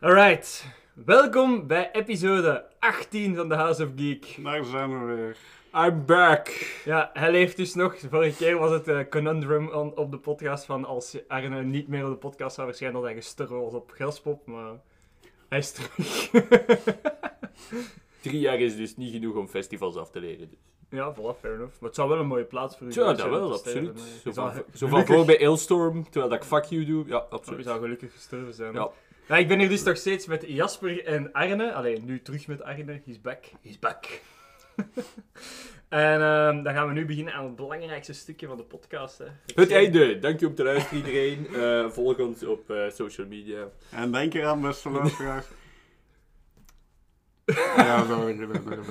Alright, 0.00 0.64
welkom 0.94 1.66
bij 1.66 1.90
episode 1.92 2.70
18 2.78 3.34
van 3.34 3.48
The 3.48 3.54
House 3.54 3.84
of 3.84 3.90
Geek. 3.96 4.36
Daar 4.42 4.64
zijn 4.64 5.06
we 5.06 5.14
weer. 5.14 5.36
I'm 5.76 6.04
back. 6.06 6.48
Ja, 6.84 7.10
hij 7.12 7.30
leeft 7.30 7.56
dus 7.56 7.74
nog. 7.74 7.96
Vorige 8.10 8.36
keer 8.36 8.58
was 8.58 8.70
het 8.70 8.88
eh, 8.88 8.98
conundrum 9.10 9.68
on- 9.68 9.96
op 9.96 10.10
de 10.10 10.18
podcast 10.18 10.64
van 10.64 10.84
als 10.84 11.16
Arne 11.28 11.62
niet 11.62 11.88
meer 11.88 12.04
op 12.04 12.10
de 12.10 12.16
podcast 12.16 12.54
zou 12.54 12.66
verschijnen 12.66 12.96
dat 13.00 13.04
hij 13.10 13.14
gestorven 13.20 13.60
was 13.60 13.72
op 13.74 13.90
Gelspop, 13.90 14.46
maar 14.46 14.72
hij 15.48 15.58
is 15.58 15.72
terug. 15.72 16.30
Drie 18.20 18.40
jaar 18.40 18.60
is 18.60 18.76
dus 18.76 18.96
niet 18.96 19.12
genoeg 19.12 19.34
om 19.36 19.48
festivals 19.48 19.96
af 19.96 20.10
te 20.10 20.20
leren. 20.20 20.48
Dus. 20.50 20.58
ja, 20.90 21.14
voilà, 21.14 21.38
fair 21.40 21.54
enough. 21.54 21.72
Maar 21.80 21.88
het 21.88 21.94
zou 21.94 22.08
wel 22.08 22.18
een 22.18 22.26
mooie 22.26 22.44
plaats 22.44 22.76
voor 22.76 22.86
u 22.86 22.88
Ja, 22.90 22.94
zijn 22.94 23.16
dat 23.16 23.24
om 23.26 23.30
wel, 23.30 23.52
absoluut. 23.52 24.00
Zo 24.00 24.28
Je 24.28 24.32
van, 24.34 24.52
zo 24.74 24.86
voor 24.86 25.24
bij 25.24 25.38
Ailstorm, 25.38 26.02
terwijl 26.04 26.28
dat 26.28 26.38
ik 26.38 26.44
fuck 26.44 26.64
you 26.64 26.84
doe. 26.84 27.04
Ja, 27.06 27.14
Je 27.14 27.22
absoluut. 27.22 27.64
zou 27.64 27.80
gelukkig 27.80 28.12
gestorven 28.12 28.54
zijn. 28.54 28.72
Ja. 28.72 28.90
Ja, 29.28 29.36
ik 29.36 29.48
ben 29.48 29.58
hier 29.58 29.68
dus 29.68 29.82
nog 29.82 29.96
steeds 29.96 30.26
met 30.26 30.44
Jasper 30.46 31.04
en 31.04 31.32
Arne. 31.32 31.72
Alleen 31.74 32.04
nu 32.04 32.22
terug 32.22 32.46
met 32.46 32.62
Arne. 32.62 33.00
He's 33.04 33.20
back. 33.20 33.44
He's 33.62 33.78
back. 33.78 34.04
en 35.88 36.20
ehm, 36.20 36.62
dan 36.62 36.74
gaan 36.74 36.88
we 36.88 36.92
nu 36.94 37.06
beginnen 37.06 37.34
aan 37.34 37.44
het 37.44 37.56
belangrijkste 37.56 38.12
stukje 38.12 38.46
van 38.46 38.56
de 38.56 38.62
podcast. 38.62 39.18
Hè. 39.18 39.24
Het 39.54 39.70
einde. 39.70 40.18
Dank 40.18 40.40
je 40.40 40.46
om 40.46 40.54
te 40.54 40.62
luisteren 40.64 40.98
iedereen. 41.06 41.46
Eh, 41.54 41.90
volg 41.90 42.18
ons 42.18 42.44
op 42.44 42.70
eh, 42.70 42.90
social 42.90 43.26
media. 43.26 43.68
En 43.90 44.12
denk 44.12 44.34
eraan, 44.34 44.60
beste 44.60 44.90
luisteraars. 44.98 45.46
ja. 47.76 48.04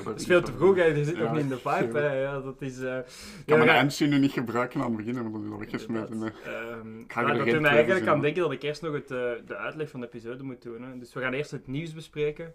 Het 0.06 0.20
is 0.20 0.26
veel 0.26 0.42
te 0.42 0.52
vroeg, 0.52 0.76
hè. 0.76 0.84
je 0.84 1.04
zit 1.04 1.16
Ja. 1.16 1.24
nog 1.24 1.32
niet 1.32 1.42
in 1.42 1.50
de 1.50 1.58
vibe. 1.58 2.00
Hè. 2.00 2.22
Ja, 2.22 2.40
dat 2.40 2.62
is... 2.62 2.80
eh 2.80 2.98
Ik 2.98 3.04
ja, 3.06 3.44
kan 3.46 3.60
we 3.60 3.66
mijn 3.66 3.78
endsie 3.78 4.08
nu 4.08 4.20
niet 4.20 4.32
gebruiken 4.32 4.80
aan 4.82 4.88
het 4.88 4.98
beginnen, 4.98 5.24
want 5.24 5.34
dat 5.36 5.44
is 5.44 5.52
al 5.52 5.60
weggesmeten. 5.60 6.22
Ehm, 6.24 7.04
ga 7.08 7.22
er 7.22 7.28
dat 7.28 7.36
mij 7.36 7.44
twijfels 7.46 7.68
eigenlijk 7.70 8.08
aan 8.08 8.22
denken 8.22 8.42
dat 8.42 8.52
ik 8.52 8.64
eerst 8.64 8.82
nog 8.82 8.94
het, 8.94 9.12
eh, 9.12 9.18
de 9.46 9.56
uitleg 9.56 9.90
van 9.90 10.00
de 10.00 10.06
episode 10.06 10.44
moet 10.44 10.62
doen. 10.62 10.82
Hè. 10.82 10.98
Dus 11.00 11.14
we 11.14 11.20
gaan 11.22 11.34
eerst 11.34 11.52
het 11.52 11.68
nieuws 11.68 11.94
bespreken. 11.94 12.54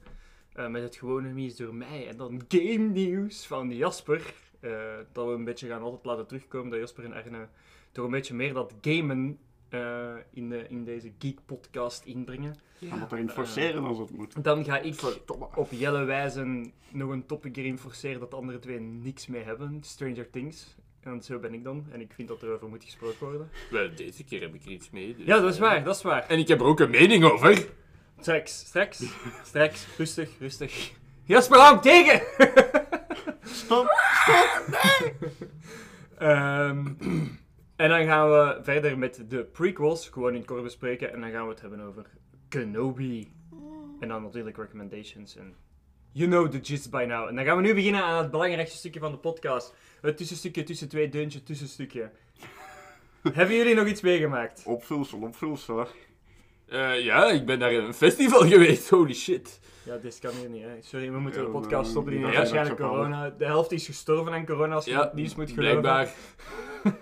Eh, 0.58 0.68
met 0.68 0.82
het 0.82 0.96
gewone 0.96 1.28
nieuws 1.32 1.56
door 1.56 1.74
mij. 1.74 2.08
En 2.08 2.16
dan 2.16 2.42
game 2.48 2.88
nieuws 2.88 3.46
van 3.46 3.70
Jasper. 3.76 4.34
eh, 4.60 4.70
dat 5.12 5.26
we 5.26 5.32
een 5.32 5.44
beetje 5.44 5.68
gaan 5.68 5.82
altijd 5.82 6.04
laten 6.04 6.26
terugkomen. 6.26 6.70
Dat 6.70 6.78
Jasper 6.78 7.04
en 7.04 7.12
Arne 7.12 7.48
toch 7.92 8.04
een 8.04 8.10
beetje 8.10 8.34
meer 8.34 8.52
dat 8.52 8.74
gamen 8.80 9.38
eh, 9.68 10.14
in, 10.32 10.48
de, 10.48 10.66
in 10.68 10.84
deze 10.84 11.12
geek 11.18 11.38
podcast 11.46 12.04
inbrengen. 12.04 12.54
En 12.90 13.00
wat 13.00 13.12
erin 13.12 13.30
forceren 13.30 13.84
als 13.84 13.98
het 13.98 14.10
moet. 14.10 14.44
Dan 14.44 14.64
ga 14.64 14.78
ik 14.78 15.02
op 15.54 15.70
Jelle 15.70 16.04
wijzen 16.04 16.72
nog 16.90 17.10
een 17.10 17.26
topic 17.26 17.56
erin 17.56 17.78
forceren 17.78 18.20
dat 18.20 18.30
de 18.30 18.36
andere 18.36 18.58
twee 18.58 18.80
niks 18.80 19.26
mee 19.26 19.42
hebben. 19.42 19.78
Stranger 19.82 20.30
Things. 20.30 20.76
En 21.00 21.22
zo 21.22 21.38
ben 21.38 21.54
ik 21.54 21.64
dan. 21.64 21.86
En 21.90 22.00
ik 22.00 22.12
vind 22.12 22.28
dat 22.28 22.42
er 22.42 22.52
over 22.52 22.68
moet 22.68 22.84
gesproken 22.84 23.26
worden. 23.26 23.50
Wel, 23.70 23.88
deze 23.94 24.24
keer 24.24 24.40
heb 24.40 24.54
ik 24.54 24.64
er 24.64 24.70
iets 24.70 24.90
mee. 24.90 25.14
dus, 25.16 25.26
Ja, 25.26 25.40
dat 25.40 25.52
is 25.52 25.58
waar, 25.58 25.84
dat 25.84 25.96
is 25.96 26.02
waar. 26.02 26.26
En 26.28 26.38
ik 26.38 26.48
heb 26.48 26.60
er 26.60 26.66
ook 26.66 26.80
een 26.80 26.90
mening 26.90 27.24
over. 27.24 27.66
Straks, 28.20 28.58
straks, 28.58 29.02
straks. 29.44 29.86
Rustig, 29.96 30.30
rustig. 30.38 30.92
Jasper, 31.24 31.58
hou 31.58 31.72
hem 31.72 31.80
tegen! 31.80 32.22
Stop! 33.42 33.86
Ehm, 36.18 36.86
en 37.76 37.88
dan 37.88 38.04
gaan 38.04 38.30
we 38.30 38.58
verder 38.62 38.98
met 38.98 39.24
de 39.28 39.44
prequels, 39.44 40.08
gewoon 40.08 40.32
in 40.32 40.36
het 40.36 40.46
kort 40.46 40.62
bespreken. 40.62 41.12
En 41.12 41.20
dan 41.20 41.30
gaan 41.30 41.44
we 41.44 41.50
het 41.50 41.60
hebben 41.60 41.80
over 41.80 42.06
Kenobi. 42.48 43.32
En 44.00 44.08
dan 44.08 44.22
natuurlijk 44.22 44.56
recommendations. 44.56 45.36
En 45.36 45.54
you 46.12 46.28
know 46.28 46.50
the 46.50 46.58
gist 46.62 46.90
by 46.90 47.04
now. 47.08 47.28
En 47.28 47.34
dan 47.34 47.44
gaan 47.44 47.56
we 47.56 47.62
nu 47.62 47.74
beginnen 47.74 48.02
aan 48.02 48.22
het 48.22 48.30
belangrijkste 48.30 48.76
stukje 48.76 49.00
van 49.00 49.12
de 49.12 49.18
podcast. 49.18 49.74
Het 50.00 50.16
tussenstukje 50.16 50.62
tussen 50.62 50.88
twee 50.88 51.08
deuntjes, 51.08 51.42
tussenstukje. 51.42 52.10
Hebben 53.32 53.56
jullie 53.56 53.74
nog 53.74 53.86
iets 53.86 54.00
meegemaakt? 54.00 54.62
Opvulsel, 54.64 55.20
opvulsel. 55.20 55.86
Eh, 56.68 57.04
ja, 57.04 57.30
ik 57.30 57.46
ben 57.46 57.58
naar 57.58 57.72
een 57.72 57.94
festival 57.94 58.40
geweest. 58.52 58.90
Holy 58.90 59.14
shit. 59.14 59.60
Ja, 59.84 59.96
dit 59.96 60.18
kan 60.18 60.30
hier 60.40 60.48
niet, 60.48 60.62
hè. 60.62 60.70
Sorry, 60.80 61.10
we 61.12 61.18
moeten 61.18 61.40
Ja, 61.40 61.46
de 61.46 61.52
podcast 61.52 61.84
we- 61.84 61.90
stoppen. 61.90 62.12
Die 62.12 62.20
ja, 62.20 62.26
heeft 62.26 62.36
ja, 62.38 62.42
waarschijnlijk 62.44 62.80
ook 62.80 62.88
corona. 62.90 63.30
De 63.38 63.44
helft 63.44 63.72
is 63.72 63.86
gestorven 63.86 64.32
aan 64.32 64.46
corona, 64.46 64.74
als 64.74 64.84
je 64.84 64.90
Ja, 64.90 65.00
het 65.00 65.14
nieuws 65.14 65.34
moet 65.34 65.50
geloven. 65.50 65.80
blijkbaar. 65.80 66.14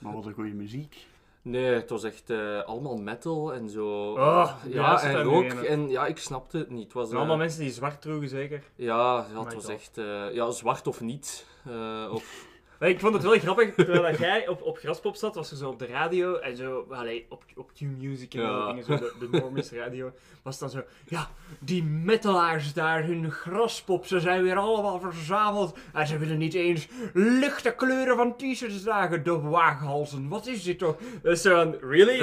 Maar 0.00 0.12
wat 0.14 0.26
een 0.26 0.32
goede 0.32 0.54
muziek. 0.54 0.96
Nee, 1.42 1.64
het 1.74 1.90
was 1.90 2.04
echt 2.04 2.30
eh, 2.30 2.62
allemaal 2.62 2.96
metal 2.96 3.54
en 3.54 3.68
zo. 3.68 4.10
Oh, 4.12 4.16
ja, 4.68 5.02
en 5.02 5.12
daar 5.12 5.26
in, 5.26 5.50
hè. 5.50 5.64
En 5.66 5.88
ja, 5.88 6.06
ik 6.06 6.18
snapte 6.18 6.58
het 6.58 6.70
niet. 6.70 6.82
Het 6.84 6.92
was, 6.92 7.10
En 7.10 7.16
allemaal 7.16 7.34
eh, 7.34 7.40
mensen 7.40 7.60
die 7.60 7.70
zwart 7.70 8.02
droegen, 8.02 8.28
zeker. 8.28 8.62
Ja, 8.76 9.24
het 9.24 9.32
was 9.34 9.54
God. 9.54 9.68
echt 9.68 9.98
eh, 9.98 10.34
ja, 10.34 10.50
zwart 10.50 10.86
of 10.86 11.00
niet. 11.00 11.46
Eh, 11.66 12.08
of, 12.12 12.46
Ik 12.82 13.00
vond 13.00 13.14
het 13.14 13.22
wel 13.22 13.38
grappig, 13.38 13.74
terwijl 13.74 14.02
dat 14.02 14.18
jij 14.18 14.48
op, 14.48 14.62
op 14.62 14.78
Graspop 14.78 15.16
zat, 15.16 15.34
was 15.34 15.50
er 15.50 15.56
zo 15.56 15.68
op 15.68 15.78
de 15.78 15.86
radio 15.86 16.36
en 16.36 16.56
zo, 16.56 16.86
allee, 16.90 17.26
op, 17.28 17.44
op 17.56 17.70
Q-Music 17.74 18.34
en 18.34 18.40
Ja. 18.40 18.66
dingen, 18.66 18.84
zo 18.84 18.96
de, 18.96 19.12
de 19.30 19.76
radio, 19.78 20.12
was 20.42 20.58
dan 20.58 20.70
zo, 20.70 20.82
ja, 21.08 21.30
die 21.60 21.84
metalaars 21.84 22.72
daar, 22.72 23.04
hun 23.04 23.30
Graspop, 23.30 24.06
ze 24.06 24.20
zijn 24.20 24.42
weer 24.42 24.56
allemaal 24.56 25.00
verzameld 25.00 25.76
en 25.92 26.06
ze 26.06 26.18
willen 26.18 26.38
niet 26.38 26.54
eens 26.54 26.88
lichte 27.14 27.70
kleuren 27.74 28.16
van 28.16 28.36
t-shirts 28.36 28.82
dragen, 28.82 29.24
de 29.24 29.40
waaghalzen, 29.40 30.28
wat 30.28 30.46
is 30.46 30.62
dit 30.62 30.78
toch? 30.78 30.96
Dus 31.22 31.42
zo 31.42 31.54
van, 31.54 31.76
really? 31.90 32.22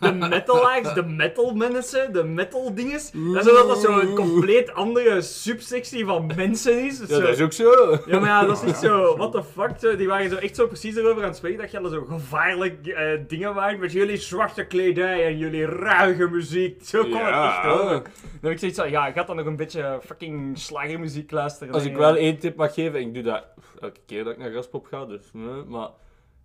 De 0.00 0.12
metalaars, 0.12 0.94
de 0.94 1.02
metal 1.06 1.54
mensen, 1.54 2.12
de 2.12 2.24
metal 2.24 2.74
dinges, 2.74 3.10
en 3.10 3.42
zodat 3.42 3.68
dat 3.68 3.80
zo 3.80 3.98
een 3.98 4.14
compleet 4.14 4.72
andere 4.72 5.22
subsectie 5.22 6.04
van 6.04 6.32
mensen 6.36 6.84
is. 6.84 6.98
ja, 6.98 7.06
Zo- 7.06 7.20
dat 7.20 7.28
is 7.28 7.40
ook 7.40 7.52
zo. 7.52 7.98
ja, 8.06 8.18
maar 8.18 8.28
ja, 8.28 8.44
dat 8.44 8.56
is 8.56 8.62
niet 8.62 8.76
zo, 8.76 9.16
what 9.16 9.32
the 9.32 9.42
fuck, 9.42 9.69
zo. 9.78 9.96
die 9.96 10.08
waren 10.08 10.30
zo 10.30 10.36
echt 10.36 10.56
zo 10.56 10.66
precies 10.66 10.96
erover 10.96 11.22
aan 11.22 11.28
het 11.28 11.36
spreken 11.36 11.58
dat 11.58 11.70
jullie 11.70 11.90
zo 11.90 12.04
gevaarlijk 12.04 12.86
eh, 12.86 13.20
dingen 13.26 13.54
waren 13.54 13.80
met 13.80 13.92
jullie 13.92 14.16
zwarte 14.16 14.66
kledij 14.66 15.26
en 15.26 15.38
jullie 15.38 15.64
ruige 15.64 16.28
muziek. 16.28 16.84
Zo 16.84 17.02
kwam 17.04 17.24
het 17.24 17.34
echt 17.34 17.64
over. 17.64 18.02
Dan 18.02 18.40
heb 18.40 18.50
ik 18.50 18.58
zoiets 18.58 18.78
van, 18.78 18.90
ja, 18.90 19.06
ik 19.06 19.14
ga 19.14 19.22
dan 19.22 19.36
nog 19.36 19.46
een 19.46 19.56
beetje 19.56 20.00
fucking 20.04 20.58
slagermuziek 20.58 21.30
luisteren. 21.30 21.74
Als 21.74 21.84
ik 21.84 21.96
wel 21.96 22.14
ja. 22.14 22.20
één 22.20 22.38
tip 22.38 22.56
mag 22.56 22.74
geven, 22.74 23.00
en 23.00 23.06
ik 23.06 23.14
doe 23.14 23.22
dat 23.22 23.44
elke 23.80 24.00
keer 24.06 24.24
dat 24.24 24.32
ik 24.32 24.38
naar 24.38 24.50
Graspop 24.50 24.86
ga, 24.86 25.06
dus, 25.06 25.30
nee, 25.32 25.64
maar 25.64 25.88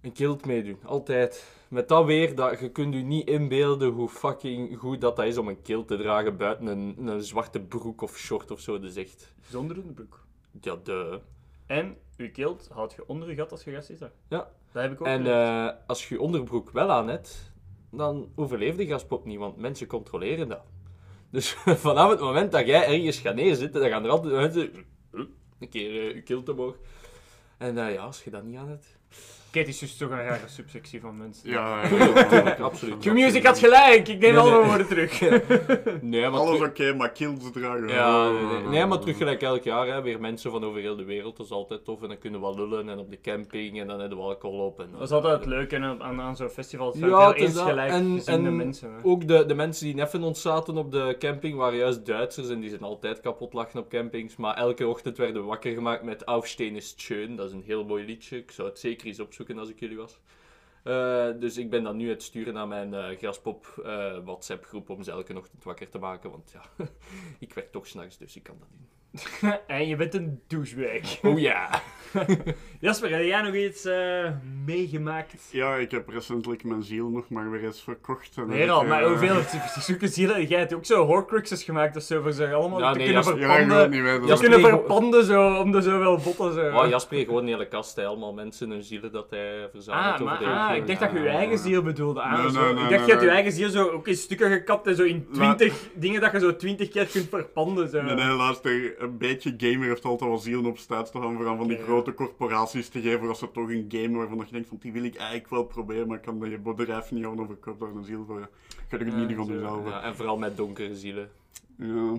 een 0.02 0.12
kilt 0.12 0.46
meedoen. 0.46 0.80
Altijd. 0.84 1.46
Met 1.68 1.88
dat 1.88 2.06
weer, 2.06 2.36
dat, 2.36 2.60
je 2.60 2.70
kunt 2.70 2.94
je 2.94 3.00
niet 3.00 3.28
inbeelden 3.28 3.90
hoe 3.90 4.10
fucking 4.10 4.78
goed 4.78 5.02
dat, 5.02 5.16
dat 5.16 5.26
is 5.26 5.38
om 5.38 5.48
een 5.48 5.62
kilt 5.62 5.88
te 5.88 5.98
dragen 5.98 6.38
buiten 6.38 6.68
een, 6.68 7.08
een 7.08 7.22
zwarte 7.22 7.60
broek 7.60 8.02
of 8.02 8.18
short 8.18 8.52
of 8.52 8.60
zo. 8.60 8.80
Dat 8.80 8.90
is 8.90 8.96
echt, 8.96 9.34
Zonder 9.50 9.78
onderbroek. 9.78 10.26
ja, 10.62 10.76
de. 10.84 11.20
En, 11.66 11.98
uw 12.18 12.32
kilt 12.32 12.70
houd 12.72 12.94
je 12.94 13.08
onder 13.08 13.30
je 13.30 13.36
gat 13.36 13.52
als 13.52 13.64
je 13.64 13.72
gaat 13.72 13.86
zitten. 13.86 14.12
Ja. 14.28 14.50
Dat 14.72 14.84
heb 14.84 14.92
ik 14.92 15.02
ook 15.02 15.08
En 15.08 15.28
eh, 15.28 15.70
als 15.88 16.08
je 16.08 16.16
je 16.16 16.22
onderbroek 16.22 16.72
wel 16.72 16.92
aan 16.92 17.08
hebt, 17.08 17.54
dan 17.92 18.32
overleeft 18.36 18.78
de 18.78 18.86
Graspop 18.86 19.26
niet, 19.26 19.40
want 19.40 19.58
mensen 19.58 19.88
controleren 19.88 20.48
dat. 20.48 20.64
Dus 21.30 21.52
vanaf 21.88 22.10
het 22.10 22.20
moment 22.20 22.52
dat 22.52 22.66
jij 22.66 22.86
ergens 22.88 23.20
gaat 23.20 23.36
neerzitten, 23.36 23.82
dan 23.82 23.90
gaan 23.90 24.04
er 24.04 24.10
altijd 24.10 24.34
mensen 24.34 24.86
een 25.60 25.70
keer 25.70 26.08
eh, 26.08 26.16
je 26.16 26.22
kilt 26.22 26.50
omhoog. 26.50 26.76
En 27.58 27.78
eh, 27.78 27.94
ja, 27.94 28.04
als 28.04 28.24
je 28.24 28.30
dat 28.30 28.44
niet 28.44 28.58
aan 28.58 28.70
hebt... 28.70 28.98
Het 29.60 29.68
is 29.68 29.80
dus 29.80 29.98
toch 29.98 30.10
een 30.10 30.18
rare 30.24 30.48
subsectie 30.48 31.00
van 31.02 31.18
mensen. 31.18 31.50
Ja, 31.50 31.88
Tuurlijk, 31.88 32.60
absoluut. 32.60 32.98
Q-Music 32.98 33.46
had 33.46 33.60
gelijk, 33.60 34.08
ik 34.08 34.20
neem 34.20 34.32
Nee, 34.34 34.38
alle 34.42 34.52
nee. 34.60 34.64
woorden 34.68 34.88
terug. 34.88 35.20
Nee, 36.02 36.22
maar, 36.30 36.40
Alles 36.40 36.62
oké, 36.62 36.94
maar 36.94 37.12
kills 37.12 37.52
dragen. 37.52 37.88
ja, 37.88 38.32
nee, 38.32 38.42
nee. 38.44 38.68
nee, 38.68 38.86
maar 38.86 39.00
terug 39.00 39.18
gelijk 39.18 39.42
elk 39.42 39.64
jaar, 39.64 39.88
hè, 39.88 40.02
weer 40.02 40.20
mensen 40.20 40.52
van 40.52 40.64
over 40.64 40.80
heel 40.82 40.96
de 40.96 41.04
wereld. 41.04 41.38
Dat 41.38 41.46
is 41.46 41.52
altijd 41.52 41.84
tof. 41.86 42.02
En 42.02 42.08
dan 42.08 42.18
kunnen 42.18 42.42
we 42.42 42.56
lullen 42.56 42.90
en 42.90 43.00
op 43.00 43.10
de 43.10 43.22
camping 43.22 43.80
en 43.82 43.88
dan 43.88 44.00
hebben 44.00 44.18
we 44.18 44.24
alcohol 44.24 44.66
op. 44.66 44.80
En, 44.80 44.88
Dat 44.92 45.02
is 45.02 45.12
altijd 45.12 45.40
het 45.40 45.46
leuke 45.46 45.78
aan, 45.80 46.04
aan, 46.04 46.22
aan 46.22 46.36
zo'n 46.36 46.50
festival. 46.50 46.88
Het 46.88 46.96
zijn 46.98 47.10
Ja, 47.10 47.34
is 47.36 47.54
dat. 47.54 47.66
eensgelijk 47.68 47.90
En- 47.92 48.14
gezinde 48.16 48.48
en 48.48 48.56
mensen. 48.56 48.90
Hè. 48.94 48.98
Ook 49.04 49.28
de, 49.28 49.46
de 49.46 49.54
mensen 49.56 49.86
die 49.86 49.96
neffen 49.96 50.24
ons 50.24 50.42
zaten 50.42 50.78
op 50.78 50.92
de 50.92 51.16
camping 51.20 51.56
waren 51.58 51.78
juist 51.78 52.06
Duitsers 52.06 52.50
en 52.50 52.60
die 52.60 52.70
zijn 52.70 52.82
altijd 52.82 53.20
kapot 53.20 53.54
lachen 53.54 53.80
op 53.80 53.90
campings. 53.90 54.36
Maar 54.36 54.56
elke 54.56 54.88
ochtend 54.88 55.18
werden 55.18 55.42
we 55.42 55.48
wakker 55.48 55.74
gemaakt 55.74 56.04
met 56.04 56.26
Aufstehen 56.26 56.76
ist 56.76 57.02
schön. 57.02 57.36
Dat 57.36 57.48
is 57.48 57.54
een 57.54 57.64
heel 57.66 57.86
mooi 57.86 58.06
liedje. 58.06 58.38
Ik 58.38 58.52
zou 58.52 58.68
het 58.68 58.80
zeker 58.80 59.08
eens 59.08 59.20
opzoeken 59.20 59.45
als 59.54 59.70
ik 59.70 59.80
jullie 59.80 59.98
was. 59.98 60.20
Eh, 60.84 61.30
dus 61.40 61.58
ik 61.58 61.70
ben 61.70 61.84
dan 61.84 61.98
nu 61.98 62.10
het 62.10 62.24
sturen 62.24 62.54
naar 62.54 62.68
mijn 62.68 62.94
eh, 62.94 63.18
Graspop 63.18 63.82
eh, 63.84 64.20
WhatsApp 64.24 64.66
groep 64.66 64.90
om 64.90 65.04
ze 65.04 65.12
elke 65.12 65.38
ochtend 65.38 65.64
wakker 65.64 65.90
te 65.90 65.98
maken. 65.98 66.32
Want 66.32 66.52
ja, 66.52 66.62
ik 67.40 67.54
werk 67.54 67.72
toch 67.72 67.88
s'nachts, 67.88 68.18
dus 68.18 68.36
ik 68.36 68.44
kan 68.44 68.58
dat 68.60 68.68
doen. 68.72 68.88
en 69.68 69.88
je 69.88 69.96
bent 69.96 70.14
een 70.14 70.40
douchebag. 70.48 71.22
Oh 71.24 71.40
ja. 71.40 71.70
Jasper, 72.80 73.10
heb 73.12 73.24
jij 73.24 73.42
nog 73.42 73.54
iets 73.54 73.86
eh, 73.86 74.28
meegemaakt? 74.66 75.48
Ja, 75.52 75.76
ik 75.76 75.92
heb 75.92 76.10
recentelijk 76.10 76.64
mijn 76.64 76.84
ziel 76.84 77.10
nog 77.10 77.30
maar 77.30 77.52
weer 77.52 77.64
eens 77.64 77.82
verkocht. 77.82 78.38
en 78.38 78.52
ik, 78.52 78.70
al, 78.70 78.82
eh, 78.82 78.90
maar 78.90 79.04
hoeveel 79.04 79.36
zoeken 79.80 80.10
zielen? 80.10 80.46
Jij 80.46 80.60
hebt 80.60 80.74
ook 80.74 80.86
zo 80.86 81.06
horcruxes 81.06 81.64
gemaakt 81.64 81.96
of 81.96 82.04
zo, 82.04 82.22
voor 82.22 82.32
ze 82.32 82.54
allemaal 82.54 82.80
Ja, 82.80 82.92
te 82.92 82.98
nee, 82.98 83.06
kunnen 83.08 83.24
Jasper- 83.24 83.42
Ja, 83.42 83.58
ik 83.58 83.68
wil 83.68 83.78
het 83.78 83.92
verpanden. 83.92 84.20
niet 84.20 84.30
Jasper- 84.30 84.50
kunnen 84.50 84.70
Nee, 84.72 84.80
verpanden 84.80 85.24
zo, 85.26 85.54
om 85.56 85.72
de 85.72 85.82
zoveel 85.82 86.20
botten 86.24 86.54
zo. 86.54 86.78
Oh, 86.78 86.90
Jasper 86.90 87.16
heeft 87.16 87.28
gewoon 87.28 87.44
een 87.44 87.50
hele 87.50 87.68
kast, 87.68 87.96
hè. 87.96 88.06
allemaal 88.06 88.34
mensen 88.34 88.70
hun 88.70 88.84
zielen 88.84 89.12
dat 89.12 89.30
hij 89.30 89.70
verzamelt. 89.72 90.20
Ah, 90.20 90.26
maar, 90.26 90.40
de 90.40 90.46
ah, 90.46 90.76
ik 90.76 90.88
dacht 90.88 91.00
dat 91.00 91.12
je 91.12 91.20
je 91.20 91.28
eigen 91.30 91.58
ziel 91.58 91.82
bedoelde. 91.82 92.22
Ah, 92.22 92.42
Nee, 92.44 92.52
zo. 92.52 92.62
nee, 92.62 92.70
ik 92.70 92.76
nee, 92.76 92.90
dacht 92.90 93.06
nee, 93.06 93.16
je 93.16 93.20
je 93.22 93.26
nee. 93.26 93.30
eigen 93.36 93.52
ziel 93.52 93.70
zo 93.70 93.90
ook 93.90 94.08
in 94.08 94.16
stukken 94.16 94.52
gekapt 94.52 94.88
en 94.88 94.96
zo 94.96 95.04
in 95.04 95.28
La- 95.32 95.36
twintig 95.56 95.88
dingen 95.94 96.22
dat 96.22 96.32
je 96.32 96.40
zo 96.40 96.56
twintig 96.56 96.90
keer 96.90 97.06
kunt 97.06 97.30
verpanden. 97.30 97.90
Zo. 97.90 98.02
Nee, 98.02 98.16
nee, 98.16 98.28
luister, 98.36 98.96
een 99.06 99.18
beetje 99.18 99.54
gamer 99.58 99.88
heeft 99.88 100.06
altijd 100.06 100.30
wel 100.30 100.40
zielen 100.40 100.66
op 100.66 100.78
staat 100.78 101.12
te 101.12 101.22
gaan 101.22 101.36
voor 101.36 101.48
aan 101.48 101.58
van 101.58 101.68
die 101.68 101.78
grote 101.78 102.14
corporaties 102.14 102.90
te 102.90 103.02
geven 103.02 103.28
als 103.28 103.40
ze 103.40 103.52
toch 103.52 103.70
een 103.70 103.86
game 103.90 104.18
waarvan 104.18 104.38
je 104.38 104.52
denkt 104.52 104.68
van 104.68 104.78
die 104.82 104.92
wil 104.92 105.04
ik 105.04 105.16
eigenlijk 105.16 105.50
wel 105.50 105.64
proberen, 105.64 106.08
maar 106.08 106.18
ik 106.18 106.24
kan 106.24 106.50
je 106.50 106.58
bedrijf 106.60 107.12
niet 107.12 107.26
aan 107.26 107.40
overkoopt 107.40 107.80
daar 107.80 107.90
een 107.90 108.04
ziel 108.04 108.26
voor. 108.26 108.50
Ga 108.88 108.98
ik 108.98 109.06
het 109.06 109.16
niet 109.16 109.36
van 109.36 109.46
jezelf. 109.46 109.88
Ja, 109.88 110.02
en 110.04 110.16
vooral 110.16 110.38
met 110.38 110.58
donkere 110.58 110.96
zielen. 110.96 111.30
Ja. 111.78 112.18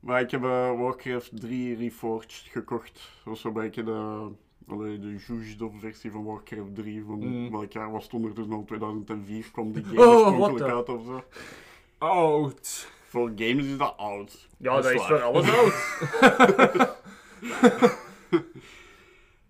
Maar 0.00 0.20
ik 0.20 0.30
heb 0.30 0.42
eh, 0.42 0.80
Warcraft 0.80 1.40
3 1.40 1.76
Reforged 1.76 2.32
gekocht. 2.50 2.94
Dat 2.94 3.24
was 3.24 3.40
zo'n 3.40 3.52
beetje 3.52 3.82
de, 3.82 4.28
allee, 4.68 4.98
de 4.98 5.18
versie 5.78 6.10
van 6.10 6.24
Warcraft 6.24 6.74
3. 6.74 7.04
Van 7.06 7.18
Mm. 7.18 7.50
welk 7.50 7.72
jaar 7.72 7.90
was 7.92 8.04
het 8.04 8.14
ondertussen 8.14 8.54
al? 8.54 8.64
2004 8.64 9.50
kwam 9.52 9.72
die 9.72 9.84
game 9.94 10.00
Oh, 10.06 10.26
oorspronkelijk 10.26 10.74
uit 10.74 10.88
of 10.88 11.04
zo. 11.04 11.22
Oud. 11.98 12.88
Voor 13.12 13.32
games 13.36 13.64
is 13.64 13.76
dat 13.76 13.96
oud. 13.96 14.48
Ja, 14.58 14.74
Dat 14.74 14.82
dat 14.82 14.92
is 14.92 15.02
voor 15.02 15.22
alles 15.22 15.50
oud. 15.50 15.74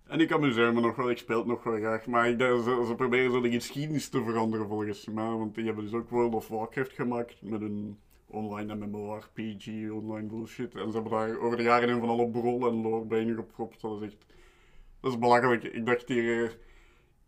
En 0.07 0.19
ik 0.19 0.31
amuseer 0.31 0.73
me 0.73 0.81
nog 0.81 0.95
wel, 0.95 1.09
ik 1.09 1.17
speel 1.17 1.37
het 1.37 1.47
nog 1.47 1.63
wel 1.63 1.75
graag. 1.75 2.05
Maar 2.05 2.29
ik, 2.29 2.39
ze, 2.39 2.83
ze 2.87 2.93
proberen 2.95 3.31
zo 3.31 3.41
de 3.41 3.51
geschiedenis 3.51 4.09
te 4.09 4.23
veranderen 4.23 4.67
volgens 4.67 5.07
mij. 5.07 5.25
Want 5.25 5.55
die 5.55 5.65
hebben 5.65 5.83
dus 5.83 5.93
ook 5.93 6.09
World 6.09 6.33
of 6.33 6.47
Warcraft 6.47 6.91
gemaakt 6.91 7.41
met 7.41 7.61
een 7.61 7.99
online 8.27 8.75
MMORPG, 8.75 9.67
online 9.91 10.27
bullshit. 10.27 10.75
En 10.75 10.91
ze 10.91 10.93
hebben 10.93 11.11
daar 11.11 11.39
over 11.39 11.57
de 11.57 11.63
jaren 11.63 11.89
heen 11.89 11.99
van 11.99 12.09
alle 12.09 12.29
brol 12.29 12.67
en 12.67 12.81
lore 12.81 13.05
bij 13.05 13.25
gepropt. 13.25 13.81
Dat 13.81 14.01
is 14.01 14.07
echt... 14.07 14.25
Dat 14.99 15.11
is 15.11 15.19
belachelijk. 15.19 15.63
Ik 15.63 15.85
dacht 15.85 16.07
hier... 16.07 16.57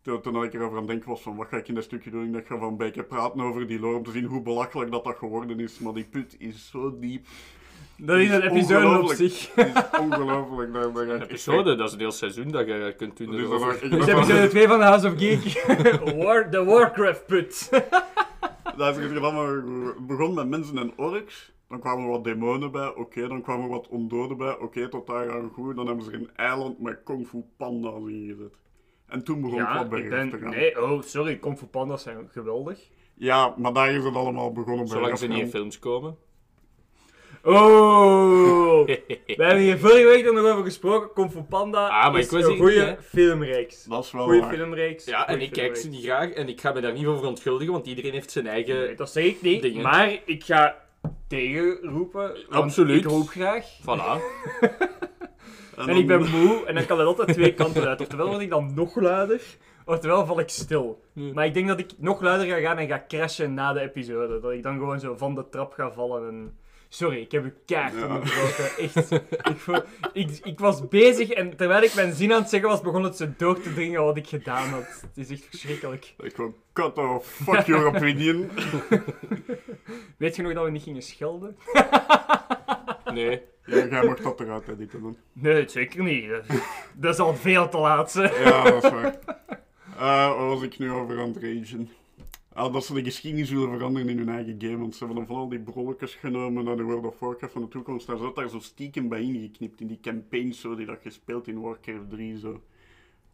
Toen, 0.06 0.20
toen 0.20 0.44
ik 0.44 0.54
erover 0.54 0.72
aan 0.72 0.82
het 0.82 0.86
denken 0.90 1.08
was 1.08 1.22
van 1.22 1.36
wat 1.36 1.48
ga 1.48 1.56
ik 1.56 1.68
in 1.68 1.74
dat 1.74 1.84
stukje 1.84 2.10
doen, 2.10 2.24
ik 2.24 2.32
dacht, 2.32 2.44
ik 2.44 2.50
ga 2.50 2.58
van 2.58 2.68
een 2.68 2.76
beetje 2.76 3.02
praten 3.02 3.40
over 3.40 3.66
die 3.66 3.80
lore 3.80 3.96
om 3.96 4.02
te 4.04 4.10
zien 4.10 4.24
hoe 4.24 4.42
belachelijk 4.42 4.90
dat 4.90 5.04
dat 5.04 5.16
geworden 5.16 5.60
is. 5.60 5.78
Maar 5.78 5.92
die 5.92 6.04
put 6.10 6.36
is 6.38 6.68
zo 6.70 6.98
diep. 6.98 7.26
Dat 7.98 8.16
is 8.18 8.30
een 8.30 8.42
is 8.42 8.50
episode 8.50 9.00
op 9.02 9.08
zich. 9.12 9.54
Is 9.54 9.72
ongelooflijk. 10.00 10.72
Daar, 10.72 10.92
daar 10.92 11.08
Een 11.08 11.20
echt- 11.20 11.30
episode, 11.30 11.74
dat 11.74 11.86
is 11.86 11.92
een 11.92 11.98
heel 11.98 12.10
seizoen 12.12 12.48
dat 12.48 12.66
je 12.66 12.94
kunt 12.96 13.16
doen. 13.16 13.30
Dus 13.30 13.48
dat 13.48 13.60
was- 13.60 13.74
ik 13.74 13.80
Dus 13.80 13.90
dacht 13.90 14.10
van- 14.10 14.18
episode 14.18 14.48
2 14.48 14.66
van 14.68 14.78
de 14.78 14.84
House 14.84 15.06
of 15.06 15.14
Geek. 15.18 15.64
War, 16.24 16.50
de 16.50 16.64
Warcraft 16.64 17.26
put. 17.26 17.68
Dat 18.76 18.96
is 18.98 19.04
het 19.04 19.18
allemaal, 19.22 19.62
begon 20.00 20.34
met 20.34 20.48
mensen 20.48 20.78
en 20.78 20.92
orks. 20.96 21.52
Dan 21.68 21.80
kwamen 21.80 22.04
er 22.04 22.10
wat 22.10 22.24
demonen 22.24 22.70
bij, 22.72 22.94
oké. 22.94 23.28
dan 23.28 23.42
kwamen 23.42 23.64
er 23.64 23.70
wat 23.70 23.88
ondoden 23.88 24.36
bij, 24.36 24.58
oké, 24.58 24.88
tot 24.88 25.06
daar 25.06 25.30
aan 25.32 25.50
goed. 25.54 25.76
Dan 25.76 25.86
hebben 25.86 26.04
ze 26.04 26.10
er 26.10 26.18
een 26.18 26.30
eiland 26.36 26.80
met 26.80 27.00
kung 27.04 27.26
fu 27.28 27.42
panda's 27.56 28.08
ingezet. 28.08 28.54
En 29.08 29.24
toen 29.24 29.40
begon 29.40 29.58
het 29.58 29.68
Ja, 29.68 29.74
wat 29.74 29.98
ik 29.98 30.08
bergaf 30.08 30.30
te 30.30 30.38
gaan. 30.38 30.50
Nee, 30.50 30.82
oh, 30.82 31.02
sorry, 31.02 31.36
Kung 31.36 31.58
Fu 31.58 31.66
Panda's 31.66 32.02
zijn 32.02 32.28
geweldig. 32.32 32.78
Ja, 33.14 33.54
maar 33.56 33.72
daar 33.72 33.92
is 33.92 34.04
het 34.04 34.14
allemaal 34.14 34.52
begonnen 34.52 34.86
Zolang 34.86 35.02
bergaf 35.02 35.20
ze 35.20 35.26
te 35.26 35.32
niet 35.32 35.42
in 35.42 35.50
films 35.50 35.78
komen. 35.78 36.16
Oh! 37.42 38.86
We 38.86 39.34
hebben 39.44 39.58
hier 39.62 39.78
vorige 39.78 40.04
week 40.04 40.26
er 40.26 40.32
nog 40.34 40.46
over 40.46 40.64
gesproken. 40.64 41.12
Kung 41.12 41.30
Fu 41.30 41.42
Panda 41.42 41.88
Ah, 41.88 42.10
maar 42.12 42.20
is 42.20 42.24
ik 42.24 42.30
was 42.30 42.44
een 42.44 42.56
goede 42.56 42.96
filmreeks. 43.02 43.84
Dat 43.84 44.04
is 44.04 44.10
wel 44.10 44.24
Goeie 44.24 44.40
waar. 44.40 44.54
filmreeks. 44.54 45.04
Ja, 45.04 45.28
en 45.28 45.40
ik 45.40 45.50
kijk 45.52 45.76
ze 45.76 45.88
niet 45.88 46.04
graag 46.04 46.30
en 46.30 46.48
ik 46.48 46.60
ga 46.60 46.72
me 46.72 46.80
daar 46.80 46.92
niet 46.92 47.04
voor 47.04 47.16
verontschuldigen, 47.16 47.72
want 47.72 47.86
iedereen 47.86 48.12
heeft 48.12 48.30
zijn 48.30 48.46
eigen... 48.46 48.76
Nee, 48.76 48.94
dat 48.94 49.10
zeg 49.10 49.24
ik 49.24 49.42
niet. 49.42 49.62
dingen. 49.62 49.82
Maar 49.82 50.18
ik 50.24 50.44
ga 50.44 50.76
tegenroepen. 51.28 52.20
want 52.48 52.48
Absoluut. 52.50 53.04
Ik 53.04 53.10
roep 53.10 53.28
graag. 53.28 53.64
Voilà. 53.80 54.20
En 55.76 55.88
ik 55.96 56.06
ben 56.06 56.30
moe 56.30 56.64
en 56.66 56.74
dan 56.74 56.86
kan 56.86 56.98
het 56.98 57.06
altijd 57.06 57.28
twee 57.32 57.54
kanten 57.62 57.86
uit. 57.88 58.00
Oftewel 58.00 58.28
word 58.28 58.40
ik 58.40 58.50
dan 58.50 58.72
nog 58.74 58.96
luider, 58.96 59.42
oftewel 59.84 60.26
val 60.26 60.40
ik 60.40 60.48
stil. 60.48 61.00
Maar 61.12 61.46
ik 61.46 61.54
denk 61.54 61.68
dat 61.68 61.78
ik 61.78 61.90
nog 61.98 62.20
luider 62.20 62.46
ga 62.46 62.60
gaan 62.60 62.78
en 62.78 62.86
ga 62.88 63.04
crashen 63.08 63.54
na 63.54 63.72
de 63.72 63.80
episode. 63.80 64.40
Dat 64.40 64.52
ik 64.52 64.62
dan 64.62 64.74
gewoon 64.78 65.00
zo 65.00 65.16
van 65.16 65.34
de 65.34 65.48
trap 65.48 65.72
ga 65.72 65.92
vallen 65.92 66.28
en... 66.28 66.56
Sorry, 66.88 67.20
ik 67.20 67.32
heb 67.32 67.44
u 67.44 67.54
kaart 67.66 67.92
Ja. 67.94 68.02
onderbroken. 68.06 68.64
Echt. 68.78 69.10
Ik, 69.10 69.20
ik, 70.12 70.38
ik 70.44 70.58
was 70.58 70.88
bezig 70.88 71.30
en 71.30 71.56
terwijl 71.56 71.82
ik 71.82 71.94
mijn 71.94 72.12
zin 72.12 72.32
aan 72.32 72.40
het 72.40 72.50
zeggen 72.50 72.68
was, 72.68 72.80
begon 72.80 73.02
het 73.02 73.16
zo 73.16 73.26
door 73.36 73.60
te 73.60 73.74
dringen 73.74 74.04
wat 74.04 74.16
ik 74.16 74.26
gedaan 74.26 74.68
had. 74.68 75.02
Het 75.14 75.16
is 75.16 75.30
echt 75.30 75.46
verschrikkelijk. 75.50 76.14
Ik 76.18 76.34
gewoon, 76.34 76.54
cut 76.72 76.98
off, 76.98 77.28
fuck 77.28 77.66
your 77.72 77.86
opinion. 77.86 78.50
Weet 80.16 80.36
je 80.36 80.42
nog 80.42 80.52
dat 80.54 80.64
we 80.64 80.70
niet 80.70 80.82
gingen 80.82 81.02
schelden? 81.02 81.56
Nee. 83.16 83.40
ja, 83.66 83.86
jij 83.86 84.04
mag 84.04 84.20
dat 84.20 84.40
eruit 84.40 84.68
editen 84.68 85.02
dan. 85.02 85.16
Nee, 85.32 85.68
zeker 85.68 86.02
niet. 86.02 86.28
Dat, 86.28 86.44
dat 86.94 87.14
is 87.14 87.20
al 87.20 87.34
veel 87.34 87.68
te 87.68 87.78
laat. 87.78 88.12
hè. 88.12 88.22
Ja, 88.22 88.62
dat 88.64 88.84
is 88.84 88.90
waar. 88.90 89.18
Eh, 89.98 90.38
wat 90.38 90.48
was 90.48 90.62
ik 90.62 90.78
nu 90.78 90.90
over 90.90 91.20
aan 91.20 91.28
het 91.28 91.36
ragen? 91.42 91.90
Ah, 92.52 92.72
dat 92.72 92.84
ze 92.84 92.94
de 92.94 93.04
geschiedenis 93.04 93.50
willen 93.50 93.70
veranderen 93.70 94.08
in 94.08 94.18
hun 94.18 94.28
eigen 94.28 94.56
game. 94.58 94.76
Want 94.78 94.92
ze 94.94 94.98
hebben 94.98 95.16
dan 95.16 95.26
van 95.26 95.36
al 95.36 95.48
die 95.48 95.60
brolletjes 95.60 96.14
genomen 96.14 96.64
naar 96.64 96.76
de 96.76 96.82
World 96.82 97.04
of 97.04 97.18
Warcraft 97.18 97.52
van 97.52 97.62
de 97.62 97.68
toekomst. 97.68 98.06
Daar 98.06 98.16
zat 98.16 98.34
daar 98.36 98.48
zo 98.48 98.58
stiekem 98.58 99.08
bij 99.08 99.20
ingeknipt 99.22 99.80
in 99.80 99.86
die 99.86 100.00
campaigns 100.00 100.60
zo, 100.60 100.74
die 100.74 100.86
dat 100.86 100.98
gespeeld 101.02 101.48
in 101.48 101.60
Warcraft 101.60 102.10
3 102.10 102.38
zo. 102.38 102.62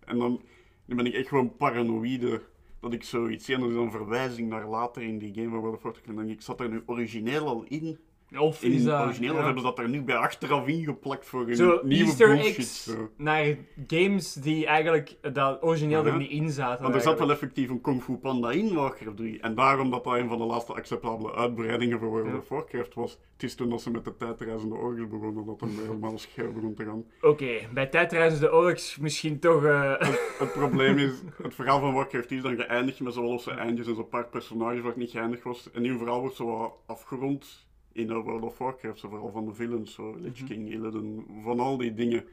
En 0.05 0.19
dan, 0.19 0.43
dan 0.87 0.97
ben 0.97 1.07
ik 1.07 1.15
echt 1.15 1.29
gewoon 1.29 1.57
paranoïde 1.57 2.43
dat 2.81 2.93
ik 2.93 3.05
zoiets 3.05 3.45
zie. 3.45 3.55
En 3.55 3.61
dat 3.61 3.69
is 3.71 3.77
dan 3.77 3.85
een 3.85 3.91
verwijzing 3.91 4.49
naar 4.49 4.69
later 4.69 5.03
in 5.03 5.19
die 5.19 5.35
game 5.35 5.49
van 5.49 5.59
World 5.59 5.77
of 5.77 5.83
Warcraft. 5.83 6.09
En 6.09 6.15
dan 6.15 6.29
ik, 6.29 6.41
zat 6.41 6.61
er 6.61 6.69
nu 6.69 6.83
origineel 6.87 7.47
al 7.47 7.65
in? 7.69 7.99
Of 8.39 8.63
In 8.63 8.73
is 8.73 8.85
dat... 8.85 9.05
origineel? 9.05 9.33
ja. 9.33 9.39
Of 9.39 9.45
hebben 9.45 9.63
ze 9.63 9.69
dat 9.69 9.79
er 9.79 9.89
nu 9.89 10.03
bij 10.03 10.17
achteraf 10.17 10.67
ingeplakt 10.67 11.27
voor 11.27 11.55
Zo, 11.55 11.81
nieuwe 11.83 12.05
Easter 12.05 12.29
bullshit? 12.29 12.57
eggs 12.57 12.85
Zo. 12.85 13.11
naar 13.17 13.57
games 13.87 14.33
die 14.33 14.67
eigenlijk 14.67 15.17
dat 15.35 15.63
origineel 15.63 16.07
er 16.07 16.17
niet 16.17 16.31
in 16.31 16.51
zaten. 16.51 16.83
Want 16.83 16.95
er 16.95 17.01
zat 17.01 17.19
wel 17.19 17.31
effectief 17.31 17.69
een 17.71 17.81
Kung 17.81 18.03
Fu 18.03 18.17
Panda 18.17 18.51
in 18.51 18.75
Warcraft 18.75 19.17
3. 19.17 19.41
En 19.41 19.55
daarom 19.55 19.91
dat 19.91 20.05
dat 20.05 20.15
een 20.15 20.29
van 20.29 20.39
de 20.39 20.45
laatste 20.45 20.73
acceptabele 20.73 21.35
uitbreidingen 21.35 21.99
voor 21.99 22.09
World 22.09 22.39
of 22.39 22.49
Warcraft 22.49 22.95
was. 22.95 23.19
Het 23.33 23.43
is 23.43 23.55
toen 23.57 23.71
dat 23.71 23.83
ze 23.83 23.91
met 23.91 24.05
de 24.05 24.17
tijdreizende 24.17 24.75
orgels 24.75 25.09
begonnen, 25.09 25.45
dat 25.47 25.61
het 25.61 25.71
helemaal 25.81 26.19
scherp 26.19 26.55
begon 26.55 26.75
te 26.75 26.85
gaan. 26.85 27.05
Oké, 27.21 27.53
bij 27.75 27.87
tijdreizende 27.87 28.53
orks 28.53 28.97
misschien 28.97 29.39
toch... 29.39 29.65
eh, 29.65 30.01
Het 30.39 30.53
probleem 30.53 30.99
is, 30.99 31.11
het 31.43 31.55
verhaal 31.55 31.81
van 31.81 31.95
Warcraft 31.95 32.31
is 32.31 32.43
dan 32.43 32.57
geëindigd 32.57 33.01
met 33.01 33.13
zo 33.15 33.23
losse 33.23 33.51
eindjes 33.51 33.87
en 33.87 33.95
zo'n 33.95 34.09
paar 34.09 34.27
personages 34.29 34.81
waar 34.81 34.89
het 34.91 34.97
niet 34.97 35.11
geëindigd 35.11 35.43
was. 35.43 35.71
En 35.73 35.85
hun 35.85 35.99
verhaal 35.99 36.21
wordt 36.21 36.37
zo 36.37 36.47
wat 36.59 36.73
afgerond 36.87 37.67
in 37.93 38.23
World 38.23 38.43
of 38.43 38.59
Warcraft, 38.59 39.01
vooral 39.01 39.31
van 39.31 39.45
de 39.45 39.55
villains, 39.55 39.95
zo 39.95 40.17
Lich 40.21 40.45
King, 40.45 40.71
Illidan, 40.71 41.27
van 41.43 41.61
al 41.61 41.77
die 41.77 41.95
dingen. 41.95 42.25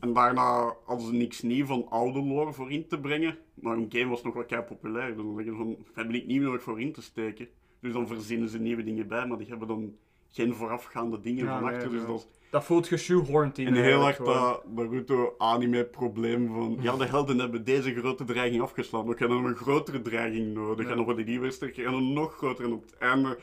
En 0.00 0.12
daarna 0.12 0.76
hadden 0.84 1.06
ze 1.06 1.12
niks 1.12 1.42
nieuw 1.42 1.66
van 1.66 1.86
oude 1.88 2.22
lore 2.22 2.52
voor 2.52 2.70
in 2.70 2.86
te 2.86 3.00
brengen. 3.00 3.38
Maar 3.54 3.76
een 3.76 3.86
game 3.88 4.08
was 4.08 4.22
nog 4.22 4.34
wel 4.34 4.44
kei 4.44 4.62
populair. 4.62 5.06
Dus 5.06 5.16
dan 5.16 5.34
zeggen 5.34 5.52
ze 5.52 5.58
van, 5.58 5.76
daar 5.94 6.06
ben 6.06 6.14
ik 6.14 6.26
nieuw 6.26 6.42
nodig 6.42 6.62
voor 6.62 6.80
in 6.80 6.92
te 6.92 7.02
steken. 7.02 7.48
Dus 7.80 7.92
dan 7.92 8.06
verzinnen 8.06 8.48
ze 8.48 8.58
nieuwe 8.58 8.82
dingen 8.82 9.08
bij, 9.08 9.26
maar 9.26 9.38
die 9.38 9.48
hebben 9.48 9.68
dan 9.68 9.94
geen 10.30 10.54
voorafgaande 10.54 11.20
dingen 11.20 11.44
Ja, 11.44 11.52
van 11.58 11.64
nee, 11.64 11.74
achter. 11.74 11.90
Dus 11.90 12.00
ja. 12.00 12.06
dat 12.06 12.28
dat 12.50 12.64
voelt 12.64 12.86
geshoehorned 12.86 13.58
in. 13.58 13.66
en 13.66 13.74
heel 13.74 14.06
erg 14.06 14.16
dat 14.16 14.64
Naruto 14.74 15.34
anime 15.38 15.84
probleem 15.84 16.46
van 16.46 16.78
ja, 16.80 16.96
de 16.96 17.06
helden 17.06 17.38
hebben 17.38 17.64
deze 17.64 17.94
grote 17.94 18.24
dreiging 18.24 18.62
afgeslaan. 18.62 19.06
We 19.06 19.14
hebben 19.18 19.44
een 19.44 19.56
grotere 19.56 20.02
dreiging 20.02 20.54
nodig. 20.54 20.84
Ja. 20.84 20.90
En 20.90 20.96
dan 20.96 21.04
worden 21.04 21.26
die 21.26 21.40
weer 21.40 21.52
sterker 21.52 21.86
en 21.86 21.92
een 21.92 22.12
nog 22.12 22.36
groter. 22.36 22.64
En 22.64 22.72
op 22.72 22.82
het 22.82 22.96
einde 22.98 23.38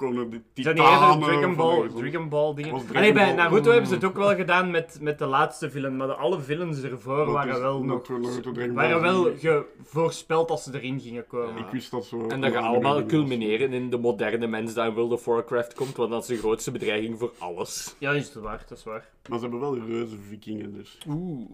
komen 0.00 0.30
de 0.30 0.62
Zijn 0.62 0.74
die 0.74 0.84
eerder 0.84 1.18
Dragon 1.20 1.56
Ball, 1.56 1.88
de- 1.88 1.94
Dragon 1.94 2.28
Ball 2.28 2.54
dingen? 2.54 2.70
Dragon 2.78 2.96
Allee, 2.96 3.12
bij 3.12 3.24
Ball- 3.26 3.34
Naruto 3.34 3.70
hebben 3.70 3.88
ze 3.88 3.94
het 3.94 4.04
ook 4.04 4.16
wel 4.16 4.34
gedaan 4.34 4.70
met, 4.70 4.98
met 5.00 5.18
de 5.18 5.26
laatste 5.26 5.70
film, 5.70 5.96
maar 5.96 6.06
de, 6.06 6.14
alle 6.14 6.40
films 6.40 6.82
ervoor 6.82 7.16
Dat 7.24 7.34
waren 7.34 7.54
is 7.54 7.58
wel 7.60 7.84
nog... 7.84 8.06
Waren 8.72 9.02
Ball 9.02 9.34
wel 9.40 9.64
voorspeld 9.82 10.48
dat 10.48 10.60
ze 10.60 10.74
erin 10.74 11.00
gingen 11.00 11.26
komen. 11.26 11.56
Ik 11.56 11.70
wist 11.70 11.90
dat 11.90 12.04
zo. 12.04 12.26
En 12.26 12.40
dat 12.40 12.52
gaat 12.52 12.64
allemaal 12.64 13.06
culmineren 13.06 13.72
in 13.72 13.90
de 13.90 13.98
moderne 13.98 14.46
mens 14.46 14.74
die 14.74 14.82
in 14.84 14.94
World 14.94 15.12
of 15.12 15.24
Warcraft 15.24 15.74
komt, 15.74 15.96
want 15.96 16.10
dat 16.10 16.22
is 16.22 16.28
de 16.28 16.36
grootste 16.36 16.70
bedreiging 16.70 17.18
voor 17.18 17.32
alles. 17.38 17.94
Ja, 17.98 18.10
is 18.12 18.24
het 18.34 18.42
waar, 18.42 18.64
dat 18.68 18.78
is 18.78 18.84
waar. 18.84 19.08
Maar 19.28 19.38
ze 19.38 19.44
hebben 19.44 19.60
wel 19.60 19.78
reuze 19.78 20.16
vikingen 20.28 20.72
dus. 20.74 20.98
Oeh. 21.08 21.50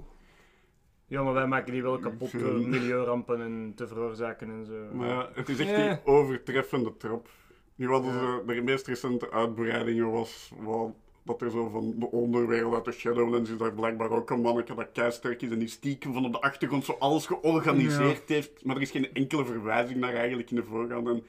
Ja, 1.08 1.22
maar 1.22 1.32
wij 1.32 1.46
maken 1.46 1.72
die 1.72 1.82
wel 1.82 1.98
kapot 1.98 2.38
door 2.38 2.68
milieurampen 2.68 3.40
en 3.42 3.72
te 3.76 3.86
veroorzaken 3.86 4.48
en 4.50 4.64
zo. 4.66 4.96
Maar 4.96 5.08
ja, 5.08 5.28
het 5.34 5.48
is 5.48 5.58
echt 5.58 5.76
die 5.76 6.12
overtreffende 6.14 6.96
trap. 6.96 7.28
Nu 7.76 7.88
hadden 7.88 8.12
ze, 8.12 8.42
de 8.46 8.62
meest 8.62 8.86
recente 8.86 9.30
uitbreidingen 9.30 10.12
was 10.12 10.52
wel 10.60 10.96
dat 11.22 11.42
er 11.42 11.50
zo 11.50 11.68
van 11.68 11.94
de 11.98 12.10
onderwereld 12.10 12.74
uit 12.74 12.84
de 12.84 12.92
Shadowlands 12.92 13.50
is 13.50 13.56
daar 13.56 13.72
blijkbaar 13.72 14.10
ook 14.10 14.30
een 14.30 14.40
manneke 14.40 14.74
dat 14.74 14.92
keisterk 14.92 15.42
is 15.42 15.50
en 15.50 15.58
die 15.58 15.68
stiekem 15.68 16.12
van 16.12 16.24
op 16.24 16.32
de 16.32 16.40
achtergrond 16.40 16.84
zo 16.84 16.96
alles 16.98 17.26
georganiseerd 17.26 18.28
heeft. 18.28 18.64
Maar 18.64 18.76
er 18.76 18.82
is 18.82 18.90
geen 18.90 19.12
enkele 19.12 19.44
verwijzing 19.44 19.98
naar 19.98 20.14
eigenlijk 20.14 20.50
in 20.50 20.56
de 20.56 20.62
voorgaande. 20.62 21.10
En 21.10 21.24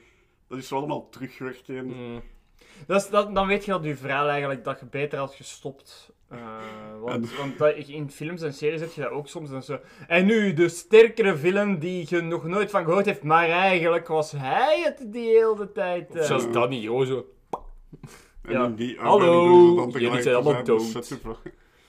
dat 0.48 0.58
is 0.58 0.68
zo 0.68 0.76
allemaal 0.76 1.08
terugwerken. 1.08 1.86
Mm. 1.86 2.22
Dat, 2.86 3.10
dan 3.10 3.46
weet 3.46 3.64
je 3.64 3.70
dat 3.70 3.84
je 3.84 3.96
verhaal 3.96 4.28
eigenlijk 4.28 4.64
dat 4.64 4.80
je 4.80 4.86
beter 4.86 5.18
had 5.18 5.34
gestopt 5.34 6.12
Eh, 6.28 6.38
want 7.00 7.36
want 7.36 7.58
dat, 7.58 7.74
in 7.76 8.10
films 8.10 8.42
en 8.42 8.54
series 8.54 8.80
heb 8.80 8.92
je 8.92 9.00
dat 9.00 9.10
ook 9.10 9.28
soms 9.28 9.50
dan 9.50 9.62
zo. 9.62 9.78
En 10.06 10.26
nu 10.26 10.52
de 10.54 10.68
sterkere 10.68 11.36
film 11.36 11.78
die 11.78 12.06
je 12.08 12.20
nog 12.20 12.44
nooit 12.44 12.70
van 12.70 12.84
gehoord 12.84 13.04
heeft, 13.06 13.22
maar 13.22 13.48
eigenlijk 13.48 14.08
was 14.08 14.32
hij 14.32 14.80
het 14.84 15.12
die 15.12 15.28
hele 15.28 15.72
tijd. 15.72 16.14
eh. 16.14 16.20
Of 16.20 16.26
zelfs 16.26 16.50
dat 16.52 16.68
niet, 16.68 16.84
gewoon 16.84 17.06
zo. 17.06 17.26
En 18.42 18.52
Ja. 18.52 18.64
in 18.64 18.74
die 18.74 18.98
Hallo, 18.98 19.88
jullie 19.92 20.22
zijn 20.22 20.34
allemaal 20.34 20.64
dood. 20.64 21.10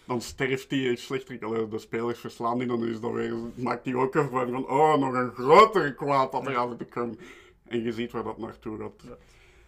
Dan 0.06 0.22
sterft 0.22 0.70
die 0.70 0.96
slechterik, 0.96 1.44
allee, 1.44 1.68
de 1.68 1.78
spelers 1.80 2.20
verslaan 2.20 2.58
die, 2.58 2.68
dan 2.68 2.88
is 2.88 3.00
dat 3.00 3.12
weer, 3.12 3.34
maakt 3.56 3.84
die 3.84 3.98
ook 3.98 4.16
ervan 4.16 4.50
van, 4.52 4.68
oh, 4.70 4.98
nog 4.98 5.14
een 5.14 5.32
grotere 5.32 5.96
kwaad 5.96 6.32
dat 6.32 6.48
er 6.48 6.58
aan 6.58 6.78
te 6.78 6.86
komen. 6.86 7.20
En 7.68 7.84
je 7.84 7.92
ziet 7.92 8.12
waar 8.12 8.24
dat 8.24 8.38
naartoe 8.38 8.78
gaat. 8.78 9.18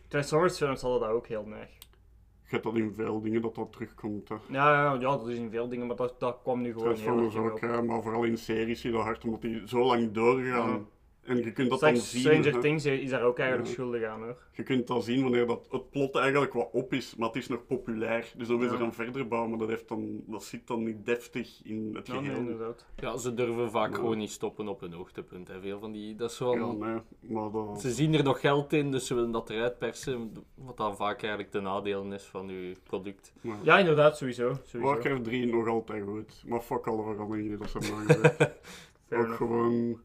Transformers 0.08 0.58
films 0.58 0.82
hadden 0.82 1.00
dat 1.00 1.10
ook 1.10 1.28
heel 1.28 1.44
neig. 1.48 1.70
Je 2.52 2.58
hebt 2.58 2.64
dat 2.64 2.76
in 2.76 2.94
veel 2.94 3.22
dingen 3.22 3.42
dat 3.42 3.56
dat 3.56 3.72
terugkomt. 3.72 4.30
Hè. 4.30 4.36
Ja, 4.48 4.74
ja, 4.74 4.94
ja, 4.94 5.00
dat 5.00 5.28
is 5.28 5.38
in 5.38 5.50
veel 5.50 5.68
dingen, 5.68 5.88
maar 5.88 5.96
dat, 5.96 6.20
dat 6.20 6.40
kwam 6.44 6.62
nu 6.62 6.72
gewoon 6.72 6.88
heel 6.88 6.96
Transformers 6.96 7.36
erg 7.36 7.52
ook, 7.52 7.60
hè, 7.60 7.82
maar 7.82 8.02
vooral 8.02 8.24
in 8.24 8.38
series 8.38 8.82
zie 8.82 8.90
je 8.90 8.96
dat 8.96 9.06
hard, 9.06 9.24
omdat 9.24 9.42
die 9.42 9.62
zo 9.66 9.86
lang 9.86 10.12
doorgaan. 10.12 10.88
En 11.22 11.38
je 11.38 11.52
kunt 11.52 11.70
dat 11.70 11.80
dan 11.80 11.98
zien. 11.98 12.22
Stranger 12.22 12.54
hè. 12.54 12.60
Things 12.60 12.86
is 12.86 13.10
daar 13.10 13.24
ook 13.24 13.38
eigenlijk 13.40 13.70
Ja. 13.70 13.74
schuldig 13.76 14.04
aan 14.04 14.22
hoor. 14.24 14.38
Je 14.52 14.64
kunt 14.64 14.88
dat 14.88 15.04
zien 15.04 15.22
wanneer 15.22 15.46
dat 15.48 15.68
het 15.72 15.90
plot 15.90 16.16
eigenlijk 16.16 16.54
wat 16.54 16.70
op 16.72 16.94
is, 16.94 17.16
maar 17.16 17.28
het 17.28 17.38
is 17.38 17.48
nog 17.48 17.66
populair. 17.66 18.32
Dus 18.38 18.48
dan 18.48 18.58
wil 18.60 18.68
ze 18.68 18.74
Ja. 18.74 18.80
gaan 18.80 18.94
verder 18.94 19.28
bouwen, 19.28 19.50
maar 19.50 19.60
dat, 19.60 19.70
heeft 19.70 19.88
dan, 19.88 20.24
dat 20.28 20.44
zit 20.44 20.68
dan 20.68 20.84
niet 20.84 21.06
deftig 21.06 21.62
in 21.64 21.92
het 21.96 22.08
Ja, 22.08 22.14
geheel. 22.18 22.36
inderdaad. 22.36 22.86
Ja, 22.96 23.18
ze 23.18 23.34
durven 23.34 23.72
vaak 23.72 23.90
Ja. 23.90 23.96
gewoon 23.96 24.18
niet 24.18 24.32
stoppen 24.32 24.68
op 24.68 24.82
een 24.82 24.94
hoogtepunt. 24.94 25.48
Hè. 25.48 25.60
Veel 25.62 25.80
van 25.80 25.92
die, 25.92 26.16
dat 26.16 26.32
is 26.32 26.40
wel... 26.40 26.54
Ja, 26.56 26.72
nee, 26.72 27.00
maar 27.22 27.52
dat... 27.52 27.82
Ze 27.82 27.92
zien 27.92 28.14
er 28.14 28.24
nog 28.24 28.40
geld 28.40 28.74
in, 28.74 28.92
dus 28.92 29.08
ze 29.08 29.14
willen 29.16 29.32
dat 29.32 29.50
eruit 29.50 29.78
persen. 29.78 30.34
Wat 30.56 30.78
dan 30.78 30.96
vaak 30.96 31.22
eigenlijk 31.22 31.52
de 31.52 31.60
nadelen 31.62 32.14
is 32.14 32.24
van 32.24 32.50
uw 32.50 32.74
product. 32.84 33.34
maar- 33.42 33.58
Ja, 33.64 33.80
inderdaad, 33.80 34.18
sowieso. 34.18 34.54
sowieso. 34.54 34.80
Warcraft 34.80 35.24
3 35.24 35.46
nog 35.46 35.68
altijd 35.68 36.04
goed, 36.04 36.44
maar 36.46 36.62
fuck 36.62 36.88
alle 36.88 37.04
veranderingen 37.04 37.50
die 37.50 37.58
dat 37.58 37.70
ze 37.70 37.78
hebben 39.08 39.30
ook 39.32 39.36
gewoon... 39.36 40.00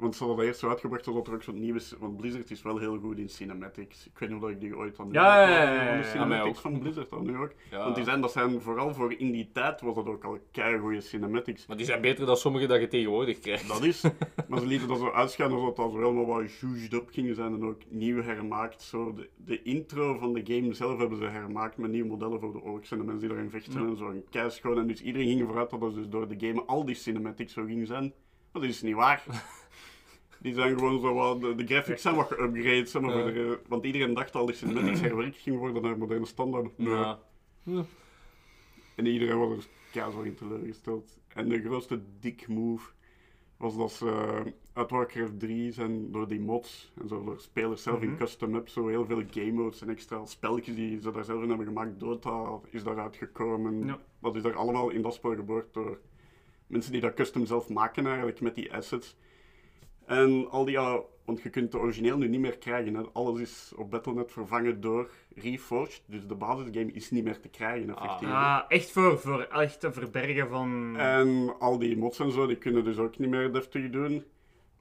Want 0.00 0.16
ze 0.16 0.24
hadden 0.24 0.46
eerst 0.46 0.60
zo 0.60 0.68
uitgebracht 0.68 1.04
zodat 1.04 1.26
er 1.26 1.34
ook 1.34 1.42
zo'n 1.42 1.60
nieuwe... 1.60 1.80
Want 1.98 2.16
Blizzard 2.16 2.50
is 2.50 2.62
wel 2.62 2.78
heel 2.78 2.98
goed 2.98 3.18
in 3.18 3.28
cinematics. 3.28 4.06
Ik 4.06 4.18
weet 4.18 4.28
niet 4.30 4.42
of 4.42 4.50
ik 4.50 4.60
die 4.60 4.76
ooit 4.76 4.98
aan 4.98 5.08
Ja, 5.12 5.42
ja, 5.42 5.62
ja, 5.62 5.72
ja, 5.72 5.82
ja. 5.82 5.96
De 5.96 6.04
cinematics 6.04 6.48
ook. 6.48 6.62
van 6.62 6.78
Blizzard 6.78 7.10
dan 7.10 7.24
nu 7.24 7.36
ook. 7.36 7.52
Ja. 7.70 7.84
Want 7.84 7.94
die 7.94 8.04
zijn, 8.04 8.20
dat 8.20 8.32
zijn 8.32 8.60
vooral 8.60 8.94
voor 8.94 9.12
in 9.12 9.32
die 9.32 9.50
tijd 9.52 9.80
was 9.80 9.94
dat 9.94 10.06
ook 10.06 10.24
al 10.24 10.38
goede 10.80 11.00
cinematics. 11.00 11.66
Maar 11.66 11.76
die 11.76 11.86
zijn 11.86 12.00
beter 12.00 12.26
dan 12.26 12.36
sommige 12.36 12.66
dat 12.66 12.80
je 12.80 12.88
tegenwoordig 12.88 13.38
krijgt. 13.38 13.68
Dat 13.68 13.82
is. 13.82 14.02
Maar 14.48 14.60
ze 14.60 14.66
lieten 14.66 14.88
dat 14.88 14.98
zo 14.98 15.10
uitschijnen 15.10 15.56
alsof 15.56 15.74
dat 15.74 15.90
zo 15.90 15.98
helemaal 15.98 16.26
wat 16.26 16.52
juiced 16.52 16.92
up 16.92 17.08
ging 17.10 17.34
zijn 17.34 17.54
en 17.54 17.64
ook 17.64 17.80
nieuw 17.88 18.22
hermaakt. 18.22 18.82
Zo 18.82 19.14
de, 19.14 19.28
de 19.36 19.62
intro 19.62 20.18
van 20.18 20.32
de 20.32 20.42
game 20.44 20.74
zelf 20.74 20.98
hebben 20.98 21.18
ze 21.18 21.24
hermaakt 21.24 21.76
met 21.76 21.90
nieuwe 21.90 22.08
modellen 22.08 22.40
voor 22.40 22.52
de 22.52 22.60
orks 22.60 22.90
en 22.90 22.98
de 22.98 23.04
mensen 23.04 23.20
die 23.20 23.28
daarin 23.28 23.50
vechten 23.50 23.88
en 23.88 23.96
zo. 23.96 24.10
En 24.10 24.24
keischoon. 24.30 24.78
En 24.78 24.86
dus 24.86 25.02
iedereen 25.02 25.28
ging 25.28 25.40
ervan 25.40 25.56
uit 25.56 25.70
dat 25.70 25.80
dat 25.80 25.94
dus 25.94 26.08
door 26.08 26.28
de 26.28 26.46
game 26.46 26.62
al 26.62 26.84
die 26.84 26.94
cinematics 26.94 27.52
zo 27.52 27.64
ging 27.64 27.86
zijn. 27.86 28.12
Maar 28.52 28.62
dat 28.62 28.70
is 28.70 28.82
niet 28.82 28.94
waar. 28.94 29.24
Die 30.42 30.54
zijn 30.54 30.78
gewoon 30.78 31.00
zo 31.00 31.14
wat, 31.14 31.40
de, 31.40 31.54
de 31.54 31.66
graphics 31.66 32.02
zijn 32.02 32.14
wat 32.14 32.26
geupgrade, 32.26 32.84
zeg 32.86 33.02
maar, 33.02 33.16
Ja. 33.16 33.22
voor 33.22 33.32
de- 33.32 33.58
want 33.68 33.84
iedereen 33.84 34.14
dacht 34.14 34.34
al 34.34 34.46
die 34.46 34.54
cinematics 34.54 35.00
herwerkt 35.00 35.36
gingen 35.36 35.58
worden 35.58 35.82
naar 35.82 35.98
moderne 35.98 36.26
standaard. 36.26 36.70
Ja. 36.76 37.18
En 38.96 39.06
iedereen 39.06 39.38
was 39.38 39.50
er 39.56 39.68
keihard 39.92 40.24
in 40.26 40.34
teleurgesteld. 40.34 41.18
En 41.28 41.48
de 41.48 41.62
grootste 41.62 42.00
dik 42.20 42.48
move 42.48 42.90
was 43.56 43.76
dat 43.76 43.92
ze 43.92 44.06
eh, 44.10 44.52
uit 44.72 44.90
Warcraft 44.90 45.38
3 45.40 45.72
zijn 45.72 46.12
door 46.12 46.28
die 46.28 46.40
mods 46.40 46.92
en 47.02 47.08
zo 47.08 47.24
door 47.24 47.40
spelers 47.40 47.82
zelf 47.82 48.02
in 48.02 48.08
Mhm. 48.08 48.18
custom 48.18 48.54
up 48.54 48.68
zo 48.68 48.86
heel 48.88 49.04
veel 49.06 49.22
game 49.30 49.52
modes 49.52 49.80
en 49.80 49.88
extra 49.88 50.26
spelletjes 50.26 50.74
die 50.74 51.00
ze 51.00 51.10
daar 51.10 51.24
zelf 51.24 51.42
in 51.42 51.48
hebben 51.48 51.66
gemaakt. 51.66 52.00
Dota 52.00 52.58
is 52.70 52.82
daaruit 52.84 53.16
gekomen. 53.16 53.86
Ja. 53.86 53.98
Dat 54.20 54.36
is 54.36 54.42
daar 54.42 54.54
allemaal 54.56 54.90
in 54.90 55.02
dat 55.02 55.14
spel 55.14 55.34
geboord 55.34 55.74
door 55.74 56.00
mensen 56.66 56.92
die 56.92 57.00
dat 57.00 57.14
custom 57.14 57.46
zelf 57.46 57.68
maken 57.68 58.06
eigenlijk 58.06 58.40
met 58.40 58.54
die 58.54 58.72
assets. 58.74 59.16
En 60.10 60.50
al 60.50 60.64
die, 60.64 60.74
ja, 60.74 61.00
want 61.24 61.42
je 61.42 61.50
kunt 61.50 61.72
de 61.72 61.78
origineel 61.78 62.18
nu 62.18 62.28
niet 62.28 62.40
meer 62.40 62.58
krijgen. 62.58 62.94
Hè. 62.94 63.02
Alles 63.12 63.40
is 63.40 63.72
op 63.76 63.90
Battle.net 63.90 64.32
vervangen 64.32 64.80
door 64.80 65.10
Reforged. 65.34 66.02
Dus 66.06 66.26
de 66.26 66.34
basisgame 66.34 66.92
is 66.92 67.10
niet 67.10 67.24
meer 67.24 67.40
te 67.40 67.48
krijgen, 67.48 67.96
effectief. 67.96 68.28
Ah, 68.28 68.60
echt 68.68 68.90
voor, 68.90 69.18
voor 69.18 69.40
echt 69.40 69.80
te 69.80 69.92
verbergen 69.92 70.48
van... 70.48 70.96
En 70.96 71.56
al 71.58 71.78
die 71.78 71.96
mods 71.96 72.18
en 72.18 72.32
zo, 72.32 72.46
die 72.46 72.56
kunnen 72.56 72.84
dus 72.84 72.98
ook 72.98 73.18
niet 73.18 73.30
meer 73.30 73.52
deftig 73.52 73.90
doen. 73.90 74.24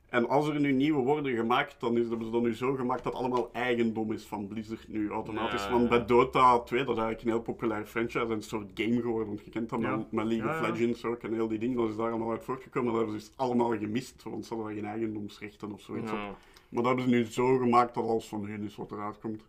En 0.10 0.28
als 0.30 0.48
er 0.48 0.60
nu 0.60 0.72
nieuwe 0.72 1.02
worden 1.04 1.36
gemaakt, 1.36 1.80
dan 1.80 1.98
is 1.98 2.08
hebben 2.08 2.26
ze 2.26 2.32
dat 2.32 2.42
nu 2.42 2.56
zo 2.56 2.74
gemaakt 2.76 3.04
dat 3.04 3.14
het 3.14 3.22
allemaal 3.22 3.50
eigendom 3.54 4.12
is 4.12 4.24
van 4.24 4.48
Blizzard 4.48 4.88
nu 4.88 5.10
automatisch. 5.10 5.64
Ja, 5.64 5.72
Want 5.72 5.84
ja. 5.84 5.90
bij 5.90 6.06
Dota 6.06 6.60
2, 6.60 6.84
dat 6.84 6.96
is 6.96 7.02
eigenlijk 7.02 7.22
een 7.22 7.34
heel 7.34 7.42
populair 7.54 7.86
franchise 7.86 8.20
en 8.20 8.32
een 8.32 8.42
soort 8.44 8.72
game 8.74 9.02
geworden. 9.02 9.28
Want 9.28 9.46
je 9.46 9.50
kent 9.52 9.70
dat 9.70 9.82
Ja. 9.82 9.96
met, 9.96 10.12
met 10.12 10.26
League 10.26 10.46
Ja, 10.48 10.60
of 10.60 10.66
ja. 10.66 10.72
Legends 10.72 11.06
ook 11.06 11.24
en 11.24 11.34
heel 11.34 11.48
die 11.48 11.60
dingen, 11.60 11.78
dat 11.78 11.90
is 11.90 11.96
daar 11.96 12.10
allemaal 12.10 12.32
uit 12.32 12.44
voortgekomen. 12.44 12.92
Dat 12.94 13.02
hebben 13.02 13.20
ze 13.22 13.28
dus 13.28 13.38
allemaal 13.38 13.78
gemist, 13.78 14.24
want 14.24 14.46
ze 14.46 14.54
hadden 14.56 14.74
geen 14.74 14.86
eigendomsrechten 14.86 15.72
of 15.74 15.82
zoiets. 15.82 16.12
Maar 16.12 16.84
dat 16.84 16.86
hebben 16.86 17.04
ze 17.04 17.10
nu 17.10 17.24
zo 17.26 17.58
gemaakt 17.58 17.94
dat 17.94 18.04
alles 18.08 18.28
van 18.28 18.46
hun 18.46 18.64
is 18.64 18.76
wat 18.76 18.92
eruit 18.92 19.20
komt. 19.20 19.44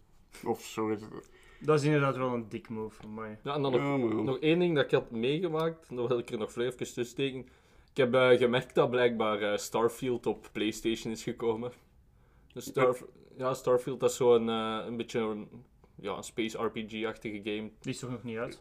Of 0.44 0.60
zo 0.60 0.88
is 0.88 1.00
het. 1.00 1.30
Dat 1.58 1.78
is 1.78 1.84
inderdaad 1.84 2.16
wel 2.16 2.34
een 2.34 2.46
dik 2.48 2.68
move 2.68 2.94
van 3.00 3.14
mij. 3.14 3.38
Ja, 3.42 3.54
en 3.54 3.62
dan 3.62 3.72
nog, 4.00 4.24
nog 4.24 4.38
één 4.38 4.58
ding 4.58 4.74
dat 4.74 4.84
ik 4.84 4.90
had 4.90 5.10
meegemaakt, 5.10 5.86
dat 5.96 6.08
wil 6.08 6.18
ik 6.18 6.30
er 6.30 6.38
nog 6.38 6.56
even 6.56 6.76
tussen 6.76 7.06
steken. 7.06 7.46
Ik 8.00 8.12
heb 8.12 8.14
eh, 8.14 8.38
gemerkt 8.38 8.74
dat 8.74 8.90
blijkbaar 8.90 9.42
eh, 9.42 9.58
Starfield 9.58 10.26
op 10.26 10.48
PlayStation 10.52 11.12
is 11.12 11.22
gekomen. 11.22 11.72
Dus 12.52 12.64
Star 12.64 12.96
ja, 13.36 13.54
Starfield 13.54 14.00
dat 14.00 14.10
is 14.10 14.16
zo'n 14.16 14.48
eh, 14.48 14.82
een 14.86 14.96
beetje 14.96 15.18
een, 15.18 15.48
ja, 15.94 16.16
een 16.16 16.22
space 16.22 16.58
RPG-achtige 16.58 17.40
game. 17.44 17.70
Die 17.80 17.92
is 17.92 17.98
toch 17.98 18.10
nog 18.10 18.22
niet 18.22 18.36
uit? 18.36 18.60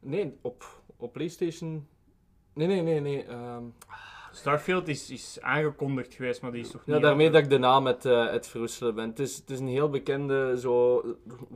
Nee, 0.00 0.38
op, 0.40 0.82
op 0.96 1.12
PlayStation. 1.12 1.88
Nee, 2.52 2.66
nee, 2.66 2.82
nee, 2.82 3.00
nee. 3.00 3.24
ehm, 3.24 3.64
Starfield 4.36 4.88
is, 4.88 5.10
is 5.10 5.38
aangekondigd 5.40 6.14
geweest, 6.14 6.42
maar 6.42 6.52
die 6.52 6.60
is 6.60 6.70
toch 6.70 6.82
niet 6.86 6.96
Ja, 6.96 7.02
daarmee 7.02 7.30
dat 7.30 7.42
ik 7.42 7.50
de 7.50 7.58
naam 7.58 7.86
het, 7.86 8.04
eh, 8.04 8.30
het 8.30 8.46
verwisselen 8.48 8.94
ben. 8.94 9.08
Het 9.08 9.18
is, 9.18 9.36
het 9.36 9.50
is 9.50 9.58
een 9.58 9.68
heel 9.68 9.88
bekende 9.90 10.56
zo 10.60 11.02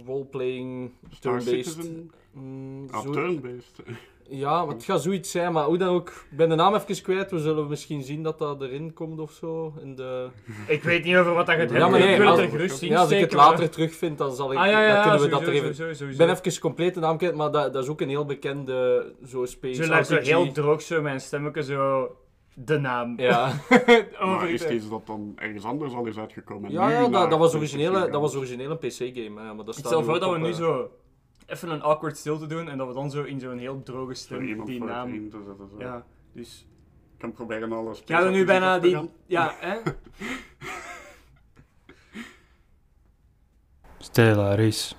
roleplaying 0.06 0.90
turn-based. 1.20 1.90
Mm, 2.32 2.86
Ah, 2.90 3.02
zo- 3.02 3.10
turn-based. 3.10 3.82
ja, 4.28 4.64
maar 4.64 4.74
het 4.74 4.84
gaat 4.84 5.02
zoiets 5.02 5.30
zijn, 5.30 5.52
maar 5.52 5.64
hoe 5.64 5.76
dan 5.78 5.88
ook. 5.88 6.08
Ik 6.08 6.36
ben 6.36 6.48
de 6.48 6.54
naam 6.54 6.74
even 6.74 7.02
kwijt. 7.02 7.30
We 7.30 7.38
zullen 7.38 7.68
misschien 7.68 8.02
zien 8.02 8.22
dat 8.22 8.38
dat 8.38 8.62
erin 8.62 8.92
komt 8.92 9.20
of 9.20 9.32
zo. 9.32 9.72
In 9.82 9.94
de... 9.94 10.28
Ik 10.66 10.82
weet 10.82 11.04
niet 11.04 11.16
over 11.16 11.34
wat 11.34 11.46
dat 11.46 11.54
gaat 11.56 11.64
Ja, 11.70 11.70
hebben. 11.72 11.90
maar 11.90 12.00
nee, 12.00 12.10
ik 12.12 12.16
wil 12.18 12.26
het 12.30 12.36
als- 12.36 12.46
er 12.46 12.50
gerust 12.52 12.82
in 12.82 12.88
Ja, 12.88 13.00
als 13.00 13.10
ik 13.10 13.20
het 13.20 13.32
maar- 13.34 13.50
later 13.50 13.70
terugvind, 13.70 14.18
dan, 14.18 14.34
zal 14.34 14.52
ik, 14.52 14.58
Ah 14.58 14.66
ja, 14.66 14.70
ja, 14.86 14.92
dan 14.94 15.02
kunnen 15.02 15.12
we 15.12 15.18
sowieso, 15.18 15.38
dat 15.38 15.48
er 15.48 15.54
even... 15.54 15.74
sowieso, 15.74 15.90
Ik 15.90 15.96
sowieso. 15.96 16.26
ben 16.26 16.36
even 16.46 16.60
compleet 16.60 16.94
de 16.94 17.00
naam 17.00 17.16
kwijt, 17.18 17.34
maar 17.34 17.50
dat, 17.50 17.72
dat 17.72 17.82
is 17.84 17.88
ook 17.90 18.00
een 18.00 18.08
heel 18.08 18.24
bekende 18.24 19.12
zo 19.26 19.44
space 19.44 19.82
Zo 19.82 19.88
lijkt 19.90 20.06
zo 20.06 20.16
heel 20.16 20.52
droog 20.52 20.82
zo 20.82 21.02
mijn 21.02 21.20
stemmetje 21.20 21.62
zo 21.62 22.10
de 22.64 22.78
naam. 22.78 23.18
Ja, 23.18 23.52
Maar 24.20 24.50
is 24.50 24.60
deze 24.60 24.88
dat 24.88 25.06
dan 25.06 25.32
ergens 25.36 25.64
anders 25.64 25.92
al 25.92 26.06
is 26.06 26.18
uitgekomen? 26.18 26.68
en 26.68 26.74
ja, 26.74 26.90
ja 26.90 27.08
dat, 27.08 27.30
dat, 27.30 27.38
was 27.38 27.54
originele, 27.54 28.10
dat 28.10 28.20
was 28.20 28.34
origineel 28.34 28.70
een 28.70 28.78
PC-game. 28.78 29.42
Ja, 29.42 29.52
maar 29.52 29.64
dat 29.64 29.68
Ik 29.68 29.72
staat 29.72 29.86
stel 29.86 30.04
voor 30.04 30.20
dat 30.20 30.32
we 30.32 30.38
nu 30.38 30.48
eh, 30.48 30.54
zo 30.54 30.90
even 31.46 31.70
een 31.70 31.82
awkward 31.82 32.16
stilte 32.16 32.46
doen 32.46 32.68
en 32.68 32.78
dat 32.78 32.86
we 32.86 32.94
dan 32.94 33.10
zo 33.10 33.22
in 33.22 33.40
zo'n 33.40 33.58
heel 33.58 33.82
droge 33.82 34.14
stem 34.14 34.46
die 34.46 34.56
voor 34.56 34.68
het 34.68 34.78
naam... 34.78 35.14
in 35.14 35.30
te 35.30 35.42
zetten. 35.46 35.68
Zo. 35.68 35.78
Ja, 35.78 36.06
dus... 36.32 36.66
Ik 37.12 37.18
kan 37.26 37.32
proberen 37.32 37.72
alles. 37.72 38.02
Gaan 38.04 38.24
we 38.24 38.30
nu 38.30 38.44
bijna 38.44 38.78
die... 38.78 38.94
gaan. 38.94 39.10
Ja, 39.26 39.54
hè? 39.60 39.80
Stellaris. 43.98 44.96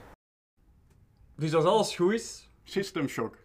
Dus 1.35 1.53
als 1.53 1.65
alles 1.65 1.95
goed 1.95 2.13
is... 2.13 2.49
System 2.63 3.07
Shock. 3.07 3.37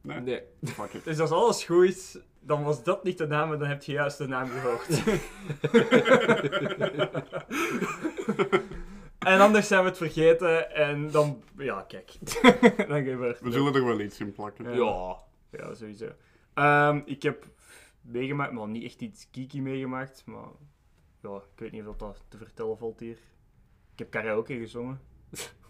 Nee, 0.00 0.20
Nee. 0.20 0.42
fuck 0.64 0.92
it. 0.92 1.04
Dus 1.04 1.18
als 1.18 1.30
alles 1.30 1.64
goed 1.64 1.84
is, 1.84 2.18
dan 2.42 2.62
was 2.62 2.84
dat 2.84 3.04
niet 3.04 3.18
de 3.18 3.26
naam 3.26 3.52
en 3.52 3.58
dan 3.58 3.68
heb 3.68 3.82
je 3.82 3.92
juist 3.92 4.18
de 4.18 4.26
naam 4.26 4.48
gehoord. 4.48 5.02
en 9.18 9.40
anders 9.40 9.66
zijn 9.66 9.82
we 9.82 9.88
het 9.88 9.98
vergeten 9.98 10.74
en 10.74 11.10
dan... 11.10 11.42
Ja, 11.56 11.82
kijk. 11.88 12.12
dan 12.88 13.04
gebeurt 13.04 13.40
We 13.40 13.44
het. 13.44 13.54
zullen 13.54 13.74
er 13.74 13.84
wel 13.84 14.00
iets 14.00 14.20
in 14.20 14.32
plakken. 14.32 14.64
Ja. 14.64 14.76
Ja. 14.76 15.16
Ja, 15.50 15.74
sowieso. 15.74 16.08
Ehm, 16.54 17.00
ik 17.04 17.22
heb 17.22 17.46
meegemaakt, 18.00 18.52
maar 18.52 18.68
niet 18.68 18.84
echt 18.84 19.00
iets 19.00 19.28
geeky 19.32 19.60
meegemaakt, 19.60 20.22
maar 20.26 20.48
ja, 21.20 21.36
ik 21.36 21.58
weet 21.58 21.72
niet 21.72 21.86
of 21.86 21.96
dat 21.96 22.24
te 22.28 22.36
vertellen 22.36 22.78
valt 22.78 23.00
hier. 23.00 23.18
Ik 23.92 23.98
heb 23.98 24.10
karaoke 24.10 24.54
gezongen. 24.54 25.00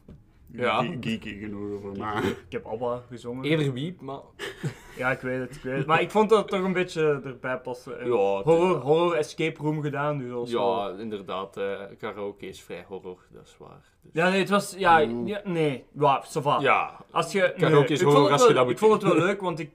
Ja. 0.46 0.82
Ge- 0.82 0.96
Geeky 1.00 1.38
genoeg 1.38 1.80
voor 1.80 1.98
mij. 1.98 2.22
Ik 2.22 2.36
heb 2.48 2.66
ABBA 2.66 3.02
gezongen. 3.08 3.44
Eerder 3.44 3.72
wiep, 3.72 4.00
maar... 4.00 4.20
Ja, 4.96 5.10
ik 5.10 5.20
weet 5.20 5.40
het, 5.40 5.56
ik 5.56 5.62
weet 5.62 5.76
het. 5.76 5.86
Maar 5.86 6.00
ik 6.00 6.10
vond 6.10 6.28
dat 6.30 6.38
het 6.38 6.48
toch 6.48 6.62
een 6.62 6.72
beetje 6.72 7.20
erbij 7.24 7.58
passen. 7.58 8.00
En 8.00 8.06
Ja, 8.06 8.12
horror, 8.12 8.76
horror 8.76 9.14
escape 9.14 9.62
room 9.62 9.82
gedaan, 9.82 10.18
dus 10.18 10.28
wel- 10.28 10.46
Ja, 10.90 10.98
inderdaad. 10.98 11.56
eh, 11.56 11.80
karaoke 11.98 12.46
is 12.46 12.62
vrij 12.62 12.84
horror, 12.88 13.18
dat 13.30 13.46
is 13.46 13.56
waar. 13.58 13.80
Dus- 14.02 14.10
Ja, 14.12 14.28
nee, 14.28 14.38
het 14.40 14.48
was... 14.48 14.74
Ja, 14.78 14.98
ja 14.98 15.40
nee. 15.44 15.84
Ja, 15.98 16.22
va. 16.28 16.58
Ja, 16.60 16.96
Als 17.10 17.32
je... 17.32 17.54
Karaoke 17.56 17.88
nee, 17.88 17.98
is 17.98 18.02
horror 18.02 18.30
als 18.30 18.46
je 18.46 18.52
dat 18.52 18.62
moet 18.64 18.72
Ik 18.72 18.78
vond 18.78 18.92
het 18.92 19.02
wel 19.02 19.14
leuk, 19.22 19.40
want 19.40 19.58
ik 19.58 19.70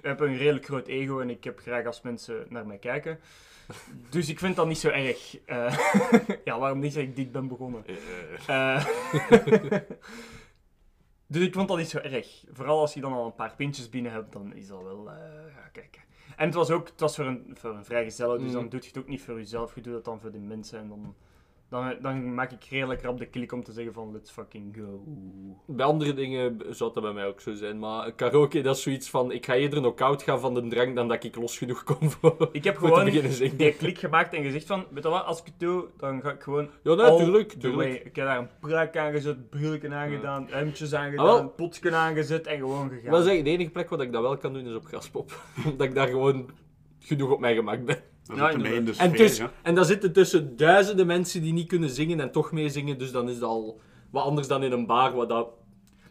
heb 0.00 0.20
een 0.20 0.36
redelijk 0.36 0.64
groot 0.64 0.86
ego 0.86 1.20
en 1.20 1.30
ik 1.30 1.44
heb 1.44 1.58
graag 1.58 1.86
als 1.86 2.02
mensen 2.02 2.46
naar 2.48 2.66
mij 2.66 2.78
kijken. 2.78 3.18
Dus 4.10 4.28
ik 4.28 4.38
vind 4.38 4.56
dat 4.56 4.66
niet 4.66 4.78
zo 4.78 4.88
erg. 4.88 5.38
Eh, 5.44 5.76
ja, 6.44 6.58
waarom 6.58 6.78
niet 6.78 6.94
dat 6.94 7.02
ik 7.02 7.16
dit 7.16 7.32
ben 7.32 7.48
begonnen? 7.48 7.84
eh, 8.46 8.76
Eh, 8.76 8.84
Dus 11.26 11.42
ik 11.46 11.54
vond 11.54 11.68
dat 11.68 11.76
niet 11.76 11.88
zo 11.88 11.98
erg. 11.98 12.44
Vooral 12.52 12.80
als 12.80 12.94
je 12.94 13.00
dan 13.00 13.12
al 13.12 13.26
een 13.26 13.34
paar 13.34 13.54
pintjes 13.56 13.88
binnen 13.88 14.12
hebt, 14.12 14.32
dan 14.32 14.54
is 14.54 14.66
dat 14.66 14.82
wel... 14.82 15.10
ja, 15.10 15.68
kijken. 15.72 16.02
En 16.36 16.46
het 16.46 16.54
was 16.54 16.70
ook 16.70 16.88
het 16.88 17.00
was 17.00 17.14
voor 17.16 17.24
een, 17.24 17.50
voor 17.54 17.70
een 17.70 17.84
vrijgezelle, 17.84 18.38
dus 18.38 18.46
Mm. 18.46 18.52
dan 18.52 18.68
doe 18.68 18.80
je 18.80 18.86
het 18.86 18.98
ook 18.98 19.08
niet 19.08 19.22
voor 19.22 19.34
jezelf. 19.36 19.74
Je 19.74 19.80
doet 19.80 19.94
het 19.94 20.04
dan 20.04 20.20
voor 20.20 20.30
de 20.32 20.38
mensen. 20.38 20.78
En 20.78 20.88
dan, 20.88 21.14
dan, 21.74 21.94
dan 22.00 22.34
maak 22.34 22.52
ik 22.52 22.64
redelijk 22.64 23.02
rap 23.02 23.18
de 23.18 23.26
klik 23.26 23.52
om 23.52 23.62
te 23.62 23.72
zeggen 23.72 23.92
van 23.92 24.12
let's 24.12 24.30
fucking 24.30 24.76
go. 24.76 25.04
Bij 25.66 25.86
andere 25.86 26.14
dingen 26.14 26.60
zou 26.70 26.92
dat 26.94 27.02
bij 27.02 27.12
mij 27.12 27.26
ook 27.26 27.40
zo 27.40 27.54
zijn. 27.54 27.78
Maar 27.78 28.12
karaoke, 28.12 28.60
dat 28.60 28.76
is 28.76 28.82
zoiets 28.82 29.10
van... 29.10 29.32
Ik 29.32 29.46
ga 29.46 29.54
eerder 29.54 29.78
knock-out 29.78 30.22
gaan 30.22 30.40
van 30.40 30.54
de 30.54 30.66
drank 30.66 30.94
dan 30.96 31.08
dat 31.08 31.24
ik 31.24 31.36
los 31.36 31.58
genoeg 31.58 31.84
kom 31.84 32.10
voor, 32.10 32.48
Ik 32.52 32.64
heb 32.64 32.76
voor 32.76 32.88
gewoon 32.88 33.10
die 33.56 33.72
klik 33.72 33.98
gemaakt 33.98 34.34
en 34.34 34.42
gezegd 34.42 34.66
van, 34.66 34.84
weet 34.90 35.02
je 35.02 35.08
wat, 35.08 35.24
als 35.24 35.38
ik 35.40 35.44
het 35.46 35.60
doe, 35.60 35.88
dan 35.96 36.20
ga 36.20 36.30
ik 36.32 36.42
gewoon 36.42 36.68
Ja, 36.82 36.94
natuurlijk. 36.94 37.54
way. 37.74 37.90
Ik 37.90 38.16
heb 38.16 38.26
daar 38.26 38.38
een 38.38 38.48
pruik 38.60 38.96
aangezet, 38.96 39.50
brilken 39.50 39.92
aangedaan, 39.92 40.46
hemdjes 40.50 40.94
aangedaan, 40.94 41.26
Ah, 41.26 41.34
wel. 41.34 41.48
potje 41.48 41.94
aangezet 41.94 42.46
en 42.46 42.58
gewoon 42.58 42.88
gegaan. 42.88 43.10
Wil 43.10 43.22
zeggen, 43.22 43.44
de 43.44 43.50
enige 43.50 43.70
plek 43.70 43.88
waar 43.88 44.00
ik 44.00 44.12
dat 44.12 44.22
wel 44.22 44.36
kan 44.36 44.52
doen 44.52 44.66
is 44.66 44.74
op 44.74 44.86
Graspop. 44.86 45.40
Omdat 45.70 45.86
ik 45.86 45.94
daar 45.94 46.08
gewoon 46.08 46.50
genoeg 46.98 47.30
op 47.30 47.40
mijn 47.40 47.56
gemak 47.56 47.84
ben. 47.84 48.12
Dat 48.26 48.36
Ja, 48.36 48.46
zit 48.46 48.54
ermee 48.54 48.74
in 48.74 48.84
de 48.84 48.90
En, 48.90 48.96
sfeer, 49.10 49.16
dus, 49.18 49.42
en 49.62 49.74
daar 49.74 49.84
zitten 49.84 50.12
tussen 50.12 50.56
duizenden 50.56 51.06
mensen 51.06 51.42
die 51.42 51.52
niet 51.52 51.68
kunnen 51.68 51.90
zingen 51.90 52.20
en 52.20 52.30
toch 52.30 52.52
meezingen. 52.52 52.98
Dus 52.98 53.12
dan 53.12 53.28
is 53.28 53.38
dat 53.38 53.48
al 53.48 53.80
wat 54.10 54.24
anders 54.24 54.48
dan 54.48 54.62
in 54.62 54.72
een 54.72 54.86
bar. 54.86 55.12
Wat 55.14 55.28
dat 55.28 55.48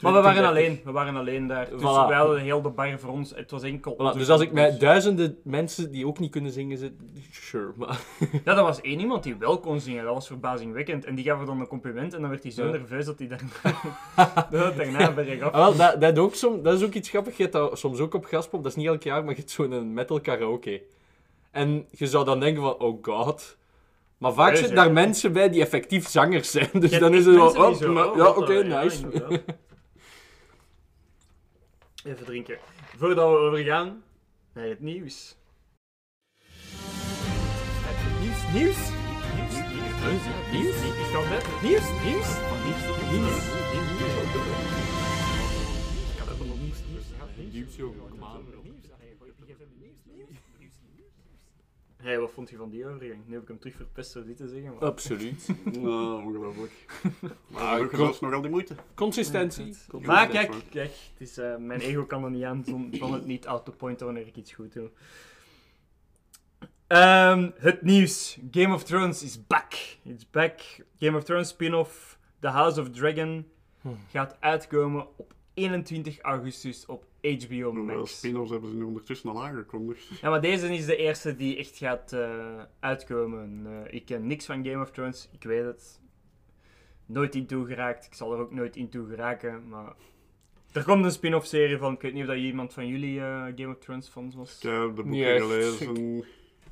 Maar 0.02 0.14
we 0.14 0.20
20, 0.20 0.22
waren 0.22 0.34
30 0.34 0.50
alleen, 0.50 0.82
we 0.86 0.92
waren 0.92 1.16
alleen 1.16 1.48
daar. 1.48 1.70
Dus 1.70 1.82
Voilà. 1.82 1.84
hadden 1.84 2.40
heel 2.42 2.62
de 2.62 2.70
bar 2.70 3.00
voor 3.00 3.10
ons, 3.12 3.32
het 3.36 3.52
was 3.52 3.64
enkel... 3.64 3.94
Voilà, 3.94 4.18
dus 4.18 4.30
als 4.30 4.42
ik 4.42 4.52
met 4.52 4.80
duizenden 4.80 5.38
mensen 5.44 5.92
die 5.92 6.08
ook 6.08 6.20
niet 6.20 6.32
kunnen 6.32 6.52
zingen 6.52 6.78
zit, 6.78 6.92
sure. 7.32 7.72
Maar 7.76 8.00
Ja, 8.46 8.58
er 8.58 8.64
was 8.64 8.82
één 8.82 9.00
iemand 9.00 9.24
die 9.24 9.36
wel 9.36 9.60
kon 9.60 9.80
zingen, 9.80 10.04
dat 10.04 10.14
was 10.14 10.28
verbazingwekkend. 10.28 11.06
En 11.06 11.16
die 11.16 11.24
gaf 11.26 11.40
er 11.40 11.46
dan 11.46 11.60
een 11.60 11.68
compliment 11.68 12.14
en 12.14 12.22
dan 12.22 12.30
werd 12.30 12.44
hij 12.44 12.52
zo 12.52 12.66
Ja. 12.66 12.72
nerveus 12.72 13.06
dat 13.06 13.20
hij 13.20 13.28
daarna, 13.34 14.48
dat 14.52 14.66
het 14.66 14.76
daarna 14.78 15.12
bergaf. 15.14 15.52
Ah, 15.52 15.60
wel, 15.68 15.76
dat, 15.76 16.02
dat, 16.02 16.20
ook 16.20 16.36
som, 16.36 16.64
dat 16.64 16.74
is 16.80 16.86
ook 16.86 16.94
iets 16.94 17.10
grappigs. 17.10 17.38
Je 17.38 17.44
hebt 17.44 17.56
dat 17.56 17.80
soms 17.80 18.00
ook 18.00 18.14
op 18.14 18.26
Graspop, 18.26 18.64
dat 18.64 18.72
is 18.72 18.78
niet 18.78 18.88
elk 18.88 19.04
jaar, 19.04 19.22
maar 19.24 19.34
je 19.34 19.40
hebt 19.40 19.52
zo'n 19.52 19.94
metal 19.94 20.22
karaoke. 20.22 20.82
En 21.54 21.88
je 21.92 22.08
zou 22.08 22.26
dan 22.26 22.40
denken 22.40 22.62
van, 22.62 22.80
oh 22.80 23.04
god. 23.04 23.58
Maar 24.18 24.34
vaak 24.34 24.56
zitten 24.56 24.76
daar 24.76 24.92
mensen 24.92 25.34
bij 25.34 25.50
die 25.50 25.62
effectief 25.62 26.08
zangers 26.08 26.52
zijn. 26.52 26.70
Dus 26.84 27.00
dan 27.00 27.14
is 27.14 27.26
het 27.26 27.36
wel, 27.36 27.48
oh, 27.56 27.74
zo, 27.76 27.94
maar- 27.94 28.10
oh, 28.10 28.16
ja, 28.18 28.24
wat, 28.24 28.38
oké, 28.38 28.64
nice. 28.64 29.06
Even 32.06 32.26
drinken. 32.26 32.58
Voordat 32.98 33.30
we 33.30 33.36
overgaan 33.38 34.04
naar 34.54 34.66
het 34.68 34.80
nieuws. 34.80 35.36
Het 37.86 38.22
nieuws, 38.22 38.42
nieuws, 38.54 38.78
nieuws, 39.36 39.56
nieuws, 39.74 39.98
nieuws, 40.12 40.24
nieuws, 40.52 40.76
is 41.06 41.12
dat 41.14 41.24
het? 41.26 41.46
Nieuws, 41.62 41.88
nieuws, 42.04 42.30
nieuws, 42.64 42.84
nieuws, 43.12 43.46
Ik 46.12 46.18
kan 46.18 46.28
ook 46.34 46.46
nog 46.48 46.60
nieuws, 46.60 46.78
nieuws, 46.90 47.06
ja, 47.18 47.44
Nieuws, 47.52 47.76
joh, 47.76 48.03
Hé, 52.04 52.18
wat 52.20 52.32
vond 52.32 52.50
je 52.50 52.56
van 52.58 52.70
die 52.70 52.86
overgang? 52.88 53.22
Nu 53.26 53.34
heb 53.34 53.42
ik 53.42 53.48
hem 53.48 53.60
terug 53.60 53.76
verpest 53.76 54.14
door 54.14 54.26
dit 54.26 54.38
te 54.38 54.48
zeggen. 54.48 54.74
Maar... 54.74 54.84
Absoluut. 54.90 55.48
Nou, 55.82 56.24
ongelooflijk. 56.26 56.72
Maar 57.48 57.88
kom- 57.88 58.00
was 58.00 58.12
het 58.12 58.22
nog 58.22 58.34
al 58.34 58.42
die 58.42 58.50
moeite. 58.52 58.76
Consistentie. 58.96 59.76
Maar 60.02 60.28
kijk, 60.28 60.52
kijk, 60.70 60.92
het 61.14 61.30
is, 61.30 61.38
eh, 61.38 61.56
mijn 61.58 61.80
ego 61.80 62.06
kan 62.06 62.24
er 62.24 62.32
niet 62.32 62.44
aan 62.44 62.64
zon- 62.66 62.90
van 62.98 63.14
het 63.14 63.26
niet 63.26 63.48
out 63.48 63.66
to 63.66 63.72
pointen 63.72 64.06
wanneer 64.06 64.28
ik 64.28 64.36
iets 64.36 64.54
goed 64.54 64.74
doe. 64.74 64.90
Ehm, 66.88 67.50
het 67.56 67.82
nieuws. 67.82 68.40
Game 68.52 68.74
of 68.74 68.84
Thrones 68.84 69.24
is 69.24 69.48
back. 69.48 69.74
It's 70.04 70.30
back. 70.30 70.60
Game 71.00 71.18
of 71.18 71.24
Thrones 71.24 71.48
spin-off 71.50 72.18
The 72.40 72.48
House 72.48 72.82
of 72.82 72.90
Dragon 72.90 73.48
Hmm. 73.82 73.98
gaat 74.12 74.36
uitkomen 74.40 75.08
op 75.18 75.34
21 75.54 76.20
augustus 76.20 76.86
op 76.86 77.06
HBO 77.22 77.74
Max. 77.74 78.18
spin-offs 78.18 78.52
hebben 78.52 78.70
ze 78.70 78.76
nu 78.76 78.84
ondertussen 78.84 79.30
al 79.30 79.44
aangekondigd? 79.44 80.20
Ja, 80.22 80.30
maar 80.30 80.42
deze 80.42 80.74
is 80.74 80.86
de 80.86 80.96
eerste 80.96 81.36
die 81.36 81.58
echt 81.58 81.78
gaat 81.78 82.14
eh, 82.14 82.62
uitkomen. 82.80 83.62
Eh, 83.66 83.94
ik 83.94 84.06
ken 84.06 84.28
niks 84.28 84.46
van 84.46 84.66
Game 84.66 84.82
of 84.82 84.92
Thrones, 84.92 85.30
ik 85.32 85.44
weet 85.44 85.66
het. 85.66 86.02
Nooit 87.06 87.36
in 87.36 87.46
toegeraakt, 87.46 88.06
ik 88.06 88.14
zal 88.14 88.34
er 88.34 88.40
ook 88.40 88.52
nooit 88.52 88.76
in 88.76 88.90
toe 88.90 89.08
geraken, 89.08 89.68
maar... 89.68 89.94
Er 90.72 90.84
komt 90.84 91.06
een 91.06 91.12
spin-off 91.12 91.46
serie 91.46 91.78
van, 91.78 91.94
ik 91.94 92.02
weet 92.02 92.14
niet 92.14 92.22
of 92.22 92.28
dat 92.28 92.38
iemand 92.38 92.74
van 92.74 92.88
jullie 92.88 93.20
eh, 93.20 93.44
Game 93.56 93.68
of 93.68 93.78
Thrones 93.78 94.08
fans 94.08 94.36
was. 94.36 94.56
Ik 94.56 94.62
heb 94.62 94.96
de 94.96 95.04
boeken 95.04 95.42
gelezen. 95.42 96.24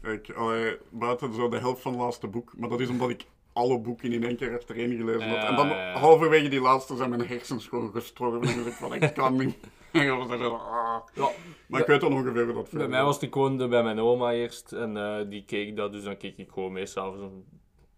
Ik, 0.04 0.30
allee, 0.32 0.78
buiten 0.90 1.34
zo 1.34 1.50
de 1.50 1.58
helft 1.58 1.82
van 1.82 1.92
het 1.92 2.02
laatste 2.02 2.28
boek. 2.28 2.54
Maar 2.58 2.70
dat 2.70 2.80
is 2.80 2.90
omdat 2.90 3.10
ik 3.10 3.26
alle 3.54 3.80
boeken 3.80 4.12
in 4.14 4.24
één 4.24 4.36
keer 4.38 4.56
achtereen 4.56 4.98
gelezen 4.98 5.30
had. 5.30 5.50
En 5.50 5.56
dan 5.56 5.68
ja. 5.68 5.98
halverwege 6.00 6.48
die 6.48 6.62
laatste 6.62 6.96
zijn 6.96 7.10
mijn 7.10 7.28
hersens 7.28 7.68
gewoon 7.68 7.92
gestorven. 7.92 8.42
En 8.60 8.66
ik 8.68 8.74
van, 8.74 8.94
ik 8.94 9.14
kan 9.14 9.36
niet. 9.38 9.56
En 9.92 10.02
ik 10.02 10.10
was 10.10 10.40
zo, 10.40 10.54
ah. 10.54 10.98
Ja, 11.14 11.30
Maar 11.68 11.82
ik 11.82 11.88
weet 11.88 12.02
dan 12.02 12.14
ongeveer 12.14 12.46
hoe 12.46 12.54
dat 12.54 12.70
bij 12.72 12.88
mij 12.88 13.04
was 13.04 13.20
ik 13.20 13.34
gewoon 13.34 13.58
de- 13.58 13.68
bij 13.68 13.84
mijn 13.84 14.00
oma 14.00 14.32
eerst. 14.32 14.72
En 14.72 14.98
eh, 14.98 15.30
die 15.30 15.44
keek 15.46 15.76
dat, 15.76 15.92
dus 15.92 16.04
dan 16.04 16.18
keek 16.18 16.38
ik 16.38 16.50
gewoon 16.54 16.72
mee 16.72 16.86
s'avonds. 16.86 17.22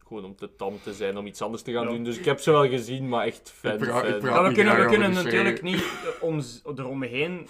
Gewoon 0.07 0.25
om 0.25 0.35
te 0.35 0.55
tam 0.55 0.73
te 0.83 0.93
zijn, 0.93 1.17
om 1.17 1.25
iets 1.25 1.41
anders 1.41 1.63
te 1.63 1.71
gaan 1.71 1.83
Ja. 1.83 1.89
doen. 1.89 2.03
Dus 2.03 2.17
ik 2.17 2.25
heb 2.25 2.39
ze 2.39 2.51
wel 2.51 2.67
gezien, 2.67 3.09
maar 3.09 3.25
echt 3.25 3.51
fan. 3.55 3.71
Ik 3.71 3.77
praat- 3.79 4.03
ik 4.07 4.19
praat- 4.19 4.47
we 4.47 4.53
kunnen, 4.53 5.09
we 5.09 5.15
natuurlijk 5.23 5.61
niet 5.61 5.75
eh, 5.83 6.23
om, 6.23 6.39
eromheen... 6.75 7.47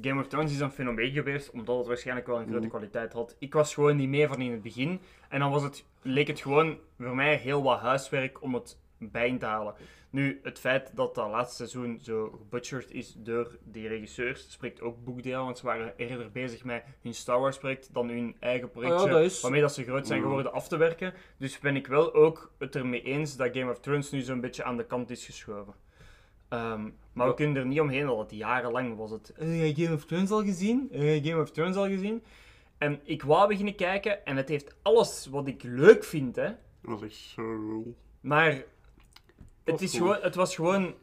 Game 0.00 0.20
of 0.20 0.26
Thrones 0.28 0.52
is 0.52 0.60
een 0.60 0.70
fenomeen 0.70 1.12
geweest, 1.12 1.50
omdat 1.50 1.76
het 1.78 1.86
waarschijnlijk 1.86 2.26
wel 2.26 2.38
een 2.40 2.46
grote 2.46 2.62
Mm. 2.62 2.68
kwaliteit 2.68 3.12
had. 3.12 3.36
Ik 3.38 3.52
was 3.54 3.74
gewoon 3.74 3.96
niet 3.96 4.08
mee 4.08 4.26
van 4.26 4.40
in 4.40 4.50
het 4.52 4.62
begin. 4.62 5.00
En 5.28 5.40
dan 5.40 5.50
was 5.50 5.62
het, 5.62 5.84
leek 6.02 6.26
het 6.26 6.40
gewoon 6.40 6.78
voor 6.98 7.14
mij 7.14 7.36
heel 7.36 7.62
wat 7.62 7.78
huiswerk 7.80 8.42
om 8.42 8.54
het 8.54 8.80
bij 8.98 9.36
te 9.38 9.46
halen. 9.46 9.74
Nu, 10.10 10.40
het 10.42 10.58
feit 10.58 10.96
dat 10.96 11.14
dat 11.14 11.30
laatste 11.30 11.56
seizoen 11.56 11.98
zo 12.02 12.30
gebutcherd 12.30 12.90
is 12.90 13.14
door 13.18 13.58
die 13.64 13.88
regisseurs, 13.88 14.50
spreekt 14.52 14.80
ook 14.80 15.04
boekdeel, 15.04 15.44
want 15.44 15.58
ze 15.58 15.66
waren 15.66 15.92
eerder 15.96 16.30
bezig 16.30 16.64
met 16.64 16.84
hun 17.02 17.14
Star 17.14 17.40
Wars 17.40 17.58
project 17.58 17.94
dan 17.94 18.08
hun 18.08 18.36
eigen 18.40 18.70
projectje, 18.70 19.08
dat 19.08 19.20
is- 19.20 19.40
waarmee 19.40 19.60
dat 19.60 19.74
ze 19.74 19.82
groot 19.84 20.06
zijn 20.06 20.20
Mm. 20.20 20.26
geworden, 20.26 20.52
af 20.52 20.68
te 20.68 20.76
werken. 20.76 21.14
Dus 21.38 21.58
ben 21.58 21.76
ik 21.76 21.86
wel 21.86 22.14
ook 22.14 22.52
het 22.58 22.76
ermee 22.76 23.02
eens 23.02 23.36
dat 23.36 23.56
Game 23.56 23.70
of 23.70 23.80
Thrones 23.80 24.10
nu 24.10 24.20
zo'n 24.20 24.40
beetje 24.40 24.64
aan 24.64 24.76
de 24.76 24.86
kant 24.86 25.10
is 25.10 25.24
geschoven. 25.26 25.74
Ehm, 26.52 26.90
maar 27.12 27.28
we 27.28 27.34
kunnen 27.34 27.56
er 27.56 27.66
niet 27.66 27.80
omheen 27.80 28.06
dat 28.06 28.18
het 28.18 28.30
jarenlang 28.30 28.96
was 28.96 29.10
het. 29.10 29.32
"Eh, 29.32 29.74
Game 29.76 29.94
of 29.94 30.04
Thrones 30.04 30.30
al 30.30 30.44
gezien? 30.44 30.88
Eh, 30.90 31.24
Game 31.24 31.40
of 31.40 31.50
Thrones 31.50 31.76
al 31.76 31.86
gezien? 31.86 32.22
En 32.78 33.00
ik 33.04 33.22
wou 33.22 33.48
beginnen 33.48 33.74
kijken 33.74 34.24
en 34.24 34.36
het 34.36 34.48
heeft 34.48 34.74
alles 34.82 35.26
wat 35.26 35.46
ik 35.46 35.62
leuk 35.62 36.04
vind, 36.04 36.36
hè. 36.36 36.46
Dat 36.46 36.56
was 36.82 37.02
echt 37.02 37.14
zo 37.14 37.42
cool. 37.42 37.96
Maar 38.20 38.64
het, 39.64 39.82
is 39.82 39.96
gewoon, 39.96 40.18
het 40.20 40.34
was 40.34 40.54
gewoon 40.54 40.94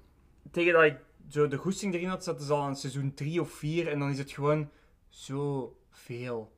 tegen 0.52 0.74
dat 0.74 0.84
ik 0.84 0.98
zo 1.30 1.48
de 1.48 1.58
goesting 1.58 1.94
erin 1.94 2.08
had, 2.08 2.24
zaten 2.24 2.46
ze 2.46 2.54
al 2.54 2.62
aan 2.62 2.76
seizoen 2.76 3.14
3 3.14 3.42
of 3.42 3.52
4 3.52 3.88
en 3.88 4.00
dan 4.00 4.10
is 4.10 4.18
het 4.18 4.32
gewoon 4.32 4.70
zo 5.10 5.76
veel. 5.90 6.52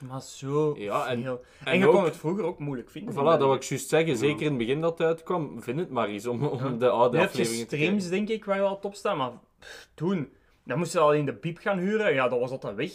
Maar 0.00 0.20
zo 0.22 0.74
Ja, 0.78 1.06
en- 1.06 1.22
veel. 1.22 1.44
En, 1.60 1.66
en 1.72 1.78
je 1.78 1.86
ook- 1.86 1.94
kon 1.94 2.04
het 2.04 2.16
vroeger 2.16 2.44
ook 2.44 2.58
moeilijk 2.58 2.90
vinden. 2.90 3.14
Voilà, 3.14 3.16
dat 3.16 3.38
wil 3.38 3.54
ik 3.54 3.62
juist 3.62 3.88
zeggen. 3.88 4.16
Zeker 4.16 4.40
in 4.42 4.48
het 4.48 4.58
begin 4.58 4.80
dat 4.80 4.98
het 4.98 5.06
uitkwam, 5.06 5.62
vind 5.62 5.78
het 5.78 5.90
maar 5.90 6.08
eens 6.08 6.26
om, 6.26 6.44
om 6.46 6.58
Ja. 6.64 6.70
de 6.70 6.88
oude 6.88 7.18
afleveringen 7.20 7.66
te 7.68 7.76
streams, 7.76 8.08
denk 8.08 8.28
ik, 8.28 8.44
waar 8.44 8.56
je 8.56 8.62
al 8.62 8.78
top 8.80 8.94
staan, 8.94 9.16
maar 9.16 9.32
pff, 9.58 9.88
toen, 9.94 10.32
dan 10.64 10.78
moest 10.78 10.92
je 10.92 10.98
al 10.98 11.12
in 11.14 11.26
de 11.26 11.34
piep 11.34 11.58
gaan 11.58 11.78
huren, 11.78 12.14
ja, 12.14 12.28
dan 12.28 12.38
was 12.38 12.50
dat 12.50 12.62
dan 12.62 12.74
weg. 12.74 12.92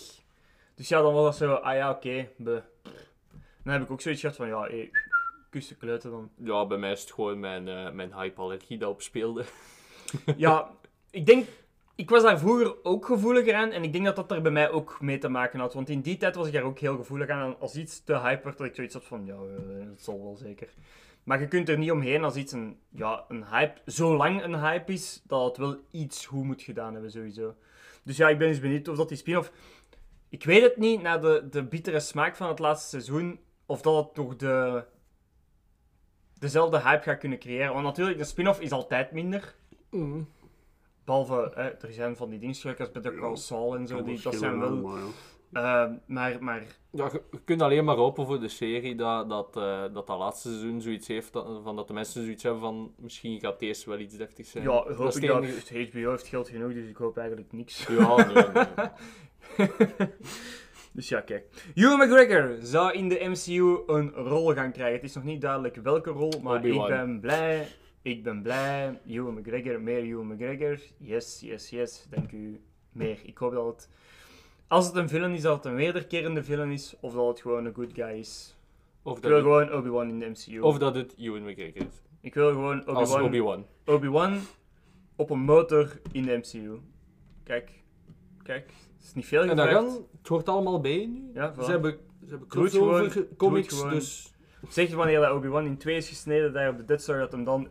Dus 0.75 0.87
ja, 0.87 1.01
dan 1.01 1.13
was 1.13 1.23
dat 1.23 1.35
zo, 1.49 1.53
ah 1.53 1.75
ja, 1.75 1.89
oké, 1.89 2.27
be. 2.37 2.61
Dan 3.63 3.73
heb 3.73 3.81
ik 3.81 3.91
ook 3.91 4.01
zoiets 4.01 4.21
gehad 4.21 4.35
van, 4.35 4.47
ja, 4.47 4.61
hé, 4.63 4.89
kus 5.49 5.67
de 5.67 5.75
kleuten 5.75 6.11
dan. 6.11 6.29
Ja, 6.35 6.65
bij 6.65 6.77
mij 6.77 6.91
is 6.91 7.01
het 7.01 7.11
gewoon 7.11 7.39
mijn, 7.39 7.67
eh, 7.67 7.91
mijn 7.91 8.13
hype-allergie 8.13 8.77
dat 8.77 8.89
op 8.89 9.01
speelde. 9.01 9.43
Ja, 10.37 10.69
ik 11.11 11.25
denk, 11.25 11.47
ik 12.01 12.09
was 12.09 12.23
daar 12.23 12.39
vroeger 12.39 12.83
ook 12.83 13.05
gevoeliger 13.05 13.55
aan 13.55 13.71
en 13.71 13.83
ik 13.83 13.93
denk 13.93 14.05
dat 14.05 14.15
dat 14.15 14.31
er 14.31 14.41
bij 14.41 14.51
mij 14.51 14.69
ook 14.69 15.01
mee 15.01 15.17
te 15.17 15.29
maken 15.29 15.59
had. 15.59 15.73
Want 15.73 15.89
in 15.89 16.01
die 16.01 16.17
tijd 16.17 16.35
was 16.35 16.47
ik 16.47 16.53
daar 16.53 16.63
ook 16.63 16.79
heel 16.79 16.95
gevoelig 16.95 17.29
aan. 17.29 17.59
Als 17.59 17.75
iets 17.75 18.03
te 18.03 18.19
hype 18.19 18.43
werd, 18.43 18.57
dat 18.57 18.67
ik 18.67 18.75
zoiets 18.75 18.93
had 18.93 19.03
van, 19.03 19.25
ja, 19.25 19.33
eh, 19.33 19.87
dat 19.87 20.01
zal 20.01 20.21
wel 20.21 20.35
zeker. 20.35 20.69
Maar 21.23 21.39
je 21.39 21.47
kunt 21.47 21.69
er 21.69 21.77
niet 21.77 21.91
omheen 21.91 22.23
als 22.23 22.35
iets 22.35 22.51
een, 22.51 22.79
ja, 22.89 23.25
een 23.27 23.45
hype, 23.45 23.81
zolang 23.85 24.43
een 24.43 24.59
hype 24.59 24.91
is, 24.91 25.21
dat 25.27 25.45
het 25.45 25.57
wel 25.57 25.77
iets 25.91 26.25
goed 26.25 26.43
moet 26.43 26.61
gedaan 26.61 26.93
hebben 26.93 27.11
sowieso. 27.11 27.55
Dus 28.03 28.17
ja, 28.17 28.29
ik 28.29 28.37
ben 28.37 28.47
eens 28.47 28.59
benieuwd 28.59 28.87
of 28.87 28.97
dat 28.97 29.07
die 29.07 29.17
spin-off... 29.17 29.51
Ik 30.29 30.43
weet 30.43 30.61
het 30.61 30.77
niet, 30.77 31.01
na 31.01 31.17
de, 31.17 31.47
de 31.49 31.63
bittere 31.63 31.99
smaak 31.99 32.35
van 32.35 32.47
het 32.47 32.59
laatste 32.59 32.89
seizoen, 32.89 33.39
of 33.65 33.81
dat 33.81 34.05
het 34.05 34.13
toch 34.13 34.35
de, 34.35 34.83
dezelfde 36.39 36.81
hype 36.81 37.03
gaat 37.03 37.17
kunnen 37.17 37.39
creëren. 37.39 37.73
Want 37.73 37.85
natuurlijk, 37.85 38.17
de 38.17 38.23
spin-off 38.23 38.59
is 38.59 38.71
altijd 38.71 39.11
minder. 39.11 39.55
Behalve, 41.05 41.51
hè, 41.55 41.69
er 41.69 41.93
zijn 41.93 42.15
van 42.15 42.29
die 42.29 42.47
als 42.47 42.91
Better 42.91 43.15
Call 43.15 43.35
Saul 43.35 43.75
en 43.75 43.87
zo, 43.87 44.03
die, 44.03 44.21
dat 44.21 44.35
zijn 44.35 44.59
wel... 44.59 44.75
maar 44.75 44.99
ja. 45.49 45.85
eh, 45.85 45.91
maar, 46.05 46.43
maar 46.43 46.63
Ja, 46.91 47.09
je, 47.11 47.23
je 47.31 47.41
kunt 47.43 47.61
alleen 47.61 47.85
maar 47.85 47.95
hopen 47.95 48.25
voor 48.25 48.39
de 48.39 48.47
serie 48.47 48.95
dat 48.95 49.29
dat, 49.29 49.57
eh, 49.57 49.81
dat, 49.93 50.07
dat 50.07 50.17
laatste 50.17 50.49
seizoen 50.49 50.81
zoiets 50.81 51.07
heeft, 51.07 51.33
dat, 51.33 51.59
van 51.63 51.75
dat 51.75 51.87
de 51.87 51.93
mensen 51.93 52.23
zoiets 52.23 52.43
hebben 52.43 52.61
van, 52.61 52.93
misschien 52.97 53.39
gaat 53.39 53.59
deze 53.59 53.89
wel 53.89 53.99
iets 53.99 54.17
deftigs 54.17 54.51
zijn. 54.51 54.63
ja, 54.63 54.69
hoop 54.69 55.07
is 55.07 55.15
ik 55.15 55.21
het 55.21 55.69
dat. 55.69 55.89
HBO 55.89 56.09
heeft 56.09 56.27
geld 56.27 56.49
genoeg, 56.49 56.73
dus 56.73 56.87
ik 56.87 56.97
hoop 56.97 57.17
eigenlijk 57.17 57.51
niks. 57.51 57.87
Ja, 57.87 58.15
nee, 58.15 58.45
nee. 59.57 59.67
dus 60.93 61.09
ja, 61.09 61.21
kijk. 61.21 61.71
Ewan 61.75 61.97
McGregor 61.97 62.57
zou 62.61 62.93
in 62.93 63.09
de 63.09 63.29
MCU 63.29 63.77
een 63.87 64.09
rol 64.09 64.53
gaan 64.53 64.71
krijgen. 64.71 64.95
Het 64.95 65.09
is 65.09 65.15
nog 65.15 65.23
niet 65.23 65.41
duidelijk 65.41 65.75
welke 65.75 66.09
rol, 66.09 66.33
maar 66.41 66.57
Obi-Wan. 66.57 66.83
ik 66.83 66.95
ben 66.95 67.19
blij 67.19 67.67
Ik 68.01 68.23
ben 68.23 68.41
blij. 68.41 68.99
Ewan 69.07 69.33
McGregor, 69.33 69.81
meer 69.81 70.03
Ewan 70.03 70.27
McGregor. 70.27 70.79
Yes, 70.97 71.39
yes, 71.39 71.69
yes. 71.69 72.07
Dank 72.09 72.31
u. 72.31 72.61
Meer. 72.91 73.19
Ik 73.23 73.37
hoop 73.37 73.51
dat 73.51 73.65
het... 73.65 73.89
Als 74.67 74.85
het 74.85 74.95
een 74.95 75.09
film 75.09 75.33
is, 75.33 75.41
dat 75.41 75.55
het 75.55 75.65
een 75.65 75.75
wederkerende 75.75 76.43
film 76.43 76.71
is. 76.71 76.95
Of 76.99 77.13
dat 77.13 77.27
het 77.27 77.41
gewoon 77.41 77.65
een 77.65 77.73
good 77.73 77.93
guy 77.93 78.17
is. 78.19 78.55
Of 79.03 79.15
Ik 79.17 79.21
dat, 79.23 79.31
wil 79.31 79.55
het, 79.57 79.67
gewoon 79.67 79.79
Obi-Wan 79.79 80.09
in 80.09 80.19
de 80.19 80.25
MCU. 80.29 80.59
of 80.59 80.77
dat 80.77 80.95
het 80.95 81.15
Ewan 81.17 81.41
McGregor 81.49 81.75
is. 81.87 82.01
Ik 82.21 82.33
wil 82.33 82.49
gewoon 82.51 82.87
Obi-Wan 82.87 83.23
Obi-Wan. 83.23 83.65
Obi-Wan 83.85 84.39
op 85.15 85.29
een 85.29 85.39
motor 85.39 85.99
in 86.11 86.23
de 86.23 86.37
MCU. 86.37 86.79
Kijk. 87.43 87.71
Kijk. 88.43 88.65
Het 88.97 89.03
is 89.05 89.13
niet 89.13 89.25
veel 89.25 89.41
En 89.41 89.49
gevraagd. 89.49 89.71
dan 89.73 89.83
gaan, 89.91 90.01
het 90.17 90.27
hoort 90.27 90.49
allemaal 90.49 90.79
bij 90.81 91.05
nu. 91.05 91.31
Ja, 91.33 91.53
voilà. 91.53 91.63
Ze 91.63 91.71
hebben, 91.71 91.97
ze 92.23 92.29
hebben 92.29 92.47
crossover 92.47 93.27
comics, 93.37 93.81
dus... 93.89 94.33
Zeg 94.69 94.93
wanneer 94.93 95.19
dat 95.19 95.31
Obi-Wan 95.31 95.65
in 95.65 95.77
twee 95.77 95.95
is 95.95 96.09
gesneden, 96.09 96.53
daar 96.53 96.69
op 96.69 96.77
de 96.77 96.85
Death 96.85 97.01
Star, 97.01 97.19
dat 97.19 97.31
hem 97.31 97.43
dan 97.43 97.67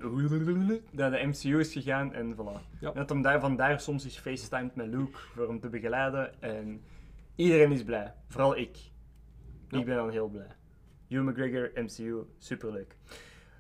naar 0.91 1.11
de 1.11 1.27
MCU 1.27 1.59
is 1.59 1.73
gegaan 1.73 2.13
en 2.13 2.35
voilà. 2.35 2.79
Ja. 2.81 2.89
En 2.89 2.95
dat 2.95 3.09
hem 3.09 3.23
daar 3.23 3.41
vandaar 3.41 3.81
soms 3.81 4.05
is 4.05 4.19
facetimed 4.19 4.75
met 4.75 4.87
Luke 4.87 5.19
voor 5.35 5.49
hem 5.49 5.61
te 5.61 5.69
begeleiden 5.69 6.43
en 6.43 6.81
iedereen 7.37 7.73
is 7.73 7.85
blij. 7.85 8.15
Vooral 8.29 8.57
ik. 8.57 8.77
Ja. 9.69 9.79
Ik 9.79 9.85
ben 9.85 9.97
dan 9.97 10.11
heel 10.11 10.29
blij. 10.29 10.49
Hugh 11.09 11.29
McGregor, 11.29 11.71
MCU, 11.75 12.25
superleuk. 12.39 12.97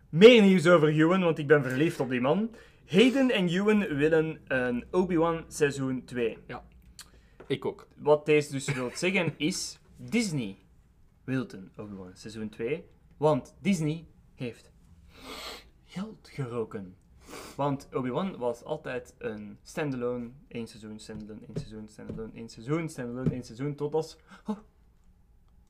Meer 0.08 0.42
nieuws 0.42 0.66
over 0.66 0.88
Ewan, 0.88 1.20
want 1.20 1.38
ik 1.38 1.46
ben 1.46 1.62
verliefd 1.62 2.00
op 2.00 2.08
die 2.08 2.20
man. 2.20 2.50
Hayden 2.86 3.30
en 3.30 3.48
Ewan 3.48 3.78
willen 3.78 4.40
een 4.46 4.84
Obi-Wan 4.90 5.44
seizoen 5.48 6.04
2. 6.04 6.38
Ik 7.46 7.64
ook. 7.64 7.88
Wat 7.96 8.26
deze 8.26 8.52
dus 8.52 8.74
wil 8.74 8.90
zeggen 8.94 9.34
is, 9.36 9.78
Disney 9.96 10.56
wil 11.24 11.46
een 11.48 11.70
Obi-Wan 11.76 12.10
seizoen 12.14 12.48
2, 12.48 12.84
want 13.20 13.54
Disney 13.60 14.06
heeft 14.34 14.72
geld 15.84 16.28
geroken. 16.28 16.96
Want 17.56 17.88
Obi-Wan 17.92 18.36
was 18.36 18.64
altijd 18.64 19.14
een 19.18 19.58
standalone, 19.62 20.30
één 20.48 20.66
seizoen, 20.66 20.98
standalone, 20.98 21.40
één 21.46 21.56
seizoen, 21.56 21.88
standalone, 21.88 22.32
één 22.34 22.48
seizoen, 22.48 22.88
standalone, 22.88 23.30
één 23.30 23.44
seizoen, 23.44 23.74
tot 23.74 23.94
als... 23.94 24.16
Oh, 24.46 24.58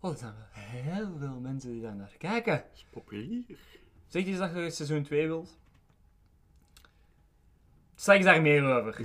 oh 0.01 0.11
er 0.11 0.17
zijn 0.19 0.35
wel 0.35 0.47
heel 0.53 1.19
veel 1.19 1.41
mensen 1.41 1.71
die 1.71 1.83
daar 1.83 1.97
naar 1.97 2.15
kijken. 2.19 2.65
is 2.73 2.87
populair. 2.91 3.45
Zeg 4.07 4.25
je 4.25 4.37
dat 4.37 4.55
je 4.55 4.71
seizoen 4.71 5.03
2 5.03 5.27
wilt? 5.27 5.60
Straks 8.01 8.25
daar 8.25 8.43
meer 8.43 8.65
over. 8.65 8.97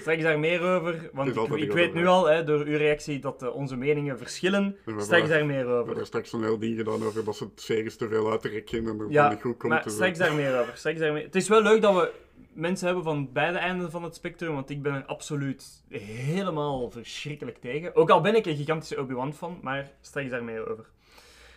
Straks 0.00 0.22
daar 0.22 0.38
meer 0.38 0.60
over, 0.62 1.10
want 1.12 1.36
ik, 1.56 1.72
weet 1.72 1.94
nu 1.94 2.06
al, 2.06 2.28
hè, 2.28 2.44
door 2.44 2.58
uw 2.64 2.76
reactie, 2.76 3.18
dat 3.18 3.42
eh, 3.42 3.54
onze 3.54 3.76
meningen 3.76 4.18
verschillen. 4.18 4.76
Hebben 4.84 5.04
Straks 5.04 5.28
daar- 5.28 5.46
meer 5.46 5.66
We 5.66 5.72
hebben 5.72 5.94
over. 5.94 6.06
straks 6.06 6.32
een 6.32 6.42
heel 6.42 6.58
ding 6.58 6.76
gedaan 6.76 7.02
over 7.04 7.24
dat 7.24 7.36
ze 7.36 7.44
het 7.44 7.60
series 7.60 7.96
te 7.96 8.08
veel 8.08 8.30
uitrekken 8.30 8.86
en 8.86 8.98
er 9.00 9.06
Ja, 9.10 9.28
niet 9.30 9.40
goed 9.40 9.56
komt. 9.56 9.72
Maar 9.72 9.82
dus, 9.82 9.92
straks 9.92 10.18
daar 10.18 10.34
meer 10.34 10.60
over. 10.60 10.76
Straks 10.76 10.98
daar 10.98 11.12
meer. 11.12 11.22
Het 11.22 11.34
is 11.34 11.48
wel 11.48 11.62
leuk 11.62 11.82
dat 11.82 11.94
we 11.94 12.12
mensen 12.52 12.86
hebben 12.86 13.04
van 13.04 13.32
beide 13.32 13.58
einden 13.58 13.90
van 13.90 14.02
het 14.02 14.14
spectrum, 14.14 14.54
want 14.54 14.70
ik 14.70 14.82
ben 14.82 14.94
er 14.94 15.04
absoluut 15.04 15.82
helemaal 15.88 16.90
verschrikkelijk 16.90 17.58
tegen. 17.60 17.94
Ook 17.96 18.10
al 18.10 18.20
ben 18.20 18.34
ik 18.34 18.46
een 18.46 18.56
gigantische 18.56 18.98
Obi-Wan 19.00 19.34
fan, 19.34 19.58
maar 19.62 19.90
straks 20.00 20.30
daar 20.30 20.44
meer 20.44 20.70
over. 20.70 20.84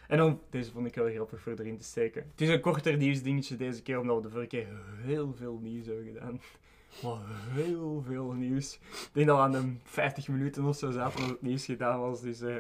En 0.08 0.18
dan, 0.18 0.40
deze 0.50 0.72
vond 0.72 0.88
ik 0.88 0.96
wel 0.96 1.10
grappig 1.10 1.42
voor 1.42 1.54
erin 1.58 1.78
te 1.78 1.84
steken. 1.84 2.26
Het 2.32 2.42
is 2.42 2.50
een 2.50 2.62
korter 2.62 2.98
nieuwsdingetje 2.98 3.56
deze 3.56 3.82
keer, 3.82 4.00
omdat 4.00 4.16
we 4.16 4.22
de 4.22 4.30
vorige 4.30 4.48
keer 4.50 4.68
heel 5.02 5.34
veel 5.38 5.60
nieuws 5.62 5.86
hebben 5.86 6.06
gedaan. 6.06 6.42
Maar 7.04 7.18
heel 7.54 8.04
veel 8.08 8.32
nieuws. 8.32 8.80
Ik 8.92 9.10
denk 9.12 9.28
dat 9.28 9.38
we 9.38 9.44
aan 9.44 9.52
de 9.52 9.74
50 9.84 10.28
minuten 10.28 10.66
of 10.66 10.76
zo 10.78 10.92
zaten 10.92 11.24
het 11.24 11.42
nieuws 11.42 11.66
gedaan 11.66 12.00
was, 12.00 12.22
dus 12.22 12.42
eh, 12.42 12.56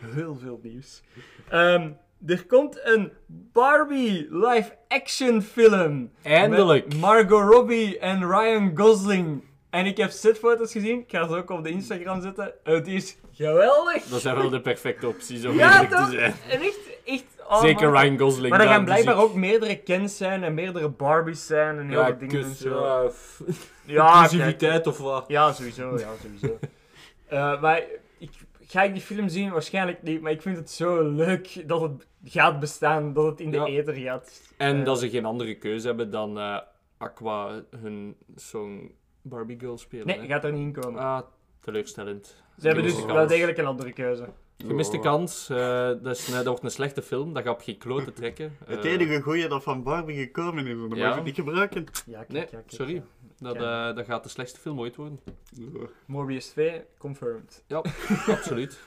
heel 0.00 0.36
veel 0.40 0.60
nieuws. 0.62 1.02
Ehm, 1.48 1.90
er 2.26 2.46
komt 2.46 2.80
een 2.84 3.12
Barbie 3.52 4.26
live-action 4.30 5.42
film. 5.42 6.10
Eindelijk! 6.22 6.86
Met 6.86 6.96
Margot 7.00 7.52
Robbie 7.52 7.98
en 7.98 8.30
Ryan 8.30 8.76
Gosling. 8.76 9.42
En 9.70 9.86
ik 9.86 9.96
heb 9.96 10.10
setfoto's 10.10 10.72
gezien. 10.72 10.98
Ik 10.98 11.10
ga 11.10 11.28
ze 11.28 11.34
ook 11.36 11.50
op 11.50 11.64
de 11.64 11.70
Instagram 11.70 12.22
zetten. 12.22 12.52
Het 12.62 12.86
is 12.86 13.16
geweldig. 13.32 14.04
Dat 14.04 14.20
zijn 14.20 14.36
wel 14.36 14.50
de 14.50 14.60
perfecte 14.60 15.08
opties 15.08 15.44
om 15.44 15.54
Ja, 15.54 15.82
eerlijk 15.82 16.04
te 16.04 16.10
zijn. 16.10 16.34
En 16.48 16.60
echt, 16.60 16.89
echt... 17.10 17.24
oh, 17.48 17.60
Zeker. 17.60 17.90
Ryan 17.90 18.18
Gosling. 18.18 18.48
Maar 18.50 18.60
er 18.60 18.66
gaan 18.68 18.84
blijkbaar 18.84 19.16
ook 19.18 19.34
meerdere 19.34 19.76
Kens 19.78 20.16
zijn 20.16 20.42
en 20.44 20.54
meerdere 20.54 20.88
Barbies 20.88 21.46
zijn 21.46 21.78
en 21.78 21.88
heel 21.88 21.98
Ja, 21.98 22.06
veel 22.06 22.16
dingen 22.18 22.44
en 22.44 22.54
zo. 22.54 22.84
ja, 22.84 23.08
f- 23.08 23.42
Ja, 23.84 24.12
inclusiviteit 24.22 24.86
of 24.86 24.98
wat. 24.98 25.24
Ja, 25.28 25.52
sowieso. 25.52 25.98
Ja, 25.98 26.08
sowieso. 26.22 26.58
Eh, 27.26 27.60
maar 27.60 27.82
ik, 28.18 28.30
ga 28.60 28.82
ik 28.82 28.92
die 28.92 29.02
film 29.02 29.28
zien? 29.28 29.50
Waarschijnlijk 29.50 30.02
niet. 30.02 30.20
Maar 30.20 30.32
ik 30.32 30.42
vind 30.42 30.56
het 30.56 30.70
zo 30.70 31.02
leuk 31.10 31.68
dat 31.68 31.80
het 31.80 32.06
gaat 32.24 32.60
bestaan. 32.60 33.12
Dat 33.12 33.24
het 33.24 33.40
in 33.40 33.50
de 33.50 33.56
Ja. 33.56 33.64
ether 33.66 33.94
gaat. 33.94 34.40
En 34.56 34.78
Eh, 34.78 34.84
dat 34.84 34.98
ze 34.98 35.10
geen 35.10 35.24
andere 35.24 35.54
keuze 35.54 35.86
hebben 35.86 36.10
dan 36.10 36.38
eh, 36.38 36.58
Aqua 36.98 37.62
hun 37.80 38.16
song 38.36 38.92
Barbie 39.22 39.58
Girl 39.58 39.78
spelen. 39.78 40.06
Nee, 40.06 40.18
hè. 40.20 40.26
gaat 40.26 40.44
er 40.44 40.52
niet 40.52 40.76
in 40.76 40.82
komen. 40.82 41.00
Ah, 41.02 41.20
teleurstellend. 41.60 42.42
Ze 42.58 42.66
hebben 42.66 42.84
dus 42.84 43.04
wel 43.04 43.26
degelijk 43.26 43.58
een 43.58 43.66
andere 43.66 43.92
keuze. 43.92 44.24
Gemiste 44.66 44.96
ja. 44.96 45.02
kans. 45.02 45.48
eh, 45.48 45.56
dat, 46.02 46.16
is, 46.16 46.26
nee, 46.26 46.36
dat 46.36 46.46
wordt 46.46 46.62
een 46.62 46.70
slechte 46.70 47.02
film. 47.02 47.32
Dat 47.34 47.42
gaat 47.42 47.52
op 47.54 47.60
geen 47.62 47.78
klote 47.78 48.12
trekken. 48.12 48.56
Het 48.64 48.84
Eh, 48.84 48.92
enige 48.92 49.20
goeie 49.20 49.48
dat 49.48 49.62
van 49.62 49.82
Barbie 49.82 50.16
gekomen 50.18 50.66
is, 50.66 50.72
en 50.72 50.88
dat 50.88 50.98
Ja. 50.98 51.08
mag 51.08 51.16
je 51.16 51.22
niet 51.22 51.34
gebruiken. 51.34 51.84
Ja, 52.06 52.18
kijk, 52.18 52.28
Nee, 52.28 52.40
ja, 52.42 52.46
kijk, 52.48 52.64
sorry. 52.66 52.94
ja. 52.94 53.02
Dat, 53.38 53.54
Ja. 53.54 53.88
eh, 53.90 53.96
dat 53.96 54.04
gaat 54.04 54.22
de 54.22 54.28
slechtste 54.28 54.60
film 54.60 54.80
ooit 54.80 54.96
worden. 54.96 55.20
Ja. 55.50 55.66
Morbius 56.06 56.46
2, 56.46 56.82
confirmed. 56.98 57.64
Absoluut. 58.26 58.78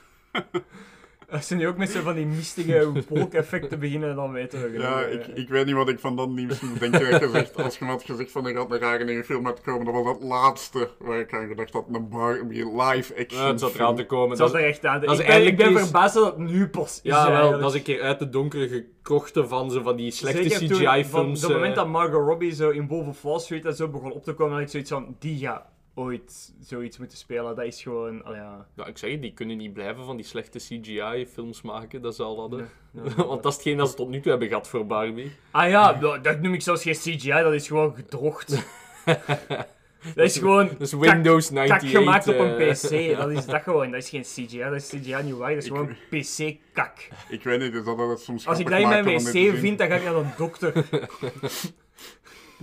Als 1.34 1.46
ze 1.46 1.54
nu 1.54 1.66
ook 1.68 1.76
met 1.76 1.90
zo 1.90 2.00
van 2.02 2.14
die 2.14 2.26
mistige 2.26 2.92
wolkeffecten 3.08 3.78
beginnen, 3.78 4.16
dan 4.16 4.32
weten 4.32 4.62
we 4.62 4.66
genoeg. 4.68 4.82
Ja, 4.82 5.00
ik, 5.04 5.26
ik 5.26 5.48
weet 5.48 5.66
niet 5.66 5.74
wat 5.74 5.88
ik 5.88 5.98
van 5.98 6.16
dat 6.16 6.28
nieuws 6.28 6.60
moet 6.60 6.80
denken. 6.80 7.10
Dat 7.10 7.20
je 7.20 7.28
zegt, 7.28 7.56
als 7.56 7.78
je 7.78 7.84
me 7.84 7.90
had 7.90 8.02
gezegd 8.02 8.30
van 8.30 8.46
er 8.46 8.54
gaat 8.54 8.70
een 8.70 8.78
rare 8.78 9.04
nieuwe 9.04 9.24
film 9.24 9.46
uitkomen, 9.46 9.84
dat 9.84 9.94
was 9.94 10.06
het 10.14 10.22
laatste 10.22 10.88
waar 10.98 11.18
ik 11.18 11.34
aan 11.34 11.46
gedacht 11.48 11.72
had. 11.72 11.84
Een 11.92 12.08
Barbie 12.08 12.64
live 12.82 13.14
action 13.18 13.42
Ja, 13.42 13.48
het 13.48 13.60
zat 13.60 13.74
eraan 13.74 13.96
te 13.96 14.06
komen. 14.06 14.28
Het 14.30 14.38
Dat 14.38 14.50
zat 14.50 14.58
is- 14.58 14.62
er 14.64 14.68
echt 14.70 14.86
aan. 14.86 15.00
dat 15.00 15.18
is 15.20 15.46
ik 15.46 15.56
ben, 15.56 15.78
verbaasd 15.78 16.14
dat 16.14 16.24
het 16.24 16.36
nu 16.38 16.68
pas 16.68 17.00
is. 17.02 17.10
ja, 17.10 17.30
wel, 17.30 17.50
dat 17.60 17.70
is 17.70 17.76
een 17.78 17.82
keer 17.84 18.02
uit 18.02 18.18
de 18.18 18.28
donkere 18.28 18.86
krochten 19.02 19.48
van, 19.48 19.70
zo, 19.70 19.82
van 19.82 19.96
die 19.96 20.10
slechte 20.10 20.40
CGI-films. 20.48 21.10
Van 21.10 21.30
het 21.50 21.58
moment 21.58 21.70
eh, 21.76 21.82
dat 21.82 21.88
Margot 21.88 22.26
Robbie 22.28 22.54
zo 22.54 22.70
in 22.70 22.86
Wolf 22.88 23.06
of 23.06 23.22
Wall 23.22 23.38
Street 23.38 23.64
en 23.64 23.74
zo 23.74 23.88
begon 23.88 24.12
op 24.12 24.24
te 24.24 24.32
komen, 24.32 24.52
had 24.52 24.62
ik 24.62 24.68
zoiets 24.68 24.90
van, 24.90 25.16
die 25.18 25.38
gaat 25.38 25.72
ooit 25.94 26.52
zoiets 26.60 26.98
moeten 26.98 27.18
spelen. 27.18 27.56
Dat 27.56 27.64
is 27.64 27.82
gewoon, 27.82 28.28
oh 28.28 28.34
ja... 28.34 28.66
Ja, 28.76 28.86
ik 28.86 28.98
zeg 28.98 29.10
het, 29.10 29.22
die 29.22 29.32
kunnen 29.32 29.56
niet 29.56 29.72
blijven 29.72 30.04
van 30.04 30.16
die 30.16 30.24
slechte 30.24 30.58
CGI-films 30.58 31.62
maken, 31.62 32.02
dat 32.02 32.14
ze 32.14 32.22
al 32.22 32.40
hadden. 32.40 32.68
Ja, 32.94 33.02
Want 33.14 33.42
dat 33.42 33.52
is 33.52 33.58
hetgeen 33.58 33.76
dat 33.76 33.90
ze 33.90 33.94
tot 33.96 34.08
nu 34.08 34.20
toe 34.20 34.30
hebben 34.30 34.48
gehad 34.48 34.68
voor 34.68 34.86
Barbie. 34.86 35.32
Ah 35.50 35.68
ja, 35.68 35.92
dat, 35.92 36.24
dat 36.24 36.40
noem 36.40 36.54
ik 36.54 36.62
zelfs 36.62 36.82
geen 36.82 36.94
CGI, 36.94 37.28
dat 37.28 37.52
is 37.52 37.66
gewoon 37.66 37.94
gedrocht. 37.94 38.48
dat 40.14 40.24
is 40.24 40.38
gewoon 40.38 40.70
Dus 40.78 40.92
Windows 40.92 41.52
kak 41.52 41.70
98. 41.70 41.90
gemaakt 41.90 42.28
op 42.28 42.38
een 42.38 42.56
eh, 42.58 42.70
PC. 42.70 43.16
Dat 43.16 43.30
is 43.30 43.46
dat 43.46 43.62
gewoon, 43.62 43.90
dat 43.90 44.02
is 44.02 44.08
geen 44.08 44.22
CGI, 44.22 44.58
dat 44.58 44.72
is 44.72 44.88
CGI 44.88 45.22
niet 45.22 45.34
waar, 45.34 45.54
dat 45.54 45.62
is 45.62 45.68
gewoon 45.68 45.96
PC-kak. 46.10 47.08
Ik 47.28 47.42
weet 47.42 47.60
niet, 47.60 47.72
dus 47.72 47.84
dat 47.84 47.98
dat 47.98 48.22
soms 48.22 48.46
Als 48.46 48.58
ik 48.58 48.70
dat 48.70 48.80
in 48.80 48.88
mijn 48.88 49.04
wc 49.04 49.58
vind, 49.58 49.78
dan 49.78 49.88
ga 49.88 49.94
ik 49.94 50.04
naar 50.04 50.14
de 50.14 50.28
dokter. 50.36 50.72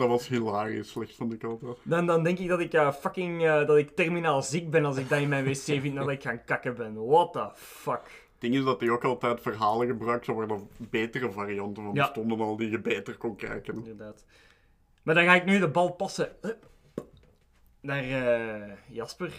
Dat 0.01 0.09
was 0.09 0.27
hilarisch 0.27 0.89
slecht, 0.89 1.15
vond 1.15 1.33
ik 1.33 1.43
altijd. 1.43 1.77
Dan, 1.83 2.05
dan 2.05 2.23
denk 2.23 2.39
ik 2.39 2.47
dat 2.47 2.59
ik 2.59 2.73
eh, 2.73 2.93
fucking, 2.93 3.45
eh, 3.45 3.67
dat 3.67 3.77
ik 3.77 3.95
terminaal 3.95 4.41
ziek 4.41 4.69
ben 4.69 4.85
als 4.85 4.97
ik 4.97 5.09
dat 5.09 5.19
in 5.19 5.29
mijn 5.29 5.45
wc 5.45 5.55
vind 5.55 5.93
nadat 5.93 6.09
ik 6.09 6.21
gaan 6.21 6.43
kakken 6.43 6.75
ben. 6.75 7.05
What 7.07 7.33
the 7.33 7.49
fuck. 7.53 8.01
Het 8.31 8.51
ding 8.51 8.55
is 8.55 8.63
dat 8.63 8.79
hij 8.79 8.89
ook 8.89 9.03
altijd 9.03 9.41
verhalen 9.41 9.87
gebruikt, 9.87 10.25
waar 10.25 10.49
er 10.49 10.59
betere 10.77 11.31
varianten 11.31 11.83
van 11.83 11.93
Ja. 11.93 12.03
bestonden 12.05 12.39
al 12.39 12.57
die 12.57 12.69
je 12.69 12.79
beter 12.79 13.17
kon 13.17 13.35
kijken. 13.35 13.75
Inderdaad. 13.75 14.25
Maar 15.03 15.15
dan 15.15 15.23
ga 15.23 15.35
ik 15.35 15.45
nu 15.45 15.59
de 15.59 15.67
bal 15.67 15.91
passen. 15.91 16.29
Naar 17.81 18.03
eh, 18.03 18.71
Jasper. 18.87 19.31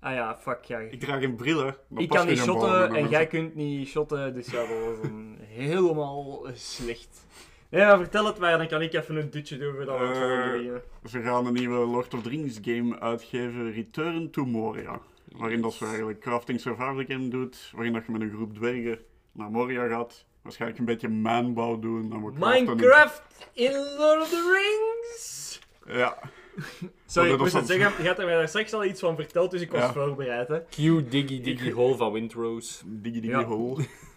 Ah 0.00 0.14
ja, 0.14 0.36
fuck 0.36 0.64
ja. 0.64 0.78
Ik 0.78 1.00
draag 1.00 1.22
een 1.22 1.36
bril, 1.36 1.58
hè. 1.58 1.70
Dan 1.88 2.02
Ik 2.02 2.08
kan 2.08 2.26
niet 2.26 2.38
shotten 2.38 2.94
en 2.94 3.08
jij 3.08 3.26
kunt 3.26 3.54
niet 3.54 3.88
shotten, 3.88 4.34
dus 4.34 4.46
ja, 4.46 4.58
dat 4.66 4.84
was 4.84 4.96
een 5.02 5.38
helemaal 5.40 6.46
slecht. 6.52 7.26
Nee, 7.74 7.84
maar 7.84 7.98
vertel 7.98 8.26
het 8.26 8.38
maar, 8.38 8.58
dan 8.58 8.68
kan 8.68 8.82
ik 8.82 8.92
even 8.92 9.16
een 9.16 9.30
dutje 9.30 9.58
doen 9.58 9.74
voordat 9.74 9.98
we 9.98 10.04
het 10.06 10.14
Eh, 10.16 10.20
volgende 10.22 10.52
beginnen. 10.52 10.82
Ze 11.04 11.20
gaan 11.22 11.46
een 11.46 11.52
nieuwe 11.52 11.86
Lord 11.86 12.14
of 12.14 12.22
the 12.22 12.28
Rings 12.28 12.58
game 12.62 13.00
uitgeven, 13.00 13.72
Return 13.72 14.30
to 14.30 14.44
Moria. 14.44 15.00
Waarin 15.36 15.60
dat 15.60 15.72
ze 15.72 15.84
eigenlijk 15.86 16.20
crafting 16.20 16.60
survival 16.60 17.04
game 17.08 17.28
doet, 17.28 17.70
waarin 17.74 17.92
dat 17.92 18.06
je 18.06 18.12
met 18.12 18.20
een 18.20 18.30
groep 18.34 18.54
dwergen 18.54 18.98
naar 19.32 19.50
Moria 19.50 19.86
gaat. 19.88 20.24
Waarschijnlijk 20.42 20.80
een 20.80 20.86
beetje 20.86 21.08
manbouw 21.08 21.78
doen. 21.78 22.10
Dan 22.10 22.20
wordt 22.20 22.38
Minecraft 22.38 23.22
in 23.52 23.72
Lord 23.98 24.20
of 24.20 24.28
the 24.28 24.58
Rings! 24.58 25.58
Ja, 25.86 26.18
Sorry, 27.06 27.32
ik 27.32 27.38
moest 27.38 27.52
het 27.52 27.66
zeggen, 27.66 28.02
je 28.02 28.08
had 28.08 28.18
er 28.18 28.24
mij 28.24 28.34
daar 28.34 28.48
straks 28.48 28.72
al 28.72 28.84
iets 28.84 29.00
van 29.00 29.16
verteld, 29.16 29.50
dus 29.50 29.60
ik 29.60 29.70
was 29.70 29.80
Ja. 29.80 29.92
voorbereid. 29.92 30.48
Hè. 30.48 30.60
Q 30.60 30.76
Diggy 31.10 31.40
Diggy 31.40 31.70
Hole 31.72 31.96
van 31.96 32.12
Windrose. 32.12 32.82
diggy 32.86 33.20
diggy 33.20 33.32
Ja. 33.38 33.44
hole. 33.44 33.84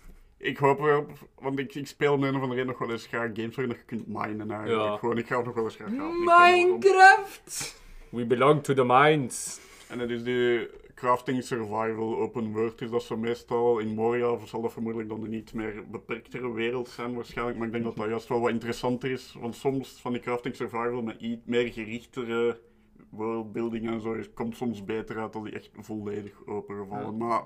Ik 0.48 0.58
hoop 0.58 0.80
erop, 0.80 1.12
want 1.40 1.60
ik, 1.60 1.76
ik 1.76 1.88
speel 1.88 2.14
om 2.14 2.22
de 2.22 2.28
een 2.28 2.36
of 2.36 2.42
andere 2.42 2.60
reden 2.60 2.72
nog 2.72 2.80
wel 2.80 2.92
eens 2.92 3.06
graag 3.06 3.30
games 3.34 3.56
waarin 3.56 3.76
je 3.76 3.84
kunt 3.86 4.08
minen 4.08 4.52
eigenlijk. 4.52 4.90
Ja. 4.90 4.98
Gewoon, 4.98 5.18
ik 5.18 5.28
ga 5.28 5.36
het 5.36 5.46
nog 5.46 5.56
wel 5.56 5.64
eens 5.64 5.76
graag 5.76 5.90
halen. 5.90 6.24
Minecraft! 6.24 7.82
We 8.10 8.26
belong 8.26 8.64
to 8.64 8.74
the 8.74 8.84
mines. 8.86 9.60
En 9.90 10.00
het 10.00 10.10
is 10.10 10.24
de 10.24 10.70
crafting 10.96 11.44
survival 11.44 12.18
open 12.18 12.52
world 12.52 12.82
is 12.82 12.90
dat 12.90 13.04
zo 13.04 13.18
meestal. 13.18 13.80
In 13.80 13.94
Moria 13.94 14.38
zal 14.46 14.62
dat 14.62 14.74
vermoedelijk 14.74 15.10
dan 15.10 15.24
een 15.24 15.30
niet 15.30 15.54
meer 15.54 15.84
beperktere 15.92 16.54
wereld 16.54 16.90
zijn 16.90 17.14
waarschijnlijk. 17.14 17.58
Maar 17.58 17.68
ik 17.68 17.74
denk 17.74 17.86
dat 17.86 17.96
dat 17.96 18.08
juist 18.08 18.28
wel 18.28 18.40
wat 18.40 18.50
interessanter 18.50 19.12
is. 19.12 19.36
Want 19.40 19.56
soms 19.56 19.90
van 20.02 20.12
die 20.12 20.22
crafting 20.22 20.56
survival 20.56 21.02
met 21.02 21.22
iets 21.22 21.42
meer 21.46 21.72
gerichtere 21.72 22.60
worldbuilding 23.10 23.88
en 23.88 24.02
zo 24.02 24.14
is- 24.14 24.34
komt 24.34 24.56
soms 24.58 24.84
beter 24.84 25.18
uit 25.18 25.34
dan 25.34 25.44
die 25.44 25.54
echt 25.54 25.70
volledig 25.74 26.46
opengevallen. 26.46 27.06
Ja. 27.06 27.26
Maar 27.26 27.44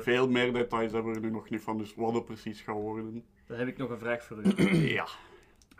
veel 0.00 0.28
meer 0.30 0.52
details 0.52 0.92
hebben 0.92 1.10
we 1.12 1.18
er 1.18 1.24
nu 1.24 1.30
nog 1.30 1.48
niet 1.50 1.60
van, 1.60 1.78
dus 1.78 1.94
wat 1.94 2.14
het 2.14 2.24
precies 2.24 2.60
gaat 2.60 2.74
worden. 2.76 3.24
Dan 3.46 3.58
heb 3.58 3.68
ik 3.68 3.76
nog 3.76 3.90
een 3.90 3.98
vraag 3.98 4.24
voor 4.24 4.36
u. 4.44 4.72
Ja. 4.98 5.06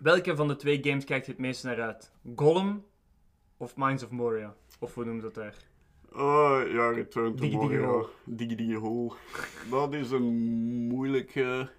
Welke 0.03 0.37
van 0.37 0.49
de 0.49 0.57
twee 0.57 0.79
games 0.83 1.05
kijkt 1.05 1.27
je 1.27 1.33
het 1.33 1.41
meest 1.41 1.65
naar 1.65 1.81
uit? 1.83 2.13
Gollum 2.37 2.85
of 3.57 3.77
Mines 3.77 4.05
of 4.05 4.11
Moria? 4.11 4.55
Of 4.81 4.95
hoe 4.95 5.05
noemt 5.05 5.23
dat 5.23 5.35
daar? 5.35 5.57
Oh, 6.13 6.61
ja, 6.73 6.91
Return 6.91 7.37
to 7.37 7.47
Moria. 7.49 8.05
Diggy 8.25 8.55
Diggy 8.55 8.75
Hole. 8.75 9.13
Dat 9.71 9.95
is 9.95 10.11
een 10.11 10.33
moeilijke... 10.89 11.71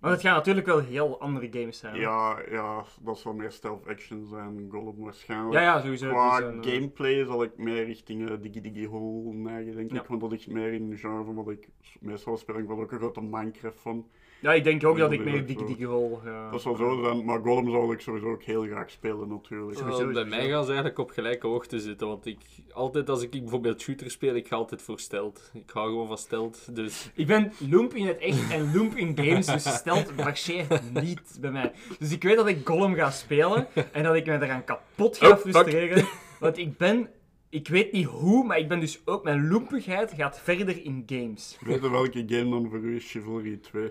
Want 0.00 0.12
het 0.12 0.22
gaan 0.22 0.34
natuurlijk 0.34 0.66
wel 0.66 0.78
heel 0.80 1.20
andere 1.20 1.48
games 1.50 1.78
zijn. 1.78 1.94
Ja, 1.96 2.38
ja, 2.50 2.84
dat 3.00 3.18
zal 3.18 3.32
meer 3.34 3.50
stealth 3.50 3.86
action 3.88 4.26
zijn, 4.26 4.66
Gollum 4.70 4.96
waarschijnlijk. 4.98 5.52
ja, 5.54 5.60
ja, 5.60 5.80
sowieso. 5.80 6.08
Qua 6.08 6.34
het 6.36 6.44
is 6.44 6.50
een, 6.50 6.62
eh, 6.62 6.72
gameplay 6.72 7.24
zal 7.24 7.42
ik 7.42 7.56
meer 7.56 7.84
richting 7.84 8.28
eh, 8.30 8.36
Diggy 8.40 8.60
Diggy 8.60 8.86
Hole 8.86 9.34
neigen, 9.34 9.74
denk 9.76 9.92
Ja. 9.92 10.00
ik. 10.00 10.06
Want 10.06 10.20
dat 10.20 10.30
ligt 10.30 10.48
meer 10.50 10.72
in 10.72 10.90
de 10.90 10.96
genre 10.96 11.24
van 11.24 11.34
wat 11.34 11.48
ik 11.50 11.68
s- 11.80 11.96
meestal 12.00 12.36
speel. 12.36 12.58
Ik 12.58 12.66
ben 12.66 12.76
ook 12.78 12.92
een 12.92 12.98
grote 12.98 13.22
Minecraft 13.22 13.80
van. 13.80 14.06
Ja, 14.40 14.52
ik 14.52 14.64
denk 14.64 14.84
ook 14.84 14.98
dat 14.98 15.10
Ja, 15.12 15.18
ik 15.18 15.24
meer 15.24 15.38
zo. 15.58 15.66
Diggy 15.66 15.84
Hole 15.84 16.16
ga. 16.24 16.50
Dat 16.50 16.60
zal 16.62 16.76
zo 16.76 17.00
zijn, 17.04 17.24
maar 17.24 17.40
Gollum 17.40 17.70
zou 17.70 17.92
ik 17.92 18.00
sowieso 18.00 18.30
ook 18.30 18.42
heel 18.42 18.62
graag 18.62 18.90
spelen 18.90 19.28
natuurlijk. 19.28 19.78
Sowieso, 19.78 20.12
bij 20.12 20.24
mij 20.24 20.48
gaan 20.48 20.62
ze 20.62 20.68
eigenlijk 20.68 20.98
op 20.98 21.10
gelijke 21.10 21.46
hoogte 21.46 21.80
zitten. 21.80 22.06
Want 22.06 22.26
ik, 22.26 22.38
altijd 22.72 23.08
als 23.08 23.22
ik 23.22 23.30
bijvoorbeeld 23.30 23.80
shooter 23.80 24.10
speel, 24.10 24.34
ik 24.34 24.48
ga 24.48 24.56
altijd 24.56 24.82
voor 24.82 24.98
stelt. 25.00 25.50
Ik 25.54 25.70
hou 25.72 25.88
gewoon 25.88 26.06
van 26.06 26.18
stelt. 26.18 26.74
Dus 26.76 27.10
Ik 27.14 27.26
ben 27.26 27.52
Loomp 27.70 27.94
in 27.94 28.06
het 28.06 28.18
echt 28.18 28.50
en 28.50 28.72
Loomp 28.74 28.94
in 28.96 29.16
games, 29.16 29.46
dus 29.46 29.74
stelt 29.74 30.16
marcheert 30.16 30.92
niet 31.02 31.38
bij 31.40 31.50
mij. 31.50 31.72
Dus 31.98 32.12
ik 32.12 32.22
weet 32.22 32.36
dat 32.36 32.48
ik 32.48 32.66
Gollum 32.68 32.94
ga 32.94 33.10
spelen 33.10 33.66
en 33.92 34.02
dat 34.02 34.14
ik 34.14 34.26
me 34.26 34.32
eraan 34.32 34.64
kapot 34.64 35.18
ga 35.18 35.28
Oh, 35.28 35.36
fuck. 35.36 35.40
frustreren. 35.52 36.04
Want 36.40 36.58
ik 36.58 36.76
ben... 36.76 37.08
Ik 37.48 37.68
weet 37.68 37.92
niet 37.92 38.06
hoe, 38.06 38.44
maar 38.44 38.58
ik 38.58 38.68
ben 38.68 38.80
dus 38.80 39.00
ook... 39.04 39.24
Mijn 39.24 39.48
loempigheid 39.48 40.12
gaat 40.16 40.40
verder 40.40 40.84
in 40.84 41.02
games. 41.06 41.58
Weet 41.60 41.82
je 41.82 41.90
welke 41.90 42.24
game 42.26 42.50
dan 42.50 42.68
voor 42.70 42.78
u 42.78 42.96
is 42.96 43.10
Chivalry 43.10 43.56
2? 43.56 43.90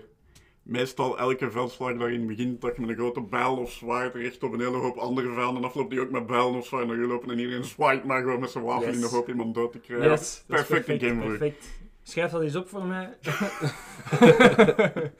Meestal 0.70 1.18
elke 1.18 1.50
veldslag 1.50 1.96
daarin 1.96 2.26
begint 2.26 2.60
dat 2.60 2.74
je 2.74 2.80
met 2.80 2.90
een 2.90 2.96
grote 2.96 3.20
bijl 3.20 3.56
of 3.56 3.70
zwaard 3.72 4.14
recht 4.14 4.42
op 4.42 4.52
een 4.52 4.60
hele 4.60 4.76
hoop 4.76 4.96
andere 4.96 5.32
vijanden 5.34 5.64
afloopt 5.64 5.90
die 5.90 6.00
ook 6.00 6.10
met 6.10 6.26
bijlen 6.26 6.54
of 6.54 6.66
zwaard 6.66 6.86
naar 6.86 6.96
je 7.00 7.06
lopen 7.06 7.30
en 7.30 7.38
iedereen 7.38 7.64
zwaait 7.64 8.04
maar 8.04 8.20
gewoon 8.22 8.40
met 8.40 8.50
zijn 8.50 8.64
wapen 8.64 8.86
Yes. 8.86 8.94
in 8.94 9.00
de 9.00 9.06
hoop 9.06 9.28
iemand 9.28 9.54
dood 9.54 9.72
te 9.72 9.78
krijgen. 9.78 10.10
Yes, 10.10 10.44
perfecte 10.46 10.74
perfect, 10.74 11.04
game 11.04 11.26
perfect. 11.28 11.64
Schrijf 12.02 12.30
dat 12.30 12.42
eens 12.42 12.56
op 12.56 12.68
voor 12.68 12.84
mij. 12.84 13.16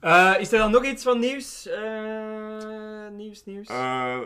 Eh, 0.00 0.34
is 0.38 0.52
er 0.52 0.58
dan 0.58 0.70
nog 0.70 0.84
iets 0.84 1.02
van 1.02 1.18
nieuws? 1.18 1.66
Eh, 1.68 3.08
nieuws, 3.12 3.44
nieuws? 3.44 3.68
Eh, 3.68 4.18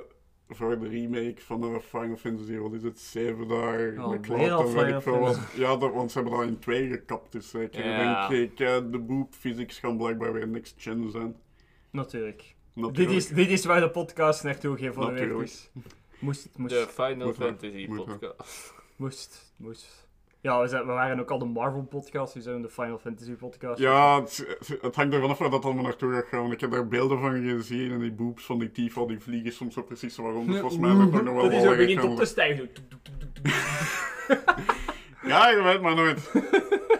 voor 0.50 0.78
de 0.78 0.88
remake 0.88 1.40
van 1.40 1.62
eh, 1.62 1.78
Final 1.80 2.16
Fantasy, 2.16 2.56
wat 2.56 2.72
is 2.72 2.82
het, 2.82 2.98
7 3.00 3.48
daar, 3.48 3.78
Oh, 3.98 4.04
en 4.04 4.10
weet 4.10 4.26
Final 4.26 4.60
ik 4.88 5.02
veel 5.02 5.18
wat. 5.18 5.34
Fantasy. 5.36 5.60
Ja, 5.60 5.76
dat, 5.76 5.92
want 5.92 6.12
ze 6.12 6.18
hebben 6.20 6.38
dat 6.38 6.48
in 6.48 6.58
twee 6.58 6.88
gekapt, 6.88 7.32
dus 7.32 7.54
eh, 7.54 7.62
ik 7.62 7.74
Ja. 7.74 8.28
denk 8.28 8.50
ik, 8.50 8.60
eh, 8.60 8.76
de 8.90 8.98
boob 8.98 9.34
physics 9.34 9.78
gaan 9.78 9.96
blijkbaar 9.96 10.32
weer 10.32 10.48
next 10.48 10.74
gen 10.78 11.10
zijn. 11.10 11.36
Natuurlijk. 11.90 12.38
Dit 12.74 12.84
Natuurlijk. 12.84 13.16
is, 13.16 13.28
dit 13.28 13.48
is 13.48 13.64
waar 13.64 13.80
de 13.80 13.90
podcast 13.90 14.42
naartoe 14.42 14.76
geëvolueerd 14.76 15.18
Natuurlijk. 15.20 15.48
is. 15.48 15.70
Moest, 16.18 16.48
moest, 16.56 16.74
de 16.74 16.86
Final 16.88 17.32
Fantasy 17.32 17.88
podcast. 17.88 18.74
moest, 18.96 19.54
moest. 19.56 20.08
Ja, 20.42 20.60
we, 20.60 20.68
zijn, 20.68 20.86
we 20.86 20.92
waren 20.92 21.20
ook 21.20 21.30
al 21.30 21.38
de 21.38 21.44
Marvel 21.44 21.82
podcast, 21.82 22.34
we 22.34 22.40
zijn 22.40 22.62
de 22.62 22.68
Final 22.68 22.98
Fantasy 22.98 23.32
podcast. 23.32 23.78
Ja, 23.78 24.20
het, 24.20 24.58
het 24.80 24.96
hangt 24.96 25.14
ervan 25.14 25.30
af 25.30 25.38
waar 25.38 25.50
dat 25.50 25.64
allemaal 25.64 25.84
naartoe 25.84 26.12
gaat 26.12 26.26
gaan. 26.26 26.40
want 26.40 26.52
Ik 26.52 26.60
heb 26.60 26.70
daar 26.70 26.88
beelden 26.88 27.20
van 27.20 27.42
gezien 27.42 27.90
en 27.92 27.98
die 27.98 28.12
boobs 28.12 28.44
van 28.44 28.58
die 28.58 28.70
Tifa, 28.70 29.06
die 29.06 29.20
vliegen 29.20 29.52
soms 29.52 29.74
zo 29.74 29.82
precies 29.82 30.16
waarom. 30.16 30.46
Dus 30.46 30.58
volgens 30.60 30.80
mij 30.80 30.90
is 30.90 31.12
dat 31.12 31.24
nog 31.24 31.34
wel 31.34 31.42
Dat 31.42 31.52
is 31.52 31.76
begint 31.76 32.04
op 32.04 32.16
te 32.16 32.24
stijgen. 32.24 32.70
Ja, 35.22 35.48
je 35.48 35.62
weet 35.62 35.80
maar 35.80 35.94
nooit. 35.94 36.30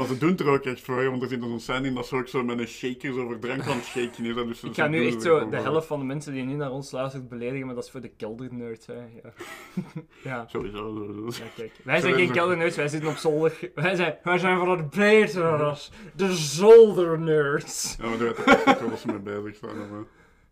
maar 0.00 0.08
ze 0.08 0.18
doen 0.18 0.30
het 0.30 0.40
er 0.40 0.48
ook 0.48 0.64
echt 0.64 0.80
voor, 0.80 1.10
want 1.10 1.22
er 1.22 1.28
zit 1.28 1.42
zo'n 1.42 1.60
scène 1.60 1.86
in 1.86 1.94
dat 1.94 2.06
ze 2.06 2.16
ook 2.16 2.28
zo 2.28 2.42
met 2.42 2.58
een 2.58 2.66
shaker 2.66 3.12
zo 3.12 3.22
over 3.22 3.38
drank 3.38 3.66
aan 3.66 3.76
het 3.76 3.84
shaken 3.84 4.24
is. 4.24 4.34
Dus 4.34 4.62
Ik 4.62 4.74
ze 4.74 4.80
ga 4.80 4.86
nu 4.86 5.06
echt 5.06 5.22
zo 5.22 5.48
de 5.48 5.56
helft 5.56 5.86
van 5.86 5.98
de 5.98 6.04
mensen 6.04 6.32
die 6.32 6.42
nu 6.42 6.54
naar 6.54 6.70
ons 6.70 6.90
luisteren 6.90 7.28
beledigen, 7.28 7.66
maar 7.66 7.74
dat 7.74 7.84
is 7.84 7.90
voor 7.90 8.00
de 8.00 8.08
keldernerds. 8.08 8.86
Hè. 8.86 8.94
Ja. 8.94 9.32
ja. 10.30 10.46
Sowieso, 10.48 10.76
sowieso. 10.76 11.42
Ja, 11.42 11.50
kijk. 11.56 11.72
Wij 11.84 12.00
zijn 12.00 12.14
geen 12.14 12.30
keldernerds, 12.30 12.76
wij 12.76 12.88
zitten 12.88 13.10
op 13.10 13.16
zolder. 13.16 13.70
Wij 13.74 13.94
zijn, 13.94 14.16
wij 14.22 14.38
zijn 14.38 14.58
van 14.58 14.70
het 14.70 14.90
betere 14.90 15.56
ras. 15.56 15.92
De 16.14 16.34
zoldernerds. 16.34 17.96
Ja, 17.98 18.08
maar 18.08 18.18
niet 18.18 18.44
waar 18.64 18.98
ze 18.98 19.06
mee 19.06 19.40
bezig 19.40 19.56
zijn. 19.56 19.76
Maar... 19.76 20.04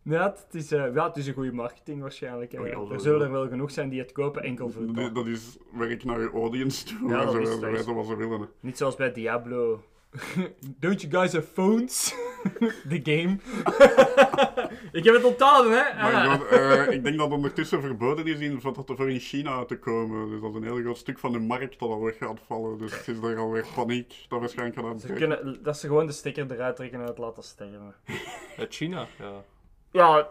Ja, 0.09 0.23
het 0.47 0.55
is, 0.55 0.73
eh, 0.73 0.95
ja, 0.95 1.07
het 1.07 1.17
is 1.17 1.27
een 1.27 1.35
goede 1.35 1.53
marketing 1.53 2.01
waarschijnlijk. 2.01 2.53
hè. 2.53 2.61
Oh 2.61 2.67
ja, 2.89 2.95
er 2.95 3.01
zullen 3.01 3.21
er 3.27 3.33
wel 3.33 3.49
genoeg 3.49 3.71
zijn 3.71 3.89
die 3.89 4.01
het 4.01 4.13
kopen 4.13 4.43
enkel 4.43 4.71
voor 4.71 4.93
Dat, 4.93 5.15
dat 5.15 5.27
is 5.27 5.57
werk 5.73 6.05
naar 6.05 6.21
je 6.21 6.31
audience 6.31 6.85
toe, 6.85 7.09
Ja, 7.11 7.25
dat 7.25 7.33
ze, 7.33 7.41
is- 7.41 7.49
ze 7.53 7.61
dat 7.61 7.71
is- 7.71 7.77
weten 7.77 7.95
wat 7.95 8.07
ze 8.07 8.17
willen. 8.17 8.41
hè. 8.41 8.47
Niet 8.61 8.77
zoals 8.77 8.97
bij 8.97 9.13
Diablo. 9.13 9.83
Don't 10.81 11.01
you 11.01 11.13
guys 11.13 11.33
have 11.33 11.47
phones? 11.53 12.15
The 12.89 13.01
game. 13.03 13.37
ik 14.99 15.05
heb 15.05 15.15
het 15.15 15.25
onthouden, 15.25 15.73
hè? 15.73 16.03
Ah. 16.03 16.41
eh, 16.51 16.93
ik 16.95 17.05
denk 17.05 17.19
dat 17.19 17.31
ondertussen 17.31 17.81
verboden 17.81 18.27
is 18.27 18.39
in, 18.41 18.61
van 18.61 18.73
dat 18.73 18.89
er 18.89 18.97
voor 18.97 19.11
in 19.11 19.19
China 19.21 19.57
uit 19.59 19.69
te 19.69 19.79
komen. 19.79 20.31
Dus 20.31 20.41
dat 20.41 20.51
is 20.51 20.57
een 20.57 20.63
heel 20.63 20.81
groot 20.83 20.97
stuk 20.97 21.19
van 21.19 21.33
de 21.33 21.39
markt 21.39 21.79
dat 21.79 21.89
al 21.89 22.01
weg 22.03 22.17
gaat 22.17 22.41
vallen. 22.47 22.79
Dus 22.79 22.99
het 22.99 23.09
is 23.09 23.19
er 23.23 23.37
alweer 23.39 23.65
paniek 23.75 24.15
dat 24.29 24.41
waarschijnlijk 24.41 24.79
gaat 24.79 25.01
Ze 25.01 25.09
aanbreken. 25.09 25.39
kunnen, 25.43 25.63
dat 25.63 25.79
ze 25.79 25.87
gewoon 25.87 26.07
de 26.07 26.13
stekker 26.13 26.53
eruit 26.53 26.77
trekken 26.77 27.01
en 27.01 27.07
het 27.07 27.19
laten 27.19 27.43
sterven. 27.43 27.95
Uit 28.59 28.75
China, 28.75 29.07
ja. 29.19 29.45
Ja, 29.91 30.29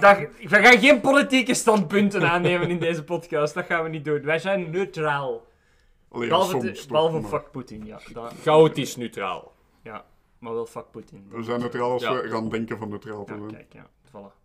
we 0.00 0.48
gaan 0.48 0.78
geen 0.78 1.00
politieke 1.00 1.54
standpunten 1.54 2.30
aannemen 2.30 2.70
in 2.70 2.78
deze 2.78 3.04
podcast. 3.04 3.54
Dat 3.54 3.64
gaan 3.64 3.82
we 3.82 3.88
niet 3.88 4.04
doen. 4.04 4.22
Wij 4.22 4.38
zijn 4.38 4.70
neutraal. 4.70 5.46
Allee, 6.08 6.28
ja, 6.28 6.30
Behalve, 6.30 6.50
soms 6.50 6.64
de- 6.64 6.72
toch, 6.72 6.86
behalve 6.88 7.22
fuck 7.28 7.50
Poetin, 7.50 7.86
ja. 7.86 8.00
Dat, 8.12 8.32
Chaotisch 8.42 8.96
neutraal. 8.96 9.52
ja. 9.82 10.04
Maar 10.38 10.52
wel 10.54 10.66
fuck 10.66 10.90
Poetin. 10.90 11.26
We 11.30 11.42
zijn 11.42 11.60
neutraal 11.60 11.90
als 11.92 12.02
Ja. 12.02 12.12
we 12.22 12.28
gaan 12.28 12.48
denken 12.48 12.78
van 12.78 12.88
neutraal 12.88 13.24
te 13.24 13.32
Ja, 13.32 13.38
zijn. 13.38 13.50
kijk, 13.50 13.72
ja. 13.72 13.86
Voilà. 14.08 14.38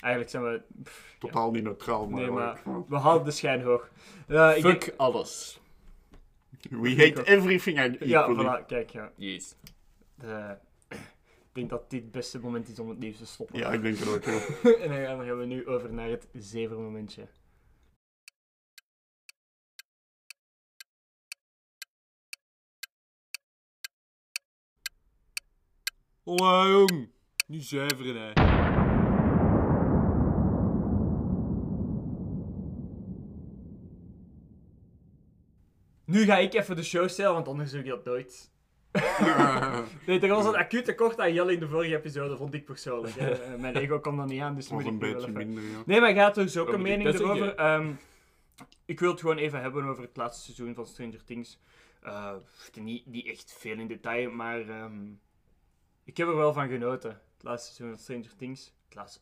Eigenlijk 0.00 0.30
zijn 0.32 0.42
we... 0.44 0.62
pff, 0.82 1.10
ja. 1.12 1.16
Totaal 1.18 1.50
niet 1.50 1.62
neutraal, 1.64 2.06
maar... 2.08 2.20
Nee, 2.20 2.30
maar 2.30 2.60
we 2.88 2.96
houden 2.96 3.24
de 3.24 3.30
schijn 3.30 3.62
hoog. 3.62 3.88
Eh, 4.28 4.56
ik 4.56 4.62
Fuck 4.62 4.80
denk- 4.84 4.94
alles. 4.96 5.60
We 6.70 6.90
hate 6.90 7.24
everything 7.24 7.78
I 7.78 7.96
Ja, 8.08 8.22
equally. 8.28 8.62
voilà, 8.62 8.66
kijk, 8.66 8.90
ja. 8.90 9.10
Jeez. 9.16 9.54
Eh, 10.22 10.50
ik 11.50 11.56
denk 11.56 11.70
dat 11.70 11.90
dit 11.90 12.02
het 12.02 12.10
beste 12.12 12.38
moment 12.40 12.68
is 12.68 12.78
om 12.78 12.88
het 12.88 12.98
nieuws 12.98 13.16
te 13.18 13.26
stoppen. 13.26 13.58
Ja, 13.58 13.72
ik 13.72 13.82
denk 13.82 13.98
het 13.98 14.08
ook. 14.08 14.24
ja. 14.24 14.30
en 14.82 14.88
dan 14.88 15.04
gaan- 15.04 15.16
dan 15.18 15.26
gaan 15.26 15.38
we 15.38 15.44
nu 15.44 15.66
over 15.66 15.92
naar 15.92 16.08
het 16.08 16.28
zevermomentje. 16.32 17.28
Hola 26.24 26.68
jong. 26.68 27.08
Nu 27.46 27.60
zuiveren 27.60 28.16
hè. 28.16 28.32
Nu 36.04 36.24
ga 36.24 36.38
ik 36.38 36.54
even 36.54 36.76
de 36.76 36.82
show 36.82 37.08
stellen, 37.08 37.32
want 37.34 37.48
anders 37.48 37.70
doe 37.70 37.80
ik 37.80 37.86
dat 37.86 38.04
nooit. 38.04 38.50
Nee, 40.06 40.20
er 40.20 40.28
was 40.28 40.46
een 40.46 40.56
acuut 40.56 40.84
tekort 40.84 41.20
aan 41.20 41.32
Jelle 41.32 41.52
in 41.52 41.60
de 41.60 41.68
vorige 41.68 41.96
episode, 41.96 42.36
vond 42.36 42.54
ik 42.54 42.64
persoonlijk. 42.64 43.14
hè. 43.14 43.30
Eh, 43.30 43.60
Mijn 43.60 43.76
ego 43.76 44.00
kwam 44.00 44.16
dan 44.16 44.28
niet 44.28 44.40
aan, 44.40 44.54
dus 44.54 44.68
moet 44.68 44.84
een 44.86 44.94
ik 44.94 45.00
wel 45.00 45.10
beetje 45.12 45.28
even... 45.28 45.32
minder, 45.46 45.62
ja. 45.62 45.82
Nee, 45.86 46.00
maar 46.00 46.12
gaat 46.14 46.34
dus 46.34 46.56
ook 46.56 46.68
een 46.72 46.82
mening 46.82 47.08
erover. 47.14 47.54
Ehm, 47.54 47.92
ik 48.84 49.00
wil 49.00 49.10
het 49.10 49.20
gewoon 49.20 49.36
even 49.36 49.60
hebben 49.60 49.84
over 49.84 50.02
het 50.02 50.16
laatste 50.16 50.42
seizoen 50.52 50.74
van 50.74 50.86
Stranger 50.86 51.24
Things. 51.24 51.58
Eh, 52.02 52.32
niet, 52.80 53.06
niet 53.06 53.26
echt 53.26 53.54
veel 53.58 53.78
in 53.78 53.86
detail, 53.86 54.30
maar 54.30 54.68
ehm, 54.68 55.06
ik 56.04 56.16
heb 56.16 56.28
er 56.28 56.36
wel 56.36 56.52
van 56.52 56.68
genoten. 56.68 57.10
Het 57.10 57.42
laatste 57.42 57.74
seizoen 57.74 57.96
van 57.96 58.04
Stranger 58.04 58.36
Things. 58.36 58.72
Het 58.84 58.94
laatste, 58.94 59.20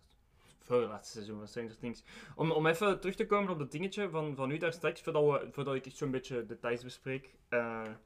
voorlaatste 0.62 1.12
seizoen 1.12 1.38
van 1.38 1.48
Stranger 1.48 1.76
Things. 1.78 2.02
Om, 2.35 2.50
om 2.50 2.66
even 2.66 3.00
terug 3.00 3.14
te 3.16 3.26
komen 3.26 3.50
op 3.52 3.59
dat 3.59 3.70
dingetje 3.72 4.11
van, 4.11 4.35
van 4.37 4.50
u 4.50 4.57
daar 4.59 4.72
straks, 4.72 5.00
voordat, 5.00 5.22
we, 5.24 5.48
voordat 5.52 5.74
ik 5.74 5.87
echt 5.87 5.96
zo'n 5.96 6.11
beetje 6.11 6.46
details 6.46 6.83
bespreek. 6.85 7.35
Eh, 7.48 7.83
het 7.83 7.96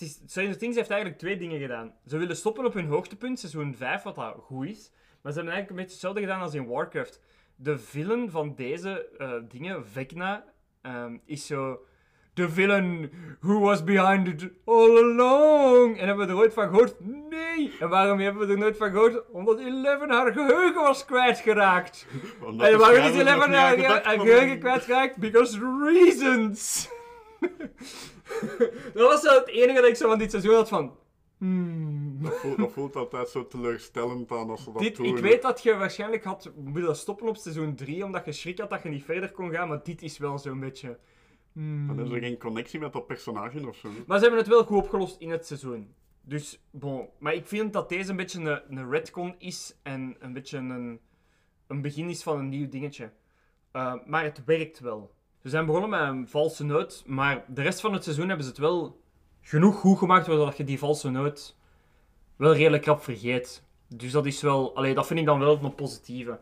is, 0.00 0.20
Stranger 0.26 0.58
Things 0.58 0.76
heeft 0.76 0.90
eigenlijk 0.90 1.20
twee 1.20 1.36
dingen 1.36 1.60
gedaan. 1.60 1.92
Ze 2.06 2.18
willen 2.18 2.36
stoppen 2.36 2.64
op 2.64 2.74
hun 2.74 2.86
hoogtepunt, 2.86 3.38
seizoen 3.38 3.74
5, 3.74 4.02
wat 4.02 4.14
dat 4.14 4.34
goed 4.38 4.66
is. 4.66 4.90
Maar 5.22 5.32
ze 5.32 5.38
hebben 5.38 5.54
eigenlijk 5.54 5.70
een 5.70 5.76
beetje 5.76 5.92
hetzelfde 5.92 6.20
gedaan 6.20 6.40
als 6.40 6.54
in 6.54 6.66
Warcraft. 6.66 7.20
De 7.56 7.78
villain 7.78 8.30
van 8.30 8.54
deze 8.54 9.08
eh, 9.18 9.32
dingen, 9.48 9.86
Vecna, 9.86 10.44
ehm, 10.82 11.16
is 11.24 11.46
zo... 11.46 11.78
The 12.34 12.48
villain 12.50 13.10
who 13.40 13.58
was 13.60 13.84
behind 13.84 14.28
it 14.28 14.50
all 14.64 14.96
along. 14.96 15.98
En 15.98 16.06
hebben 16.06 16.26
we 16.26 16.32
er 16.32 16.38
ooit 16.38 16.52
van 16.52 16.68
gehoord? 16.68 16.94
Nee! 17.00 17.72
En 17.80 17.88
waarom 17.88 18.18
hebben 18.20 18.46
we 18.46 18.52
er 18.52 18.58
nooit 18.58 18.76
van 18.76 18.90
gehoord? 18.90 19.30
Omdat 19.30 19.58
Eleven 19.58 20.10
haar 20.10 20.32
geheugen 20.32 20.82
was 20.82 21.04
kwijtgeraakt. 21.04 22.06
Omdat 22.46 22.66
En 22.66 22.72
de 22.72 22.78
waarom 22.78 23.04
is 23.04 23.12
Eleven 23.12 23.52
haar, 23.52 23.78
haar 23.78 24.02
hadden. 24.04 24.20
geheugen 24.26 24.58
kwijtgeraakt? 24.58 25.16
Because 25.16 25.58
reasons! 25.82 26.88
dat 28.94 29.08
was 29.08 29.20
zo 29.20 29.38
het 29.38 29.48
enige 29.48 29.80
dat 29.80 29.90
ik 29.90 29.96
zo 29.96 30.08
van 30.08 30.18
dit 30.18 30.30
seizoen 30.30 30.54
had 30.54 30.68
van... 30.68 30.96
Hmm. 31.38 32.22
Dat 32.22 32.36
voelt, 32.36 32.56
dat 32.56 32.72
voelt 32.72 32.96
altijd 32.96 33.28
zo 33.28 33.46
teleurstellend 33.46 34.30
aan 34.30 34.50
als 34.50 34.64
ze 34.64 34.72
dat 34.72 34.82
Dit, 34.82 34.96
doen. 34.96 35.06
ik 35.06 35.18
weet 35.18 35.42
dat 35.42 35.62
je 35.62 35.74
waarschijnlijk 35.74 36.24
had 36.24 36.52
willen 36.64 36.96
stoppen 36.96 37.28
op 37.28 37.36
seizoen 37.36 37.74
3, 37.74 38.04
omdat 38.04 38.24
je 38.24 38.32
schrik 38.32 38.58
had 38.58 38.70
dat 38.70 38.82
je 38.82 38.88
niet 38.88 39.04
verder 39.04 39.30
kon 39.30 39.50
gaan, 39.50 39.68
maar 39.68 39.82
dit 39.82 40.02
is 40.02 40.18
wel 40.18 40.38
zo'n 40.38 40.60
beetje... 40.60 40.98
hmm. 41.52 41.86
Dan 41.86 42.06
is 42.06 42.12
er 42.12 42.18
geen 42.18 42.38
connectie 42.38 42.80
met 42.80 42.92
dat 42.92 43.06
personage 43.06 43.68
of 43.68 43.76
zo. 43.76 43.88
Maar 44.06 44.16
ze 44.18 44.22
hebben 44.22 44.40
het 44.40 44.50
wel 44.50 44.64
goed 44.64 44.76
opgelost 44.76 45.20
in 45.20 45.30
het 45.30 45.46
seizoen. 45.46 45.94
Dus, 46.20 46.64
bon. 46.70 47.08
Maar 47.18 47.34
ik 47.34 47.46
vind 47.46 47.72
dat 47.72 47.88
deze 47.88 48.10
een 48.10 48.16
beetje 48.16 48.40
een, 48.40 48.78
een 48.78 48.90
retcon 48.90 49.34
is 49.38 49.78
en 49.82 50.16
een 50.18 50.32
beetje 50.32 50.58
een, 50.58 51.00
een 51.66 51.82
begin 51.82 52.08
is 52.08 52.22
van 52.22 52.38
een 52.38 52.48
nieuw 52.48 52.68
dingetje. 52.68 53.12
Uh, 53.72 53.94
maar 54.06 54.24
het 54.24 54.44
werkt 54.44 54.78
wel. 54.78 55.13
Ze 55.44 55.50
zijn 55.50 55.66
begonnen 55.66 55.90
met 55.90 56.00
een 56.00 56.28
valse 56.28 56.64
noot, 56.64 57.02
maar 57.06 57.44
de 57.48 57.62
rest 57.62 57.80
van 57.80 57.92
het 57.92 58.02
seizoen 58.02 58.28
hebben 58.28 58.44
ze 58.44 58.50
het 58.50 58.60
wel 58.60 59.00
genoeg 59.40 59.76
goed 59.76 59.98
gemaakt, 59.98 60.26
waardoor 60.26 60.54
je 60.56 60.64
die 60.64 60.78
valse 60.78 61.10
noot 61.10 61.56
wel 62.36 62.54
redelijk 62.54 62.82
krap 62.82 63.02
vergeet. 63.02 63.64
Dus 63.88 64.12
dat 64.12 64.26
is 64.26 64.42
wel, 64.42 64.76
allee, 64.76 64.94
dat 64.94 65.06
vind 65.06 65.20
ik 65.20 65.26
dan 65.26 65.38
wel 65.38 65.58
een 65.62 65.74
positieve. 65.74 66.40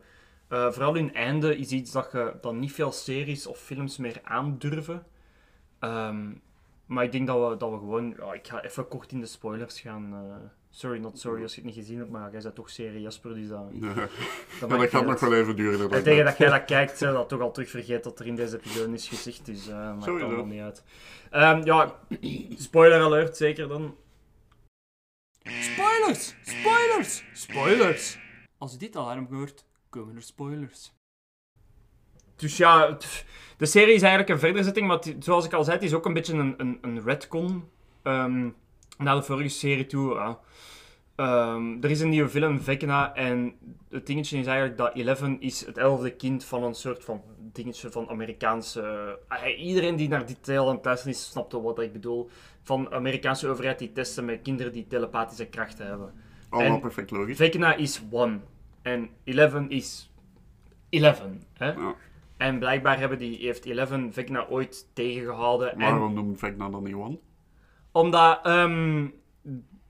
Uh, 0.49 0.71
vooral 0.71 0.95
in 0.95 1.15
einde 1.15 1.57
is 1.57 1.71
iets 1.71 1.93
dat 1.93 2.09
je 2.13 2.35
dan 2.41 2.59
niet 2.59 2.73
veel 2.73 2.93
series 2.93 3.47
of 3.47 3.59
films 3.59 3.97
meer 3.97 4.21
aandurven. 4.23 5.07
Um, 5.81 6.43
maar 6.87 7.05
ik 7.05 7.13
denk 7.13 7.27
dat 7.27 7.51
we, 7.51 7.57
dat 7.57 7.71
we 7.71 7.77
gewoon... 7.77 8.15
Ja, 8.19 8.33
ik 8.33 8.47
ga 8.47 8.63
even 8.63 8.89
kort 8.89 9.13
in 9.13 9.21
de 9.21 9.27
spoilers 9.27 9.81
gaan. 9.81 10.13
Uh, 10.13 10.35
sorry, 10.73 10.99
not 10.99 11.19
sorry 11.19 11.43
als 11.43 11.55
je 11.55 11.61
het 11.61 11.67
niet 11.67 11.79
gezien 11.79 11.99
hebt, 11.99 12.11
maar 12.11 12.31
jij 12.33 12.41
bent 12.41 12.55
toch 12.55 12.71
serie 12.71 13.01
Jasper, 13.01 13.35
dus 13.35 13.49
dat... 13.49 13.73
Nee. 13.73 13.95
dat, 13.95 14.09
ja, 14.61 14.77
dat 14.77 14.89
gaat 14.89 15.07
nog 15.07 15.21
wel 15.21 15.35
even 15.35 15.57
duren. 15.57 15.91
En 15.91 16.03
tegen 16.03 16.25
dat 16.25 16.39
jij 16.39 16.51
dat 16.51 16.65
kijkt, 16.65 17.01
hè, 17.01 17.13
dat 17.13 17.29
toch 17.29 17.41
al 17.41 17.53
terug 17.53 17.71
vergeet 17.71 18.05
dat 18.05 18.21
er 18.21 18.27
in 18.27 18.37
deze 18.37 18.57
episode 18.57 18.93
is 18.93 19.09
gezegd, 19.09 19.47
dus 19.47 19.69
uh, 19.69 19.75
maakt 19.75 20.05
Sowieso. 20.05 20.27
allemaal 20.27 20.47
niet 20.47 20.61
uit. 20.61 20.85
Um, 21.33 21.65
ja, 21.65 21.99
spoiler 22.57 23.01
alert 23.01 23.37
zeker 23.37 23.69
dan. 23.69 23.97
Spoilers! 25.43 26.35
Spoilers! 26.43 27.25
Spoilers! 27.33 28.19
Als 28.59 28.73
je 28.73 28.79
dit 28.79 28.97
alarm 28.97 29.27
hoort, 29.31 29.65
komen 29.89 30.17
er 30.17 30.23
spoilers. 30.23 30.93
Dus 32.37 32.57
ja, 32.57 32.99
de 33.57 33.67
serie 33.67 33.95
is 33.95 34.03
eigenlijk 34.03 34.31
een 34.31 34.39
verderzetting, 34.39 34.87
maar 34.87 34.97
het, 34.97 35.17
zoals 35.19 35.45
ik 35.45 35.53
al 35.53 35.65
zei, 35.65 35.77
het 35.77 35.85
is 35.85 35.95
ook 35.95 36.07
een 36.07 36.13
beetje 36.13 36.33
een, 36.33 36.55
een, 36.57 36.79
een 36.81 37.03
retcon 37.03 37.69
um, 38.03 38.55
naar 39.03 39.17
de 39.17 39.23
vorige 39.23 39.49
serie 39.49 39.87
toe. 39.87 40.37
Um, 41.17 41.83
er 41.83 41.91
is 41.91 42.01
een 42.01 42.09
nieuwe 42.09 42.29
film, 42.29 42.61
Vecna, 42.61 43.15
en 43.15 43.55
het 43.91 44.07
dingetje 44.07 44.39
is 44.39 44.47
eigenlijk 44.47 44.79
dat 44.79 44.95
Eleven 44.95 45.41
is 45.41 45.67
het 45.67 45.79
elfde 45.79 46.11
kind 46.17 46.45
van 46.45 46.63
een 46.63 46.75
soort 46.75 47.05
van 47.05 47.23
dingetje 47.39 47.91
van 47.91 48.09
Amerikaanse... 48.09 49.19
Uh, 49.33 49.67
iedereen 49.67 49.97
die 49.97 50.09
naar 50.09 50.27
die 50.27 50.37
deel 50.41 50.69
aan 50.69 50.75
het 50.75 50.85
luisteren 50.85 51.15
is, 51.15 51.31
snapt 51.31 51.53
wel 51.53 51.63
wat 51.63 51.81
ik 51.81 51.93
bedoel. 51.93 52.29
Van 52.63 52.93
Amerikaanse 52.93 53.49
overheid 53.49 53.79
die 53.79 53.93
testen 53.93 54.25
met 54.25 54.43
kinderen 54.43 54.73
die 54.73 54.87
telepathische 54.87 55.47
krachten 55.47 55.87
hebben. 55.87 56.13
Allemaal 56.49 56.81
perfect 56.81 57.11
logisch. 57.11 57.37
Vecna 57.37 57.75
is 57.75 58.03
one, 58.11 58.39
en 58.83 59.09
Eleven 59.25 59.71
is 59.71 60.13
Eleven. 60.89 61.43
Hè? 61.53 61.73
Ja. 61.73 61.95
En 62.37 62.59
blijkbaar 62.59 62.99
hebben 62.99 63.19
die, 63.19 63.37
heeft 63.37 63.65
Eleven 63.65 64.13
Vecna 64.13 64.47
ooit 64.49 64.87
tegengehouden. 64.93 65.79
Waarom 65.79 66.09
en, 66.09 66.15
noemt 66.15 66.39
Vecna 66.39 66.69
dan 66.69 66.83
niet 66.83 66.95
One? 66.95 67.19
Omdat, 67.93 68.47
um, 68.47 69.15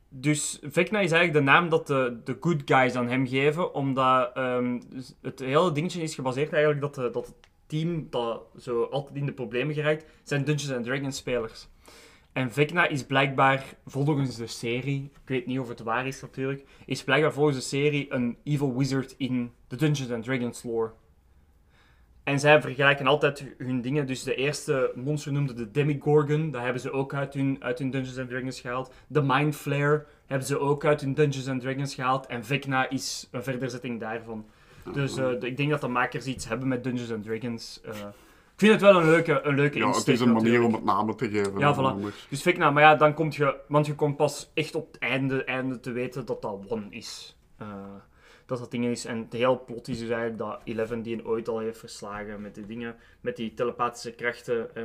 dus 0.09 0.59
Vecna 0.63 1.01
is 1.01 1.13
eigenlijk 1.13 1.33
de 1.33 1.53
naam 1.53 1.69
dat 1.69 1.87
de, 1.87 2.21
de 2.25 2.37
good 2.41 2.63
guys 2.65 2.95
aan 2.95 3.09
hem 3.09 3.27
geven. 3.27 3.75
Omdat 3.75 4.37
um, 4.37 4.83
het 5.21 5.39
hele 5.39 5.73
dingetje 5.73 6.03
is 6.03 6.15
gebaseerd 6.15 6.53
eigenlijk 6.53 6.95
dat, 6.95 7.13
dat 7.13 7.27
het 7.27 7.35
team 7.67 8.07
dat 8.11 8.43
zo 8.59 8.83
altijd 8.83 9.17
in 9.17 9.27
de 9.27 9.33
problemen 9.33 9.75
geraakt, 9.75 10.05
zijn 10.23 10.45
Dungeons 10.45 10.85
Dragons 10.87 11.17
spelers. 11.17 11.69
En 12.33 12.53
Vecna 12.53 12.87
is 12.87 13.05
blijkbaar, 13.05 13.75
volgens 13.87 14.37
de 14.37 14.47
serie, 14.47 15.03
ik 15.05 15.29
weet 15.29 15.47
niet 15.47 15.59
of 15.59 15.69
het 15.69 15.81
waar 15.81 16.07
is 16.07 16.21
natuurlijk, 16.21 16.65
is 16.87 17.05
blijkbaar 17.05 17.33
volgens 17.33 17.57
de 17.57 17.63
serie 17.63 18.13
een 18.13 18.37
evil 18.45 18.77
wizard 18.77 19.15
in 19.19 19.53
de 19.69 19.77
Dungeons 19.77 20.11
and 20.11 20.25
Dragons 20.25 20.63
lore. 20.63 20.93
En 22.25 22.41
zij 22.41 22.61
vergelijken 22.61 23.07
altijd 23.07 23.45
hun 23.59 23.81
dingen. 23.81 24.07
Dus 24.07 24.23
de 24.23 24.35
eerste 24.35 24.93
monster 24.95 25.33
noemde 25.33 25.53
de 25.53 25.71
Demigorgon. 25.71 26.51
Dat 26.51 26.63
hebben 26.63 26.81
ze 26.81 26.93
ook 26.93 27.15
uit 27.15 27.35
hun, 27.35 27.57
uit 27.61 27.79
hun 27.79 27.91
Dungeons 27.91 28.19
and 28.19 28.29
Dragons 28.29 28.61
gehaald. 28.61 28.93
De 29.07 29.23
Mind 29.23 29.57
Flare 29.57 30.05
hebben 30.27 30.47
ze 30.47 30.59
ook 30.59 30.85
uit 30.85 31.01
hun 31.01 31.15
Dungeons 31.15 31.49
and 31.49 31.61
Dragons 31.61 31.95
gehaald. 31.95 32.27
En 32.27 32.45
Vecna 32.45 32.89
is 32.89 33.29
een 33.31 33.43
verderzetting 33.43 34.01
daarvan. 34.01 34.47
Dus 34.93 35.19
uh, 35.19 35.29
de, 35.41 35.47
ik 35.47 35.57
denk 35.57 35.71
dat 35.71 35.81
de 35.81 35.89
makers 35.89 36.27
iets 36.27 36.49
hebben 36.49 36.69
met 36.69 36.85
Dungeons 36.85 37.13
and 37.13 37.25
Dragons. 37.25 37.81
Uh, 37.85 37.91
ik 38.53 38.69
vind 38.69 38.73
het 38.73 38.81
wel 38.81 39.01
een 39.01 39.07
leuke, 39.07 39.41
een 39.43 39.55
leuke 39.55 39.79
Ja, 39.79 39.87
insteek 39.87 40.07
het 40.07 40.15
is 40.15 40.21
een 40.21 40.33
manier 40.33 40.63
om 40.63 40.75
het 40.75 40.85
namen 40.85 41.17
te 41.17 41.31
geven. 41.31 41.59
Ja, 41.59 41.75
voilà. 41.75 42.15
Dus 42.29 42.43
Vecna, 42.43 42.71
maar 42.71 42.83
ja, 42.83 42.95
dan 42.95 43.15
komt 43.15 43.35
je... 43.35 43.57
Want 43.69 43.87
je 43.87 43.95
komt 43.95 44.17
pas 44.17 44.51
echt 44.55 44.75
op 44.75 44.93
het 44.93 45.01
einde, 45.01 45.45
einde 45.45 45.81
te 45.81 45.93
weten 45.93 46.27
dat 46.27 46.43
dat 46.43 46.61
One 46.69 46.87
is. 46.91 47.37
Uh, 47.63 47.69
dat 48.47 48.59
dat 48.59 48.71
ding 48.71 48.85
is. 48.85 49.05
En 49.05 49.19
het 49.19 49.33
hele 49.33 49.57
plot 49.57 49.89
is 49.89 49.99
dus 49.99 50.09
eigenlijk 50.09 50.39
dat 50.39 50.61
Eleven 50.65 51.03
die 51.03 51.15
een 51.15 51.27
ooit 51.27 51.49
al 51.49 51.59
heeft 51.59 51.79
verslagen 51.79 52.41
met 52.41 52.55
die 52.55 52.67
dingen, 52.67 52.97
met 53.21 53.37
die 53.37 53.55
telepathische 53.55 54.13
krachten. 54.13 54.75
eh, 54.77 54.85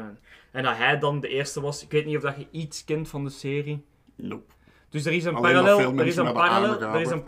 en 0.51 0.63
dat 0.63 0.77
hij 0.77 0.99
dan 0.99 1.19
de 1.19 1.27
eerste 1.27 1.61
was. 1.61 1.83
Ik 1.83 1.91
weet 1.91 2.05
niet 2.05 2.15
of 2.15 2.21
dat 2.21 2.37
je 2.37 2.47
iets 2.51 2.83
kent 2.83 3.07
van 3.09 3.23
de 3.23 3.29
serie. 3.29 3.85
Nope. 4.15 4.53
Dus 4.89 5.05
er 5.05 5.13
is 5.13 5.25
een, 5.25 5.33
parallel, 5.33 5.79
er 5.79 6.05
is 6.05 6.15
een, 6.15 6.33
parallel, 6.33 6.81
er 6.81 7.01
is 7.01 7.09
een 7.09 7.23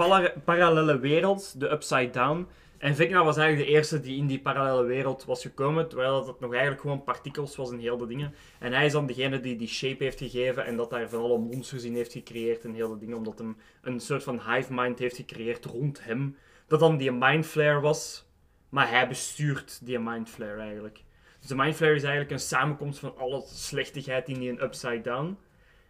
parallele 0.46 1.00
wereld, 1.00 1.60
de 1.60 1.72
Upside 1.72 2.10
Down. 2.10 2.48
En 2.80 2.96
Vecna 2.96 3.24
was 3.24 3.38
eigenlijk 3.38 3.70
de 3.70 3.76
eerste 3.76 4.00
die 4.00 4.18
in 4.18 4.28
die 4.28 4.40
parallele 4.40 4.88
wereld 4.88 5.26
was 5.26 5.42
gekomen, 5.42 5.88
terwijl 5.88 6.28
het 6.28 6.40
nog 6.40 6.52
eigenlijk 6.52 6.82
gewoon 6.82 7.04
partikels 7.04 7.56
was 7.56 7.72
en 7.72 7.80
heel 7.80 7.98
de 7.98 8.08
dingen. 8.08 8.34
En 8.60 8.74
hij 8.74 8.86
is 8.86 8.92
dan 8.92 9.06
degene 9.06 9.40
die 9.40 9.56
die 9.56 9.68
shape 9.68 10.04
heeft 10.04 10.18
gegeven 10.18 10.66
en 10.66 10.76
dat 10.76 10.90
daar 10.90 11.16
alle 11.16 11.38
monsters 11.38 11.84
in 11.84 11.96
heeft 11.96 12.12
gecreëerd 12.12 12.64
en 12.64 12.74
heel 12.74 12.90
de 12.90 12.98
dingen, 12.98 13.18
omdat 13.18 13.38
hem 13.38 13.58
een 13.82 14.00
soort 14.00 14.24
van 14.24 14.42
hive 14.48 14.74
mind 14.74 15.00
heeft 15.00 15.16
gecreëerd 15.16 15.66
rond 15.66 16.04
hem. 16.04 16.38
Dat 16.68 16.80
dan 16.80 16.98
die 16.98 17.12
mind 17.12 17.46
flare 17.46 17.80
was, 17.80 18.26
maar 18.70 18.90
hij 18.90 19.08
bestuurt 19.08 19.86
die 19.86 20.00
mind 20.00 20.30
flare 20.30 20.62
eigenlijk. 20.62 21.04
Dus 21.40 21.50
de 21.50 21.56
mind 21.56 21.76
flare 21.76 21.96
is 21.96 22.04
eigenlijk 22.04 22.32
een 22.32 22.40
samenkomst 22.40 23.00
van 23.00 23.18
alle 23.18 23.44
slechtigheid 23.46 24.28
in 24.28 24.40
die 24.40 24.62
Upside 24.62 25.02
Down. 25.02 25.38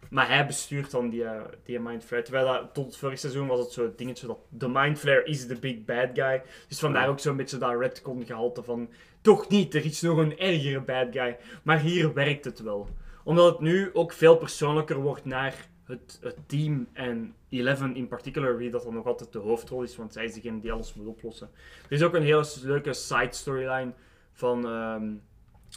Maar 0.09 0.27
hij 0.27 0.45
bestuurt 0.45 0.91
dan 0.91 1.09
die, 1.09 1.21
uh, 1.21 1.41
die 1.63 1.79
Mind 1.79 2.03
Flare. 2.03 2.23
Terwijl 2.23 2.45
dat, 2.45 2.73
tot 2.73 2.85
het 2.85 2.97
vorige 2.97 3.19
seizoen 3.19 3.47
was 3.47 3.59
het 3.59 3.71
zo 3.71 3.83
het 3.83 3.97
dingetje 3.97 4.27
dat 4.27 4.39
de 4.49 4.67
Mind 4.67 4.99
Flare 4.99 5.23
is 5.23 5.47
de 5.47 5.59
big 5.59 5.85
bad 5.85 6.09
guy. 6.13 6.41
Dus 6.67 6.79
vandaar 6.79 7.07
ook 7.07 7.19
zo'n 7.19 7.37
beetje 7.37 7.57
dat 7.57 7.79
retcon 7.79 8.25
gehalte 8.25 8.63
van... 8.63 8.89
Toch 9.21 9.49
niet, 9.49 9.75
er 9.75 9.85
is 9.85 10.01
nog 10.01 10.17
een 10.17 10.37
ergere 10.37 10.81
bad 10.81 11.07
guy. 11.11 11.37
Maar 11.63 11.79
hier 11.79 12.13
werkt 12.13 12.45
het 12.45 12.59
wel. 12.59 12.87
Omdat 13.23 13.51
het 13.51 13.59
nu 13.59 13.89
ook 13.93 14.11
veel 14.13 14.37
persoonlijker 14.37 14.97
wordt 14.97 15.25
naar 15.25 15.67
het, 15.83 16.19
het 16.21 16.37
team 16.45 16.87
en 16.93 17.35
Eleven 17.49 17.95
in 17.95 18.07
particular, 18.07 18.57
wie 18.57 18.69
dat 18.69 18.83
dan 18.83 18.93
nog 18.93 19.05
altijd 19.05 19.31
de 19.31 19.39
hoofdrol 19.39 19.83
is, 19.83 19.95
want 19.95 20.13
zij 20.13 20.25
is 20.25 20.33
degene 20.33 20.59
die 20.59 20.71
alles 20.71 20.93
moet 20.93 21.07
oplossen. 21.07 21.49
Er 21.83 21.91
is 21.91 22.03
ook 22.03 22.13
een 22.13 22.23
hele 22.23 22.45
leuke 22.63 22.93
side 22.93 23.31
storyline 23.31 23.91
van 24.31 24.65
um, 24.65 25.21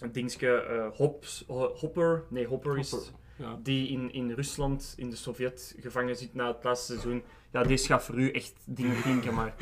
een 0.00 0.12
dingetje, 0.12 0.66
uh, 0.70 0.96
Hops, 0.96 1.44
Hopper, 1.48 2.24
nee 2.28 2.46
Hopper 2.46 2.78
is 2.78 2.90
Hopper. 2.90 3.12
Ja. 3.42 3.58
die 3.62 3.88
in, 3.88 4.12
in 4.12 4.30
Rusland, 4.30 4.94
in 4.96 5.10
de 5.10 5.16
Sovjet, 5.16 5.74
gevangen 5.80 6.16
zit 6.16 6.34
na 6.34 6.46
het 6.46 6.64
laatste 6.64 6.92
seizoen. 6.92 7.22
Ja, 7.52 7.62
deze 7.62 7.86
gaat 7.86 8.04
voor 8.04 8.14
u 8.14 8.30
echt 8.30 8.54
dingen 8.64 9.02
klinken, 9.02 9.34
maar... 9.34 9.54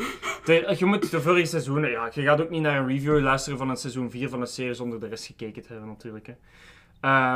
Je 0.79 0.85
moet 0.85 1.11
de 1.11 1.21
vorige 1.21 1.47
seizoenen... 1.47 1.91
Ja, 1.91 2.11
je 2.15 2.23
gaat 2.23 2.41
ook 2.41 2.51
niet 2.51 2.63
naar 2.63 2.79
een 2.79 2.87
review 2.87 3.21
luisteren 3.21 3.59
van 3.59 3.69
het 3.69 3.81
seizoen 3.81 4.11
4 4.11 4.29
van 4.29 4.41
een 4.41 4.47
serie 4.47 4.75
zonder 4.75 5.01
de 5.01 5.07
rest 5.07 5.27
gekeken 5.27 5.63
te 5.63 5.69
hebben, 5.73 5.89
natuurlijk. 5.89 6.27
Hè. 6.27 6.35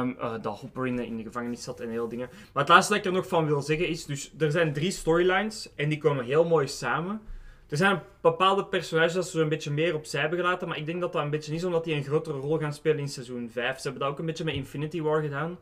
Um, 0.01 0.17
uh, 0.19 0.35
dat 0.43 0.59
Hopper 0.59 0.87
in 0.87 0.97
de, 0.97 1.07
in 1.07 1.17
de 1.17 1.23
gevangenis 1.23 1.63
zat 1.63 1.81
en 1.81 1.91
heel 1.91 2.09
dingen. 2.09 2.29
Maar 2.53 2.63
het 2.63 2.73
laatste 2.73 2.93
dat 2.93 3.05
ik 3.05 3.11
er 3.11 3.17
nog 3.17 3.29
van 3.29 3.47
wil 3.47 3.63
zeggen 3.63 3.89
is... 3.89 4.05
Dus, 4.05 4.35
er 4.39 4.51
zijn 4.51 4.73
drie 4.73 4.91
storylines 4.91 5.75
en 5.75 5.89
die 5.89 5.99
komen 5.99 6.25
heel 6.25 6.45
mooi 6.45 6.69
samen. 6.69 7.21
Er 7.69 7.77
zijn 7.77 8.03
bepaalde 8.21 8.65
personages 8.65 9.13
dat 9.13 9.29
ze 9.29 9.41
een 9.41 9.49
beetje 9.49 9.71
meer 9.71 9.95
opzij 9.95 10.21
hebben 10.21 10.39
gelaten, 10.39 10.69
maar 10.69 10.77
ik 10.77 10.87
denk 10.87 11.01
dat 11.01 11.13
dat 11.13 11.23
een 11.23 11.31
beetje 11.31 11.55
is 11.55 11.65
omdat 11.65 11.85
die 11.85 11.95
een 11.95 12.05
grotere 12.05 12.39
rol 12.39 12.59
gaan 12.59 12.73
spelen 12.73 12.99
in 12.99 13.09
seizoen 13.09 13.51
5. 13.51 13.77
Ze 13.77 13.83
hebben 13.83 14.01
dat 14.01 14.11
ook 14.11 14.19
een 14.19 14.27
beetje 14.27 14.45
met 14.45 14.55
Infinity 14.55 15.03
War 15.03 15.23
gedaan 15.23 15.59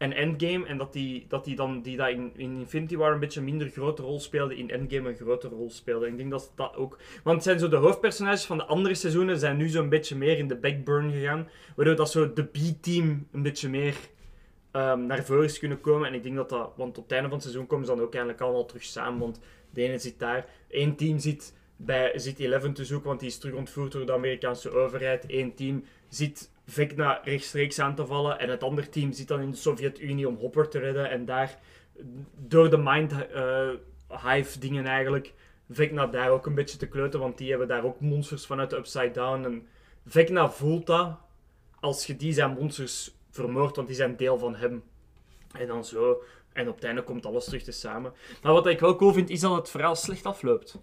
en 0.00 0.12
Endgame. 0.12 0.66
En 0.66 0.78
dat 0.78 0.92
die, 0.92 1.24
dat 1.28 1.44
die 1.44 1.56
dan 1.56 1.82
die 1.82 1.96
dat 1.96 2.08
in, 2.08 2.32
in 2.36 2.58
Infinity 2.58 2.96
War 2.96 3.12
een 3.12 3.20
beetje 3.20 3.40
minder 3.40 3.68
grote 3.68 4.02
rol 4.02 4.20
speelde, 4.20 4.56
in 4.56 4.70
Endgame 4.70 5.08
een 5.08 5.14
grotere 5.14 5.54
rol 5.54 5.70
speelde. 5.70 6.06
Ik 6.06 6.16
denk 6.16 6.30
dat 6.30 6.52
dat 6.54 6.76
ook. 6.76 6.98
Want 7.22 7.42
zijn 7.42 7.58
zo 7.58 7.68
de 7.68 7.76
hoofdpersonages 7.76 8.44
van 8.44 8.58
de 8.58 8.64
andere 8.64 8.94
seizoenen 8.94 9.38
zijn 9.38 9.56
nu 9.56 9.68
zo'n 9.68 9.88
beetje 9.88 10.16
meer 10.16 10.38
in 10.38 10.48
de 10.48 10.56
backburn 10.56 11.12
gegaan. 11.12 11.48
Waardoor 11.76 11.96
dat 11.96 12.10
zo 12.10 12.32
de 12.32 12.44
B-team 12.44 13.26
een 13.32 13.42
beetje 13.42 13.68
meer 13.68 13.94
um, 14.72 15.06
naar 15.06 15.24
voren 15.24 15.44
is 15.44 15.58
kunnen 15.58 15.80
komen. 15.80 16.08
En 16.08 16.14
ik 16.14 16.22
denk 16.22 16.36
dat 16.36 16.48
dat. 16.48 16.72
Want 16.76 16.98
op 16.98 17.02
het 17.02 17.12
einde 17.12 17.28
van 17.28 17.36
het 17.36 17.46
seizoen 17.46 17.66
komen 17.66 17.86
ze 17.86 17.94
dan 17.94 18.02
ook 18.02 18.14
eindelijk 18.14 18.40
allemaal 18.40 18.66
terug 18.66 18.84
samen. 18.84 19.20
Want 19.20 19.40
de 19.70 19.82
ene 19.82 19.98
zit 19.98 20.18
daar. 20.18 20.46
Eén 20.68 20.96
team 20.96 21.18
zit 21.18 21.54
bij 21.76 22.18
zit 22.18 22.38
Eleven 22.38 22.72
te 22.72 22.84
zoeken, 22.84 23.08
want 23.08 23.20
die 23.20 23.28
is 23.28 23.38
terug 23.38 23.54
ontvoerd 23.54 23.92
door 23.92 24.06
de 24.06 24.12
Amerikaanse 24.12 24.70
overheid. 24.70 25.24
Eén 25.28 25.54
team 25.54 25.84
zit 26.08 26.50
Vecna 26.70 27.20
rechtstreeks 27.24 27.78
aan 27.78 27.94
te 27.94 28.06
vallen. 28.06 28.38
En 28.38 28.48
het 28.50 28.62
andere 28.62 28.88
team 28.88 29.12
zit 29.12 29.28
dan 29.28 29.40
in 29.40 29.50
de 29.50 29.56
Sovjet-Unie 29.56 30.28
om 30.28 30.36
Hopper 30.36 30.68
te 30.68 30.78
redden. 30.78 31.10
En 31.10 31.24
daar, 31.24 31.58
door 32.36 32.70
de 32.70 32.76
Mind 32.78 33.12
uh, 33.12 33.68
Hive 34.24 34.58
dingen 34.58 34.86
eigenlijk, 34.86 35.32
Vecna 35.70 36.06
daar 36.06 36.30
ook 36.30 36.46
een 36.46 36.54
beetje 36.54 36.78
te 36.78 36.88
kleuten. 36.88 37.20
Want 37.20 37.38
die 37.38 37.50
hebben 37.50 37.68
daar 37.68 37.84
ook 37.84 38.00
monsters 38.00 38.46
vanuit 38.46 38.70
de 38.70 38.76
Upside 38.76 39.10
Down. 39.10 39.44
En 39.44 39.66
Vecna 40.06 40.50
voelt 40.50 40.86
dat, 40.86 41.18
als 41.80 42.06
je 42.06 42.16
die 42.16 42.32
zijn 42.32 42.50
monsters 42.50 43.14
vermoord, 43.30 43.76
want 43.76 43.88
die 43.88 43.96
zijn 43.96 44.16
deel 44.16 44.38
van 44.38 44.54
hem. 44.54 44.82
En 45.58 45.66
dan 45.66 45.84
zo. 45.84 46.22
En 46.52 46.68
op 46.68 46.74
het 46.74 46.84
einde 46.84 47.02
komt 47.02 47.26
alles 47.26 47.44
terug 47.44 47.62
te 47.62 47.72
samen. 47.72 48.12
Maar 48.42 48.52
wat 48.52 48.66
ik 48.66 48.80
wel 48.80 48.96
cool 48.96 49.12
vind, 49.12 49.30
is 49.30 49.40
dat 49.40 49.56
het 49.56 49.70
verhaal 49.70 49.96
slecht 49.96 50.26
afloopt. 50.26 50.78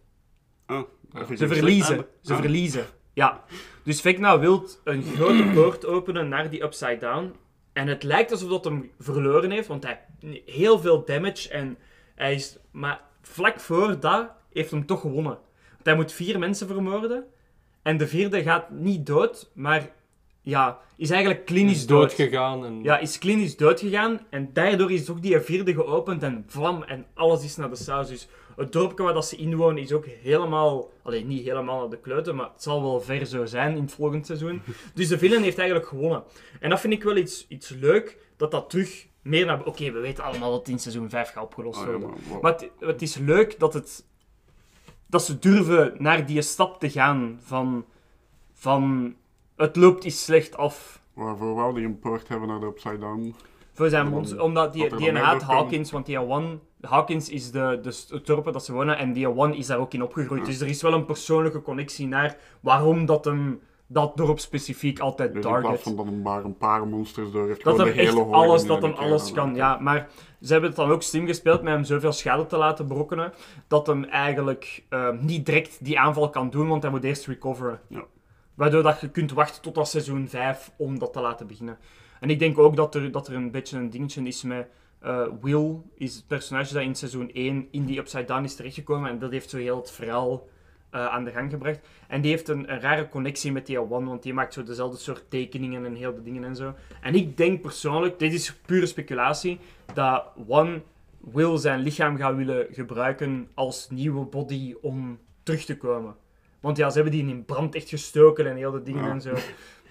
Ah, 0.65 0.81
even 1.15 1.37
Ze 1.37 1.47
verliezen. 1.47 1.85
slecht- 1.95 2.07
Ze 2.21 2.33
Ah. 2.33 2.39
verliezen. 2.39 2.85
Ja. 3.17 3.43
Dus 3.83 4.01
Vecna 4.01 4.39
wil 4.39 4.69
een 4.83 5.03
grote 5.03 5.51
poort 5.53 5.85
openen 5.85 6.29
naar 6.29 6.49
die 6.49 6.63
Upside 6.63 6.97
Down. 6.97 7.33
En 7.73 7.87
het 7.87 8.03
lijkt 8.03 8.31
alsof 8.31 8.49
dat 8.49 8.63
hem 8.63 8.91
verloren 8.99 9.51
heeft, 9.51 9.67
want 9.67 9.83
hij 9.83 9.99
heeft 10.19 10.41
heel 10.45 10.79
veel 10.79 11.05
damage. 11.05 11.49
En 11.49 11.77
hij 12.15 12.33
is... 12.33 12.57
Maar 12.71 13.01
vlak 13.21 13.59
voor 13.59 13.99
dat 13.99 14.29
heeft 14.53 14.71
hem 14.71 14.85
toch 14.85 15.01
gewonnen. 15.01 15.37
Want 15.71 15.83
hij 15.83 15.95
moet 15.95 16.11
vier 16.11 16.39
mensen 16.39 16.67
vermoorden. 16.67 17.25
En 17.81 17.97
de 17.97 18.07
vierde 18.07 18.43
gaat 18.43 18.69
niet 18.69 19.05
dood, 19.05 19.51
maar 19.53 19.89
ja, 20.41 20.79
is 20.97 21.09
eigenlijk 21.09 21.45
klinisch 21.45 21.77
is 21.77 21.85
dood. 21.85 22.01
dood 22.01 22.13
gegaan. 22.13 22.65
En... 22.65 22.83
Ja, 22.83 22.97
is 22.97 23.17
klinisch 23.17 23.57
dood 23.57 23.79
gegaan. 23.79 24.19
En 24.29 24.49
daardoor 24.53 24.91
is 24.91 25.09
ook 25.09 25.21
die 25.21 25.39
vierde 25.39 25.73
geopend 25.73 26.23
en 26.23 26.43
vlam 26.47 26.83
en 26.83 27.05
alles 27.13 27.43
is 27.43 27.55
naar 27.55 27.69
de 27.69 27.75
saus. 27.75 28.07
Dus 28.07 28.27
het 28.57 28.71
dorpje 28.71 29.03
waar 29.03 29.13
dat 29.13 29.25
ze 29.25 29.35
inwonen 29.35 29.83
is 29.83 29.91
ook 29.91 30.05
helemaal... 30.05 30.89
Alleen 31.03 31.27
niet 31.27 31.43
helemaal 31.45 31.79
naar 31.79 31.89
de 31.89 31.97
kloten, 31.99 32.35
maar 32.35 32.49
het 32.53 32.63
zal 32.63 32.81
wel 32.81 33.01
ver 33.01 33.25
zo 33.25 33.45
zijn 33.45 33.75
in 33.75 33.81
het 33.81 33.91
volgende 33.93 34.25
seizoen. 34.25 34.61
Dus 34.93 35.07
de 35.07 35.17
villain 35.17 35.43
heeft 35.43 35.57
eigenlijk 35.57 35.89
gewonnen. 35.89 36.23
En 36.59 36.69
dat 36.69 36.79
vind 36.79 36.93
ik 36.93 37.03
wel 37.03 37.15
iets, 37.17 37.45
iets 37.47 37.69
leuk, 37.69 38.17
dat 38.37 38.51
dat 38.51 38.69
terug 38.69 39.07
meer 39.21 39.45
naar... 39.45 39.65
Oké, 39.65 39.91
we 39.91 39.99
weten 39.99 40.23
allemaal 40.23 40.49
dat 40.51 40.59
het 40.59 40.69
in 40.69 40.79
seizoen 40.79 41.09
5 41.09 41.31
gaat 41.31 41.43
opgelost 41.43 41.79
Ah, 41.79 41.85
ja, 41.85 41.91
worden. 41.91 42.19
maar, 42.41 42.51
het, 42.51 42.69
het 42.79 43.01
is 43.01 43.15
leuk 43.17 43.59
dat, 43.59 43.73
het, 43.73 44.05
dat 45.07 45.23
ze 45.23 45.39
durven 45.39 45.93
naar 45.97 46.25
die 46.25 46.41
stap 46.41 46.79
te 46.79 46.89
gaan 46.89 47.39
van, 47.43 47.85
van 48.53 49.15
het 49.55 49.75
loopt 49.75 50.03
iets 50.03 50.23
slecht 50.23 50.57
af. 50.57 51.01
waarvoor 51.13 51.55
wou 51.55 51.73
die 51.75 51.85
een 51.85 51.99
poort 51.99 52.27
hebben 52.27 52.47
naar 52.47 52.59
de 52.59 52.65
Upside 52.65 52.97
Down? 52.97 53.35
Voor 53.77 53.89
zijn 53.89 54.07
mond, 54.07 54.39
omdat 54.39 54.73
die, 54.73 54.95
die 54.95 55.11
haat. 55.17 55.41
Hawkins, 55.41 55.91
want 55.91 56.05
die 56.05 56.19
One, 56.21 56.57
Hawkins 56.81 57.29
is 57.29 57.51
de, 57.51 57.79
de, 57.81 57.91
st- 57.91 58.09
het 58.09 58.25
dorp 58.25 58.43
waar 58.43 58.53
dat 58.53 58.65
ze 58.65 58.73
wonen 58.73 58.97
en 58.97 59.13
die 59.13 59.29
One 59.37 59.57
is 59.57 59.67
daar 59.67 59.77
ook 59.77 59.93
in 59.93 60.03
opgegroeid. 60.03 60.45
Dus 60.45 60.59
er 60.61 60.67
is 60.67 60.81
wel 60.81 60.93
een 60.93 61.05
persoonlijke 61.05 61.61
connectie 61.61 62.07
naar 62.07 62.37
waarom 62.59 63.05
dat 63.05 63.25
hem 63.25 63.59
dat 63.87 64.17
dorp 64.17 64.39
specifiek 64.39 64.99
altijd 64.99 65.33
Dus 65.33 65.43
in 65.43 65.49
plaats 65.49 65.63
target. 65.65 65.81
van 65.81 65.95
dat 65.95 66.05
hem 66.05 66.21
maar 66.21 66.43
een 66.43 66.57
paar 66.57 66.87
monsters 66.87 67.31
door 67.31 67.47
heeft, 67.47 67.63
Dat 67.63 67.77
hem 67.77 67.85
de 67.85 67.91
echt 67.93 68.09
hele 68.09 68.19
horde 68.21 68.35
alles, 68.35 68.65
dat 68.65 68.81
hem 68.81 68.91
alles 68.93 69.31
kan, 69.31 69.55
ja. 69.55 69.77
Maar 69.81 70.09
ze 70.41 70.51
hebben 70.51 70.69
het 70.69 70.79
dan 70.79 70.89
ook 70.91 71.01
slim 71.03 71.25
gespeeld 71.25 71.61
met 71.61 71.73
hem 71.73 71.83
zoveel 71.83 72.11
schade 72.11 72.45
te 72.45 72.57
laten 72.57 72.87
berokkenen, 72.87 73.33
dat 73.67 73.87
hem 73.87 74.03
eigenlijk 74.03 74.83
eh, 74.89 75.09
niet 75.19 75.45
direct 75.45 75.85
die 75.85 75.99
aanval 75.99 76.29
kan 76.29 76.49
doen, 76.49 76.67
want 76.67 76.81
hij 76.81 76.91
moet 76.91 77.03
eerst 77.03 77.25
recoveren. 77.27 77.79
Ja. 77.87 78.03
Waardoor 78.55 78.83
dat 78.83 79.01
je 79.01 79.09
kunt 79.09 79.31
wachten 79.31 79.61
tot 79.61 79.75
dat 79.75 79.87
seizoen 79.87 80.27
5 80.27 80.71
om 80.77 80.99
dat 80.99 81.13
te 81.13 81.21
laten 81.21 81.47
beginnen. 81.47 81.77
En 82.19 82.29
ik 82.29 82.39
denk 82.39 82.57
ook 82.57 82.75
dat 82.75 82.95
er, 82.95 83.11
dat 83.11 83.27
er 83.27 83.35
een 83.35 83.51
beetje 83.51 83.77
een 83.77 83.89
dingetje 83.89 84.21
is 84.23 84.43
met 84.43 84.67
eh, 84.99 85.27
Will, 85.41 85.75
is 85.95 86.15
het 86.15 86.27
personage 86.27 86.73
dat 86.73 86.83
in 86.83 86.95
seizoen 86.95 87.31
1 87.33 87.67
in 87.71 87.85
die 87.85 87.97
Upside 87.99 88.23
Down 88.25 88.43
is 88.43 88.55
terechtgekomen. 88.55 89.09
En 89.09 89.19
dat 89.19 89.31
heeft 89.31 89.49
zo 89.49 89.57
heel 89.57 89.77
het 89.77 89.91
verhaal 89.91 90.47
eh, 90.89 91.07
aan 91.07 91.23
de 91.23 91.31
gang 91.31 91.49
gebracht. 91.51 91.79
En 92.07 92.21
die 92.21 92.31
heeft 92.31 92.47
een, 92.47 92.71
een 92.71 92.79
rare 92.79 93.09
connectie 93.09 93.51
met 93.51 93.65
die 93.65 93.79
One, 93.91 94.05
want 94.05 94.23
die 94.23 94.33
maakt 94.33 94.53
zo 94.53 94.63
dezelfde 94.63 94.97
soort 94.97 95.29
tekeningen 95.29 95.85
en 95.85 95.95
heel 95.95 96.15
de 96.15 96.23
dingen 96.23 96.43
en 96.43 96.55
zo. 96.55 96.73
En 97.01 97.15
ik 97.15 97.37
denk 97.37 97.61
persoonlijk, 97.61 98.19
dit 98.19 98.33
is 98.33 98.53
pure 98.65 98.85
speculatie, 98.85 99.59
dat 99.93 100.25
One 100.47 100.81
Will 101.19 101.57
zijn 101.57 101.79
lichaam 101.79 102.17
gaat 102.17 102.35
willen 102.35 102.67
gebruiken 102.71 103.47
als 103.53 103.89
nieuwe 103.89 104.25
body 104.25 104.75
om 104.81 105.19
terug 105.43 105.65
te 105.65 105.77
komen. 105.77 106.15
Want 106.59 106.77
ja, 106.77 106.89
ze 106.89 106.95
hebben 107.01 107.13
die 107.19 107.27
in 107.27 107.45
brand 107.45 107.75
echt 107.75 107.89
gestoken 107.89 108.47
en 108.47 108.55
heel 108.55 108.71
de 108.71 108.83
dingen 108.83 109.03
Ja. 109.03 109.11
en 109.11 109.21
zo. 109.21 109.33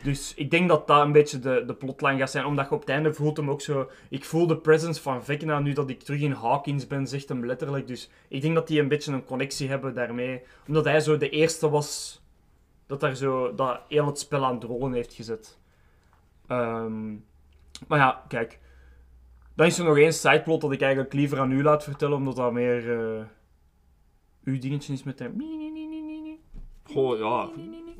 Dus 0.03 0.35
ik 0.35 0.51
denk 0.51 0.69
dat 0.69 0.87
dat 0.87 1.03
een 1.03 1.13
beetje 1.13 1.39
de, 1.39 1.65
de 1.67 1.75
plotline 1.75 2.19
gaat 2.19 2.31
zijn. 2.31 2.45
Omdat 2.45 2.69
je 2.69 2.75
op 2.75 2.81
het 2.81 2.89
einde 2.89 3.15
voelt 3.15 3.37
hem 3.37 3.51
ook 3.51 3.61
zo... 3.61 3.91
Ik 4.09 4.25
voel 4.25 4.47
de 4.47 4.57
presence 4.57 5.03
van 5.03 5.25
Vecna 5.25 5.59
nu 5.61 5.73
dat 5.73 5.91
ik 5.91 6.03
terug 6.03 6.21
in 6.21 6.33
Hawkins 6.33 6.87
ben, 6.87 7.07
zegt 7.07 7.29
hem 7.29 7.47
letterlijk. 7.47 7.87
Dus 7.87 8.11
ik 8.29 8.43
denk 8.43 8.55
dat 8.55 8.67
die 8.67 8.81
een 8.81 8.89
beetje 8.89 9.13
een 9.13 9.25
connectie 9.25 9.69
hebben 9.69 9.95
daarmee. 9.95 10.43
Omdat 10.67 10.85
hij 10.85 11.01
zo 11.01 11.17
de 11.17 11.29
eerste 11.29 11.71
was 11.71 12.21
dat 12.87 13.01
daar 13.01 13.15
zo... 13.15 13.55
Dat 13.55 13.81
heel 13.89 14.07
het 14.07 14.19
spel 14.19 14.45
aan 14.45 14.55
het 14.55 14.65
rollen 14.65 14.93
heeft 14.93 15.15
gezet. 15.15 15.59
Ehm, 16.47 17.11
maar 17.89 17.99
ja, 17.99 18.25
kijk. 18.29 18.59
Dan 19.55 19.67
is 19.67 19.79
er 19.79 19.85
nog 19.85 19.99
één 19.99 20.13
sideplot 20.13 20.61
dat 20.61 20.73
ik 20.73 20.81
eigenlijk 20.81 21.13
liever 21.13 21.39
aan 21.39 21.53
u 21.53 21.63
laat 21.63 21.85
vertellen. 21.85 22.17
Omdat 22.17 22.37
dat 22.37 22.53
meer... 22.53 23.01
eh 23.01 23.25
uw 24.47 24.59
dingetje 24.59 24.93
is 24.93 25.03
met 25.03 25.19
hem. 25.19 25.37
Goh, 26.85 27.19
ja. 27.19 27.51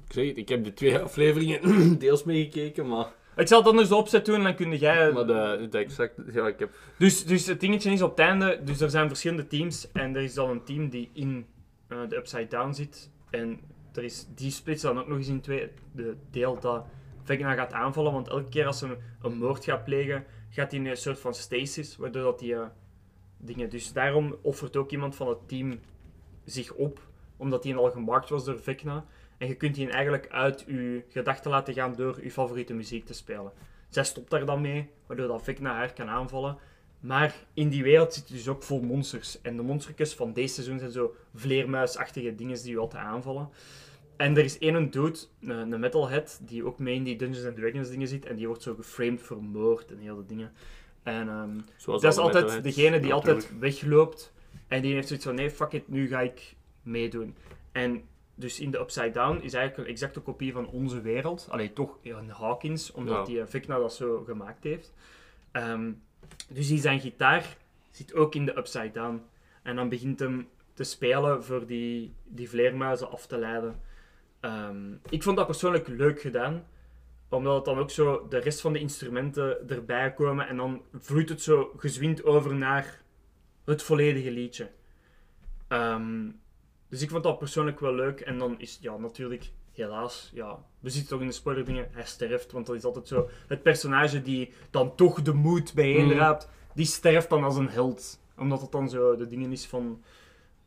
Ik 0.07 0.13
zeg 0.13 0.27
het, 0.27 0.37
ik 0.37 0.49
heb 0.49 0.65
de 0.65 0.73
twee 0.73 0.99
afleveringen 1.09 1.99
deels 1.99 2.25
meegekeken, 2.25 2.89
maar... 2.89 3.13
Ik 3.37 3.47
zal 3.49 3.59
het 3.59 3.69
anders 3.69 3.93
opzet 3.93 4.25
doen 4.27 4.35
en 4.35 4.43
dan 4.43 4.55
kun 4.55 4.77
jij... 4.77 5.13
Maar 5.13 5.27
de, 5.27 5.67
de 5.71 5.79
exact... 5.79 6.15
Ja, 6.33 6.47
ik 6.47 6.59
heb... 6.59 6.71
Dus, 6.99 7.25
dus 7.25 7.47
het 7.47 7.61
dingetje 7.61 7.91
is 7.91 8.03
op 8.03 8.11
het 8.11 8.19
einde, 8.19 8.61
dus 8.65 8.81
er 8.81 8.91
zijn 8.91 9.09
verschillende 9.09 9.47
teams 9.47 9.93
en 9.93 10.17
er 10.17 10.23
is 10.23 10.35
dan 10.35 10.51
een 10.51 10.65
team 10.65 10.89
die 10.89 11.11
in 11.13 11.47
eh, 11.89 11.99
de 12.09 12.17
Upside 12.17 12.47
Down 12.47 12.73
zit. 12.73 13.11
En 13.31 13.61
er 13.93 14.05
is, 14.05 14.27
die 14.35 14.51
splitsen 14.51 14.95
dan 14.95 15.03
ook 15.03 15.09
nog 15.09 15.19
eens 15.19 15.29
in 15.29 15.41
twee. 15.41 15.69
De 15.93 16.17
deel 16.31 16.61
dat 16.61 16.85
Vecna 17.23 17.55
gaat 17.55 17.73
aanvallen, 17.73 18.13
want 18.13 18.29
elke 18.29 18.49
keer 18.49 18.67
als 18.67 18.79
ze 18.79 18.87
een, 18.87 18.99
een 19.23 19.39
moord 19.39 19.65
gaat 19.65 19.85
plegen, 19.85 20.25
gaat 20.51 20.71
hij 20.71 20.81
in 20.81 20.87
een 20.87 20.97
soort 20.97 21.21
van 21.21 21.35
stasis, 21.35 21.97
waardoor 21.97 22.23
dat 22.23 22.39
die 22.39 22.55
eh, 22.55 22.67
dingen... 23.37 23.71
Dus 23.71 23.93
daarom 23.93 24.37
offert 24.43 24.77
ook 24.77 24.91
iemand 24.91 25.17
van 25.17 25.29
het 25.29 25.49
team 25.49 25.81
zich 26.45 26.73
op, 26.73 27.01
omdat 27.37 27.65
hij 27.65 27.77
al 27.77 27.91
gemaakt 27.91 28.29
was 28.29 28.45
door 28.45 28.61
Vecna. 28.61 29.05
En 29.39 29.49
je 29.49 29.55
kunt 29.55 29.75
die 29.75 29.91
eigenlijk 29.91 30.29
uit 30.29 30.65
je 30.67 31.05
gedachten 31.09 31.51
laten 31.51 31.75
gaan 31.75 31.95
door 31.95 32.19
je 32.23 32.31
favoriete 32.31 32.75
muziek 32.75 33.07
te 33.07 33.15
spelen. 33.15 33.53
Zij 33.89 34.05
stopt 34.05 34.31
daar 34.31 34.47
dan 34.47 34.61
mee, 34.61 34.91
waardoor 35.07 35.29
dat 35.29 35.43
Vecna 35.43 35.75
haar 35.75 35.93
kan 35.93 36.09
aanvallen. 36.09 36.59
Maar 37.01 37.35
in 37.55 37.69
die 37.69 37.83
wereld 37.83 38.15
zit 38.15 38.29
dus 38.29 38.49
ook 38.49 38.63
vol 38.63 38.81
monsters. 38.81 39.41
En 39.43 39.57
de 39.57 39.63
monstertjes 39.63 40.15
van 40.15 40.33
deze 40.33 40.55
seizoen 40.55 40.79
zijn 40.79 40.91
zo 40.91 41.15
vleermuisachtige 41.35 42.35
dingen 42.35 42.63
die 42.63 42.71
je 42.71 42.79
altijd 42.79 43.03
aanvallen. 43.03 43.49
En 44.17 44.37
er 44.37 44.45
is 44.45 44.59
één 44.59 44.91
dude, 44.91 45.19
een, 45.41 45.81
metalhead, 45.81 46.41
die 46.43 46.65
ook 46.65 46.79
mee 46.79 46.95
in 46.95 47.05
die 47.05 47.17
Dungeons 47.17 47.47
and 47.47 47.57
Dragons 47.57 47.91
dingen 47.91 48.09
zit. 48.09 48.27
En 48.27 48.37
die 48.37 48.47
wordt 48.47 48.63
zo 48.63 48.75
geframed 48.75 49.23
vermoord 49.23 49.91
en 49.91 49.99
heel 49.99 50.27
dingen. 50.27 50.53
En 51.03 51.65
Zoals 51.77 52.03
dat 52.03 52.13
is 52.13 52.19
altijd 52.19 52.63
degene 52.63 53.01
die 53.01 53.13
altijd 53.13 53.59
wegloopt. 53.59 54.33
En 54.69 54.83
die 54.83 54.95
heeft 54.95 55.07
zoiets 55.07 55.27
van, 55.27 55.35
nee, 55.35 55.51
fuck 55.51 55.73
it, 55.73 55.89
nu 55.89 56.09
ga 56.09 56.21
ik 56.21 56.55
meedoen. 56.83 57.37
En 57.73 58.03
dus 58.39 58.61
in 58.61 58.71
de 58.71 58.79
Upside 58.79 59.11
Down 59.11 59.37
is 59.43 59.55
eigenlijk 59.55 59.77
een 59.89 59.95
exacte 59.95 60.21
kopie 60.21 60.53
van 60.53 60.67
onze 60.69 61.01
wereld. 61.01 61.47
Alleen 61.51 61.73
toch 61.73 61.99
een 62.03 62.31
Hawkins, 62.31 62.93
omdat 62.93 63.17
Ja. 63.17 63.25
die 63.25 63.41
eh, 63.41 63.47
Vecna 63.47 63.79
dat 63.79 63.95
zo 63.95 64.23
gemaakt 64.27 64.65
heeft. 64.65 64.93
Ehm, 65.53 65.93
dus 66.49 66.69
die 66.69 66.79
zijn 66.81 67.01
gitaar 67.01 67.57
zit 67.91 68.15
ook 68.15 68.35
in 68.35 68.47
de 68.47 68.57
Upside 68.59 68.91
Down. 68.91 69.23
En 69.63 69.77
dan 69.77 69.89
begint 69.89 70.19
hem 70.19 70.49
te 70.75 70.85
spelen 70.85 71.45
voor 71.45 71.67
die, 71.67 72.15
die 72.25 72.49
vleermuizen 72.49 73.11
af 73.11 73.27
te 73.27 73.39
leiden. 73.39 73.81
Ehm, 74.41 74.93
ik 75.09 75.23
vond 75.23 75.37
dat 75.37 75.47
persoonlijk 75.47 75.89
leuk 75.89 76.21
gedaan. 76.21 76.67
Omdat 77.29 77.55
het 77.57 77.65
dan 77.65 77.79
ook 77.79 77.91
zo 77.91 78.27
de 78.29 78.39
rest 78.39 78.61
van 78.61 78.73
de 78.73 78.79
instrumenten 78.79 79.69
erbij 79.69 80.13
komen. 80.15 80.49
En 80.49 80.57
dan 80.57 80.83
vloeit 80.93 81.29
het 81.29 81.43
zo 81.43 81.73
gezwind 81.77 82.25
over 82.25 82.55
naar 82.55 83.03
het 83.65 83.83
volledige 83.83 84.31
liedje. 84.31 84.71
Ehm, 85.69 86.29
dus 86.89 87.03
ik 87.03 87.11
vond 87.11 87.23
dat 87.23 87.39
persoonlijk 87.39 87.81
wel 87.81 87.95
leuk. 87.95 88.21
En 88.21 88.39
dan 88.39 88.55
is, 88.59 88.79
ja, 88.81 88.97
natuurlijk, 88.97 89.51
helaas, 89.73 90.31
ja, 90.35 90.65
we 90.81 90.91
zitten 90.91 91.11
toch 91.11 91.21
in 91.21 91.27
de 91.27 91.33
spoiler 91.33 91.65
dingen, 91.65 91.89
hij 91.91 92.05
sterft. 92.05 92.53
Want 92.53 92.67
dat 92.67 92.77
is 92.77 92.85
altijd 92.85 93.09
zo, 93.09 93.29
het 93.47 93.63
personage 93.63 94.23
die 94.23 94.53
dan 94.71 94.95
toch 94.95 95.23
de 95.23 95.33
moed 95.33 95.75
bijeenraapt, 95.75 96.49
die 96.75 96.87
sterft 96.87 97.29
dan 97.31 97.45
als 97.45 97.57
een 97.57 97.69
held. 97.69 98.21
Omdat 98.39 98.61
het 98.61 98.73
dan 98.73 98.89
zo 98.89 99.17
de 99.17 99.27
dingen 99.27 99.53
is 99.53 99.67
van... 99.67 100.03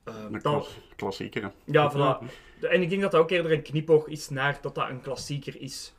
Een 0.04 0.32
dat, 0.32 0.42
klas- 0.42 0.80
klassieker. 0.96 1.52
ja, 1.66 1.92
voilà. 1.94 2.26
En 2.62 2.82
ik 2.82 2.90
denk 2.90 3.02
dat 3.02 3.12
dat 3.12 3.22
ook 3.22 3.30
eerder 3.32 3.52
een 3.52 3.62
knipoog 3.62 4.08
is 4.08 4.30
naar 4.30 4.58
dat 4.62 4.76
dat 4.76 4.90
een 4.90 5.02
klassieker 5.02 5.62
is. 5.62 5.94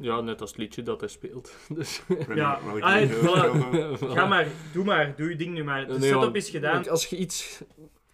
Ja, 0.00 0.20
net 0.20 0.40
als 0.40 0.50
het 0.50 0.58
liedje 0.58 0.82
dat 0.82 1.00
hij 1.00 1.08
speelt. 1.08 1.56
Dus... 1.74 2.02
Ja, 2.34 2.60
ah, 2.80 3.10
voilà. 3.10 3.98
Ga 4.12 4.26
maar, 4.26 4.46
doe 4.72 4.84
maar, 4.84 5.16
doe 5.16 5.28
je 5.28 5.36
ding 5.36 5.54
nu 5.54 5.64
maar. 5.64 5.86
De 5.86 5.98
Nee, 5.98 6.10
setup 6.12 6.36
is 6.36 6.50
gedaan. 6.50 6.88
Als 6.88 7.06
je 7.06 7.16
iets, 7.16 7.62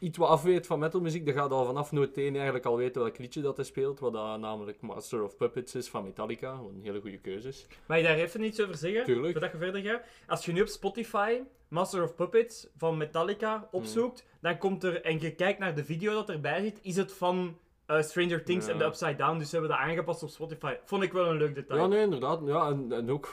iets 0.02 0.18
wat 0.18 0.28
afweet 0.28 0.66
van 0.66 0.78
metalmuziek, 0.78 1.24
dan 1.26 1.34
ga 1.34 1.42
je 1.44 1.48
al 1.48 1.64
vanaf 1.64 1.92
noot 1.92 2.16
1 2.16 2.34
eigenlijk 2.34 2.64
al 2.64 2.76
weten 2.76 3.02
welk 3.02 3.18
liedje 3.18 3.40
dat 3.40 3.56
hij 3.56 3.64
speelt. 3.64 4.00
Wat 4.00 4.12
dat 4.12 4.38
namelijk 4.40 4.80
Master 4.80 5.22
of 5.22 5.36
Puppets 5.36 5.74
is 5.74 5.88
van 5.88 6.04
Metallica. 6.04 6.62
Wat 6.62 6.70
een 6.70 6.80
hele 6.82 7.00
goede 7.00 7.18
keuze 7.18 7.48
is. 7.48 7.66
Mag 7.86 7.96
je 7.96 8.02
daar 8.02 8.16
even 8.16 8.42
iets 8.44 8.60
over 8.62 8.76
zeggen? 8.76 9.04
Tuurlijk. 9.04 9.32
Voordat 9.32 9.52
je 9.52 9.58
verder 9.58 9.82
gaat. 9.82 10.02
Als 10.26 10.44
je 10.44 10.52
nu 10.52 10.60
op 10.60 10.68
Spotify 10.68 11.40
Master 11.68 12.02
of 12.02 12.14
Puppets 12.14 12.68
van 12.76 12.96
Metallica 12.96 13.68
opzoekt, 13.70 14.26
dan 14.40 14.58
komt 14.58 14.84
er, 14.84 15.02
en 15.04 15.20
je 15.20 15.34
kijkt 15.34 15.58
naar 15.58 15.74
de 15.74 15.84
video 15.84 16.12
dat 16.12 16.28
erbij 16.28 16.60
zit, 16.62 16.78
is 16.82 16.96
het 16.96 17.12
van 17.12 17.56
eh, 17.86 18.02
Stranger 18.02 18.44
Things 18.44 18.66
Ja. 18.66 18.72
en 18.72 18.78
The 18.78 18.84
Upside 18.84 19.16
Down. 19.16 19.38
Dus 19.38 19.50
ze 19.50 19.56
hebben 19.56 19.76
dat 19.76 19.86
aangepast 19.86 20.22
op 20.22 20.28
Spotify. 20.28 20.74
Vond 20.84 21.02
ik 21.02 21.12
wel 21.12 21.26
een 21.30 21.36
leuk 21.36 21.54
detail. 21.54 21.80
Ja, 21.80 21.86
nee, 21.86 22.02
inderdaad. 22.02 22.40
Ja, 22.44 22.68
en, 22.68 22.92
en 22.92 23.10
ook 23.10 23.32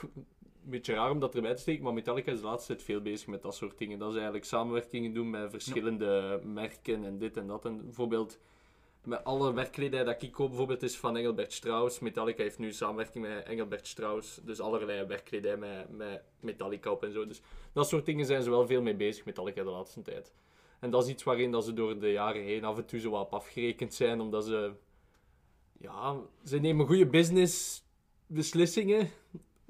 een 0.64 0.70
beetje 0.70 0.94
raar 0.94 1.10
om 1.10 1.20
dat 1.20 1.34
erbij 1.34 1.54
te 1.54 1.60
steken, 1.60 1.84
maar 1.84 1.92
Metallica 1.92 2.32
is 2.32 2.40
de 2.40 2.46
laatste 2.46 2.72
tijd 2.72 2.86
veel 2.86 3.00
bezig 3.00 3.26
met 3.26 3.42
dat 3.42 3.54
soort 3.54 3.78
dingen. 3.78 3.98
Dat 3.98 4.08
ze 4.08 4.14
eigenlijk 4.14 4.46
samenwerkingen 4.46 5.14
doen 5.14 5.30
met 5.30 5.50
verschillende 5.50 6.40
merken 6.44 7.04
en 7.04 7.18
dit 7.18 7.36
en 7.36 7.46
dat. 7.46 7.64
En 7.64 7.84
bijvoorbeeld 7.84 8.38
met 9.04 9.24
alle 9.24 9.52
werkkledij 9.52 10.04
dat 10.04 10.22
ik 10.22 10.32
koop 10.32 10.48
bijvoorbeeld 10.48 10.82
is 10.82 10.96
van 10.96 11.16
Engelbert 11.16 11.52
Strauss. 11.52 11.98
Metallica 11.98 12.42
heeft 12.42 12.58
nu 12.58 12.72
samenwerking 12.72 13.26
met 13.26 13.44
Engelbert 13.44 13.86
Strauss. 13.86 14.40
Dus 14.44 14.60
allerlei 14.60 15.06
werkkledij 15.06 15.56
met, 15.56 15.96
met 15.96 16.22
Metallica 16.40 16.90
op 16.90 17.04
en 17.04 17.12
zo. 17.12 17.26
Dus 17.26 17.40
dat 17.72 17.88
soort 17.88 18.06
dingen 18.06 18.26
zijn 18.26 18.42
ze 18.42 18.50
wel 18.50 18.66
veel 18.66 18.82
mee 18.82 18.96
bezig, 18.96 19.24
Metallica, 19.24 19.62
de 19.62 19.70
laatste 19.70 20.02
tijd. 20.02 20.32
En 20.80 20.90
dat 20.90 21.04
is 21.04 21.10
iets 21.10 21.22
waarin 21.22 21.50
dat 21.50 21.64
ze 21.64 21.72
door 21.72 21.98
de 21.98 22.12
jaren 22.12 22.42
heen 22.42 22.64
af 22.64 22.76
en 22.76 22.86
toe 22.86 23.00
zo 23.00 23.10
wat 23.10 23.30
afgerekend 23.30 23.94
zijn, 23.94 24.20
omdat 24.20 24.44
ze... 24.44 24.72
Ja, 25.78 26.16
ze 26.44 26.58
nemen 26.58 26.86
goede 26.86 27.06
business 27.06 27.82
beslissingen, 28.26 29.10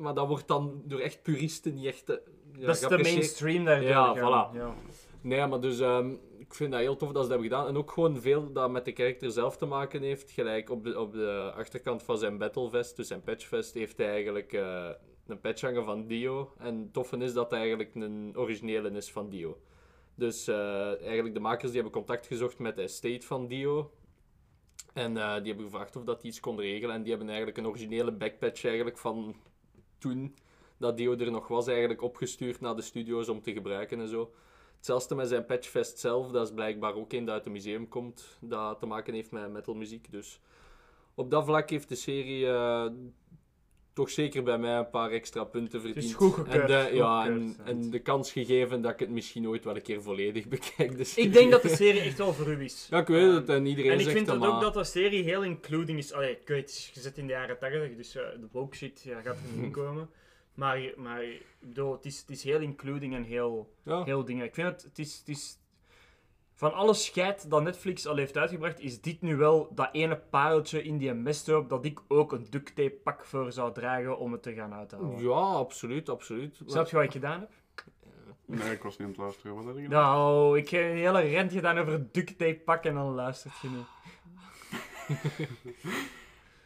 maar 0.00 0.14
dat 0.14 0.28
wordt 0.28 0.48
dan 0.48 0.82
door 0.84 1.00
echt 1.00 1.22
puristen 1.22 1.74
niet 1.74 1.86
echt... 1.86 2.08
eh, 2.08 2.16
ja, 2.58 2.66
dat 2.66 2.74
is 2.74 2.88
de 2.88 2.98
mainstream 2.98 3.64
daar. 3.64 3.82
Ja, 3.82 4.16
voilà. 4.16 4.56
Ja. 4.56 4.74
Nee, 5.20 5.46
maar 5.46 5.60
dus 5.60 5.80
ehm, 5.80 6.12
ik 6.38 6.54
vind 6.54 6.72
dat 6.72 6.80
heel 6.80 6.96
tof 6.96 7.12
dat 7.12 7.22
ze 7.22 7.28
dat 7.28 7.38
hebben 7.38 7.48
gedaan. 7.48 7.66
En 7.66 7.76
ook 7.76 7.90
gewoon 7.90 8.20
veel 8.20 8.52
dat 8.52 8.70
met 8.70 8.84
de 8.84 8.92
karakter 8.92 9.30
zelf 9.30 9.56
te 9.56 9.66
maken 9.66 10.02
heeft. 10.02 10.30
Gelijk 10.30 10.70
op 10.70 10.84
de, 10.84 11.00
op 11.00 11.12
de 11.12 11.52
achterkant 11.56 12.02
van 12.02 12.18
zijn 12.18 12.38
battlevest, 12.38 12.96
dus 12.96 13.08
zijn 13.08 13.22
patchvest, 13.22 13.74
heeft 13.74 13.98
hij 13.98 14.10
eigenlijk 14.10 14.52
eh, 14.52 14.88
een 15.26 15.40
patch 15.40 15.60
hangen 15.60 15.84
van 15.84 16.06
Dio. 16.06 16.52
En 16.58 16.78
het 16.78 16.92
toffe 16.92 17.16
is 17.16 17.32
dat 17.32 17.50
hij 17.50 17.58
eigenlijk 17.58 17.94
een 17.94 18.32
originele 18.36 18.90
is 18.90 19.12
van 19.12 19.28
Dio. 19.28 19.60
Dus 20.14 20.48
eh, 20.48 21.00
eigenlijk 21.02 21.34
de 21.34 21.40
makers 21.40 21.72
die 21.72 21.80
hebben 21.80 21.92
contact 21.92 22.26
gezocht 22.26 22.58
met 22.58 22.76
de 22.76 22.82
estate 22.82 23.26
van 23.26 23.46
Dio. 23.46 23.90
En 24.94 25.14
die 25.14 25.22
hebben 25.22 25.64
gevraagd 25.64 25.96
of 25.96 26.04
dat 26.04 26.20
die 26.20 26.30
iets 26.30 26.40
kon 26.40 26.60
regelen. 26.60 26.94
En 26.94 27.00
die 27.00 27.10
hebben 27.10 27.28
eigenlijk 27.28 27.58
een 27.58 27.66
originele 27.66 28.12
backpatch 28.12 28.64
eigenlijk 28.64 28.98
van 28.98 29.36
toen 30.00 30.34
dat 30.76 30.96
Dio 30.96 31.16
er 31.16 31.30
nog 31.30 31.48
was, 31.48 31.66
eigenlijk 31.66 32.02
opgestuurd 32.02 32.60
naar 32.60 32.76
de 32.76 32.82
studio's 32.82 33.28
om 33.28 33.42
te 33.42 33.52
gebruiken 33.52 34.00
en 34.00 34.08
zo. 34.08 34.32
Hetzelfde 34.76 35.14
met 35.14 35.28
zijn 35.28 35.46
Patchfest 35.46 35.98
zelf, 35.98 36.30
dat 36.30 36.46
is 36.46 36.54
blijkbaar 36.54 36.94
ook 36.94 37.12
een 37.12 37.24
dat 37.24 37.34
uit 37.34 37.46
een 37.46 37.52
museum 37.52 37.88
komt, 37.88 38.38
dat 38.40 38.78
te 38.78 38.86
maken 38.86 39.14
heeft 39.14 39.30
met 39.30 39.52
metalmuziek. 39.52 40.12
Dus 40.12 40.40
op 41.14 41.30
dat 41.30 41.44
vlak 41.44 41.70
heeft 41.70 41.88
de 41.88 41.94
serie 41.94 42.46
eh, 42.46 42.86
toch 43.92 44.10
zeker 44.10 44.42
bij 44.42 44.58
mij 44.58 44.76
een 44.78 44.90
paar 44.90 45.10
extra 45.10 45.44
punten 45.44 45.80
verdiend. 45.80 46.04
is 46.04 46.14
goed 46.14 46.34
gekeurd, 46.34 46.60
En 46.60 46.66
de, 46.66 46.86
goed 46.88 46.96
ja, 46.96 47.22
gekeurd, 47.22 47.40
en, 47.40 47.56
en 47.64 47.90
de 47.90 47.98
kans 47.98 48.32
gegeven 48.32 48.82
dat 48.82 48.92
ik 48.92 48.98
het 48.98 49.10
misschien 49.10 49.48
ooit 49.48 49.64
wel 49.64 49.76
een 49.76 49.82
keer 49.82 50.02
volledig 50.02 50.48
bekijk. 50.58 50.96
Dus 50.96 51.16
Ik 51.16 51.32
denk 51.32 51.50
dat 51.50 51.62
de 51.62 51.68
serie 51.76 52.00
echt 52.00 52.18
wel 52.18 52.32
voor 52.32 52.46
u 52.48 52.64
is. 52.64 52.86
Ja, 52.90 52.98
ik 52.98 53.06
weet 53.06 53.32
het, 53.32 53.48
en 53.48 53.66
iedereen 53.66 53.90
En 53.90 53.96
ik 53.98 54.02
zegt 54.04 54.16
vind 54.16 54.26
dat, 54.26 54.40
het 54.40 54.50
ook 54.50 54.60
dat 54.60 54.74
de 54.74 54.84
serie 54.84 55.22
heel 55.22 55.42
including 55.44 55.98
is. 55.98 56.12
Allee, 56.12 56.30
ik 56.30 56.48
weet, 56.48 56.70
is 56.70 56.90
gezet 56.92 57.18
in 57.18 57.26
de 57.26 57.32
jaren 57.32 57.58
80, 57.58 57.96
dus 57.96 58.14
eh, 58.16 58.22
de 58.22 58.48
woke 58.52 58.76
shit 58.76 59.02
ja, 59.02 59.20
gaat 59.20 59.36
er 59.36 59.60
niet 59.60 59.72
komen. 59.82 60.08
Maar, 60.54 60.92
maar 60.96 61.24
ik 61.24 61.42
bedoel, 61.60 61.92
het 61.92 62.04
is, 62.04 62.20
het 62.20 62.30
is 62.30 62.42
heel 62.42 62.60
including 62.60 63.14
en 63.14 63.22
heel, 63.22 63.74
Ja. 63.84 64.04
heel 64.04 64.24
dingen. 64.24 64.44
Ik 64.44 64.54
vind 64.54 64.66
het, 64.68 64.82
het 64.82 64.98
is, 64.98 65.18
het 65.18 65.28
is... 65.28 65.58
Van 66.60 66.74
alle 66.74 66.94
scheid 66.94 67.50
dat 67.50 67.62
Netflix 67.62 68.06
al 68.06 68.16
heeft 68.16 68.36
uitgebracht, 68.36 68.80
is 68.80 69.00
dit 69.00 69.20
nu 69.20 69.36
wel 69.36 69.68
dat 69.74 69.88
ene 69.92 70.16
pareltje 70.16 70.82
in 70.82 70.98
die 70.98 71.14
mesthoop 71.14 71.68
dat 71.68 71.84
ik 71.84 72.00
ook 72.08 72.32
een 72.32 72.46
duct 72.50 72.76
tape 72.76 72.98
pak 73.04 73.24
voor 73.24 73.52
zou 73.52 73.72
dragen 73.72 74.18
om 74.18 74.32
het 74.32 74.42
te 74.42 74.54
gaan 74.54 74.74
uithalen. 74.74 75.22
Ja, 75.22 75.30
absoluut, 75.34 76.08
absoluut. 76.08 76.60
Snap 76.66 76.88
je 76.88 76.96
wat 76.96 77.04
ik 77.04 77.10
gedaan 77.12 77.40
heb? 77.40 77.50
Nee, 78.44 78.72
ik 78.72 78.82
was 78.82 78.98
niet 78.98 79.06
aan 79.06 79.12
het 79.12 79.16
luisteren. 79.16 79.56
Wat 79.56 79.64
heb 79.64 79.76
je 79.76 79.82
gedaan? 79.82 80.02
Nou, 80.02 80.58
ik 80.58 80.68
heb 80.68 80.82
een 80.82 80.96
hele 80.96 81.20
rent 81.20 81.52
gedaan 81.52 81.78
over 81.78 82.12
duct 82.12 82.38
tape 82.38 82.60
pakken 82.64 82.90
en 82.90 82.96
dan 82.96 83.14
luistert 83.14 83.54
je 83.62 83.68
niet. 83.68 83.88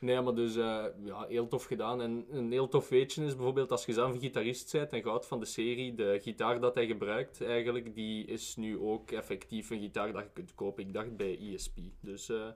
Nee, 0.05 0.20
maar 0.20 0.34
dus 0.34 0.57
eh, 0.57 0.84
ja, 1.05 1.26
heel 1.28 1.48
tof 1.48 1.64
gedaan. 1.64 2.00
En 2.02 2.26
een 2.30 2.52
heel 2.52 2.68
tof 2.68 2.88
weetje 2.88 3.24
is 3.24 3.34
bijvoorbeeld 3.34 3.70
als 3.70 3.84
je 3.84 3.92
zelf 3.92 4.14
een 4.14 4.20
gitarist 4.20 4.72
bent 4.72 4.92
en 4.92 5.02
houdt 5.02 5.26
van 5.26 5.40
de 5.40 5.46
serie, 5.46 5.94
de 5.94 6.18
gitaar 6.22 6.61
dat 6.61 6.74
hij 6.74 6.86
gebruikt 6.86 7.42
eigenlijk, 7.42 7.94
die 7.94 8.24
is 8.26 8.57
nu 8.57 8.78
ook 8.78 9.11
effectief 9.11 9.70
een 9.70 9.80
gitaar 9.80 10.12
dat 10.12 10.22
je 10.22 10.30
kunt 10.32 10.55
kopen. 10.55 10.86
Ik 10.86 10.92
dacht 10.92 11.16
bij 11.16 11.38
ESP. 11.38 11.78
Dus 12.00 12.28
eh, 12.28 12.48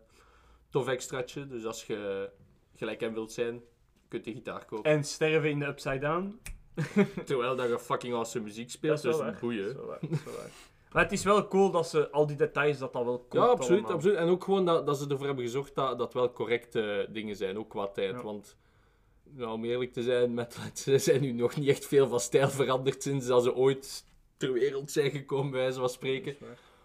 tof 0.70 0.88
extraatje. 0.88 1.46
Dus 1.46 1.64
als 1.64 1.86
je 1.86 2.30
gelijk 2.74 3.00
hem 3.00 3.14
wilt 3.14 3.32
zijn, 3.32 3.62
kunt 4.08 4.24
je 4.24 4.32
gitaar 4.32 4.64
kopen. 4.64 4.90
En 4.90 5.04
sterven 5.04 5.50
in 5.50 5.58
de 5.58 5.66
Upside 5.66 5.98
Down. 5.98 6.40
Terwijl 7.24 7.56
dat 7.56 7.68
je 7.68 7.78
fucking 7.78 8.14
awesome 8.14 8.44
muziek 8.44 8.70
speelt, 8.70 9.02
Dat 9.02 9.12
is 9.12 9.18
dus. 9.18 9.26
Dat 9.26 9.34
is 9.34 9.72
wel 9.72 9.86
waar, 9.86 9.98
dat 10.00 10.10
is 10.10 10.24
wel 10.24 10.34
waar. 10.34 10.50
Maar 10.92 11.02
het 11.02 11.12
is 11.12 11.24
wel 11.24 11.48
cool 11.48 11.70
dat 11.70 11.88
ze 11.88 12.10
al 12.10 12.26
die 12.26 12.36
details 12.36 12.78
dat 12.78 12.92
dat 12.92 13.04
wel 13.04 13.18
komt. 13.18 13.32
Ja, 13.32 13.40
absoluut, 13.40 13.78
allemaal. 13.78 13.96
absoluut. 13.96 14.16
En 14.16 14.28
ook 14.28 14.44
gewoon 14.44 14.64
dat, 14.64 14.86
dat 14.86 14.98
ze 14.98 15.08
ervoor 15.08 15.26
hebben 15.26 15.44
gezorgd 15.44 15.74
dat 15.74 15.98
dat 15.98 16.14
wel 16.14 16.32
correcte 16.32 17.08
dingen 17.10 17.36
zijn, 17.36 17.58
ook 17.58 17.70
qua 17.70 17.86
tijd. 17.86 18.14
Ja. 18.14 18.22
Want, 18.22 18.56
nou, 19.22 19.52
om 19.52 19.64
eerlijk 19.64 19.92
te 19.92 20.02
zijn, 20.02 20.34
met, 20.34 20.58
ze 20.74 20.98
zijn 20.98 21.20
nu 21.20 21.32
nog 21.32 21.56
niet 21.56 21.68
echt 21.68 21.86
veel 21.86 22.08
van 22.08 22.20
stijl 22.20 22.48
veranderd 22.48 23.02
sinds 23.02 23.26
dat 23.26 23.42
ze 23.42 23.54
ooit 23.54 24.04
ter 24.36 24.52
wereld 24.52 24.90
zijn 24.90 25.10
gekomen, 25.10 25.50
bij 25.50 25.60
wijze 25.60 25.78
van 25.78 25.88
spreken. 25.88 26.36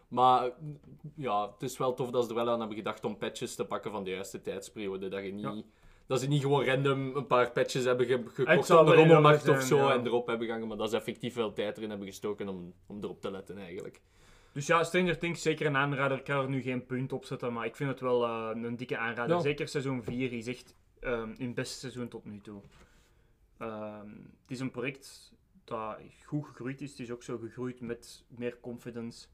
Maar 0.08 0.52
ja, 1.16 1.52
het 1.52 1.64
is 1.64 1.78
wel 1.78 1.94
tof 1.94 2.10
dat 2.10 2.24
ze 2.24 2.30
er 2.30 2.36
wel 2.36 2.50
aan 2.50 2.60
hebben 2.60 2.78
gedacht 2.78 3.06
om 3.06 3.18
patches 3.18 3.56
te 3.56 3.66
pakken 3.66 3.92
van 3.92 4.04
de 4.04 4.10
juiste 4.10 4.42
tijdsperiode. 4.42 5.08
Dat, 5.08 5.24
je 5.24 5.32
niet, 5.34 5.44
Ja. 5.44 5.64
Dat 6.08 6.20
ze 6.20 6.28
niet 6.28 6.42
gewoon 6.42 6.66
random 6.66 7.16
een 7.16 7.28
paar 7.28 7.52
patches 7.52 7.84
hebben 7.84 8.06
ge 8.06 8.24
gekocht 8.28 8.70
op 8.70 8.86
de 8.86 8.94
rommelmarkt 8.94 9.48
of 9.50 9.62
zo 9.62 9.78
ja. 9.78 9.94
en 9.94 10.06
erop 10.06 10.28
hebben 10.28 10.48
gehangen. 10.48 10.68
Maar 10.68 10.78
dat 10.78 10.90
ze 10.90 10.96
effectief 10.96 11.34
wel 11.34 11.54
tijd 11.54 11.78
erin 11.78 11.90
hebben 11.90 12.08
gestoken 12.08 12.48
om, 12.48 12.74
om 12.88 13.04
erop 13.04 13.22
te 13.22 13.32
letten 13.32 13.58
eigenlijk. 13.58 14.02
Dus 14.52 14.68
ja, 14.68 14.84
Stranger 14.84 15.18
Things 15.18 15.42
zeker 15.42 15.66
een 15.66 15.78
aanrader. 15.78 16.18
Ik 16.18 16.24
kan 16.24 16.44
er 16.44 16.50
nu 16.50 16.62
geen 16.62 16.86
punt 16.86 17.14
op 17.14 17.26
zetten, 17.26 17.54
maar 17.54 17.66
ik 17.66 17.76
vind 17.76 17.90
het 17.90 18.00
wel 18.00 18.26
eh, 18.26 18.50
een 18.54 18.76
dikke 18.76 18.98
aanrader. 18.98 19.36
Ja. 19.36 19.42
Zeker 19.42 19.68
seizoen 19.68 20.04
4 20.04 20.34
is 20.34 20.48
echt 20.48 20.76
ehm 21.00 21.30
hun 21.38 21.54
beste 21.54 21.80
seizoen 21.80 22.08
tot 22.08 22.26
nu 22.26 22.40
toe. 22.42 22.62
Ehm, 23.58 24.10
het 24.42 24.52
is 24.52 24.60
een 24.60 24.72
project 24.72 25.34
dat 25.64 25.98
goed 26.26 26.46
gegroeid 26.46 26.82
is. 26.82 26.90
Het 26.92 27.00
is 27.00 27.12
ook 27.12 27.24
zo 27.24 27.38
gegroeid 27.38 27.82
met 27.82 28.24
meer 28.28 28.58
confidence. 28.60 29.28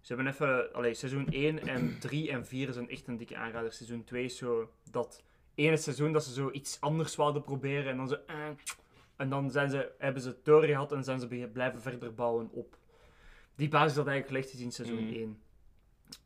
Ze 0.00 0.14
hebben 0.14 0.32
even... 0.32 0.72
Allee, 0.72 0.94
seizoen 0.94 1.26
1 1.30 1.66
en 1.66 1.98
3 1.98 2.30
en 2.30 2.46
4 2.46 2.72
zijn 2.72 2.88
echt 2.88 3.06
een 3.06 3.16
dikke 3.16 3.36
aanrader. 3.36 3.72
Seizoen 3.72 4.04
2 4.04 4.24
is 4.24 4.36
zo 4.36 4.70
dat 4.90 5.22
ene 5.58 5.76
seizoen 5.76 6.12
dat 6.12 6.24
ze 6.24 6.32
zo 6.32 6.50
iets 6.50 6.80
anders 6.80 7.16
wouden 7.16 7.42
proberen 7.42 7.90
en 7.90 7.96
dan 7.96 8.08
zo... 8.08 8.14
eh, 8.26 8.48
en 9.16 9.28
dan 9.28 9.50
zijn 9.50 9.70
ze, 9.70 9.92
hebben 9.98 10.22
ze 10.22 10.28
het 10.28 10.44
doorgehad 10.44 10.92
en 10.92 11.04
zijn 11.04 11.20
ze 11.20 11.48
blijven 11.52 11.82
verder 11.82 12.14
bouwen 12.14 12.48
op 12.50 12.76
die 13.54 13.68
basis 13.68 13.94
dat 13.94 14.06
eigenlijk 14.06 14.36
gelegd 14.36 14.54
is 14.58 14.64
in 14.64 14.72
seizoen 14.72 15.04
Mhm. 15.04 15.14
1. 15.14 15.42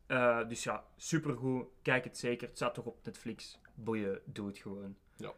Eh, 0.06 0.48
dus 0.48 0.62
ja, 0.62 0.84
supergoed. 0.96 1.66
Kijk 1.82 2.04
het 2.04 2.18
zeker. 2.18 2.46
Het 2.48 2.56
staat 2.56 2.74
toch 2.74 2.84
op 2.84 2.98
Netflix. 3.04 3.60
Boeien, 3.74 4.20
doe 4.24 4.46
het 4.46 4.58
gewoon. 4.58 4.96
Ja. 5.16 5.32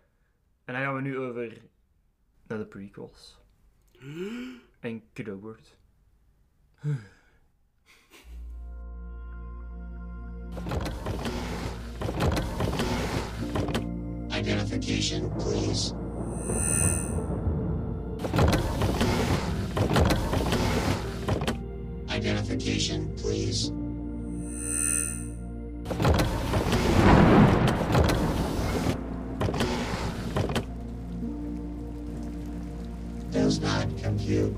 En 0.65 0.75
dan 0.75 0.83
gaan 0.83 0.95
we 0.95 1.01
nu 1.01 1.19
over 1.19 1.63
naar 2.47 2.59
de 2.59 2.67
prequels. 2.67 3.39
En 4.81 5.03
Kedoword. 5.13 5.79
Identification, 14.45 15.31
please. 15.39 15.95
Identification, 22.11 23.11
please. 23.17 23.71
Does 33.31 33.61
not 33.61 33.89
compute. 33.97 34.55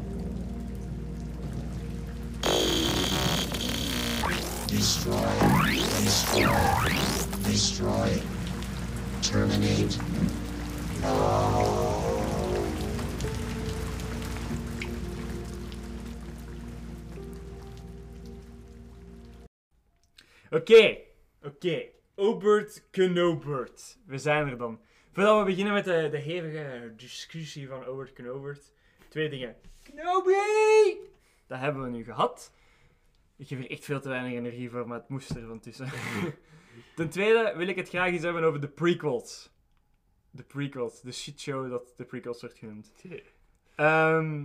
Destroy. 4.66 5.14
Destroy. 6.02 6.50
Destroy. 7.44 8.35
Terminate. 9.26 9.98
Oké, 20.50 20.98
oké. 21.42 21.82
Obert 22.14 22.82
Knobert. 22.90 23.98
We 24.06 24.18
zijn 24.18 24.48
er 24.48 24.58
dan. 24.58 24.80
Voordat 25.12 25.38
we 25.38 25.44
beginnen 25.44 25.72
met 25.72 25.84
de, 25.84 26.08
de 26.10 26.18
hevige 26.18 26.92
discussie 26.96 27.68
van 27.68 27.84
Obert 27.84 28.12
Knobert. 28.12 28.72
Twee 29.08 29.28
dingen. 29.28 29.56
Knobi! 29.82 30.98
Dat 31.46 31.58
hebben 31.58 31.82
we 31.82 31.88
nu 31.88 32.04
gehad. 32.04 32.52
Ik 33.36 33.48
heb 33.48 33.58
er 33.58 33.70
echt 33.70 33.84
veel 33.84 34.00
te 34.00 34.08
weinig 34.08 34.32
energie 34.32 34.70
voor, 34.70 34.88
maar 34.88 34.98
het 34.98 35.08
moest 35.08 35.30
er 35.30 35.46
van 35.46 35.60
tussen. 35.60 35.88
Ten 36.94 37.08
tweede 37.08 37.54
wil 37.56 37.68
ik 37.68 37.76
het 37.76 37.88
graag 37.88 38.10
eens 38.10 38.22
hebben 38.22 38.44
over 38.44 38.60
de 38.60 38.68
prequels. 38.68 39.50
De 40.30 40.42
prequels, 40.42 41.00
de 41.00 41.12
shitshow 41.12 41.70
dat 41.70 41.92
de 41.96 42.04
prequels 42.04 42.40
wordt 42.40 42.58
genoemd. 42.58 42.92
Ehm, 43.74 44.44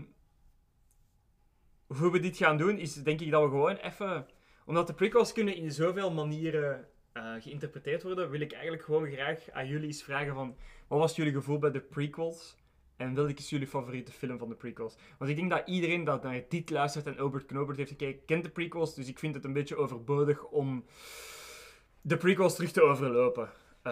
hoe 1.88 2.12
we 2.12 2.20
dit 2.20 2.38
gaan 2.38 2.58
doen, 2.58 2.78
is 2.78 2.94
denk 2.94 3.22
ik 3.22 3.32
dat 3.32 3.44
we 3.44 3.50
gewoon 3.50 3.76
even... 3.76 4.28
Omdat 4.66 4.88
de 4.88 4.94
prequels 4.94 5.34
kunnen 5.34 5.56
in 5.56 5.72
zoveel 5.72 6.12
manieren 6.12 6.88
eh, 7.12 7.34
geïnterpreteerd 7.40 8.04
worden, 8.04 8.30
wil 8.30 8.42
ik 8.42 8.52
eigenlijk 8.52 8.84
gewoon 8.84 9.12
graag 9.12 9.50
aan 9.52 9.68
jullie 9.68 9.88
eens 9.88 10.04
vragen 10.04 10.34
van... 10.34 10.56
Wat 10.88 11.00
was 11.00 11.16
jullie 11.16 11.34
gevoel 11.34 11.60
bij 11.60 11.72
de 11.72 11.82
prequels? 11.82 12.58
En 13.02 13.16
welke 13.16 13.34
is 13.34 13.50
jullie 13.50 13.68
favoriete 13.68 14.12
film 14.12 14.38
van 14.38 14.50
de 14.50 14.56
prequels? 14.56 14.96
Want 15.18 15.32
ik 15.32 15.38
denk 15.38 15.50
dat 15.50 15.68
iedereen 15.68 16.04
dat 16.04 16.24
naar 16.24 16.44
dit 16.50 16.70
luistert 16.70 17.08
en 17.08 17.18
Albert 17.18 17.46
Knobert 17.46 17.78
heeft 17.78 17.90
gekeken, 17.90 18.26
kent 18.26 18.44
de 18.44 18.50
prequels. 18.50 18.96
Dus 18.96 19.08
ik 19.08 19.20
vind 19.20 19.36
het 19.36 19.46
een 19.46 19.54
beetje 19.54 19.76
overbodig 19.76 20.44
om 20.46 20.86
de 22.02 22.18
prequels 22.18 22.56
terug 22.56 22.72
te 22.72 22.82
overlopen. 22.82 23.50
Eh 23.84 23.92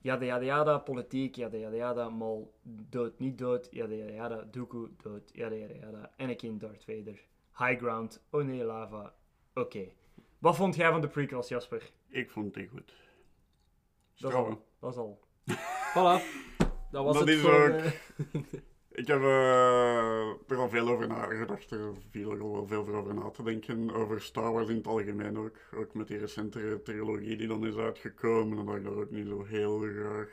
yada 0.00 0.24
yada 0.24 0.44
yada, 0.44 0.78
politiek, 0.78 1.36
yada 1.36 1.56
yada 1.58 1.76
yada, 1.76 2.08
Maul 2.08 2.54
dood, 2.62 3.18
niet 3.18 3.38
dood, 3.38 3.68
yada 3.70 3.94
yada 3.94 4.12
yada, 4.12 4.44
Dooku 4.50 4.88
dood, 5.02 5.30
yada 5.32 5.54
yada 5.56 5.74
yada, 5.74 6.10
Anakin, 6.16 6.58
Darth 6.58 6.84
Vader, 6.84 7.20
High 7.58 7.78
Ground, 7.78 8.20
oh 8.30 8.42
nee, 8.44 8.64
lava, 8.64 9.14
oké. 9.54 9.84
Wat 10.38 10.56
vond 10.56 10.74
jij 10.76 10.90
van 10.90 11.00
de 11.00 11.08
prequels, 11.08 11.48
Jasper? 11.48 11.90
Ik 12.08 12.30
vond 12.30 12.54
die 12.54 12.68
goed. 12.68 12.86
Dat 12.86 12.94
is 14.14 14.18
Strauwe. 14.26 14.50
al. 14.50 14.64
Dat 14.80 14.92
is 14.92 14.98
al. 14.98 15.18
Voilà. 15.94 16.22
Dat 16.90 17.04
was 17.04 17.16
Dat 17.18 17.26
het 17.28 17.28
is 17.28 17.40
voor, 17.40 17.70
ook- 17.70 17.82
Ik 18.94 19.06
heb 19.06 19.20
eh, 19.22 20.28
er 20.48 20.56
al 20.56 20.68
veel 20.68 20.88
over 20.88 21.08
nagedacht. 21.08 21.70
Er 21.70 21.94
viel 22.10 22.32
er 22.32 22.40
al 22.40 22.68
wel 22.68 22.84
veel 22.84 22.94
over 22.94 23.14
na 23.14 23.30
te 23.30 23.42
denken. 23.42 23.90
Over 23.90 24.20
Star 24.20 24.52
Wars 24.52 24.68
in 24.68 24.76
het 24.76 24.86
algemeen 24.86 25.38
ook. 25.38 25.56
Ook 25.76 25.94
met 25.94 26.08
die 26.08 26.18
recentere 26.18 26.82
trilogie 26.82 27.36
die 27.36 27.46
dan 27.48 27.66
is 27.66 27.76
uitgekomen. 27.76 28.58
En 28.58 28.66
dat 28.66 28.76
ik 28.76 28.84
daar 28.84 28.92
ook 28.92 29.10
niet 29.10 29.26
zo 29.26 29.44
heel 29.44 29.78
graag 29.78 30.28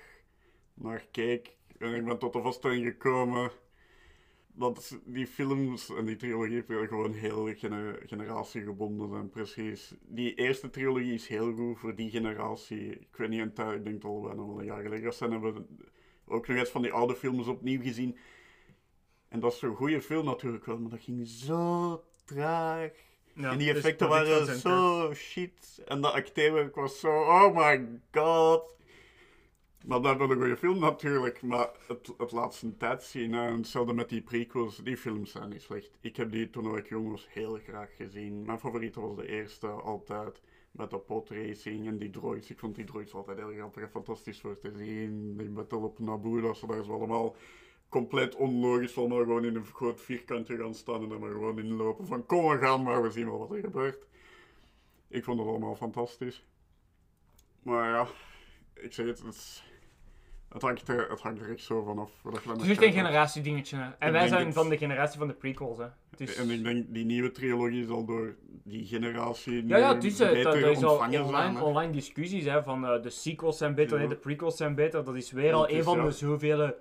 naar 0.74 1.05
keek. 1.12 1.55
En 1.78 1.93
ik 1.93 2.05
ben 2.05 2.20
tot 2.20 2.34
de 2.34 2.41
vaststelling 2.41 2.86
gekomen 2.86 3.51
dat 4.47 4.99
die 5.05 5.28
films 5.28 5.89
en 5.89 6.05
die 6.05 6.16
trilogie 6.16 6.64
gewoon 6.68 7.14
heel 7.14 7.53
gene- 7.55 7.99
generatiegebonden 8.05 9.09
zijn. 9.09 9.30
Precies. 9.30 9.93
Die 10.01 10.36
eerste 10.36 10.70
trilogie 10.70 11.14
is 11.14 11.28
heel 11.28 11.53
goed 11.53 11.80
voor 11.80 11.95
die 11.95 12.09
generatie. 12.09 12.91
Ik 12.91 13.16
weet 13.18 13.30
niet, 13.30 13.41
een 13.41 13.53
tijd, 13.53 13.78
ik 13.78 13.84
denk 13.84 14.03
al 14.03 14.22
bijna 14.22 14.45
wel 14.45 14.59
een 14.59 14.66
jaar 14.66 14.82
geleden 14.82 15.14
zijn, 15.14 15.32
hebben 15.32 15.53
we 15.53 15.64
ook 16.26 16.47
nog 16.47 16.57
eens 16.57 16.70
van 16.70 16.82
die 16.82 16.91
oude 16.91 17.16
films 17.16 17.47
opnieuw 17.47 17.82
gezien. 17.82 18.18
En 19.32 19.39
dat 19.39 19.53
is 19.53 19.59
zo'n 19.59 19.75
goede 19.75 20.01
film 20.01 20.25
natuurlijk 20.25 20.65
wel, 20.65 20.77
maar 20.77 20.89
dat 20.89 21.01
ging 21.01 21.27
zo 21.27 22.03
traag. 22.25 22.91
Ja, 23.34 23.51
en 23.51 23.57
die 23.57 23.67
dus 23.67 23.77
effecten 23.77 24.09
waren 24.09 24.59
zo 24.59 25.13
shit. 25.13 25.82
En 25.86 26.01
dat 26.01 26.13
acteerwerk 26.13 26.75
was 26.75 26.99
zo, 26.99 27.07
oh 27.07 27.55
my 27.55 27.88
god. 28.11 28.75
Maar 29.86 30.01
dat 30.01 30.17
was 30.17 30.29
een 30.29 30.36
goede 30.36 30.57
film 30.57 30.79
natuurlijk. 30.79 31.41
Maar 31.41 31.69
het, 31.88 32.13
het 32.17 32.32
laatste 32.32 32.77
tijd 32.77 33.03
zien, 33.03 33.34
en 33.34 33.57
hetzelfde 33.57 33.93
met 33.93 34.09
die 34.09 34.21
prequels, 34.21 34.77
die 34.77 34.97
films 34.97 35.32
zijn 35.32 35.49
niet 35.49 35.61
slecht. 35.61 35.97
Ik 36.01 36.15
heb 36.15 36.32
die 36.32 36.49
toen 36.49 36.77
ik 36.77 36.89
jong 36.89 37.09
was 37.09 37.27
heel 37.29 37.59
graag 37.67 37.95
gezien. 37.95 38.45
Mijn 38.45 38.59
favoriete 38.59 38.99
was 38.99 39.15
de 39.15 39.27
eerste, 39.27 39.67
altijd. 39.67 40.41
Met 40.71 40.89
de 40.89 40.97
podracing 40.97 41.88
en 41.88 41.97
die 41.97 42.09
droids. 42.09 42.49
Ik 42.49 42.59
vond 42.59 42.75
die 42.75 42.86
droids 42.86 43.13
altijd 43.13 43.38
heel 43.38 43.53
grappig 43.53 43.84
en 43.84 43.89
fantastisch 43.89 44.39
voor 44.39 44.59
te 44.59 44.71
zien. 44.75 45.38
Die 45.38 45.49
battle 45.49 45.77
op 45.77 45.99
Naboo, 45.99 46.41
dat 46.41 46.57
ze 46.57 46.67
daar 46.67 46.84
zo 46.84 46.93
allemaal 46.93 47.36
compleet 47.91 48.35
onlogisch 48.35 48.97
allemaal 48.97 49.17
gewoon 49.17 49.45
in 49.45 49.55
een 49.55 49.65
groot 49.65 50.01
vierkantje 50.01 50.57
gaan 50.57 50.73
staan 50.73 51.01
en 51.03 51.09
dan 51.09 51.19
maar 51.19 51.31
gewoon 51.31 51.59
inlopen 51.59 52.05
van 52.07 52.25
kom 52.25 52.47
we 52.49 52.57
gaan, 52.57 52.83
maar 52.83 53.01
we 53.01 53.11
zien 53.11 53.25
wel 53.25 53.37
wat 53.39 53.51
er 53.51 53.59
gebeurt. 53.59 54.05
Ik 55.07 55.23
vond 55.23 55.39
het 55.39 55.47
allemaal 55.47 55.75
fantastisch. 55.75 56.43
Maar 57.63 57.89
ja, 57.89 58.07
ik 58.73 58.93
zeg 58.93 59.05
het, 59.05 59.21
het, 60.49 60.61
hangt, 60.61 60.87
er, 60.87 61.09
het 61.09 61.19
hangt 61.21 61.41
er 61.41 61.51
echt 61.51 61.63
zo 61.63 61.83
vanaf. 61.83 62.11
Het 62.23 62.33
is 62.33 62.39
echt 62.59 62.69
een 62.69 62.75
kijkt. 62.75 62.93
generatiedingetje. 62.95 63.77
hè. 63.77 63.89
En 63.99 64.11
wij 64.11 64.27
zijn 64.27 64.45
het- 64.45 64.55
van 64.55 64.69
de 64.69 64.77
generatie 64.77 65.19
van 65.19 65.27
de 65.27 65.33
prequels. 65.33 65.77
Hè. 65.77 65.85
Dus... 66.17 66.35
En 66.35 66.49
ik 66.49 66.63
denk, 66.63 66.85
die 66.89 67.05
nieuwe 67.05 67.31
trilogie 67.31 67.85
zal 67.85 68.05
door 68.05 68.35
die 68.63 68.85
generatie 68.85 69.67
Ja, 69.67 69.77
ja, 69.77 69.93
eh, 69.93 69.99
beter 69.99 70.43
dat, 70.43 70.61
dat 70.61 70.71
is 70.77 70.83
al 70.83 70.89
ontvangen 70.89 71.13
zijn. 71.13 71.25
online, 71.25 71.63
online 71.63 71.91
discussies 71.91 72.45
hè, 72.45 72.63
van 72.63 72.85
eh, 72.85 73.01
de 73.01 73.09
sequels 73.09 73.57
zijn 73.57 73.75
beter, 73.75 73.93
Ja. 73.93 73.99
nee, 73.99 74.13
de 74.13 74.19
prequels 74.19 74.57
zijn 74.57 74.75
beter. 74.75 75.03
Dat 75.03 75.15
is 75.15 75.31
weer 75.31 75.53
al 75.53 75.69
een 75.69 75.83
van 75.83 76.05
de 76.05 76.11
zoveel 76.11 76.73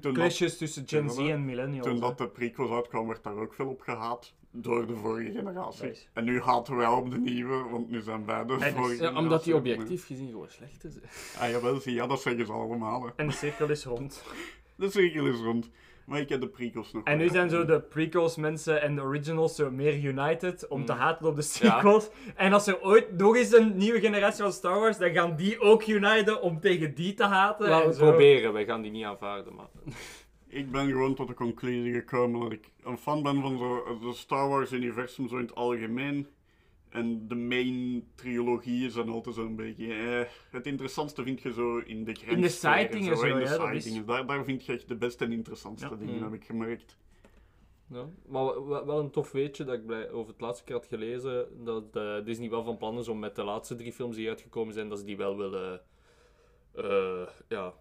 Dat- 0.00 0.12
clashes 0.12 0.58
tussen 0.58 0.82
Gen 0.86 1.10
Z 1.10 1.18
en 1.18 1.44
millennials. 1.44 1.86
Toen 1.86 2.00
dat 2.00 2.18
de 2.18 2.28
prequels 2.28 2.70
uitkwam, 2.70 3.06
werd 3.06 3.22
daar 3.22 3.36
ook 3.36 3.54
veel 3.54 3.68
op 3.68 3.80
gehaat. 3.80 4.34
Door 4.56 4.86
de 4.86 4.96
vorige 4.96 5.30
generatie. 5.30 6.08
En 6.12 6.24
nu 6.24 6.40
haten 6.40 6.76
wij 6.76 6.86
op 6.86 7.10
de 7.10 7.18
nieuwe, 7.18 7.68
want 7.70 7.90
nu 7.90 8.00
zijn 8.00 8.26
wij 8.26 8.44
de 8.44 8.56
dus- 8.56 8.72
vorige 8.72 9.02
ja, 9.02 9.16
omdat 9.16 9.44
die 9.44 9.54
objectief 9.54 10.06
gezien 10.06 10.30
gewoon 10.30 10.50
slecht 10.50 10.84
is. 10.84 10.94
Ah 11.38 11.50
jawel, 11.50 11.80
zie, 11.80 11.94
ja, 11.94 12.06
dat 12.06 12.20
zeggen 12.20 12.46
ze 12.46 12.52
allemaal. 12.52 13.04
Hè. 13.04 13.10
En 13.16 13.26
de 13.26 13.32
cirkel 13.32 13.68
is 13.70 13.84
rond. 13.84 14.22
De 14.74 14.90
cirkel 14.90 15.26
is 15.26 15.40
rond. 15.40 15.70
Maar 16.06 16.20
ik 16.20 16.28
heb 16.28 16.40
de 16.40 16.48
prequels 16.48 16.92
nog 16.92 17.04
En 17.04 17.18
nu 17.18 17.28
zijn 17.28 17.50
zo 17.50 17.64
de 17.64 17.80
prequels 17.80 18.36
mensen 18.36 18.82
en 18.82 18.94
de 18.94 19.02
originals 19.02 19.54
zo 19.54 19.70
meer 19.70 20.04
united 20.04 20.68
om 20.68 20.84
te 20.84 20.92
Mm. 20.92 20.98
haten 20.98 21.26
op 21.26 21.36
de 21.36 21.42
sequels. 21.42 22.08
En 22.34 22.52
als 22.52 22.66
er 22.66 22.82
ooit 22.82 23.16
nog 23.18 23.36
eens 23.36 23.52
een 23.52 23.76
nieuwe 23.76 24.00
generatie 24.00 24.42
van 24.42 24.52
Star 24.52 24.80
Wars, 24.80 24.98
dan 24.98 25.10
gaan 25.10 25.36
die 25.36 25.60
ook 25.60 25.86
uniten 25.86 26.42
om 26.42 26.60
tegen 26.60 26.94
die 26.94 27.14
te 27.14 27.24
haten. 27.24 27.68
Laten 27.68 27.90
en 27.90 27.96
we 27.96 27.98
proberen, 27.98 28.52
wij 28.52 28.64
gaan 28.64 28.82
die 28.82 28.90
niet 28.90 29.04
aanvaarden. 29.04 29.54
Maar... 29.54 29.66
Ik 30.48 30.70
ben 30.70 30.86
gewoon 30.88 31.14
tot 31.14 31.28
de 31.28 31.34
conclusie 31.34 31.92
gekomen 31.92 32.40
dat 32.40 32.52
ik 32.52 32.70
een 32.84 32.98
fan 32.98 33.22
ben 33.22 33.40
van 33.40 33.58
zo, 33.58 33.98
de 34.00 34.12
Star 34.14 34.48
Wars-universum 34.48 35.28
zo 35.28 35.36
in 35.36 35.42
het 35.42 35.54
algemeen. 35.54 36.26
En 36.94 37.28
de 37.28 37.34
main 37.34 38.04
trilogieën 38.14 38.90
zijn 38.90 39.08
altijd 39.08 39.34
zo'n 39.34 39.56
beetje... 39.56 39.92
Eh, 39.94 40.30
het 40.50 40.66
interessantste 40.66 41.22
vind 41.22 41.42
je 41.42 41.52
zo 41.52 41.78
in 41.78 42.04
de 42.04 42.14
grens. 42.14 42.32
In 42.34 42.40
de 42.40 42.48
side-dingen 42.48 43.16
zo, 43.16 43.24
in 43.24 43.34
de 43.36 43.40
ja, 43.42 43.70
is- 43.70 44.04
Daar, 44.04 44.26
daar 44.26 44.44
vind 44.44 44.64
je 44.66 44.72
echt 44.72 44.88
de 44.88 44.96
beste 44.96 45.24
en 45.24 45.32
interessantste 45.32 45.88
Ja. 45.88 45.96
dingen, 45.96 46.14
Mm. 46.16 46.22
heb 46.22 46.32
ik 46.32 46.44
gemerkt. 46.44 46.96
Ja, 47.88 48.06
maar 48.26 48.66
wel- 48.68 48.98
een 48.98 49.10
tof 49.10 49.32
weetje 49.32 49.64
dat 49.64 49.74
ik 49.74 49.86
blij, 49.86 50.10
over 50.10 50.32
het 50.32 50.40
laatste 50.40 50.64
keer 50.64 50.74
had 50.74 50.86
gelezen. 50.86 51.64
Dat 51.64 51.84
eh, 51.96 52.24
Disney 52.24 52.50
wel 52.50 52.64
van 52.64 52.76
plan 52.76 52.98
is 52.98 53.08
om 53.08 53.18
met 53.18 53.36
de 53.36 53.44
laatste 53.44 53.76
drie 53.76 53.92
films 53.92 54.16
die 54.16 54.28
uitgekomen 54.28 54.74
zijn, 54.74 54.88
dat 54.88 54.98
ze 54.98 55.04
die 55.04 55.16
wel 55.16 55.36
willen 55.36 55.80
eh, 56.74 57.26
ja, 57.48 57.74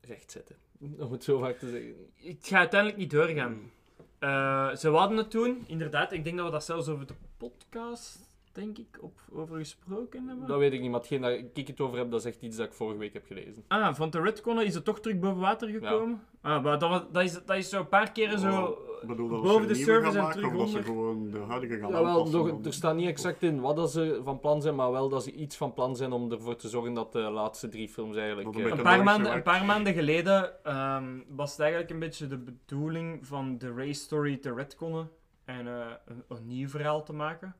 rechtzetten. 0.00 0.56
Om 0.98 1.12
het 1.12 1.24
zo 1.24 1.38
vaak 1.38 1.58
te 1.58 1.70
zeggen. 1.70 1.94
Het 2.14 2.46
gaat 2.46 2.58
uiteindelijk 2.58 3.00
niet 3.00 3.10
doorgaan. 3.10 3.70
Eh, 4.18 4.74
ze 4.74 4.90
wouden 4.90 5.16
het 5.16 5.30
doen, 5.30 5.64
inderdaad. 5.66 6.12
Ik 6.12 6.24
denk 6.24 6.36
dat 6.36 6.46
we 6.46 6.52
dat 6.52 6.64
zelfs 6.64 6.88
over 6.88 7.06
de 7.06 7.14
podcast, 7.36 8.27
denk 8.58 8.78
ik, 8.78 8.98
op, 9.00 9.20
over 9.32 9.56
gesproken 9.56 10.28
hebben. 10.28 10.46
Dat 10.46 10.58
weet 10.58 10.72
ik 10.72 10.80
niet, 10.80 10.90
maar 10.90 11.00
hetgeen 11.00 11.20
dat 11.20 11.30
ik 11.54 11.66
het 11.66 11.80
over 11.80 11.98
heb, 11.98 12.10
dat 12.10 12.20
is 12.20 12.26
echt 12.26 12.42
iets 12.42 12.56
dat 12.56 12.66
ik 12.66 12.72
vorige 12.72 12.98
week 12.98 13.12
heb 13.12 13.26
gelezen. 13.26 13.64
Ah, 13.68 13.94
van 13.94 14.10
de 14.10 14.20
Redconnen 14.20 14.64
is 14.64 14.74
het 14.74 14.84
toch 14.84 15.00
terug 15.00 15.18
boven 15.18 15.40
water 15.40 15.68
gekomen? 15.68 16.22
Ah, 16.40 16.62
maar 16.62 16.78
dat, 16.78 16.90
was- 16.90 17.04
dat, 17.12 17.22
is, 17.22 17.32
dat 17.32 17.56
is 17.56 17.68
zo 17.68 17.78
een 17.80 17.88
paar 17.88 18.12
keren 18.12 18.38
zo... 18.38 18.62
Oh, 18.62 19.02
Ik 19.02 19.08
bedoel 19.08 19.28
dat 19.28 19.42
boven 19.42 19.68
de 19.68 19.74
gaan 19.74 20.16
en 20.16 20.30
terug 20.30 20.52
of 20.52 20.58
dat 20.58 20.68
ze 20.68 20.76
onder. 20.76 20.84
gewoon 20.84 21.30
de 21.30 21.38
huidige 21.38 21.78
gaan 21.78 21.90
Jawel, 21.90 22.06
aanpassen. 22.06 22.46
nog- 22.46 22.64
er 22.64 22.72
staat 22.72 22.96
niet 22.96 23.08
exact 23.08 23.42
in 23.42 23.60
wat 23.60 23.76
dat 23.76 23.90
ze 23.90 24.20
van 24.24 24.40
plan 24.40 24.62
zijn, 24.62 24.74
maar 24.74 24.90
wel 24.90 25.08
dat 25.08 25.22
ze 25.22 25.32
iets 25.32 25.56
van 25.56 25.72
plan 25.72 25.96
zijn 25.96 26.12
om 26.12 26.32
ervoor 26.32 26.56
te 26.56 26.68
zorgen 26.68 26.94
dat 26.94 27.12
de 27.12 27.18
laatste 27.20 27.68
drie 27.68 27.88
films 27.88 28.16
eigenlijk... 28.16 28.54
Een 28.56 28.64
eh, 28.64 28.70
Een 28.70 28.82
paar, 28.82 29.02
maanden, 29.02 29.32
een 29.32 29.42
paar 29.42 29.64
maanden 29.64 29.94
geleden 29.94 30.64
ehm, 30.64 31.18
was 31.28 31.50
het 31.50 31.60
eigenlijk 31.60 31.90
een 31.90 31.98
beetje 31.98 32.26
de 32.26 32.38
bedoeling 32.38 33.26
van 33.26 33.58
de 33.58 33.72
race 33.74 34.00
story 34.00 34.36
te 34.36 34.54
retconnen 34.54 35.10
en 35.44 35.66
eh, 35.66 35.86
een, 36.06 36.22
een 36.28 36.46
nieuw 36.46 36.68
verhaal 36.68 37.02
te 37.02 37.12
maken. 37.12 37.54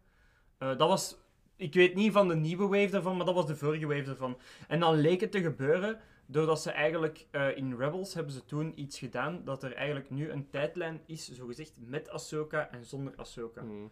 Eh, 0.59 0.69
dat 0.69 0.89
was, 0.89 1.17
ik 1.57 1.75
weet 1.75 1.95
niet 1.95 2.13
van 2.13 2.29
de 2.29 2.37
nieuwe 2.37 2.67
wave 2.67 2.91
daarvan, 2.91 3.17
maar 3.17 3.27
dat 3.27 3.35
was 3.35 3.47
de 3.47 3.57
vorige 3.57 3.87
wave 3.87 4.03
daarvan. 4.03 4.39
En 4.69 4.81
dan 4.81 4.95
leek 4.95 5.21
het 5.21 5.33
te 5.33 5.41
gebeuren 5.41 6.01
doordat 6.27 6.63
ze 6.63 6.71
eigenlijk 6.71 7.27
eh, 7.31 7.57
in 7.57 7.77
Rebels 7.77 8.15
hebben 8.15 8.33
ze 8.33 8.45
toen 8.45 8.81
iets 8.81 8.99
gedaan 8.99 9.45
dat 9.45 9.63
er 9.63 9.75
eigenlijk 9.75 10.11
nu 10.11 10.31
een 10.31 10.51
tijdlijn 10.51 11.01
is, 11.07 11.29
zogezegd 11.33 11.73
met 11.77 12.11
Ahsoka 12.11 12.71
en 12.71 12.85
zonder 12.85 13.13
Ahsoka. 13.17 13.61
hmm. 13.61 13.91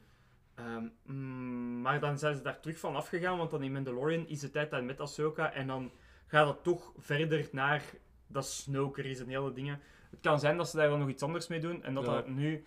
Ehm, 0.54 0.88
mm, 1.02 1.80
maar 1.80 2.00
dan 2.00 2.18
zijn 2.18 2.36
ze 2.36 2.42
daar 2.42 2.60
terug 2.60 2.78
van 2.78 2.96
afgegaan, 2.96 3.38
want 3.38 3.50
dan 3.50 3.62
in 3.62 3.72
Mandalorian 3.72 4.28
is 4.28 4.40
de 4.40 4.50
tijdlijn 4.50 4.86
met 4.86 5.00
Ahsoka 5.00 5.52
en 5.52 5.66
dan 5.66 5.90
gaat 6.26 6.48
het 6.48 6.62
toch 6.62 6.92
verder 6.96 7.48
naar 7.52 7.82
dat 8.26 8.46
Snoker 8.46 9.06
is 9.06 9.20
en 9.20 9.28
hele 9.28 9.52
dingen. 9.52 9.80
Het 10.10 10.20
kan 10.20 10.40
zijn 10.40 10.56
dat 10.56 10.68
ze 10.68 10.76
daar 10.76 10.88
wel 10.88 10.98
nog 10.98 11.08
iets 11.08 11.22
anders 11.22 11.46
mee 11.48 11.60
doen 11.60 11.82
en 11.82 11.94
dat 11.94 12.06
Ja. 12.06 12.12
dat 12.12 12.28
nu... 12.28 12.64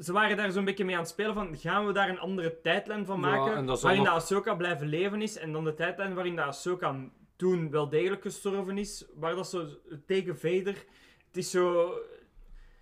Ze 0.00 0.12
waren 0.12 0.36
daar 0.36 0.50
zo'n 0.52 0.64
beetje 0.64 0.84
mee 0.84 0.94
aan 0.94 1.00
het 1.00 1.10
spelen 1.10 1.34
van, 1.34 1.56
gaan 1.56 1.86
we 1.86 1.92
daar 1.92 2.08
een 2.08 2.18
andere 2.18 2.60
tijdlijn 2.60 3.06
van 3.06 3.20
maken, 3.20 3.66
waarin 3.66 4.02
nog- 4.02 4.04
de 4.04 4.10
Ahsoka 4.14 4.54
blijven 4.54 4.86
leven 4.88 5.22
is 5.22 5.36
en 5.38 5.52
dan 5.52 5.64
de 5.64 5.74
tijdlijn 5.74 6.14
waarin 6.14 6.36
de 6.36 6.42
Ahsoka 6.42 6.96
toen 7.36 7.70
wel 7.70 7.88
degelijk 7.88 8.22
gestorven 8.22 8.78
is, 8.78 9.04
waar 9.14 9.34
dat 9.34 9.48
zo 9.48 9.66
tegen 10.06 10.38
Vader... 10.38 10.84
Het 11.26 11.36
is 11.44 11.50
zo... 11.50 11.92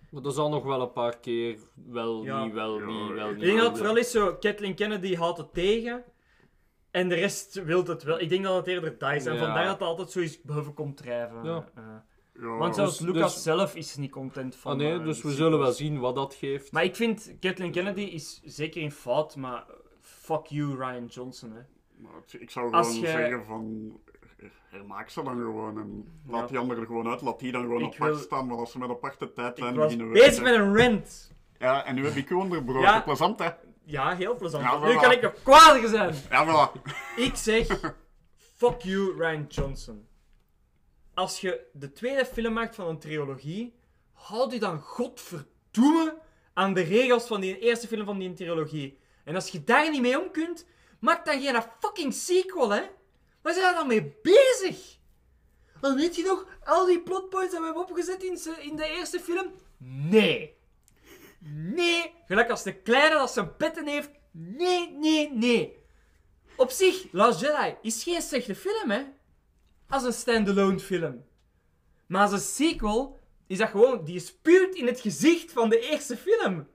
Maar 0.09 0.21
dat 0.21 0.33
zal 0.33 0.49
nog 0.49 0.63
wel 0.63 0.81
een 0.81 0.91
paar 0.91 1.17
keer 1.19 1.57
wel, 1.73 2.23
Ja. 2.23 2.43
niet, 2.43 2.53
wel, 2.53 2.79
Ja, 2.79 2.85
niet, 2.85 3.11
wel, 3.11 3.29
ik 3.29 3.35
niet. 3.35 3.41
Ik 3.43 3.49
denk 3.49 3.57
dat 3.59 3.67
het 3.67 3.67
wel. 3.67 3.75
vooral 3.75 3.97
is 3.97 4.11
zo, 4.11 4.35
Kathleen 4.35 4.75
Kennedy 4.75 5.15
houdt 5.15 5.37
het 5.37 5.53
tegen. 5.53 6.03
En 6.91 7.09
de 7.09 7.15
rest 7.15 7.63
wil 7.63 7.85
het 7.85 8.03
wel. 8.03 8.19
Ik 8.19 8.29
denk 8.29 8.43
dat 8.43 8.55
het 8.55 8.67
eerder 8.67 8.97
dat 8.97 9.13
is. 9.13 9.25
En 9.25 9.33
Ja. 9.33 9.39
vandaar 9.39 9.63
dat 9.63 9.73
het 9.73 9.81
altijd 9.87 10.11
zoiets 10.11 10.41
boven 10.41 10.73
komt 10.73 10.97
drijven. 10.97 11.43
Ja. 11.43 11.65
Ja, 12.39 12.47
want 12.57 12.75
zelfs 12.75 12.97
dus- 12.97 13.07
Lucas 13.07 13.33
dus- 13.33 13.43
zelf 13.43 13.75
is 13.75 13.95
niet 13.95 14.11
content 14.11 14.55
van. 14.55 14.71
Ah, 14.71 14.77
nee, 14.77 14.93
eh, 14.99 15.03
dus 15.03 15.21
we 15.21 15.31
zullen 15.31 15.59
wel 15.59 15.71
zien 15.71 15.99
wat 15.99 16.15
dat 16.15 16.33
geeft. 16.33 16.71
Maar 16.71 16.83
ik 16.83 16.95
vind 16.95 17.33
Kathleen 17.39 17.71
Kennedy 17.71 18.01
is 18.01 18.41
zeker 18.43 18.81
in 18.81 18.91
fout, 18.91 19.35
maar 19.35 19.65
fuck 20.01 20.45
you 20.45 20.75
Ryan 20.75 21.05
Johnson. 21.05 21.51
Hè. 21.51 21.61
Maar 21.97 22.11
het- 22.25 22.41
Ik 22.41 22.49
zou 22.49 22.69
gewoon 22.69 22.83
zeggen 22.93 23.45
van... 23.45 23.93
Hermaak 24.69 25.09
ze 25.09 25.23
dan 25.23 25.35
gewoon 25.37 25.77
en 25.79 26.07
laat 26.27 26.41
Ja. 26.41 26.47
die 26.47 26.57
anderen 26.57 26.81
er 26.81 26.87
gewoon 26.87 27.07
uit. 27.07 27.21
Laat 27.21 27.39
die 27.39 27.51
dan 27.51 27.61
gewoon 27.61 27.81
Ik 27.81 27.93
apart 27.93 28.13
wil- 28.13 28.19
staan. 28.23 28.47
Maar 28.47 28.57
als 28.57 28.71
ze 28.71 28.77
met 28.77 28.89
aparte 28.89 29.33
tijdlijn 29.33 29.75
beginnen 29.75 30.11
bezig 30.11 30.43
met 30.43 30.53
een 30.53 30.77
rant. 30.77 31.33
Ja, 31.59 31.85
en 31.85 31.95
nu 31.95 32.05
heb 32.05 32.15
ik 32.15 32.29
u 32.29 32.33
onderbroken. 32.35 32.81
Ja. 32.81 33.01
Plezant, 33.01 33.39
hè? 33.39 33.49
Ja, 33.83 34.15
heel 34.15 34.35
plezant. 34.35 34.63
Ja, 34.63 34.79
nu 34.85 34.95
kan 34.95 35.11
ik 35.11 35.21
nog 35.21 35.33
kwaadiger 35.43 35.89
zijn. 35.89 36.15
Ja, 36.29 36.45
voilà. 36.71 36.81
Ik 37.15 37.35
zeg, 37.35 37.67
fuck 38.57 38.81
you 38.81 39.13
Ryan 39.17 39.45
Johnson. 39.47 40.07
Als 41.15 41.41
je 41.41 41.67
de 41.73 41.91
tweede 41.91 42.25
film 42.25 42.53
maakt 42.53 42.75
van 42.75 42.87
een 42.87 42.99
trilogie, 42.99 43.75
houd 44.13 44.51
je 44.51 44.59
dan 44.59 44.79
godverdomme 44.79 46.17
aan 46.53 46.73
de 46.73 46.81
regels 46.81 47.27
van 47.27 47.41
die 47.41 47.59
eerste 47.59 47.87
film 47.87 48.05
van 48.05 48.19
die 48.19 48.33
trilogie. 48.33 48.99
En 49.23 49.35
als 49.35 49.49
je 49.49 49.63
daar 49.63 49.91
niet 49.91 50.01
mee 50.01 50.21
om 50.21 50.31
kunt, 50.31 50.65
Maak 51.05 51.25
dan 51.25 51.41
geen 51.41 51.63
fucking 51.79 52.13
sequel, 52.13 52.69
hè? 52.69 52.81
Waar 53.41 53.53
zijn 53.53 53.67
we 53.67 53.73
dan 53.73 53.87
mee 53.87 54.15
bezig? 54.21 54.97
Dan 55.81 55.95
weet 55.95 56.15
je 56.15 56.23
nog, 56.23 56.47
al 56.63 56.85
die 56.85 57.01
plotpoints 57.01 57.51
dat 57.51 57.59
we 57.59 57.65
hebben 57.65 57.83
opgezet 57.83 58.23
in, 58.23 58.75
de 58.75 58.85
eerste 58.85 59.19
film? 59.19 59.53
Nee. 59.77 60.57
Nee. 61.49 62.13
Gelijk 62.27 62.49
als 62.49 62.63
de 62.63 62.73
kleine 62.73 63.15
dat 63.15 63.31
zijn 63.31 63.55
petten 63.55 63.87
heeft. 63.87 64.09
Nee, 64.31 64.89
nee, 64.89 65.31
nee. 65.31 65.77
Op 66.55 66.69
zich, 66.71 67.05
Last 67.11 67.39
Jedi 67.39 67.75
is 67.81 68.03
geen 68.03 68.21
slechte 68.21 68.55
film, 68.55 68.89
hè? 68.89 69.03
Als 69.95 70.03
een 70.03 70.13
standalone 70.13 70.79
film. 70.79 71.23
Maar 72.05 72.21
als 72.21 72.31
een 72.31 72.39
sequel 72.39 73.19
is 73.47 73.57
dat 73.57 73.69
gewoon, 73.69 74.03
die 74.03 74.19
spuwt 74.19 74.75
in 74.75 74.87
het 74.87 74.99
gezicht 74.99 75.51
van 75.51 75.69
de 75.69 75.79
eerste 75.79 76.17
film. 76.17 76.67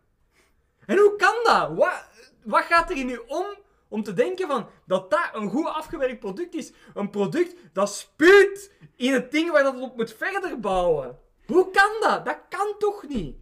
En 0.86 0.98
hoe 0.98 1.16
kan 1.16 1.34
dat? 1.42 1.76
Wat, 1.76 2.04
wat 2.44 2.62
gaat 2.62 2.90
er 2.90 2.96
in 2.96 3.08
u 3.08 3.20
om 3.26 3.46
om 3.88 4.02
te 4.02 4.12
denken 4.12 4.46
van 4.48 4.66
dat 4.86 5.10
dat 5.10 5.28
een 5.32 5.50
goed 5.50 5.66
afgewerkt 5.66 6.20
product 6.20 6.54
is? 6.54 6.72
Een 6.94 7.10
product 7.10 7.54
dat 7.72 7.94
spuwt 7.94 8.70
in 8.96 9.12
het 9.12 9.30
ding 9.30 9.50
waar 9.50 9.62
dat 9.62 9.74
het 9.74 9.82
op 9.82 9.96
moet 9.96 10.14
verder 10.14 10.60
bouwen. 10.60 11.18
Hoe 11.46 11.70
kan 11.70 11.90
dat? 12.00 12.24
Dat 12.24 12.38
kan 12.48 12.74
toch 12.78 13.08
niet? 13.08 13.36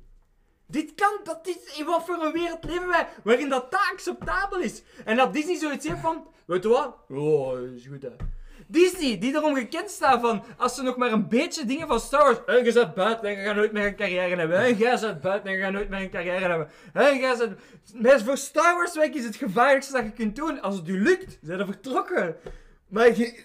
Dit 0.66 0.94
kan, 0.94 1.20
dat 1.24 1.46
is, 1.46 1.76
in 1.78 1.84
wat 1.84 2.04
voor 2.04 2.22
een 2.22 2.32
wereld 2.32 2.64
leven 2.64 2.88
wij, 2.88 3.08
waarin 3.24 3.48
dat, 3.48 3.70
dat 3.70 3.80
acceptabel 3.92 4.58
is. 4.58 4.82
En 5.04 5.16
dat 5.16 5.32
Disney 5.32 5.56
zoiets 5.56 5.88
heeft 5.88 6.00
van, 6.00 6.26
weet 6.44 6.62
je 6.62 6.68
wat? 6.68 6.96
Oh, 7.08 7.74
is 7.74 7.86
goed 7.86 8.02
hè. 8.02 8.16
Disney, 8.70 9.18
die 9.18 9.34
erom 9.34 9.54
gekend 9.54 9.90
staat 9.90 10.20
van, 10.20 10.44
als 10.56 10.74
ze 10.74 10.82
nog 10.82 10.96
maar 10.96 11.12
een 11.12 11.28
beetje 11.28 11.64
dingen 11.64 11.88
van 11.88 12.00
Star 12.00 12.24
Wars, 12.24 12.58
en 12.58 12.64
je 12.64 12.72
zet 12.72 12.94
buiten 12.94 13.28
en 13.28 13.36
je 13.36 13.44
gaat 13.44 13.54
nooit 13.54 13.72
meer 13.72 13.86
een 13.86 13.96
carrière 13.96 14.36
hebben, 14.36 14.58
en 14.58 14.76
jij 14.76 14.96
zet 14.96 15.20
buiten 15.20 15.50
en 15.50 15.56
je 15.56 15.62
gaat 15.62 15.72
nooit 15.72 15.88
meer 15.88 16.00
een 16.00 16.10
carrière 16.10 16.48
hebben, 16.48 16.70
en 16.92 17.18
jij 17.18 17.36
zet... 17.36 17.50
Maar 17.94 18.20
voor 18.20 18.36
Star 18.36 18.74
Wars 18.74 18.94
werk 18.94 19.14
is 19.14 19.24
het 19.24 19.36
gevaarlijkste 19.36 19.92
dat 19.92 20.04
je 20.04 20.12
kunt 20.12 20.36
doen. 20.36 20.60
Als 20.60 20.76
het 20.76 20.86
je 20.86 20.92
lukt, 20.92 21.38
zijn 21.42 21.58
er 21.58 21.66
vertrokken. 21.66 22.36
Maar 22.88 23.16
je... 23.16 23.44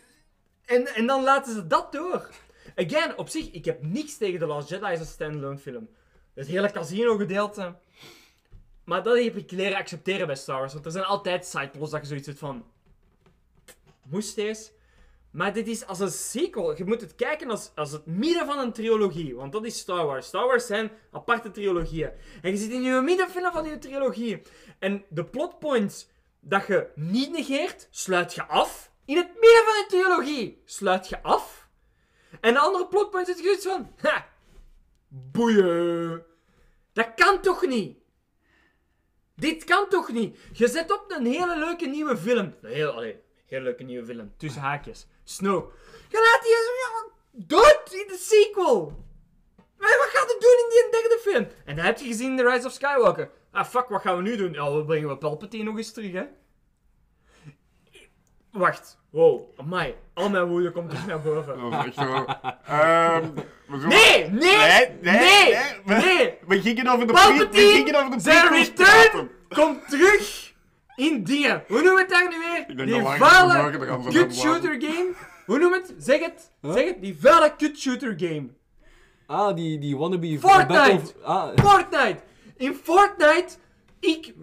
En, 0.66 0.88
en 0.88 1.08
dan 1.08 1.24
laten 1.24 1.54
ze 1.54 1.68
dat 1.68 1.92
door. 1.92 2.30
Again, 2.76 3.18
op 3.18 3.30
zich, 3.30 3.52
ik 3.52 3.66
heb 3.66 3.82
niks 3.82 4.18
tegen 4.18 4.40
The 4.40 4.46
Last 4.46 4.70
Jedi 4.70 4.86
als 4.86 5.00
een 5.00 5.06
standalone 5.06 5.58
film. 5.58 5.90
Het 6.34 6.48
hele 6.48 6.72
casino 6.72 7.18
gedeelte. 7.18 7.76
Maar 8.84 9.04
dat 9.04 9.24
heb 9.24 9.36
ik 9.36 9.52
leren 9.52 9.78
accepteren 9.78 10.28
bij 10.28 10.36
Star 10.36 10.60
Wars. 10.60 10.74
Want 10.74 10.86
er 10.86 10.92
zijn 10.92 11.04
altijd 11.04 11.46
sideplots 11.46 11.92
dat 11.92 12.02
je 12.02 12.08
zoiets 12.08 12.28
hebt 12.28 12.40
van... 12.40 12.66
Moest 14.04 14.38
eens. 14.38 14.72
Maar 15.34 15.54
dit 15.54 15.68
is 15.68 15.86
als 15.86 16.00
een 16.00 16.12
sequel. 16.12 16.78
Je 16.78 16.86
moet 16.86 17.02
het 17.02 17.16
kijken 17.16 17.50
als, 17.50 17.72
als 17.76 17.92
het 17.92 18.06
midden 18.06 18.46
van 18.46 18.60
een 18.60 18.74
trilogie. 18.74 19.36
Want 19.36 19.52
dat 19.52 19.66
is 19.66 19.78
Star 19.78 20.06
Wars. 20.06 20.28
Star 20.28 20.48
Wars 20.48 20.66
zijn 20.66 20.92
aparte 21.12 21.52
trilogieën. 21.52 22.12
En 22.42 22.52
je 22.52 22.58
zit 22.58 22.72
in 22.72 22.82
je 22.82 23.02
middenfilm 23.02 23.52
van 23.52 23.66
je 23.66 23.78
trilogie. 23.78 24.42
En 24.80 25.06
de 25.10 25.26
plotpoints 25.26 26.08
dat 26.40 26.68
je 26.68 26.88
niet 26.96 27.32
negeert, 27.32 27.88
sluit 27.92 28.34
je 28.34 28.44
af. 28.44 28.92
In 29.06 29.18
het 29.18 29.28
midden 29.28 29.64
van 29.66 29.76
je 29.76 29.86
trilogie 29.88 30.62
sluit 30.66 31.10
je 31.10 31.22
af. 31.22 31.68
En 32.42 32.54
de 32.54 32.60
andere 32.60 32.88
plotpoints 32.88 33.30
zit 33.30 33.40
je 33.40 33.44
zoiets 33.44 33.66
van... 33.66 33.92
Ha, 33.98 34.28
boeien. 35.08 36.26
Dat 36.94 37.14
kan 37.16 37.42
toch 37.42 37.66
niet? 37.66 37.98
Dit 39.36 39.64
kan 39.64 39.90
toch 39.90 40.12
niet? 40.12 40.40
Je 40.54 40.68
zet 40.68 40.92
op 40.92 41.06
een 41.18 41.26
hele 41.26 41.58
leuke 41.58 41.86
nieuwe 41.86 42.18
film. 42.18 42.56
Een 42.62 42.72
heel, 42.72 42.92
allee, 42.92 43.22
hele 43.46 43.64
leuke 43.64 43.84
nieuwe 43.84 44.06
film. 44.06 44.34
Tussen 44.38 44.62
haakjes. 44.62 45.08
Snow. 45.24 45.72
Je 46.10 46.18
laat 46.32 46.44
die 46.44 47.46
dood 47.48 47.94
in 47.94 48.08
de 48.08 48.18
sequel. 48.18 49.04
Maar 49.78 49.98
wat 49.98 50.10
gaat 50.14 50.30
het 50.32 50.42
doen 50.42 50.58
in 50.64 50.70
die 50.70 51.02
derde 51.02 51.20
film? 51.22 51.48
En 51.66 51.76
dan 51.76 51.86
heb 51.86 51.98
je 52.00 52.06
gezien 52.08 52.30
in 52.32 52.38
The 52.38 52.50
Rise 52.50 52.68
of 52.68 52.74
Skywalker. 52.74 53.30
Ah, 53.52 53.66
fuck, 53.66 53.88
wat 53.90 54.02
gaan 54.02 54.16
we 54.18 54.22
nu 54.22 54.36
doen? 54.38 54.54
Ja, 54.54 54.72
we 54.76 54.86
brengen 54.86 55.08
we 55.10 55.18
Palpatine 55.18 55.64
nog 55.64 55.78
eens 55.78 55.92
terug, 55.92 56.12
hè? 56.12 56.24
Wacht. 58.52 58.98
Wow, 59.10 59.42
amai. 59.60 59.96
Al 60.14 60.30
mijn 60.30 60.46
woede 60.46 60.72
komt 60.72 60.90
terug 60.90 61.06
naar 61.06 61.22
boven. 61.22 61.60
Dat 61.72 61.86
echt 61.86 61.96
zo. 61.96 62.26
Ehm, 62.66 63.30
we 63.68 63.80
zullen- 63.80 63.88
Nee, 63.88 64.30
nee, 64.30 64.58
Nee, 64.58 64.88
nee, 65.02 65.22
nee, 65.22 65.56
nee. 65.86 65.98
nee. 66.16 66.38
We 66.48 66.62
gingen 66.62 66.88
over 66.88 67.08
de 67.08 67.14
pre- 67.14 67.22
we 67.22 67.38
Palpatine, 67.38 67.72
gingen 67.72 67.96
over 67.96 68.12
de 68.12 68.20
zijn 68.20 68.48
prequels 68.48 68.68
return 68.68 69.10
praten. 69.12 69.32
komt 69.50 69.90
terug 69.90 70.53
in 70.96 71.24
dingen. 71.24 71.64
Hoe 71.68 71.76
noemen 71.82 71.94
we 71.96 72.00
het 72.02 72.10
daar 72.10 72.30
nu 72.30 72.40
weer? 72.40 72.86
Die 72.86 73.02
vuile 73.20 73.54
cut 74.12 74.36
shooter 74.36 74.82
game. 74.82 75.10
Hoe 75.46 75.60
noem 75.60 75.74
het? 75.74 75.94
Zeg 75.98 76.20
het. 76.20 76.52
Zeg 76.62 76.86
het. 76.86 77.02
Die 77.02 77.18
vuile 77.20 77.54
cut 77.58 77.80
shooter 77.80 78.14
game. 78.18 78.48
Ah, 79.28 79.56
die, 79.56 79.80
die 79.80 79.98
wannabe... 79.98 80.40
Fortnite! 80.40 80.74
Battle- 80.74 81.14
Ah, 81.24 81.50
Fortnite. 81.56 82.18
In 82.58 82.76
Fortnite, 82.84 83.48
ik, 84.00 84.34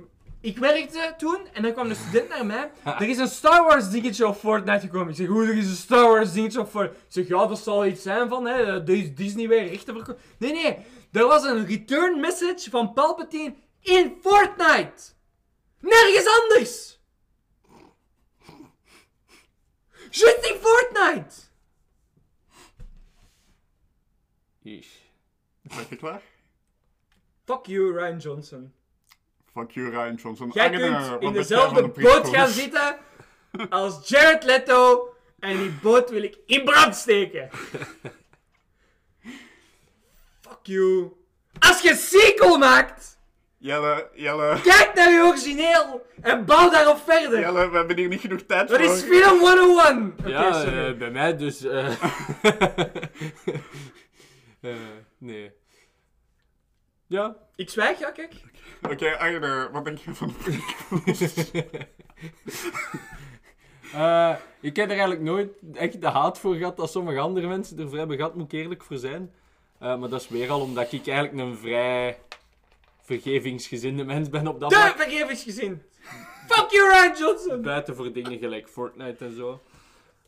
ik 0.41 0.59
werkte 0.59 1.15
toen 1.19 1.39
en 1.53 1.63
dan 1.63 1.73
kwam 1.73 1.91
een 1.91 1.97
student 1.97 2.29
naar 2.29 2.47
mij. 2.47 2.71
Er 2.85 3.09
is 3.09 3.19
een 3.19 3.29
Star 3.29 3.65
Wars 3.65 3.91
dingetje 3.91 4.27
op 4.27 4.37
Fortnite 4.37 4.81
gekomen. 4.81 5.09
Ik 5.09 5.15
zeg, 5.17 5.27
hoe 5.27 5.47
er 5.47 5.57
is 5.57 5.67
een 5.67 5.75
Star 5.77 6.09
Wars 6.09 6.33
dingetje 6.33 6.61
op 6.61 6.69
Fortnite? 6.69 6.97
Ik 6.99 7.05
zeg, 7.09 7.29
ja, 7.29 7.47
dat 7.47 7.59
zal 7.59 7.87
iets 7.87 8.03
zijn 8.03 8.29
van, 8.29 8.47
hè, 8.47 8.83
Dis- 8.85 9.15
Disney 9.15 9.49
weer 9.49 9.69
rechten 9.69 9.95
verkopen. 9.95 10.23
Nee, 10.39 10.53
nee. 10.53 10.77
Er 11.13 11.27
was 11.27 11.45
een 11.45 11.67
return 11.67 12.21
message 12.21 12.71
van 12.71 12.93
Palpatine 12.93 13.55
in 13.83 14.15
Fortnite. 14.23 15.03
Nergens 15.81 16.27
anders. 16.27 16.99
Just 20.11 20.47
in 20.51 20.57
Fortnite. 20.61 21.35
Yeesh. 24.63 24.89
Ben 25.63 25.87
je 25.89 25.97
klaar? 25.97 26.23
Fuck 27.45 27.67
you, 27.67 27.93
Ryan 27.93 28.19
Johnson. 28.19 28.73
Fuck 29.53 29.71
you, 29.71 29.91
Ryan 29.91 30.15
Johnson. 30.15 30.51
Jij 30.53 30.67
Agne, 30.67 30.79
kunt 30.79 31.23
in 31.23 31.33
dezelfde 31.33 31.83
de 31.83 32.01
boot 32.01 32.29
gaan 32.29 32.49
zitten 32.49 32.99
als 33.71 34.09
Jared 34.09 34.45
Leto. 34.45 35.15
En 35.39 35.59
die 35.59 35.71
boot 35.71 36.11
wil 36.11 36.23
ik 36.23 36.39
in 36.47 36.65
brand 36.65 36.97
steken. 36.97 37.51
Fuck 40.41 40.59
you. 40.63 41.13
Als 41.59 41.81
je 41.81 41.95
sequel 41.95 42.59
maakt, 42.59 43.19
Jelle, 43.63 44.09
Jelle, 44.15 44.61
kijk 44.63 44.91
naar 44.95 45.11
je 45.11 45.23
origineel 45.25 46.07
en 46.21 46.45
bouw 46.45 46.71
daarop 46.71 46.99
verder. 47.07 47.41
Jelle, 47.41 47.71
we 47.71 47.77
hebben 47.77 47.97
hier 47.97 48.09
niet 48.09 48.21
genoeg 48.21 48.41
tijd 48.43 48.69
Dat 48.69 48.81
voor. 48.83 48.95
is 48.95 49.03
film 49.03 49.39
101. 49.39 50.15
Oké, 50.21 50.29
ja, 50.29 50.53
sorry. 50.53 50.87
eh, 50.87 50.97
bij 50.99 51.11
mij 51.11 51.37
dus... 51.37 51.65
eh 51.65 51.87
eh, 54.61 54.75
nee. 55.19 55.53
Ja. 57.07 57.37
Ik 57.57 57.71
zwijg, 57.71 57.99
ja, 57.99 58.11
kijk. 58.11 58.33
Oké, 58.91 59.19
Agne, 59.19 59.69
wat 59.73 59.85
denk 59.85 59.99
je 59.99 60.15
van 60.15 60.35
de? 60.45 61.69
Eh, 63.95 64.35
ik 64.61 64.77
heb 64.77 64.85
er 64.85 64.91
eigenlijk 64.91 65.21
nooit 65.21 65.49
echt 65.75 66.01
de 66.01 66.07
haat 66.09 66.39
voor 66.39 66.55
gehad 66.55 66.77
dat 66.77 66.91
sommige 66.91 67.19
andere 67.19 67.47
mensen 67.49 67.79
ervoor 67.79 67.99
hebben 67.99 68.17
gehad, 68.17 68.35
moet 68.35 68.53
ik 68.53 68.61
eerlijk 68.61 68.83
voor 68.83 68.97
zijn. 68.97 69.33
Eh, 69.79 69.97
maar 69.99 70.09
dat 70.09 70.21
is 70.21 70.29
weer 70.29 70.51
al 70.51 70.61
omdat 70.61 70.93
ik 70.93 71.07
eigenlijk 71.07 71.49
een 71.49 71.57
vrij 71.57 72.19
vergevingsgezinde 73.11 74.05
mens 74.05 74.29
ben 74.29 74.47
op 74.47 74.61
dat 74.61 74.71
De 74.71 74.77
vlak. 74.77 74.97
vergevingsgezin. 74.97 75.83
Fuck 76.47 76.71
you, 76.71 76.91
Ryan 76.91 77.17
Johnson. 77.19 77.63
Buiten 77.63 77.97
voor 77.97 78.13
dingen 78.13 78.39
gelijk 78.39 78.69
Fortnite 78.69 79.25
en 79.25 79.35
zo. 79.37 79.61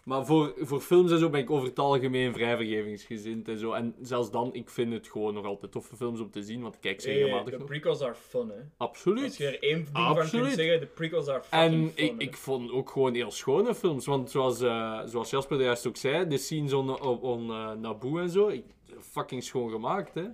Maar 0.05 0.27
voor, 0.27 0.55
voor 0.59 0.81
films 0.81 1.11
en 1.11 1.19
zo 1.19 1.31
ben 1.31 1.41
ik 1.41 1.51
over 1.51 1.69
het 1.69 1.79
algemeen 1.79 2.33
vrij 2.33 2.57
vergevingsgezind 2.57 3.49
en 3.49 3.59
zo. 3.59 3.73
En 3.73 3.95
zelfs 4.01 4.31
dan, 4.31 4.55
ik 4.55 4.71
vind 4.71 4.93
het 4.93 5.09
gewoon 5.09 5.35
nog 5.35 5.45
altijd 5.45 5.73
toffe 5.73 5.97
films 5.97 6.21
om 6.21 6.31
te 6.31 6.43
zien, 6.43 6.63
want 6.63 6.75
ik 6.75 6.81
kijk 6.81 7.01
ze 7.01 7.13
regelmatig 7.13 7.59
de 7.59 7.65
prequels 7.65 8.01
are 8.03 8.15
fun, 8.15 8.49
hè. 8.49 8.61
Absoluut. 8.77 9.25
Als 9.25 9.37
je 9.37 9.47
er 9.47 9.63
één 9.63 9.77
ding 9.77 9.89
van 9.97 10.15
kunt 10.15 10.53
zeggen, 10.53 10.81
de 10.81 10.87
prequels 10.87 11.29
are 11.29 11.43
fucking 11.43 11.73
En 11.73 11.93
fun, 11.95 12.05
ik, 12.05 12.15
ik 12.23 12.37
vond 12.37 12.71
ook 12.71 12.91
gewoon 12.91 13.15
heel 13.15 13.31
schone 13.31 13.75
films. 13.75 14.07
Want 14.07 14.31
zoals, 14.31 14.61
eh, 14.61 15.01
zoals 15.05 15.31
Jasper 15.31 15.59
er 15.59 15.65
juist 15.65 15.87
ook 15.87 15.97
zei, 15.97 16.29
de 16.29 16.39
scenes 16.39 16.73
on, 16.73 17.01
on, 17.01 17.21
on, 17.21 17.51
eh, 17.51 17.73
Naboo 17.73 18.19
en 18.19 18.31
zo, 18.31 18.49
ik, 18.49 18.65
fucking 19.01 19.43
schoon 19.43 19.71
gemaakt, 19.71 20.15
hè. 20.15 20.25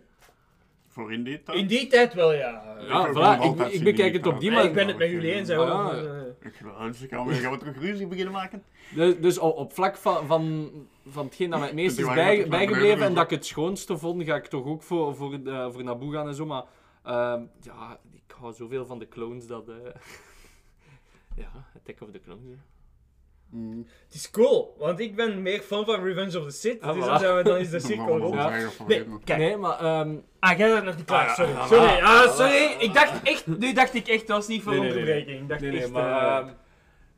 Voor 0.99 1.13
in 1.13 1.23
die 1.25 1.43
tijd? 1.43 1.59
In 1.59 1.67
die 1.67 1.87
tijd 1.87 2.15
wel, 2.15 2.33
ja. 2.33 2.77
Ja, 2.89 3.05
heb 3.07 3.15
voilà, 3.15 3.61
ik, 3.61 3.73
ik 3.73 3.85
bekijk 3.85 4.13
het 4.13 4.27
op 4.27 4.41
die 4.41 4.51
manier. 4.51 4.67
ik 4.69 4.75
ben 4.75 4.87
het 4.89 4.99
met 4.99 5.11
jullie 5.11 5.33
eens, 5.33 5.49
hè. 5.49 5.57
Ah, 5.57 5.93
ja. 5.93 5.99
Eh, 5.99 6.21
Ik 6.41 6.53
dus 6.87 7.07
gaan 7.11 7.27
we, 7.27 7.35
gaan 7.35 7.53
we 7.53 7.59
terug 7.59 7.79
ruzie 7.79 8.07
beginnen 8.07 8.33
maken? 8.33 8.63
Dus, 8.95 9.19
dus 9.19 9.39
op, 9.39 9.57
op 9.57 9.73
vlak 9.73 9.97
van, 9.97 10.27
van, 10.27 10.71
van 11.09 11.25
hetgeen 11.25 11.51
dat 11.51 11.59
mij 11.59 11.69
het 11.69 11.77
meest 11.77 11.99
is 11.99 12.07
bij, 12.07 12.49
bijgebleven 12.49 13.05
en 13.07 13.15
dat 13.15 13.25
ik 13.25 13.31
het 13.31 13.47
schoonste 13.47 13.99
vond, 13.99 14.25
ga 14.25 14.37
ik 14.37 14.47
toch 14.47 14.67
ook 14.67 14.83
voor, 14.83 15.17
voor, 15.17 15.43
de, 15.43 15.69
voor 15.73 15.85
Naboo 15.85 16.11
gaan 16.11 16.29
en 16.29 16.35
zo. 16.35 16.47
Maar 16.47 16.65
ehm, 17.03 17.43
ja, 17.61 17.99
ik 18.13 18.35
hou 18.39 18.53
zoveel 18.53 18.87
van 18.87 18.99
de 18.99 19.09
clones 19.09 19.47
dat... 19.47 19.69
eh 19.69 19.75
ja, 21.43 21.51
Attack 21.77 22.01
of 22.01 22.11
the 22.11 22.21
Clones. 22.21 22.59
Hè. 23.53 23.59
Het 24.05 24.15
is 24.15 24.31
cool, 24.31 24.75
want 24.79 25.01
ik 25.01 25.17
ben 25.17 25.43
meer 25.43 25.61
fan 25.61 25.85
van 25.85 26.03
Revenge 26.05 26.39
of 26.39 26.45
the 26.45 26.51
Sith. 26.51 26.81
Ah, 26.81 26.95
dus 26.95 27.05
voilà. 27.05 27.07
dan, 27.07 27.19
zijn 27.19 27.37
we, 27.37 27.43
dan 27.43 27.57
is 27.57 27.71
de 27.71 27.81
cirkel 27.91 28.19
rond. 28.19 28.35
Ja. 28.35 28.69
Nee, 28.89 29.05
kijk. 29.25 29.39
Nee, 29.39 29.57
maar... 29.57 29.79
ehm, 29.79 30.17
Ah, 30.41 30.59
jij 30.59 30.73
bent 30.73 30.85
nog 30.85 30.97
niet 30.97 31.05
klaar. 31.05 31.29
Ah, 31.29 31.35
Sorry, 31.35 31.53
sorry. 31.69 32.01
Ah, 32.03 32.31
sorry. 32.37 32.77
Ik 32.79 32.95
dacht 32.95 33.23
echt... 33.23 33.47
Nu 33.47 33.73
dacht 33.73 33.95
ik 33.95 34.09
echt, 34.09 34.27
dat 34.27 34.37
was 34.37 34.49
niet 34.49 34.63
voor 34.63 34.73
Nee, 34.73 34.81
nee, 34.81 34.91
nee, 34.91 34.99
onderbreking. 35.01 35.41
Ik 35.43 35.49
dacht 35.49 35.61
Nee, 35.61 35.71
nee, 35.71 35.81
echt... 35.81 35.91
maar... 35.91 36.43
ehm, 36.43 36.53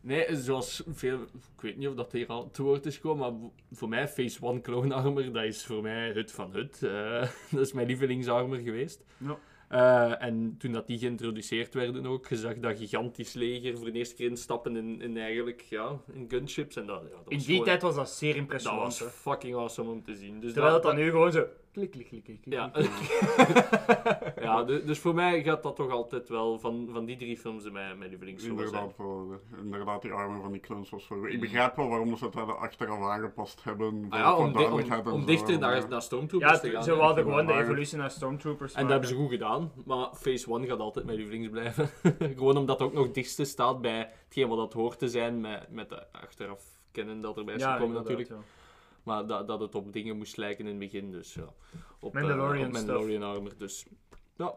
nee, 0.00 0.26
zoals 0.36 0.82
veel... 0.92 1.18
Ik 1.20 1.60
weet 1.60 1.76
niet 1.76 1.88
of 1.88 1.94
dat 1.94 2.12
hier 2.12 2.26
al 2.26 2.50
te 2.50 2.62
woord 2.62 2.86
is 2.86 2.94
gekomen, 2.94 3.32
maar 3.40 3.50
voor 3.72 3.88
mij 3.88 4.08
Phase 4.08 4.38
1 4.46 4.62
Clone 4.62 4.94
Armor, 4.94 5.32
dat 5.32 5.44
is 5.44 5.64
voor 5.64 5.82
mij 5.82 6.10
hut 6.12 6.32
van 6.32 6.52
hut. 6.52 6.82
Eh, 6.82 7.20
dat 7.50 7.60
is 7.66 7.72
mijn 7.72 7.86
lievelingsarmor 7.86 8.56
geweest. 8.58 9.04
Ja. 9.18 9.36
Eh, 9.70 10.22
en 10.22 10.54
toen 10.58 10.72
dat 10.72 10.86
die 10.86 10.98
geïntroduceerd 10.98 11.74
werden 11.74 12.06
ook, 12.06 12.26
je 12.28 12.36
zag 12.36 12.54
dat 12.54 12.78
gigantisch 12.78 13.32
leger 13.32 13.76
voor 13.78 13.86
de 13.92 13.98
eerste 13.98 14.14
keer 14.14 14.28
instappen 14.28 14.76
in, 14.76 15.00
in 15.02 15.16
eigenlijk, 15.16 15.60
ja, 15.60 16.00
in 16.12 16.24
gunships. 16.28 16.76
En 16.76 16.86
dat, 16.86 17.02
ja, 17.02 17.08
dat 17.08 17.18
In 17.28 17.36
was 17.36 17.44
die 17.46 17.46
gewoon- 17.46 17.64
tijd 17.64 17.82
was 17.82 17.94
dat 17.94 18.10
zeer 18.10 18.28
Dat 18.32 18.38
impressionant. 18.40 18.82
was 18.82 18.98
hè. 18.98 19.06
fucking 19.06 19.54
awesome 19.56 19.90
om 19.90 20.02
te 20.02 20.14
zien. 20.14 20.40
Dus 20.40 20.52
Terwijl 20.52 20.74
het 20.74 20.82
dan 20.82 20.96
nu 20.96 21.10
gewoon 21.10 21.32
zo... 21.32 21.46
Klik, 21.72 21.90
klik, 21.90 22.06
klik, 22.08 22.24
klik. 22.24 22.40
klik, 22.42 22.54
Ja, 22.54 22.70
ja 24.40 24.64
du- 24.64 24.84
dus 24.84 24.98
voor 24.98 25.14
mij 25.14 25.42
gaat 25.42 25.62
dat 25.62 25.76
toch 25.76 25.90
altijd 25.90 26.28
wel 26.28 26.58
van, 26.58 26.88
van 26.92 27.04
die 27.04 27.16
drie 27.16 27.36
films 27.36 27.70
mijn, 27.70 27.98
mijn 27.98 28.10
lievelingsfilm 28.10 28.58
zijn. 28.68 28.92
Inderdaad, 28.98 29.40
inderdaad, 29.62 30.02
die 30.02 30.12
armen 30.12 30.40
van 30.42 30.52
die 30.52 30.60
clones 30.60 30.90
was 30.90 31.08
wel... 31.08 31.26
Ik 31.26 31.40
begrijp 31.40 31.76
wel 31.76 31.88
waarom 31.88 32.16
ze 32.16 32.28
dat 32.30 32.56
achteraf 32.56 33.00
aangepast 33.02 33.64
hebben. 33.64 34.06
Ah 34.08 34.18
ja, 34.18 34.34
voor 34.36 34.44
om, 34.44 34.52
di- 35.20 35.24
dichter 35.26 35.58
naar, 35.58 35.88
naar 35.88 36.02
Stormtroopers 36.02 36.52
Ja, 36.52 36.58
te 36.58 36.70
gaan. 36.70 36.84
ze 36.84 36.90
hè. 36.90 36.96
wilden 36.96 37.24
gewoon 37.24 37.46
de 37.46 37.52
evolutie 37.52 37.98
naar 37.98 38.10
Stormtroopers 38.10 38.74
En 38.74 38.82
dat 38.82 38.90
hebben 38.90 39.08
ze 39.08 39.14
goed 39.14 39.30
gedaan, 39.30 39.72
maar 39.86 40.08
Phase 40.14 40.50
1 40.54 40.66
gaat 40.66 40.78
altijd 40.80 41.04
mijn 41.04 41.16
lievelings 41.18 41.48
blijven. 41.48 41.88
Gewoon 42.36 42.56
omdat 42.56 42.78
het 42.78 42.88
ook 42.88 42.94
nog 42.94 43.10
dichtste 43.10 43.44
staat 43.44 43.80
bij 43.80 44.10
hetgeen 44.24 44.48
wat 44.48 44.58
dat 44.58 44.72
hoort 44.72 44.98
te 44.98 45.08
zijn, 45.08 45.40
met, 45.40 45.66
met 45.70 45.88
de 45.88 46.12
achteraf 46.12 46.62
kennen 46.92 47.20
dat 47.20 47.36
erbij 47.38 47.54
is 47.54 47.60
Ja, 47.60 47.72
gekomen 47.72 47.96
inderdaad, 47.96 48.18
natuurlijk. 48.18 48.44
ja. 48.46 48.58
Maar 49.02 49.26
dat, 49.26 49.46
dat 49.46 49.60
het 49.60 49.74
op 49.74 49.92
dingen 49.92 50.16
moest 50.16 50.36
lijken 50.36 50.64
in 50.64 50.70
het 50.70 50.78
begin, 50.78 51.10
dus 51.10 51.34
ja. 51.34 51.48
Op, 52.00 52.16
eh, 52.16 52.20
Mandalorian 52.22 52.66
op 52.66 52.72
Mandalorian 52.72 53.22
armor, 53.22 53.56
dus... 53.56 53.86
Ja, 54.36 54.54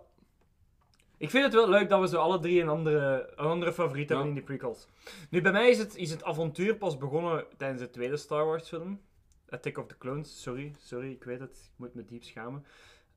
Ik 1.18 1.30
vind 1.30 1.44
het 1.44 1.54
wel 1.54 1.70
leuk 1.70 1.90
dat 1.90 2.00
we 2.00 2.08
zo 2.08 2.18
alle 2.18 2.40
drie 2.40 2.62
een 2.62 2.70
andere, 2.70 3.34
een 3.36 3.46
andere 3.46 3.74
favoriet 3.74 4.10
hebben 4.10 4.28
in 4.28 4.34
die 4.34 4.44
prequels. 4.44 4.88
Nu, 5.30 5.42
bij 5.42 5.52
mij 5.52 5.70
is 5.70 5.78
het, 5.78 5.96
is 5.96 6.12
het 6.12 6.24
avontuur 6.24 6.76
pas 6.76 6.98
begonnen 6.98 7.46
tijdens 7.58 7.82
de 7.82 7.90
tweede 7.90 8.18
Star 8.18 8.46
Wars 8.46 8.68
film. 8.68 9.02
Attack 9.50 9.78
of 9.78 9.88
the 9.88 9.98
Clones, 9.98 10.42
sorry, 10.42 10.74
sorry, 10.80 11.12
ik 11.12 11.24
weet 11.24 11.40
het, 11.40 11.70
ik 11.74 11.80
moet 11.80 11.94
me 11.94 12.06
diep 12.06 12.24
schamen. 12.24 12.66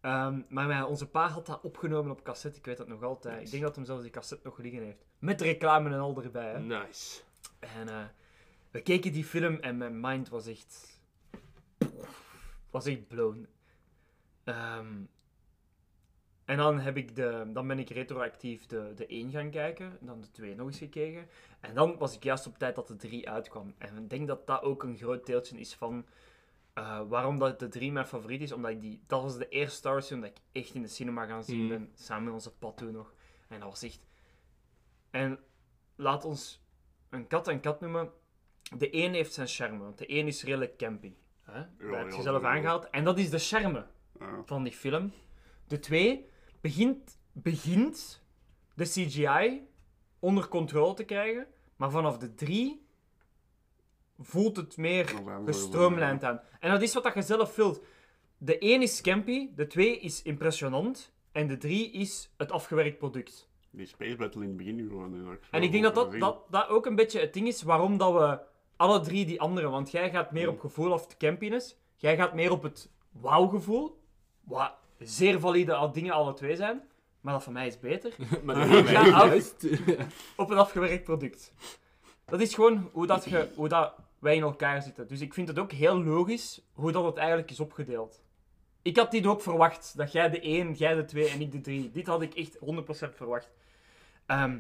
Ehm, 0.01 0.41
maar 0.49 0.67
mijn, 0.67 0.85
onze 0.85 1.09
pa 1.09 1.29
had 1.29 1.47
dat 1.47 1.61
opgenomen 1.63 2.11
op 2.11 2.23
cassette, 2.23 2.59
ik 2.59 2.65
weet 2.65 2.77
dat 2.77 2.89
nog 2.89 3.03
altijd. 3.03 3.43
Ik 3.43 3.51
denk 3.51 3.63
dat 3.63 3.77
hem 3.77 3.85
zelfs 3.85 4.03
die 4.03 4.11
cassette 4.11 4.47
nog 4.47 4.59
liggen 4.59 4.83
heeft. 4.83 5.07
Met 5.19 5.41
reclame 5.41 5.91
en 5.91 5.99
al 5.99 6.23
erbij. 6.23 6.51
Hè. 6.51 6.61
nice. 6.61 7.21
En 7.59 7.89
eh, 7.89 8.05
we 8.71 8.81
keken 8.83 9.13
die 9.13 9.25
film 9.25 9.57
en 9.57 9.77
mijn 9.77 10.01
mind 10.01 10.29
was 10.29 10.47
echt. 10.47 10.96
Was 12.71 12.87
echt 12.87 13.09
blown. 13.09 13.49
Ehm, 14.45 15.05
en 16.45 16.57
dan, 16.57 16.79
heb 16.79 16.97
ik 16.97 17.17
de, 17.17 17.51
dan 17.53 17.67
ben 17.67 17.79
ik 17.79 17.91
retroactief 17.91 18.67
de, 18.67 18.93
de 18.95 19.07
1 19.07 19.31
gaan 19.31 19.51
kijken, 19.51 19.99
dan 20.01 20.21
de 20.21 20.31
2 20.31 20.55
nog 20.55 20.67
eens 20.67 20.79
gekeken. 20.79 21.29
En 21.61 21.75
dan 21.75 21.99
was 21.99 22.15
ik 22.15 22.23
juist 22.23 22.47
op 22.47 22.59
tijd 22.59 22.75
dat 22.75 22.89
de 22.89 22.97
3 22.97 23.31
uitkwam. 23.31 23.75
En 23.79 23.97
ik 23.97 24.11
denk 24.11 24.27
dat 24.27 24.47
dat 24.47 24.63
ook 24.63 24.83
een 24.83 24.97
groot 24.97 25.27
deeltje 25.27 25.59
is 25.59 25.75
van 25.75 26.07
eh, 26.73 27.01
waarom 27.09 27.39
dat 27.39 27.59
de 27.59 27.69
3 27.69 27.93
mijn 27.93 28.07
favoriet 28.07 28.41
is. 28.41 28.53
Omdat 28.53 28.71
ik 28.71 28.81
die, 28.81 29.03
dat 29.07 29.23
was 29.23 29.39
de 29.39 29.49
eerste 29.49 29.77
Star 29.77 29.93
Wars 29.93 30.07
film 30.07 30.21
dat 30.21 30.31
ik 30.31 30.63
echt 30.63 30.75
in 30.75 30.83
de 30.83 30.89
cinema 30.89 31.27
gaan 31.27 31.45
zien 31.45 31.63
Mm. 31.63 31.69
ben, 31.69 31.91
samen 31.95 32.25
met 32.25 32.33
onze 32.33 32.53
pad 32.53 32.77
toen 32.77 32.93
nog. 32.93 33.15
En 33.49 33.61
dat 33.61 33.69
was 33.69 33.83
echt... 33.83 34.07
En 35.11 35.39
laat 35.97 36.25
ons 36.25 36.65
een 37.11 37.27
kat 37.27 37.49
een 37.49 37.61
kat 37.61 37.81
noemen. 37.81 38.11
De 38.77 38.95
een 38.95 39.15
heeft 39.15 39.33
zijn 39.33 39.47
charme, 39.49 39.79
want 39.79 39.99
de 39.99 40.11
een 40.11 40.27
is 40.27 40.43
redelijk 40.43 40.77
campy. 40.77 41.15
Hè? 41.51 41.61
dat 41.91 41.99
heb 41.99 42.13
je 42.13 42.23
zelf 42.23 42.43
aangehaald. 42.43 42.91
En 42.91 43.05
dat 43.05 43.19
is 43.19 43.31
de 43.31 43.39
charme 43.39 43.87
van 44.45 44.63
die 44.63 44.73
film. 44.73 45.13
De 45.67 45.79
twee 45.79 46.29
begint, 46.61 47.19
begint 47.33 48.25
de 48.75 48.85
CGI 48.85 49.69
onder 50.19 50.49
controle 50.49 50.95
te 50.95 51.05
krijgen, 51.05 51.47
maar 51.77 51.91
vanaf 51.91 52.19
de 52.19 52.35
drie 52.35 52.87
voelt 54.19 54.57
het 54.57 54.77
meer 54.77 55.15
gestroomlijnd 55.45 56.25
aan. 56.25 56.41
En 56.61 56.71
dat 56.71 56.83
is 56.83 56.95
wat 56.95 57.03
dat 57.03 57.15
je 57.15 57.23
zelf 57.23 57.55
vult. 57.55 57.81
De 58.39 58.59
één 58.59 58.83
is 58.83 59.01
campy, 59.01 59.51
de 59.55 59.67
twee 59.67 60.01
is 60.01 60.23
impressionant 60.23 61.13
en 61.33 61.47
de 61.47 61.57
drie 61.57 61.91
is 61.91 62.33
het 62.37 62.53
afgewerkt 62.53 62.99
product. 62.99 63.49
Die 63.71 63.87
space 63.87 64.17
battle 64.17 64.43
in 64.43 64.49
het 64.49 64.57
begin 64.57 64.89
gewoon. 64.89 65.39
En 65.51 65.63
ik 65.63 65.73
denk 65.73 65.85
dat 65.85 65.95
dat, 65.95 66.13
dat 66.13 66.45
dat 66.51 66.69
ook 66.69 66.87
een 66.87 66.95
beetje 66.95 67.21
het 67.21 67.33
ding 67.33 67.47
is 67.47 67.63
waarom 67.63 67.99
dat 67.99 68.13
we 68.13 68.39
alle 68.77 69.01
drie 69.01 69.27
die 69.27 69.41
andere, 69.41 69.69
want 69.69 69.91
jij 69.91 70.11
gaat 70.11 70.31
meer 70.31 70.47
Mm. 70.47 70.53
op 70.55 70.61
gevoel 70.61 70.93
of 70.93 71.07
de 71.07 71.17
campiness, 71.17 71.77
jij 71.97 72.17
gaat 72.17 72.35
meer 72.35 72.51
op 72.51 72.63
het 72.63 72.91
wauw-gevoel, 73.13 74.01
wat 74.41 74.73
zeer 74.99 75.41
valide 75.41 75.75
al 75.75 75.93
dingen 75.93 76.13
alle 76.13 76.33
twee 76.33 76.57
zijn, 76.57 76.83
maar 77.21 77.33
dat 77.33 77.43
van 77.43 77.53
mij 77.53 77.67
is 77.67 77.81
beter, 77.81 78.15
Maar 78.45 78.57
af. 78.57 78.91
juist. 78.91 79.67
op 80.37 80.51
een 80.51 80.59
afgewerkt 80.59 81.05
product. 81.05 81.53
Dat 82.25 82.41
is 82.41 82.55
gewoon 82.55 82.89
hoe, 82.93 83.07
dat 83.07 83.25
je, 83.25 83.49
hoe 83.55 83.69
dat 83.69 83.95
wij 84.19 84.37
in 84.37 84.43
elkaar 84.43 84.83
zitten. 84.83 85.09
Dus 85.09 85.21
ik 85.21 85.35
vind 85.35 85.49
het 85.49 85.59
ook 85.59 85.73
heel 85.73 86.03
logisch 86.05 86.61
hoe 86.73 86.93
dat 86.93 87.05
het 87.05 87.17
eigenlijk 87.17 87.51
is 87.51 87.61
opgedeeld. 87.61 88.21
Ik 88.83 88.97
had 88.97 89.11
dit 89.11 89.27
ook 89.27 89.43
verwacht, 89.43 89.97
dat 89.97 90.13
jij 90.13 90.31
de 90.31 90.41
1, 90.41 90.73
jij 90.73 90.95
de 90.95 91.05
2 91.05 91.29
en 91.29 91.41
ik 91.41 91.53
de 91.53 91.61
3. 91.61 91.91
Dit 91.91 92.07
had 92.07 92.23
ik 92.23 92.35
echt 92.35 92.57
100% 92.59 93.17
verwacht. 93.17 93.51
Ehm, 94.27 94.59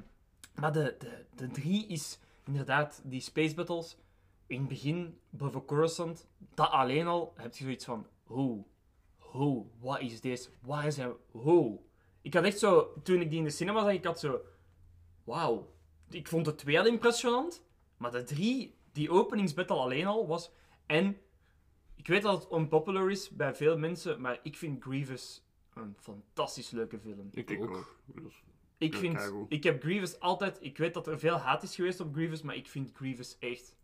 maar 0.55 0.73
de 0.73 0.95
3 0.99 1.11
de, 1.11 1.25
de 1.35 1.51
drie 1.51 1.87
is 1.87 2.19
inderdaad 2.45 3.01
die 3.05 3.21
space 3.21 3.55
battles. 3.55 3.97
In 4.47 4.59
het 4.59 4.69
begin, 4.69 5.19
boven 5.31 5.65
Coruscant, 5.65 6.27
dat 6.55 6.71
alleen 6.71 7.07
al 7.07 7.33
heb 7.37 7.55
je 7.55 7.65
zoiets 7.65 7.85
van: 7.85 8.07
hoe? 8.25 8.65
Hoe? 9.19 9.67
Wat 9.81 10.01
is 10.01 10.21
deze? 10.21 10.49
Waar 10.61 10.93
zijn 10.93 11.09
we? 11.09 11.39
Hoe? 11.39 11.81
Ik 12.23 12.35
had 12.35 12.45
echt 12.45 12.59
zo, 12.59 12.93
toen 13.03 13.21
ik 13.21 13.31
die 13.31 13.39
in 13.39 13.45
de 13.45 13.51
cinema 13.51 13.81
zag, 13.81 13.93
ik 13.93 14.05
had 14.05 14.21
zo: 14.21 14.41
wauw. 15.25 15.75
Ik 16.11 16.29
vond 16.29 16.45
de 16.45 16.55
2 16.55 16.79
al 16.79 16.87
impressionant, 16.87 17.63
maar 17.97 18.11
de 18.11 18.23
3, 18.23 18.75
die 18.93 19.11
openingsbattle 19.11 19.77
alleen 19.77 20.07
al 20.07 20.27
was. 20.27 20.51
En 20.87 21.17
ik 21.95 22.07
weet 22.07 22.23
dat 22.23 22.43
het 22.43 22.53
unpopular 22.53 23.11
is 23.11 23.31
bij 23.31 23.55
veel 23.55 23.79
mensen, 23.79 24.21
maar 24.21 24.41
ik 24.43 24.57
vind 24.57 24.83
Grievous 24.83 25.45
een 25.75 25.95
fantastisch 25.99 26.71
leuke 26.71 26.99
film. 26.99 27.29
Ik 27.33 27.51
Ik 27.51 27.63
ook. 27.63 27.71
ook. 27.71 27.97
Dus, 28.07 28.43
Ik, 28.79 28.95
vind, 28.95 29.33
ik 29.49 29.63
heb 29.63 29.83
Grievous 29.83 30.21
altijd... 30.21 30.59
Ik 30.61 30.79
weet 30.79 30.95
dat 30.95 31.07
er 31.07 31.19
veel 31.19 31.37
haat 31.37 31.63
is 31.63 31.75
geweest 31.75 32.01
op 32.01 32.15
Grievous, 32.15 32.43
maar 32.43 32.57
ik 32.57 32.69
vind 32.69 32.91
Grievous 32.95 33.39
echt... 33.39 33.77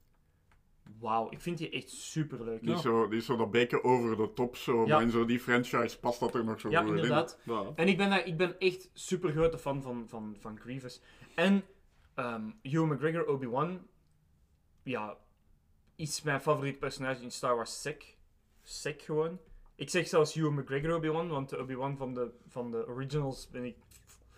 Wauw, 1.00 1.30
ik 1.30 1.40
vind 1.40 1.58
die 1.58 1.70
echt 1.70 1.90
super 1.90 2.44
leuk. 2.44 2.60
die, 2.62 2.74
is 2.74 2.80
zo, 2.82 3.08
die 3.08 3.18
is 3.18 3.24
zo 3.26 3.36
dat 3.36 3.50
beetje 3.50 3.84
over 3.84 4.16
de 4.16 4.32
top 4.32 4.56
zo. 4.56 4.86
Ja. 4.86 4.94
Maar 4.94 5.02
in 5.02 5.10
zo 5.10 5.24
die 5.24 5.40
franchise 5.40 5.98
past 6.00 6.20
dat 6.20 6.34
er 6.34 6.44
nog 6.44 6.60
zo 6.60 6.70
Ja, 6.70 6.80
goed 6.80 6.88
in. 6.90 6.94
inderdaad. 6.96 7.38
Ja. 7.42 7.72
En 7.74 7.88
ik 7.88 7.96
ben, 7.96 8.10
daar, 8.10 8.26
ik 8.26 8.36
ben 8.36 8.58
echt 8.58 8.90
super 8.92 9.30
grote 9.32 9.58
fan 9.58 9.82
van, 9.82 10.04
van, 10.08 10.36
van 10.40 10.58
Grievous. 10.60 11.00
En 11.34 11.64
ehm 12.14 12.50
Hugh 12.62 12.90
McGregor, 12.90 13.26
Obi-Wan, 13.26 13.86
ja, 14.82 15.16
is 15.96 16.22
mijn 16.22 16.40
favoriet 16.40 16.78
personage 16.78 17.22
in 17.22 17.30
Star 17.30 17.56
Wars 17.56 17.80
sec. 17.82 18.16
Sec 18.62 19.02
gewoon. 19.02 19.38
Ik 19.74 19.90
zeg 19.90 20.06
zelfs 20.08 20.34
Hugh 20.34 20.50
McGregor 20.50 20.94
Obi-Wan, 20.94 21.28
want 21.28 21.48
de 21.48 21.58
Obi-Wan 21.58 21.96
van 21.96 22.14
de, 22.14 22.30
van 22.48 22.70
de 22.70 22.86
originals 22.88 23.48
ben 23.50 23.64
ik 23.64 23.76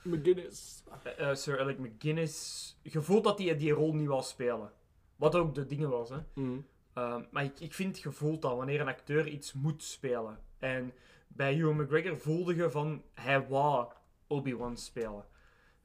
McGinnis. 0.03 0.83
eh, 1.05 1.31
eh, 1.31 1.37
Sir 1.37 1.61
Alec 1.61 1.79
McGuinness. 1.79 2.77
Je 2.83 3.01
voelt 3.01 3.25
dat 3.25 3.39
hij 3.39 3.57
die 3.57 3.73
rol 3.73 3.95
niet 3.95 4.07
wil 4.07 4.23
spelen. 4.23 4.73
Wat 5.17 5.35
ook 5.35 5.55
de 5.55 5.67
dingen 5.67 5.91
was, 5.91 6.09
hè. 6.09 6.19
Mm. 6.35 6.67
Ehm, 6.95 7.23
maar 7.31 7.45
ik, 7.45 7.61
ik 7.61 7.75
vind, 7.75 8.01
je 8.01 8.11
voelt 8.11 8.43
dat 8.43 8.57
wanneer 8.57 8.81
een 8.81 8.89
acteur 8.89 9.27
iets 9.27 9.53
moet 9.53 9.83
spelen. 9.83 10.39
En 10.59 10.93
bij 11.29 11.55
Hugh 11.55 11.79
McGregor 11.79 12.19
voelde 12.19 12.55
je 12.55 12.71
van, 12.71 13.03
hij 13.15 13.47
wou 13.49 13.93
Obi-Wan 14.27 14.77
spelen. 14.77 15.25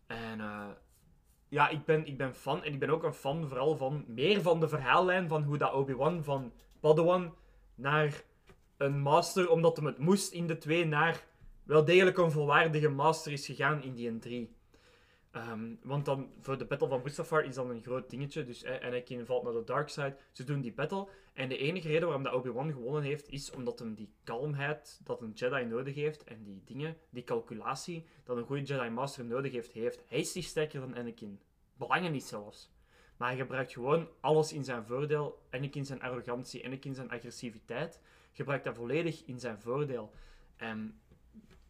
En 0.07 0.39
eh, 0.39 0.67
ja, 1.47 1.69
ik 1.69 1.86
ben, 1.86 2.05
ik 2.05 2.17
ben 2.17 2.34
fan. 2.34 2.63
En 2.63 2.73
ik 2.73 2.80
ben 2.80 2.89
ook 2.89 3.03
een 3.03 3.13
fan 3.13 3.47
vooral 3.47 3.77
van, 3.77 4.03
meer 4.07 4.41
van 4.41 4.59
de 4.59 4.67
verhaallijn 4.67 5.27
van 5.27 5.43
hoe 5.43 5.57
dat 5.57 5.73
Obi-Wan 5.73 6.23
van 6.23 6.53
Padawan 6.80 7.36
naar 7.75 8.23
een 8.77 8.99
master, 8.99 9.49
omdat 9.49 9.75
hem 9.75 9.86
het 9.86 9.97
moest 9.97 10.32
in 10.32 10.47
de 10.47 10.57
twee, 10.57 10.86
naar 10.86 11.27
wel 11.63 11.86
degelijk 11.86 12.17
een 12.17 12.32
volwaardige 12.32 12.89
master 12.89 13.32
is 13.32 13.45
gegaan 13.45 13.84
in 13.84 13.93
die 13.93 14.19
3. 14.19 14.55
Ehm, 15.32 15.75
want 15.82 16.05
dan, 16.05 16.30
voor 16.39 16.57
de 16.57 16.65
Battle 16.65 16.88
van 16.88 17.01
Mustafar 17.03 17.43
is 17.43 17.55
dan 17.55 17.69
een 17.69 17.82
groot 17.82 18.09
dingetje. 18.09 18.43
Dus 18.43 18.65
Anakin 18.65 19.25
valt 19.25 19.43
naar 19.43 19.53
de 19.53 19.63
dark 19.63 19.89
side. 19.89 20.15
Ze 20.32 20.43
doen 20.43 20.61
die 20.61 20.73
battle. 20.73 21.07
En 21.34 21.49
de 21.49 21.57
enige 21.57 21.88
reden 21.88 22.03
waarom 22.03 22.23
dat 22.23 22.34
Obi-Wan 22.34 22.71
gewonnen 22.71 23.03
heeft, 23.03 23.30
is 23.30 23.51
omdat 23.51 23.80
hem 23.80 23.93
die 23.93 24.13
kalmheid 24.23 24.99
dat 25.03 25.21
een 25.21 25.32
Jedi 25.32 25.65
nodig 25.65 25.95
heeft. 25.95 26.23
En 26.23 26.43
die 26.43 26.61
dingen, 26.65 26.97
die 27.09 27.23
calculatie, 27.23 28.05
dat 28.23 28.38
een 28.38 28.45
goede 28.45 28.63
Jedi 28.63 28.89
Master 28.89 29.25
nodig 29.25 29.51
heeft, 29.51 29.71
heeft. 29.71 30.03
Hij 30.07 30.19
is 30.19 30.34
niet 30.34 30.45
sterker 30.45 30.80
dan 30.80 30.95
Anakin. 30.95 31.41
Belangen 31.77 32.11
niet 32.11 32.23
zelfs. 32.23 32.71
Maar 33.17 33.27
hij 33.27 33.38
gebruikt 33.38 33.73
gewoon 33.73 34.07
alles 34.19 34.53
in 34.53 34.63
zijn 34.63 34.86
voordeel. 34.86 35.41
Anakin 35.49 35.86
zijn 35.86 36.01
arrogantie, 36.01 36.65
Anakin 36.65 36.95
zijn 36.95 37.09
agressiviteit. 37.09 37.99
Gebruikt 38.32 38.65
dat 38.65 38.75
volledig 38.75 39.25
in 39.25 39.39
zijn 39.39 39.59
voordeel. 39.59 40.11
En 40.55 40.99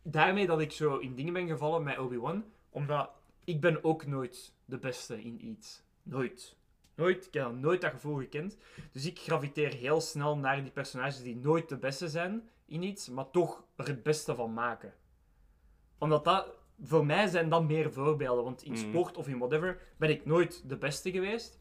daarmee 0.02 0.48
dat 0.48 0.62
ik 0.62 0.72
zo 0.72 0.98
in 0.98 1.16
dingen 1.16 1.34
ben 1.34 1.48
gevallen 1.48 1.84
met 1.84 1.98
Obi-Wan, 1.98 2.46
omdat 2.70 3.10
ik 3.50 3.62
ben 3.62 3.84
ook 3.84 4.06
nooit 4.06 4.54
de 4.66 4.78
beste 4.78 5.24
in 5.24 5.46
iets. 5.46 5.84
Nooit. 6.04 6.56
Nooit. 6.96 7.26
Ik 7.26 7.34
heb 7.34 7.52
nooit 7.52 7.82
dat 7.82 7.92
gevoel 7.92 8.18
gekend. 8.18 8.58
Dus 8.92 9.06
ik 9.06 9.20
graviteer 9.20 9.74
heel 9.74 10.02
snel 10.02 10.38
naar 10.38 10.64
die 10.64 10.72
personages 10.72 11.22
die 11.22 11.36
nooit 11.36 11.70
de 11.70 11.78
beste 11.78 12.10
zijn 12.10 12.50
in 12.66 12.84
iets, 12.84 13.10
maar 13.10 13.32
toch 13.32 13.64
er 13.76 13.88
het 13.88 14.04
beste 14.04 14.36
van 14.36 14.54
maken. 14.54 14.94
Omdat 15.98 16.24
dat, 16.24 16.52
voor 16.82 17.06
mij 17.06 17.28
zijn 17.28 17.50
dat 17.50 17.64
meer 17.64 17.94
voorbeelden. 17.94 18.44
Want 18.44 18.64
in 18.64 18.72
Mhm. 18.72 18.82
sport 18.82 19.18
of 19.18 19.28
in 19.28 19.38
whatever 19.38 19.82
ben 19.98 20.10
ik 20.10 20.26
nooit 20.26 20.70
de 20.70 20.78
beste 20.78 21.12
geweest. 21.12 21.60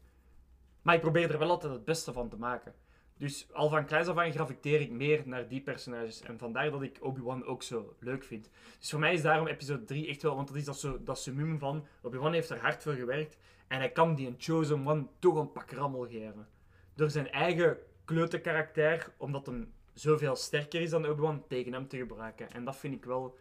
Maar 0.81 0.95
ik 0.95 1.01
probeer 1.01 1.31
er 1.31 1.39
wel 1.39 1.49
altijd 1.49 1.73
het 1.73 1.85
beste 1.85 2.13
van 2.13 2.29
te 2.29 2.37
maken. 2.37 2.73
Dus 3.19 3.47
al 3.53 3.69
van 3.69 3.85
kleins 3.85 4.07
af 4.07 4.17
aan 4.17 4.31
graviteer 4.31 4.81
ik 4.81 4.91
meer 4.91 5.21
naar 5.25 5.47
die 5.47 5.61
personages. 5.61 6.21
En 6.21 6.37
vandaar 6.37 6.71
dat 6.71 6.81
ik 6.81 6.97
Obi-Wan 7.01 7.45
ook 7.45 7.63
zo 7.63 7.95
leuk 7.99 8.23
vind. 8.23 8.49
Dus 8.79 8.89
voor 8.89 8.99
mij 8.99 9.13
is 9.13 9.21
daarom 9.21 9.47
episode 9.47 9.83
3 9.83 10.07
echt 10.07 10.21
wel... 10.21 10.35
Want 10.35 10.47
dat 10.47 10.57
is 10.57 10.65
dat, 10.65 10.79
zo, 10.79 11.03
dat 11.03 11.19
summum 11.19 11.59
van... 11.59 11.85
Obi-Wan 12.01 12.33
heeft 12.33 12.49
er 12.49 12.59
hard 12.59 12.83
voor 12.83 12.93
gewerkt. 12.93 13.37
En 13.67 13.77
hij 13.77 13.91
kan 13.91 14.15
die 14.15 14.27
een 14.27 14.35
Chosen 14.37 14.87
One 14.87 15.05
toch 15.19 15.35
een 15.35 15.51
pak 15.51 15.71
rammel 15.71 16.07
geven. 16.07 16.47
Door 16.93 17.09
zijn 17.09 17.31
eigen 17.31 17.77
klote 18.05 18.39
karakter, 18.39 19.13
omdat 19.17 19.45
hem 19.45 19.73
zoveel 19.93 20.35
sterker 20.35 20.81
is 20.81 20.89
dan 20.89 21.07
Obi-Wan, 21.07 21.47
tegen 21.47 21.73
hem 21.73 21.87
te 21.87 21.97
gebruiken. 21.97 22.51
En 22.51 22.63
dat 22.63 22.75
vind 22.75 22.93
ik 22.93 23.05
wel... 23.05 23.37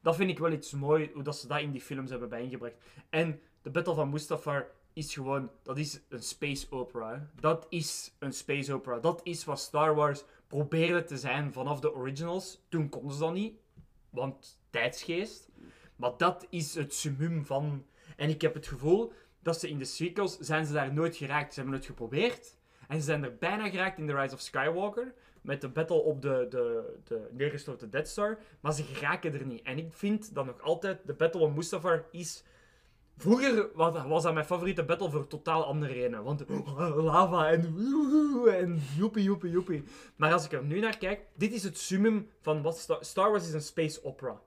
Dat 0.00 0.16
vind 0.16 0.30
ik 0.30 0.38
wel 0.38 0.52
iets 0.52 0.72
mooi, 0.72 1.10
hoe 1.14 1.22
dat 1.22 1.36
ze 1.36 1.46
dat 1.46 1.60
in 1.60 1.70
die 1.70 1.80
films 1.80 2.10
hebben 2.10 2.28
bijeengebracht. 2.28 2.76
En 3.10 3.40
de 3.62 3.70
Battle 3.70 3.94
van 3.94 4.10
Mustafar 4.10 4.70
is 4.94 5.12
gewoon... 5.12 5.50
Dat 5.62 5.78
is 5.78 6.00
een 6.08 6.22
space 6.22 6.66
opera. 6.70 7.30
Dat 7.40 7.66
is 7.68 8.14
een 8.18 8.32
space 8.32 8.72
opera. 8.74 8.98
Dat 8.98 9.20
is 9.22 9.44
wat 9.44 9.60
Star 9.60 9.94
Wars 9.94 10.24
probeerde 10.46 11.04
te 11.04 11.18
zijn 11.18 11.52
vanaf 11.52 11.80
de 11.80 11.94
originals. 11.94 12.64
Toen 12.68 12.88
konden 12.88 13.12
ze 13.12 13.18
dat 13.18 13.32
niet, 13.32 13.54
want 14.10 14.58
tijdsgeest. 14.70 15.48
Maar 15.96 16.16
dat 16.16 16.46
is 16.50 16.74
het 16.74 16.94
summum 16.94 17.46
van... 17.46 17.86
En 18.16 18.28
ik 18.28 18.40
heb 18.40 18.54
het 18.54 18.66
gevoel 18.66 19.12
dat 19.42 19.60
ze 19.60 19.68
in 19.68 19.78
de 19.78 19.84
sequels 19.84 20.38
zijn 20.38 20.66
ze 20.66 20.72
daar 20.72 20.92
nooit 20.92 21.16
geraakt. 21.16 21.54
Ze 21.54 21.60
hebben 21.60 21.78
het 21.78 21.86
geprobeerd. 21.86 22.56
En 22.88 22.98
ze 22.98 23.04
zijn 23.04 23.24
er 23.24 23.36
bijna 23.36 23.70
geraakt 23.70 23.98
in 23.98 24.06
The 24.06 24.14
Rise 24.14 24.34
of 24.34 24.40
Skywalker. 24.40 25.14
Met 25.40 25.60
de 25.60 25.68
battle 25.68 26.02
op 26.02 26.22
de, 26.22 26.46
de, 26.50 26.96
de 27.04 27.28
neergestorte 27.32 27.88
Death 27.88 28.08
Star. 28.08 28.38
Maar 28.60 28.72
ze 28.72 28.82
geraken 28.82 29.34
er 29.34 29.46
niet. 29.46 29.62
En 29.62 29.78
ik 29.78 29.92
vind 29.92 30.34
dat 30.34 30.46
nog 30.46 30.60
altijd 30.60 31.06
de 31.06 31.14
Battle 31.14 31.40
of 31.40 31.54
Mustafar 31.54 32.04
is... 32.10 32.44
Vroeger 33.16 33.70
was, 33.74 34.22
dat 34.22 34.34
mijn 34.34 34.46
favoriete 34.46 34.84
battle 34.84 35.10
voor 35.10 35.26
totaal 35.26 35.64
andere 35.64 35.92
redenen. 35.92 36.24
Want 36.24 36.44
lava 36.96 37.50
en 37.50 37.62
en 38.48 38.80
joepie 38.96 39.22
joepie 39.22 39.50
joepie. 39.50 39.84
Maar 40.16 40.32
als 40.32 40.44
ik 40.44 40.52
er 40.52 40.64
nu 40.64 40.80
naar 40.80 40.98
kijk, 40.98 41.20
dit 41.34 41.52
is 41.52 41.62
het 41.62 41.78
summum 41.78 42.28
van 42.40 42.62
wat 42.62 42.78
Star, 42.78 43.04
Star 43.04 43.30
Wars 43.30 43.46
is 43.46 43.52
een 43.52 43.62
space 43.62 44.04
opera. 44.04 44.40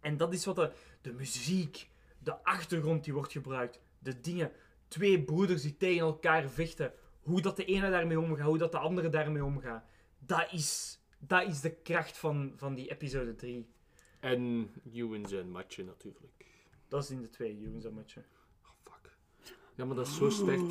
En 0.00 0.16
dat 0.16 0.32
is 0.32 0.44
wat 0.44 0.56
de, 0.56 0.70
de 1.00 1.12
muziek, 1.12 1.88
de 2.18 2.44
achtergrond 2.44 3.04
die 3.04 3.12
wordt 3.12 3.32
gebruikt, 3.32 3.80
de 3.98 4.20
dingen, 4.20 4.52
twee 4.88 5.22
broeders 5.22 5.62
die 5.62 5.76
tegen 5.76 6.00
elkaar 6.00 6.48
vechten, 6.48 6.92
hoe 7.20 7.40
dat 7.40 7.56
de 7.56 7.64
ene 7.64 7.90
daarmee 7.90 8.20
omgaat, 8.20 8.46
hoe 8.46 8.58
dat 8.58 8.72
de 8.72 8.78
andere 8.78 9.08
daarmee 9.08 9.44
omgaat. 9.44 9.84
Dat 10.18 10.52
is, 10.52 10.98
dat 11.18 11.48
is 11.48 11.60
de 11.60 11.70
kracht 11.70 12.18
van, 12.18 12.52
van 12.56 12.74
die 12.74 12.90
episode 12.90 13.34
3. 13.34 13.68
En 14.20 14.70
Ewan 14.92 15.26
zijn 15.26 15.50
matje 15.50 15.84
natuurlijk. 15.84 16.44
Dat 16.88 17.02
is 17.02 17.10
in 17.10 17.20
de 17.20 17.28
twee, 17.30 17.58
jongens, 17.60 17.82
dat 17.82 17.92
matje. 17.92 18.22
Oh, 18.62 18.92
fuck. 18.92 19.16
Ja, 19.74 19.84
maar 19.84 19.96
dat 19.96 20.06
is 20.06 20.16
zo 20.16 20.30
sterk. 20.30 20.60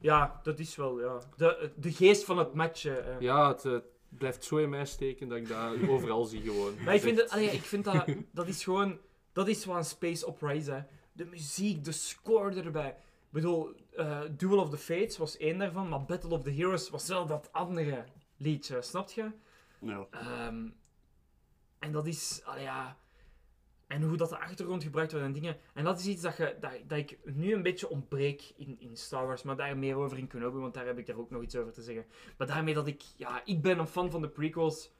Ja, 0.00 0.40
dat 0.42 0.58
is 0.58 0.76
wel, 0.76 1.00
ja. 1.00 1.18
De, 1.36 1.72
de 1.76 1.92
geest 1.92 2.24
van 2.24 2.38
het 2.38 2.54
matje. 2.54 2.96
eh. 2.96 3.20
Ja, 3.20 3.48
het 3.48 3.64
eh, 3.64 3.76
blijft 4.08 4.44
zo 4.44 4.56
in 4.56 4.68
mij 4.68 4.86
steken 4.86 5.28
dat 5.28 5.38
ik 5.38 5.48
dat 5.48 5.74
overal 5.88 6.24
zie 6.24 6.40
gewoon. 6.42 6.82
Maar 6.84 6.94
ik 6.94 7.00
vind, 7.00 7.16
Dat 7.16 7.24
het, 7.24 7.34
allee, 7.34 7.50
ik 7.50 7.62
vind 7.62 7.84
dat, 7.84 8.04
dat 8.32 8.46
is 8.48 8.64
gewoon, 8.64 8.98
dat 9.32 9.48
is 9.48 9.64
wat 9.64 9.76
een 9.76 9.84
space 9.84 10.26
opera 10.26 10.50
is, 10.52 10.66
hè. 10.66 10.80
De 11.12 11.24
muziek, 11.24 11.84
de 11.84 11.92
score 11.92 12.62
erbij. 12.62 12.88
Ik 12.88 12.96
bedoel, 13.30 13.74
eh, 13.96 14.20
Duel 14.36 14.58
of 14.58 14.70
the 14.70 14.76
Fates 14.76 15.16
was 15.18 15.36
één 15.36 15.58
daarvan, 15.58 15.88
maar 15.88 16.04
Battle 16.04 16.30
of 16.30 16.42
the 16.42 16.50
Heroes 16.50 16.90
was 16.90 17.08
wel 17.08 17.26
dat 17.26 17.52
andere 17.52 18.04
liedje, 18.36 18.82
snap 18.82 19.10
je? 19.10 19.30
Ja. 19.80 20.06
Ehm, 20.10 20.68
en 21.78 21.92
dat 21.92 22.06
is, 22.06 22.40
allee, 22.44 22.62
ja... 22.62 22.96
En 23.88 24.02
hoe 24.02 24.16
dat 24.16 24.28
de 24.28 24.38
achtergrond 24.38 24.82
gebruikt 24.82 25.12
wordt 25.12 25.26
en 25.26 25.32
dingen. 25.32 25.56
En 25.74 25.84
dat 25.84 25.98
is 25.98 26.06
iets 26.06 26.22
dat, 26.22 26.36
je, 26.36 26.56
dat, 26.60 26.72
dat 26.86 26.98
ik 26.98 27.18
nu 27.24 27.52
een 27.52 27.62
beetje 27.62 27.88
ontbreek 27.88 28.52
in, 28.56 28.80
in 28.80 28.96
Star 28.96 29.26
Wars. 29.26 29.42
Maar 29.42 29.56
daar 29.56 29.76
meer 29.76 29.96
over 29.96 30.18
in 30.18 30.26
Kenobi, 30.26 30.58
want 30.58 30.74
daar 30.74 30.86
heb 30.86 30.98
ik 30.98 31.06
daar 31.06 31.18
ook 31.18 31.30
nog 31.30 31.42
iets 31.42 31.56
over 31.56 31.72
te 31.72 31.82
zeggen. 31.82 32.06
Maar 32.38 32.46
daarmee 32.46 32.74
dat 32.74 32.86
ik... 32.86 33.02
Ja, 33.16 33.42
ik 33.44 33.62
ben 33.62 33.78
een 33.78 33.86
fan 33.86 34.10
van 34.10 34.20
de 34.20 34.28
prequels. 34.28 34.90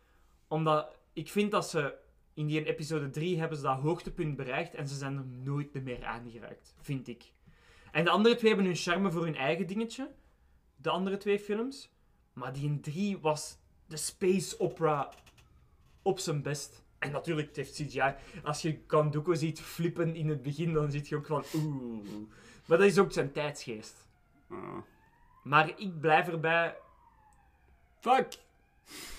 Omdat 0.46 0.98
ik 1.12 1.28
vind 1.28 1.50
dat 1.50 1.68
ze... 1.68 1.94
In 2.34 2.46
die 2.46 2.64
episode 2.64 3.10
3 3.10 3.38
hebben 3.38 3.56
ze 3.56 3.64
dat 3.64 3.78
hoogtepunt 3.78 4.36
bereikt. 4.36 4.74
En 4.74 4.88
ze 4.88 4.94
zijn 4.94 5.16
er 5.16 5.26
nooit 5.26 5.82
meer 5.84 6.04
aangeraakt. 6.04 6.74
Vind 6.80 7.08
ik. 7.08 7.32
En 7.92 8.04
de 8.04 8.10
andere 8.10 8.34
twee 8.34 8.50
hebben 8.50 8.66
hun 8.68 8.76
charme 8.76 9.10
voor 9.10 9.24
hun 9.24 9.36
eigen 9.36 9.66
dingetje. 9.66 10.10
De 10.76 10.90
andere 10.90 11.16
twee 11.16 11.38
films. 11.38 11.90
Maar 12.32 12.52
die 12.52 12.64
in 12.64 12.80
3 12.80 13.18
was 13.18 13.58
de 13.86 13.96
space 13.96 14.60
opera 14.60 15.12
op 16.02 16.18
zijn 16.18 16.42
best. 16.42 16.86
En 16.98 17.12
natuurlijk, 17.12 17.46
het 17.48 17.56
heeft 17.56 17.74
CGI. 17.74 18.14
Als 18.44 18.62
je 18.62 18.78
Kanduko 18.78 19.34
ziet 19.34 19.60
flippen 19.60 20.14
in 20.14 20.28
het 20.28 20.42
begin, 20.42 20.72
dan 20.72 20.90
zit 20.90 21.08
je 21.08 21.16
ook 21.16 21.26
van 21.26 21.44
oeh. 21.54 22.06
Maar 22.66 22.78
dat 22.78 22.86
is 22.86 22.98
ook 22.98 23.12
zijn 23.12 23.32
tijdsgeest. 23.32 24.06
Ja. 24.48 24.84
Maar 25.42 25.72
ik 25.76 26.00
blijf 26.00 26.28
erbij. 26.28 26.76
Fuck! 28.00 28.32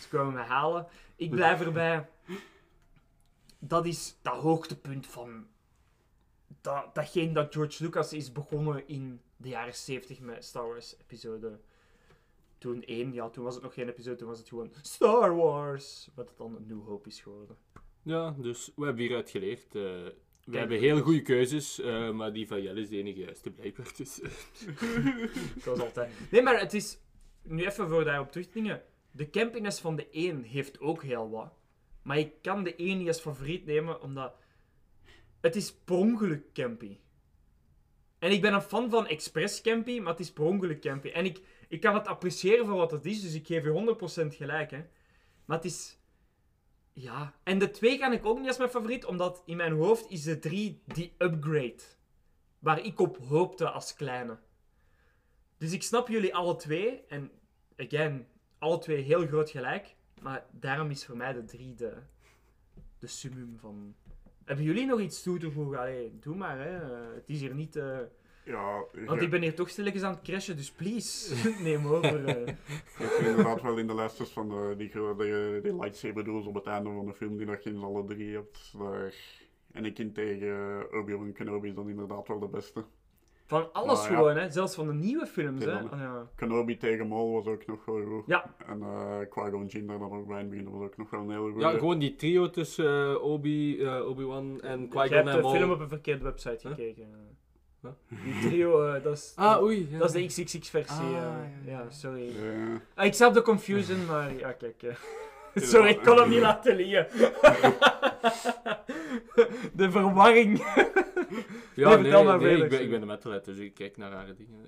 Ze 0.01 0.07
komen 0.09 0.33
me 0.33 0.39
halen. 0.39 0.87
Ik 1.15 1.29
blijf 1.29 1.61
erbij. 1.61 2.09
Dat 3.59 3.85
is 3.85 4.15
dat 4.21 4.35
hoogtepunt 4.35 5.07
van. 5.07 5.47
Dat, 6.61 6.95
datgene 6.95 7.31
dat 7.31 7.53
George 7.53 7.83
Lucas 7.83 8.13
is 8.13 8.31
begonnen 8.31 8.87
in 8.87 9.21
de 9.37 9.49
jaren 9.49 9.75
70 9.75 10.19
met 10.19 10.45
Star 10.45 10.67
Wars 10.67 10.95
episode. 11.01 11.59
Toen 12.59 12.83
één, 12.83 13.13
ja, 13.13 13.29
toen 13.29 13.43
was 13.43 13.53
het 13.53 13.63
nog 13.63 13.73
geen 13.73 13.87
episode, 13.89 14.15
toen 14.15 14.27
was 14.27 14.39
het 14.39 14.47
gewoon 14.47 14.71
Star 14.81 15.35
Wars. 15.35 16.09
Wat 16.15 16.29
het 16.29 16.37
dan 16.37 16.55
een 16.55 16.65
New 16.67 16.83
Hope 16.85 17.09
is 17.09 17.21
geworden. 17.21 17.57
Ja, 18.03 18.35
dus 18.37 18.71
we 18.75 18.85
hebben 18.85 19.03
hieruit 19.03 19.29
geleerd. 19.29 19.75
eh, 19.75 19.81
we 20.45 20.57
hebben 20.57 20.79
heel 20.79 20.99
goede 21.01 21.21
keuzes, 21.21 21.79
eh, 21.79 22.11
maar 22.11 22.33
die 22.33 22.47
van 22.47 22.61
Jelle 22.61 22.81
is 22.81 22.89
de 22.89 22.97
enige 22.97 23.19
juiste 23.19 23.51
blijkbaar. 23.51 23.91
Dus, 23.97 24.21
eh, 24.21 24.29
Zoals 25.63 25.79
altijd. 25.79 26.13
Nee, 26.31 26.41
maar 26.41 26.59
het 26.59 26.73
is... 26.73 26.97
Nu 27.41 27.65
even 27.65 27.89
voor 27.89 28.03
daarop 28.03 28.31
terug 28.31 28.47
te 28.47 28.53
dingen. 28.53 28.81
De 29.11 29.29
campiness 29.29 29.79
van 29.79 29.95
de 29.95 30.07
1 30.11 30.43
heeft 30.43 30.79
ook 30.79 31.03
heel 31.03 31.29
wat. 31.29 31.53
Maar 32.01 32.17
ik 32.17 32.31
kan 32.41 32.63
de 32.63 32.75
1 32.75 32.97
niet 32.97 33.07
als 33.07 33.19
favoriet 33.19 33.65
nemen, 33.65 34.01
omdat... 34.01 34.33
Het 35.41 35.55
is 35.55 35.73
per 35.73 35.95
ongeluk 35.95 36.53
campy. 36.53 36.97
En 38.19 38.31
ik 38.31 38.41
ben 38.41 38.53
een 38.53 38.61
fan 38.61 38.89
van 38.89 39.07
express 39.07 39.61
campy, 39.61 39.99
maar 39.99 40.11
het 40.11 40.19
is 40.19 40.31
per 40.31 40.43
ongeluk 40.43 40.81
campy. 40.81 41.07
En 41.09 41.25
ik, 41.25 41.39
ik 41.69 41.81
kan 41.81 41.93
het 41.93 42.07
appreciëren 42.07 42.65
voor 42.65 42.75
wat 42.75 42.91
het 42.91 43.05
is, 43.05 43.21
dus 43.21 43.33
ik 43.33 43.45
geef 43.47 43.63
je 43.63 43.97
100% 44.31 44.35
gelijk, 44.35 44.71
hè. 44.71 44.85
Maar 45.45 45.57
het 45.57 45.65
is... 45.65 45.97
Ja. 46.93 47.33
En 47.43 47.59
de 47.59 47.71
2 47.71 47.99
kan 47.99 48.13
ik 48.13 48.25
ook 48.25 48.37
niet 48.37 48.47
als 48.47 48.57
mijn 48.57 48.69
favoriet, 48.69 49.05
omdat 49.05 49.41
in 49.45 49.57
mijn 49.57 49.73
hoofd 49.73 50.09
is 50.09 50.23
de 50.23 50.39
3 50.39 50.81
die 50.85 51.13
upgrade. 51.17 51.81
Waar 52.59 52.85
ik 52.85 52.99
op 52.99 53.17
hoopte 53.17 53.69
als 53.69 53.93
kleine. 53.93 54.37
Dus 55.57 55.71
ik 55.71 55.83
snap 55.83 56.07
jullie 56.07 56.35
alle 56.35 56.55
twee. 56.55 57.05
En 57.07 57.31
again, 57.77 58.27
alle 58.57 58.77
twee 58.77 59.01
heel 59.01 59.27
groot 59.27 59.49
gelijk. 59.49 59.95
Maar 60.21 60.45
daarom 60.51 60.89
is 60.89 61.05
voor 61.05 61.17
mij 61.17 61.33
de 61.33 61.45
drie 61.45 61.75
de, 61.75 61.97
de 62.99 63.07
summum 63.07 63.57
van... 63.59 63.95
Hebben 64.45 64.65
jullie 64.65 64.85
nog 64.85 64.99
iets 64.99 65.23
toe 65.23 65.39
te 65.39 65.51
voegen? 65.51 65.79
Allee, 65.79 66.19
doe 66.19 66.35
maar, 66.35 66.59
hè. 66.59 66.77
Eh, 66.77 67.15
het 67.15 67.29
is 67.29 67.39
hier 67.39 67.55
niet... 67.55 67.75
eh, 67.75 67.99
Ja, 68.49 68.83
Want 69.05 69.21
ik 69.21 69.29
ben 69.29 69.41
hier 69.41 69.55
toch 69.55 69.69
stilletjes 69.69 70.03
aan 70.03 70.11
het 70.13 70.21
crashen, 70.21 70.55
dus 70.57 70.71
please, 70.71 71.35
neem 71.63 71.85
over. 71.87 72.25
eh. 72.25 72.45
je 72.97 73.03
hebt 73.03 73.19
inderdaad 73.27 73.61
wel 73.61 73.77
in 73.77 73.87
de 73.87 73.95
lijstjes 73.95 74.29
van 74.29 74.49
de, 74.49 74.73
die, 74.77 74.91
die, 75.17 75.61
die 75.61 75.75
lightsaber 75.75 76.23
duels 76.23 76.45
op 76.45 76.53
het 76.55 76.65
einde 76.65 76.89
van 76.89 77.05
de 77.05 77.13
film, 77.13 77.37
die 77.37 77.45
dat 77.45 77.63
je 77.63 77.69
in 77.69 77.83
alle 77.83 78.03
drie 78.05 78.33
hebt. 78.35 78.73
Daar... 78.79 79.13
En 79.71 79.85
ik 79.85 79.99
in 79.99 80.13
tegen 80.13 80.85
Obi-Wan 80.91 81.31
Kenobi 81.33 81.67
is 81.67 81.75
dan 81.75 81.89
inderdaad 81.89 82.27
wel 82.27 82.39
de 82.39 82.47
beste. 82.47 82.83
Van 83.45 83.73
alles 83.73 84.01
Maar 84.01 84.11
ja. 84.11 84.17
gewoon, 84.17 84.35
hè. 84.37 84.49
Zelfs 84.51 84.75
van 84.75 84.87
de 84.87 84.93
nieuwe 84.93 85.25
films, 85.25 85.65
hè. 85.65 85.75
Oh, 85.75 85.91
ja. 85.91 86.29
Kenobi 86.35 86.77
tegen 86.77 87.07
Maul 87.07 87.31
was 87.33 87.45
ook 87.45 87.65
nog 87.65 87.85
wel 87.85 88.03
goed. 88.05 88.23
Ja. 88.27 88.55
En 88.67 88.81
eh 88.81 89.19
Qui-Gon 89.29 89.65
Jinn 89.65 89.87
daar 89.87 89.99
dan 89.99 90.11
ook 90.11 90.27
bij 90.27 90.35
in 90.39 90.41
het 90.45 90.49
begin 90.49 90.69
was 90.71 90.81
ook 90.87 90.97
nog 90.97 91.09
wel 91.09 91.19
een 91.19 91.29
hele 91.29 91.51
goede. 91.51 91.59
ja, 91.59 91.71
gewoon 91.77 91.99
die 91.99 92.15
trio 92.15 92.49
tussen 92.49 93.09
eh, 93.13 93.23
Obi, 93.23 93.81
eh, 93.83 94.07
Obi-Wan 94.07 94.61
en 94.61 94.79
Jij 94.79 94.87
Qui-Gon 94.87 95.15
hebt 95.17 95.27
en 95.27 95.35
de 95.35 95.41
Maul. 95.41 95.53
film 95.55 95.71
op 95.71 95.79
een 95.79 95.89
verkeerde 95.89 96.23
website 96.23 96.67
Huh? 96.67 96.75
gekeken. 96.77 97.37
Huh? 97.81 97.91
Die 98.23 98.39
trio, 98.49 98.85
eh, 98.87 99.03
dat 99.03 99.17
is... 99.17 99.33
Ah, 99.35 99.61
oei. 99.63 99.87
Ja. 99.91 99.97
Dat 99.97 100.15
is 100.15 100.33
de 100.33 100.43
XXX-versie. 100.43 100.95
Ah, 101.05 101.11
ja, 101.11 101.51
ja, 101.65 101.71
ja. 101.71 101.89
sorry. 101.89 102.25
Ja. 102.43 102.81
Ah, 102.95 103.05
ik 103.05 103.13
snap 103.13 103.33
de 103.33 103.41
confusion, 103.41 104.05
maar 104.05 104.33
ja, 104.37 104.51
kijk. 104.51 104.83
eh. 104.83 104.95
Sorry, 105.71 105.89
ik 105.89 105.99
kon 106.03 106.17
hem 106.17 106.29
niet 106.29 106.39
laten 106.39 106.75
liggen. 106.75 107.07
de 109.73 109.91
verwarring. 109.91 110.57
Ja, 110.57 110.75
Nee, 110.75 111.97
nee, 111.97 111.97
vertel 111.97 112.23
maar 112.23 112.37
nee, 112.37 112.47
verder, 112.47 112.63
ik, 112.63 112.69
ben, 112.69 112.81
ik 112.81 112.89
ben 112.89 112.99
de 112.99 113.05
metalhead, 113.05 113.45
dus 113.45 113.57
ik 113.57 113.73
kijk 113.73 113.97
naar 113.97 114.11
rare 114.11 114.33
dingen. 114.33 114.65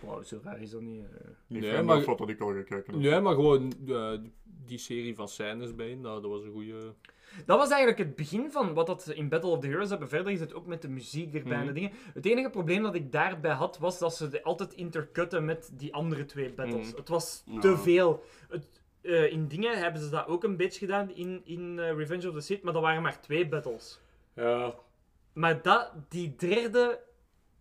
Wow, 0.00 0.24
zo 0.24 0.40
raar 0.42 0.60
is 0.60 0.70
dat 0.70 0.80
niet. 0.80 1.04
eh. 1.04 1.10
Die 1.46 1.60
Nee, 1.60 1.82
maar- 1.82 1.98
ik 2.28 2.40
al 2.40 2.52
gekeken. 2.52 2.92
dus- 2.92 3.02
nee, 3.10 3.20
maar 3.20 3.34
gewoon 3.34 3.72
eh, 3.88 4.12
die 4.66 4.78
serie 4.78 5.14
van 5.14 5.28
scènes 5.28 5.74
bij, 5.74 5.94
nou, 5.94 6.20
dat 6.22 6.30
was 6.30 6.42
een 6.42 6.52
goede. 6.52 6.94
Dat 7.46 7.58
was 7.58 7.68
eigenlijk 7.68 7.98
het 7.98 8.16
begin 8.16 8.50
van 8.50 8.74
wat 8.74 8.86
dat 8.86 9.02
ze 9.02 9.14
in 9.14 9.28
Battle 9.28 9.50
of 9.50 9.58
the 9.60 9.66
Heroes 9.66 9.88
hebben 9.90 10.08
verder 10.08 10.32
gezet, 10.32 10.54
ook 10.54 10.66
met 10.66 10.82
de 10.82 10.88
muziek 10.88 11.34
erbij 11.34 11.52
en 11.52 11.58
de 11.58 11.64
Mhm. 11.64 11.74
dingen. 11.74 11.90
Het 12.14 12.26
enige 12.26 12.50
probleem 12.50 12.82
dat 12.82 12.94
ik 12.94 13.12
daarbij 13.12 13.52
had, 13.52 13.78
was 13.78 13.98
dat 13.98 14.14
ze 14.16 14.42
altijd 14.42 14.72
intercutten 14.74 15.44
met 15.44 15.70
die 15.72 15.94
andere 15.94 16.24
twee 16.24 16.50
battles. 16.52 16.88
Mhm. 16.88 16.96
Het 16.96 17.08
was 17.08 17.44
te 17.60 17.76
veel. 17.76 18.22
Het, 18.48 18.66
eh, 19.00 19.32
in 19.32 19.48
dingen 19.48 19.78
hebben 19.78 20.02
ze 20.02 20.08
dat 20.10 20.26
ook 20.26 20.44
een 20.44 20.56
beetje 20.56 20.78
gedaan 20.78 21.14
in, 21.14 21.40
in 21.44 21.78
eh, 21.78 21.96
Revenge 21.96 22.28
of 22.28 22.34
the 22.34 22.40
Sith, 22.40 22.62
maar 22.62 22.72
dat 22.72 22.82
waren 22.82 23.02
maar 23.02 23.20
twee 23.20 23.48
battles. 23.48 24.00
Ja. 24.34 24.74
Maar 25.32 25.62
dat, 25.62 25.92
die 26.08 26.34
derde, 26.36 27.00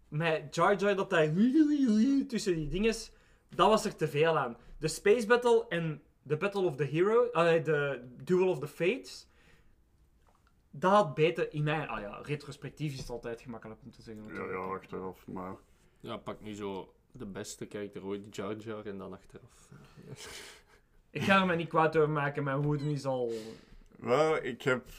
met 0.07 0.55
Jar 0.55 0.75
Jar, 0.75 0.95
dat 0.95 1.09
daar 1.09 1.29
tussen 2.27 2.55
die 2.55 2.67
dinges, 2.67 3.11
dat 3.55 3.67
was 3.67 3.85
er 3.85 3.95
te 3.95 4.07
veel 4.07 4.37
aan. 4.37 4.57
De 4.77 4.87
Space 4.87 5.27
Battle 5.27 5.65
en 5.69 6.01
de 6.21 6.37
Battle 6.37 6.61
of 6.61 6.75
the 6.75 6.83
Hero, 6.83 7.29
eh, 7.31 7.63
de 7.63 8.01
Duel 8.23 8.47
of 8.47 8.59
the 8.59 8.67
Fates, 8.67 9.27
dat 10.75 10.91
had 10.91 11.13
beter 11.13 11.53
in 11.53 11.63
mijn... 11.63 11.87
Ah 11.87 12.01
ja, 12.01 12.19
retrospectief 12.23 12.93
is 12.93 12.99
het 12.99 13.09
altijd 13.09 13.41
gemakkelijk 13.41 13.81
om 13.83 13.91
te 13.91 14.01
zeggen. 14.01 14.33
Ja, 14.33 14.43
ja, 14.43 14.57
achteraf, 14.57 15.27
maar... 15.27 15.55
Ja, 15.99 16.17
pak 16.17 16.41
nu 16.41 16.53
zo 16.53 16.93
de 17.11 17.25
beste 17.25 17.65
karakter 17.65 18.05
ooit, 18.05 18.35
Jar 18.35 18.55
Jar, 18.55 18.85
en 18.85 18.97
dan 18.97 19.13
achteraf. 19.13 19.69
Ik 21.09 21.21
ga 21.21 21.39
er 21.39 21.45
me 21.45 21.55
niet 21.55 21.67
kwaad 21.67 21.97
over 21.97 22.09
maken, 22.09 22.43
mijn 22.43 22.61
woede 22.61 22.91
is 22.91 23.05
al... 23.05 23.31
Wel, 23.95 24.43
ik 24.43 24.61
heb... 24.61 24.89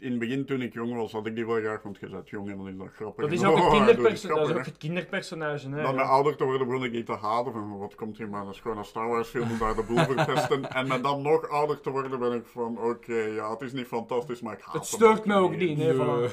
In 0.00 0.10
het 0.10 0.18
begin, 0.18 0.44
toen 0.44 0.62
ik 0.62 0.72
jong 0.72 0.94
was, 0.94 1.12
had 1.12 1.26
ik 1.26 1.34
die 1.34 1.46
wel 1.46 1.60
graag, 1.60 1.82
want 1.82 1.98
je 2.00 2.08
bent 2.08 2.28
jong 2.28 2.50
en 2.50 2.56
dan 2.56 2.68
is 2.68 2.76
dat 2.76 2.88
grappig. 2.94 3.24
Dat 3.24 3.32
is 3.32 3.42
En, 3.42 3.48
ook 3.50 3.56
oh, 3.56 3.86
het, 3.86 3.96
dat 4.02 4.12
is 4.12 4.30
ook 4.30 4.64
het 4.64 4.76
kinderpersonage, 4.76 5.68
hè. 5.68 5.82
Dan 5.82 5.94
met 5.94 6.04
ouder 6.06 6.36
te 6.36 6.44
worden 6.44 6.66
begon 6.66 6.84
ik 6.84 6.92
niet 6.92 7.06
te 7.06 7.12
haten 7.12 7.52
van 7.52 7.78
wat 7.78 7.94
komt 7.94 8.16
hier 8.16 8.28
maar, 8.28 8.44
dat 8.44 8.54
is 8.54 8.60
gewoon 8.60 8.78
een 8.78 8.84
Star 8.84 9.08
Wars 9.08 9.28
film 9.28 9.50
om 9.50 9.58
daar 9.58 9.74
de 9.74 9.82
boel 9.82 10.04
voor 10.04 10.14
te 10.14 10.24
testen. 10.24 10.70
En 10.78 10.88
met 10.88 11.02
dan 11.02 11.22
nog 11.22 11.48
ouder 11.48 11.80
te 11.80 11.90
worden 11.90 12.18
ben 12.18 12.32
ik 12.32 12.46
van 12.46 12.78
oké, 12.78 13.14
ja, 13.14 13.50
het 13.50 13.60
is 13.60 13.72
niet 13.72 13.86
fantastisch, 13.86 14.40
maar 14.40 14.52
ik 14.52 14.60
haat 14.60 14.74
Het 14.74 14.90
hem 14.90 15.00
stoort 15.00 15.18
ook 15.18 15.26
me 15.26 15.34
ook 15.34 15.56
niet. 15.56 15.78
nee, 15.78 15.94
voilà. 15.94 16.32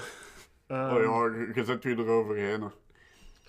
Ehm, 0.67 0.95
Oh 0.95 1.01
ja, 1.01 1.37
je, 1.39 1.51
je 1.55 1.63
zet 1.65 1.83
je 1.83 1.89
eroverheen. 1.89 2.61
hè. 2.61 2.67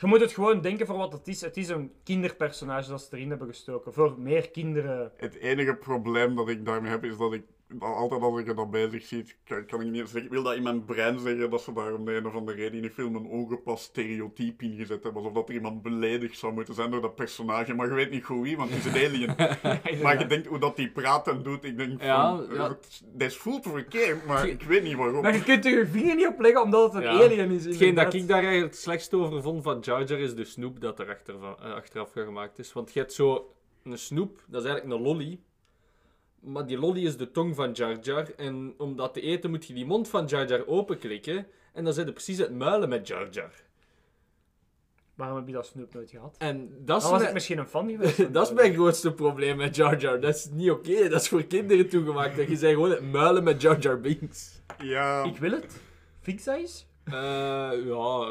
Je 0.00 0.06
moet 0.06 0.20
het 0.20 0.32
gewoon 0.32 0.60
denken 0.60 0.86
voor 0.86 0.96
wat 0.96 1.12
het 1.12 1.28
is. 1.28 1.40
Het 1.40 1.56
is 1.56 1.68
een 1.68 1.92
kinderpersonage 2.04 2.90
dat 2.90 3.00
ze 3.02 3.16
erin 3.16 3.28
hebben 3.28 3.48
gestoken. 3.48 3.92
Voor 3.92 4.14
meer 4.18 4.50
kinderen. 4.50 5.12
Het 5.16 5.34
enige 5.34 5.74
probleem 5.74 6.34
dat 6.36 6.48
ik 6.48 6.64
daarmee 6.64 6.90
heb, 6.90 7.04
is 7.04 7.16
dat 7.16 7.32
ik 7.32 7.42
altijd 7.78 8.20
als 8.22 8.40
ik 8.40 8.48
er 8.48 8.54
dan 8.54 8.70
bezig 8.70 9.02
zie, 9.06 9.24
kan, 9.44 9.66
kan 9.66 9.80
ik 9.80 9.86
niet 9.86 10.00
zeggen, 10.00 10.22
ik 10.24 10.30
wil 10.30 10.42
dat 10.42 10.54
in 10.54 10.62
mijn 10.62 10.84
brein 10.84 11.18
zeggen 11.18 11.50
dat 11.50 11.62
ze 11.62 11.72
daar 11.72 11.94
om 11.94 12.04
de 12.04 12.14
een 12.16 12.26
of 12.26 12.34
andere 12.34 12.56
reden 12.56 12.74
in 12.74 12.80
die 12.82 12.90
film 12.90 13.16
een 13.16 13.26
ongepast 13.26 13.84
stereotype 13.84 14.64
ingezet 14.64 15.02
hebben. 15.02 15.22
Alsof 15.22 15.32
dat 15.32 15.48
er 15.48 15.54
iemand 15.54 15.82
beledigd 15.82 16.38
zou 16.38 16.52
moeten 16.52 16.74
zijn 16.74 16.90
door 16.90 17.00
dat 17.00 17.14
personage. 17.14 17.74
Maar 17.74 17.88
je 17.88 17.94
weet 17.94 18.10
niet 18.10 18.24
goed 18.24 18.42
wie, 18.42 18.56
want 18.56 18.70
het 18.74 18.84
is 18.84 18.92
een 18.92 19.08
alien. 19.08 19.34
maar 20.02 20.18
je 20.18 20.26
denkt 20.26 20.46
hoe 20.46 20.58
dat 20.58 20.76
die 20.76 20.90
praat 20.90 21.28
en 21.28 21.42
doet, 21.42 21.64
ik 21.64 21.76
denk 21.78 22.02
Ja, 22.02 22.36
van, 22.36 22.54
ja. 22.54 22.76
dit 23.14 23.34
voelt 23.34 23.66
verkeerd, 23.66 24.26
maar 24.26 24.48
ik 24.48 24.62
weet 24.62 24.82
niet 24.82 24.96
waarom. 24.96 25.22
Maar 25.22 25.34
je 25.34 25.42
kunt 25.42 25.64
er 25.64 25.78
je 25.78 25.86
vinger 25.86 26.14
niet 26.16 26.26
op 26.26 26.40
leggen 26.40 26.62
omdat 26.62 26.92
het 26.92 27.04
een 27.04 27.12
Ja. 27.14 27.22
alien 27.24 27.50
is. 27.50 27.64
Hetgeen 27.64 27.94
dat 27.94 28.14
ik 28.14 28.28
daar 28.28 28.42
eigenlijk 28.42 28.72
het 28.72 28.82
slechtste 28.82 29.16
over 29.16 29.42
vond 29.42 29.62
van 29.62 29.78
Jar 29.80 30.04
Jar 30.04 30.18
is 30.18 30.34
de 30.34 30.44
snoep 30.44 30.80
dat 30.80 30.98
er 30.98 31.08
achter, 31.08 31.38
van- 31.38 31.56
eh, 31.62 31.74
achteraf 31.74 32.12
gemaakt 32.12 32.58
is. 32.58 32.72
Want 32.72 32.92
je 32.92 32.98
hebt 33.00 33.12
zo 33.12 33.52
een 33.84 33.98
snoep, 33.98 34.44
dat 34.48 34.62
is 34.64 34.68
eigenlijk 34.68 35.00
een 35.00 35.06
lolly. 35.06 35.40
Maar 36.40 36.66
die 36.66 36.78
lolly 36.78 37.04
is 37.06 37.16
de 37.16 37.30
tong 37.30 37.54
van 37.54 37.72
Jar 37.72 37.98
Jar. 38.00 38.30
En 38.36 38.74
om 38.78 38.96
dat 38.96 39.14
te 39.14 39.20
eten 39.20 39.50
moet 39.50 39.66
je 39.66 39.74
die 39.74 39.86
mond 39.86 40.08
van 40.08 40.26
Jar 40.26 40.46
Jar 40.48 40.66
openklikken. 40.66 41.46
En 41.72 41.84
dan 41.84 41.92
zit 41.92 42.06
je 42.06 42.12
precies 42.12 42.38
het 42.38 42.52
muilen 42.54 42.88
met 42.88 43.06
Jar 43.08 43.28
Jar. 43.30 43.52
Waarom 45.14 45.36
heb 45.36 45.46
je 45.46 45.52
dat 45.52 45.66
Snoop 45.66 45.94
nooit 45.94 46.10
gehad? 46.10 46.34
En 46.38 46.68
dat 46.68 46.86
Dan 46.86 46.96
is, 46.96 47.02
was 47.02 47.12
mijn- 47.12 47.26
ik 47.28 47.32
misschien 47.34 47.58
een 47.58 47.66
fan 47.66 47.88
geweest. 47.96 48.32
dat 48.32 48.46
is 48.46 48.52
mijn 48.54 48.72
grootste 48.74 49.12
probleem 49.14 49.56
met 49.56 49.76
Jar 49.76 49.98
Jar. 50.00 50.20
Dat 50.20 50.34
is 50.34 50.48
niet 50.50 50.70
oké. 50.70 51.08
Dat 51.08 51.20
is 51.20 51.28
voor 51.28 51.42
kinderen 51.44 51.88
toegemaakt. 51.88 52.36
Dat 52.36 52.48
je 52.48 52.56
zegt 52.56 52.74
gewoon 52.74 52.90
het 52.90 53.02
muilen 53.12 53.44
met 53.44 53.62
Jar 53.62 53.78
Jar 53.78 54.00
Binks. 54.00 54.60
Ja, 54.82 55.22
Ik 55.24 55.36
wil 55.36 55.50
het. 55.50 55.80
Fix 56.20 56.44
dat 56.44 56.56
eens. 56.56 56.86
Eh, 57.12 57.86
ja, 57.86 58.30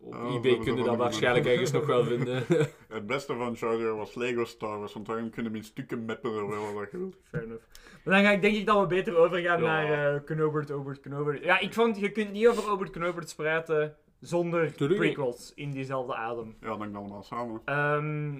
op 0.00 0.14
Oh, 0.14 0.34
eBay 0.34 0.50
dat 0.56 0.64
kun 0.64 0.64
je 0.64 0.70
is 0.70 0.76
dat 0.76 0.84
wel 0.84 0.96
waarschijnlijk 0.96 1.46
ergens 1.46 1.72
nog 1.72 1.86
wel 1.86 2.04
vinden. 2.04 2.44
het 2.88 3.06
beste 3.06 3.34
van 3.34 3.52
Jar 3.52 3.96
was 3.96 4.14
Lego 4.14 4.44
Star 4.44 4.78
Wars, 4.78 4.92
want 4.92 5.06
daarom 5.06 5.30
kunnen 5.30 5.52
we 5.52 5.58
in 5.58 5.64
stukken 5.64 6.04
meppen 6.04 6.34
zowel 6.34 6.72
wat 6.72 6.90
je 6.90 6.98
wilt. 6.98 7.16
Fair 7.22 7.42
enough. 7.44 7.64
Maar 8.04 8.14
dan 8.14 8.24
ga 8.24 8.30
ik 8.30 8.42
denk 8.42 8.56
ik 8.56 8.66
dat 8.66 8.80
we 8.80 8.86
beter 8.86 9.16
overgaan 9.16 9.62
Ja. 9.62 9.66
naar 9.66 10.14
eh 10.14 10.24
Knobert, 10.24 10.70
Obert, 10.70 11.00
Knobert. 11.00 11.44
Ja, 11.44 11.58
ik 11.58 11.74
vond, 11.74 11.98
je 11.98 12.12
kunt 12.12 12.32
niet 12.32 12.48
over 12.48 12.70
Obert 12.70 12.90
Knobert 12.90 13.36
praten 13.36 13.96
zonder 14.20 14.74
Tuurlijk 14.74 15.00
prequels 15.00 15.52
in 15.54 15.70
diezelfde 15.70 16.14
adem. 16.14 16.56
Ja, 16.60 16.76
dan 16.76 16.96
allemaal 16.96 17.22
samen. 17.22 17.62
Ehm, 17.64 18.36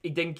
ik 0.00 0.14
denk 0.14 0.38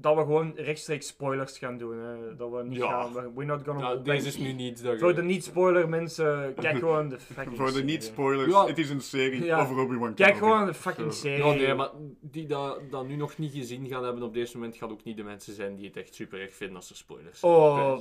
dat 0.00 0.14
we 0.14 0.20
gewoon 0.20 0.52
rechtstreeks 0.56 1.06
spoilers 1.06 1.58
gaan 1.58 1.78
doen. 1.78 1.98
Hè. 1.98 2.36
Dat 2.36 2.50
we 2.50 2.62
niet 2.64 2.78
Ja. 2.78 2.88
gaan... 2.88 3.12
we- 3.12 3.30
We're 3.34 3.44
not 3.46 3.60
gonna... 3.64 3.88
Ja, 3.90 3.96
deze 3.96 4.26
is 4.26 4.38
nu 4.38 4.52
niet 4.52 4.82
dat 4.82 4.98
Voor 4.98 5.14
de 5.14 5.22
niet-spoiler 5.22 5.88
mensen, 5.88 6.54
kijk 6.54 6.78
gewoon 6.84 7.08
de 7.08 7.18
fucking 7.20 7.56
Voor 7.56 7.72
de 7.72 7.82
niet-spoilers, 7.84 8.52
Ja. 8.52 8.66
het 8.66 8.78
is 8.78 8.90
een 8.90 9.00
serie 9.00 9.44
Ja. 9.44 9.60
over 9.60 9.78
Obi-Wan 9.78 10.14
Kijk 10.14 10.34
Kenobi. 10.34 10.52
gewoon 10.52 10.66
de 10.66 10.74
fucking 10.74 11.12
Zo. 11.12 11.18
serie. 11.20 11.44
Ja, 11.44 11.52
nee, 11.52 11.74
maar 11.74 11.90
die 12.20 12.46
dat, 12.46 12.80
dat 12.90 13.06
nu 13.06 13.16
nog 13.16 13.38
niet 13.38 13.52
gezien 13.52 13.86
gaan 13.88 14.04
hebben 14.04 14.22
op 14.22 14.34
deze 14.34 14.56
moment, 14.56 14.76
gaan 14.76 14.90
ook 14.90 15.04
niet 15.04 15.16
de 15.16 15.22
mensen 15.22 15.54
zijn 15.54 15.76
die 15.76 15.86
het 15.86 15.96
echt 15.96 16.14
super 16.14 16.40
erg 16.40 16.52
vinden 16.54 16.76
als 16.76 16.90
er 16.90 16.96
spoilers 16.96 17.40
zijn. 17.40 17.52
Oh, 17.52 17.98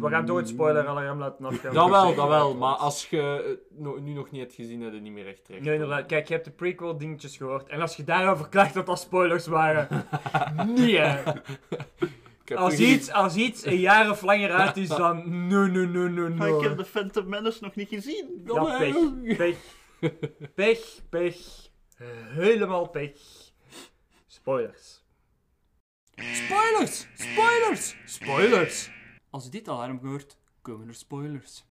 we 0.00 0.08
gaan 0.08 0.26
toch 0.26 0.36
het 0.36 0.48
spoiler-alarm 0.48 1.18
laten 1.18 1.44
afgaan. 1.44 1.74
Dat 1.74 1.88
wel, 1.90 2.14
dat 2.14 2.28
wel, 2.28 2.54
maar 2.62 2.74
als 2.74 3.06
je 3.10 3.42
het 3.46 3.80
no- 3.80 3.98
nu 4.00 4.12
nog 4.12 4.30
niet 4.30 4.40
hebt 4.40 4.54
gezien, 4.54 4.80
heb 4.82 4.92
je 4.92 5.00
niet 5.00 5.12
meer 5.12 5.26
echt 5.26 5.44
terecht. 5.44 5.64
Nee, 5.64 5.72
inderdaad. 5.74 6.06
Kijk, 6.06 6.26
je 6.28 6.32
hebt 6.34 6.44
de 6.46 6.50
prequel 6.50 6.98
dingetjes 6.98 7.36
gehoord. 7.36 7.68
En 7.68 7.80
als 7.80 7.96
je 7.96 8.04
daarover 8.04 8.48
klaagt 8.48 8.74
dat 8.74 8.86
dat 8.86 8.98
spoilers 9.00 9.46
waren... 9.46 9.88
nee, 10.76 10.91
Als 12.54 12.78
iets, 12.78 13.10
als 13.10 13.36
iets 13.36 13.64
een 13.64 13.78
jaar 13.78 14.10
of 14.10 14.22
langer 14.22 14.52
uit 14.52 14.76
is, 14.76 14.88
dan... 14.88 15.46
Nee, 15.46 15.68
nee, 15.68 15.86
nee, 15.86 16.08
nee, 16.08 16.28
Maar 16.28 16.48
ik 16.48 16.60
heb 16.60 16.76
de 16.76 16.84
Phantom 16.84 17.28
Menace 17.28 17.62
nog 17.62 17.74
niet 17.74 17.88
gezien. 17.88 18.42
Ja, 18.44 18.78
pech. 18.78 19.36
Pech. 19.36 19.58
Pech, 20.54 21.00
pech. 21.08 21.36
Helemaal 22.34 22.88
pech. 22.88 23.18
Spoilers. 24.26 25.02
Spoilers! 26.14 27.06
Spoilers! 27.14 27.96
Spoilers! 28.04 28.90
Als 29.30 29.44
je 29.44 29.50
dit 29.50 29.68
alarm 29.68 29.98
hoort, 30.02 30.36
komen 30.62 30.88
er 30.88 30.94
spoilers. 30.94 31.64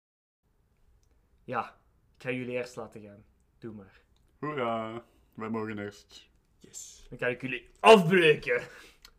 Ja, 1.45 1.79
ik 2.17 2.23
ga 2.23 2.31
jullie 2.31 2.55
eerst 2.55 2.77
laten 2.77 3.03
gaan. 3.03 3.25
Doe 3.59 3.73
maar. 3.73 4.01
Hoera, 4.39 5.05
wij 5.35 5.49
mogen 5.49 5.79
eerst. 5.79 6.29
Yes. 6.59 7.07
Dan 7.09 7.19
kan 7.19 7.29
ik 7.29 7.41
jullie 7.41 7.69
afbreken. 7.81 8.63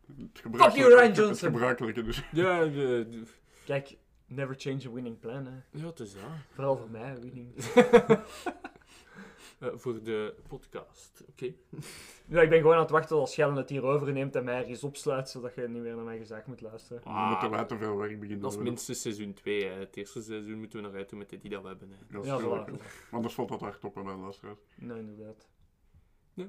Het 0.06 0.16
you, 0.16 0.28
gebruikelijke, 0.34 0.94
Ryan 0.94 1.06
het 1.08 1.16
Johnson. 1.16 1.50
gebruikelijke 1.50 2.02
dus. 2.02 2.22
Ja, 2.32 2.64
de, 2.64 3.06
de- 3.10 3.22
Kijk, 3.64 3.96
never 4.26 4.54
change 4.58 4.86
a 4.88 4.90
winning 4.92 5.18
plan, 5.18 5.46
hè. 5.46 5.78
ja, 5.80 5.86
het 5.86 6.00
is 6.00 6.12
dat. 6.12 6.22
Vooral 6.52 6.76
voor 6.76 6.90
mij, 6.90 7.16
winning. 7.20 7.54
Eh, 9.58 9.68
voor 9.74 10.02
de 10.02 10.34
podcast, 10.48 11.22
oké. 11.28 11.52
Ja, 12.26 12.40
ik 12.40 12.48
ben 12.48 12.58
gewoon 12.60 12.74
aan 12.74 12.80
het 12.82 12.90
wachten 12.90 13.16
als 13.16 13.32
Schellen 13.32 13.56
het 13.56 13.68
hier 13.68 13.82
overneemt 13.82 14.36
en 14.36 14.44
mij 14.44 14.54
ergens 14.58 14.82
opsluit, 14.84 15.28
zodat 15.28 15.54
je 15.54 15.68
niet 15.68 15.82
meer 15.82 15.94
naar 15.94 16.04
mijn 16.04 16.18
gezag 16.18 16.46
moet 16.46 16.60
luisteren. 16.60 17.02
Dan 17.04 17.28
moeten 17.28 17.50
wij 17.50 17.64
te 17.64 17.76
veel 17.78 17.96
werk 17.96 18.14
beginnen 18.20 18.40
Dat 18.42 18.50
is 18.50 18.56
doen. 18.56 18.64
minstens 18.66 19.00
seizoen 19.00 19.34
2. 19.34 19.64
Hè. 19.64 19.78
Het 19.78 19.96
eerste 19.96 20.22
seizoen 20.22 20.58
moeten 20.58 20.80
we 20.82 20.86
nog 20.86 20.94
uit 20.96 21.08
doen 21.08 21.18
met 21.18 21.30
de 21.30 21.38
die 21.38 21.50
dat 21.50 21.62
we 21.62 21.68
hebben. 21.68 21.90
Hè. 21.90 21.96
Dat 22.10 22.24
is 22.24 22.30
Ja, 22.30 22.40
voilà. 22.40 22.82
Anders 23.10 23.34
valt 23.34 23.48
dat 23.48 23.60
hard 23.60 23.84
op 23.84 23.96
en 23.96 24.04
wel 24.04 24.16
luisteraars. 24.18 24.58
Nee, 24.76 24.98
inderdaad. 24.98 25.48
Nee. 26.34 26.48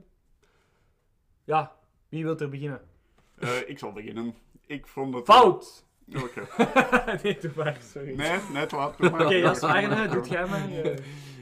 Ja, 1.43 1.75
wie 2.09 2.23
wil 2.23 2.37
er 2.37 2.49
beginnen? 2.49 2.81
Eh, 3.39 3.69
ik 3.69 3.79
zal 3.79 3.91
beginnen. 3.91 4.35
Ik 4.65 4.87
vond 4.87 5.15
het... 5.15 5.25
Fout! 5.25 5.85
Oké. 6.15 6.47
nee, 7.23 7.37
doe 7.39 7.51
maar, 7.55 7.77
sorry. 7.81 8.15
Nee, 8.15 8.39
net 8.53 8.71
maar. 8.71 8.87
Oké, 8.87 9.49
Arne, 9.61 10.07
doet 10.07 10.27
jij 10.27 10.45
maar. 10.45 10.69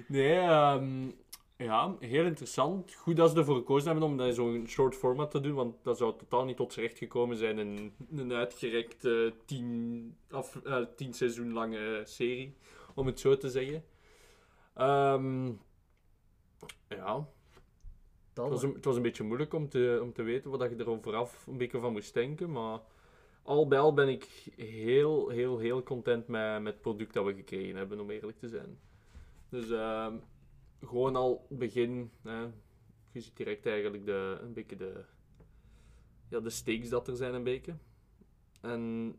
Nee, 0.08 0.38
ehm, 0.38 1.10
ja, 1.58 1.96
heel 2.00 2.26
interessant. 2.26 2.94
Goed 2.94 3.16
dat 3.16 3.32
ze 3.32 3.38
ervoor 3.38 3.56
gekozen 3.56 3.90
hebben 3.90 4.10
om 4.10 4.18
dat 4.18 4.36
zo'n 4.36 4.66
short 4.68 4.96
format 4.96 5.32
te 5.32 5.40
doen, 5.40 5.54
want 5.54 5.76
dat 5.84 5.98
zou 5.98 6.18
totaal 6.18 6.46
niet 6.46 6.58
tot 6.58 6.74
z'n 6.74 6.80
recht 6.80 6.98
gekomen 6.98 7.38
zijn 7.38 7.60
in 7.60 7.94
een 8.12 8.34
uitgerekte 8.34 9.34
tien, 9.46 10.16
af, 10.30 10.56
eh, 10.56 10.86
tien 10.96 11.14
seizoen 11.14 11.54
lange 11.54 12.02
serie, 12.04 12.56
om 12.96 13.06
het 13.06 13.20
zo 13.20 13.38
te 13.38 13.50
zeggen. 13.50 13.84
Ehm, 14.74 15.52
ja, 16.90 17.28
het 18.34 18.50
was, 18.50 18.64
een, 18.64 18.74
het 18.74 18.86
was 18.86 18.96
een 18.96 19.02
beetje 19.02 19.24
moeilijk 19.24 19.54
om 19.54 19.70
te, 19.70 20.00
om 20.02 20.14
te 20.14 20.24
weten 20.24 20.50
wat 20.52 20.70
je 20.70 20.76
er 20.76 21.02
vooraf 21.02 21.48
een 21.48 21.58
beetje 21.58 21.80
van 21.80 21.92
moest 21.92 22.14
denken, 22.14 22.52
maar 22.52 22.80
al 23.44 23.68
bij 23.68 23.80
al 23.80 23.94
ben 23.94 24.08
ik 24.08 24.24
heel, 24.56 25.30
heel, 25.30 25.58
heel 25.58 25.84
content 25.84 26.28
met, 26.28 26.62
met 26.62 26.74
het 26.74 26.82
product 26.82 27.14
dat 27.14 27.26
we 27.26 27.34
gekregen 27.34 27.76
hebben, 27.76 28.00
om 28.00 28.10
eerlijk 28.10 28.40
te 28.40 28.48
zijn. 28.48 28.80
Dus 29.50 29.70
ehm, 29.70 30.16
gewoon 30.82 31.16
al 31.16 31.46
begin, 31.50 32.12
hè, 32.22 32.42
je 33.12 33.20
ziet 33.20 33.38
direct 33.38 33.66
eigenlijk 33.66 34.06
de, 34.06 34.38
een 34.42 34.54
beetje 34.54 34.76
de, 34.76 35.04
ja, 36.30 36.40
de 36.40 36.50
stakes 36.50 36.90
dat 36.90 37.08
er 37.08 37.16
zijn 37.16 37.34
een 37.34 37.44
beetje. 37.44 37.76
En 38.62 39.16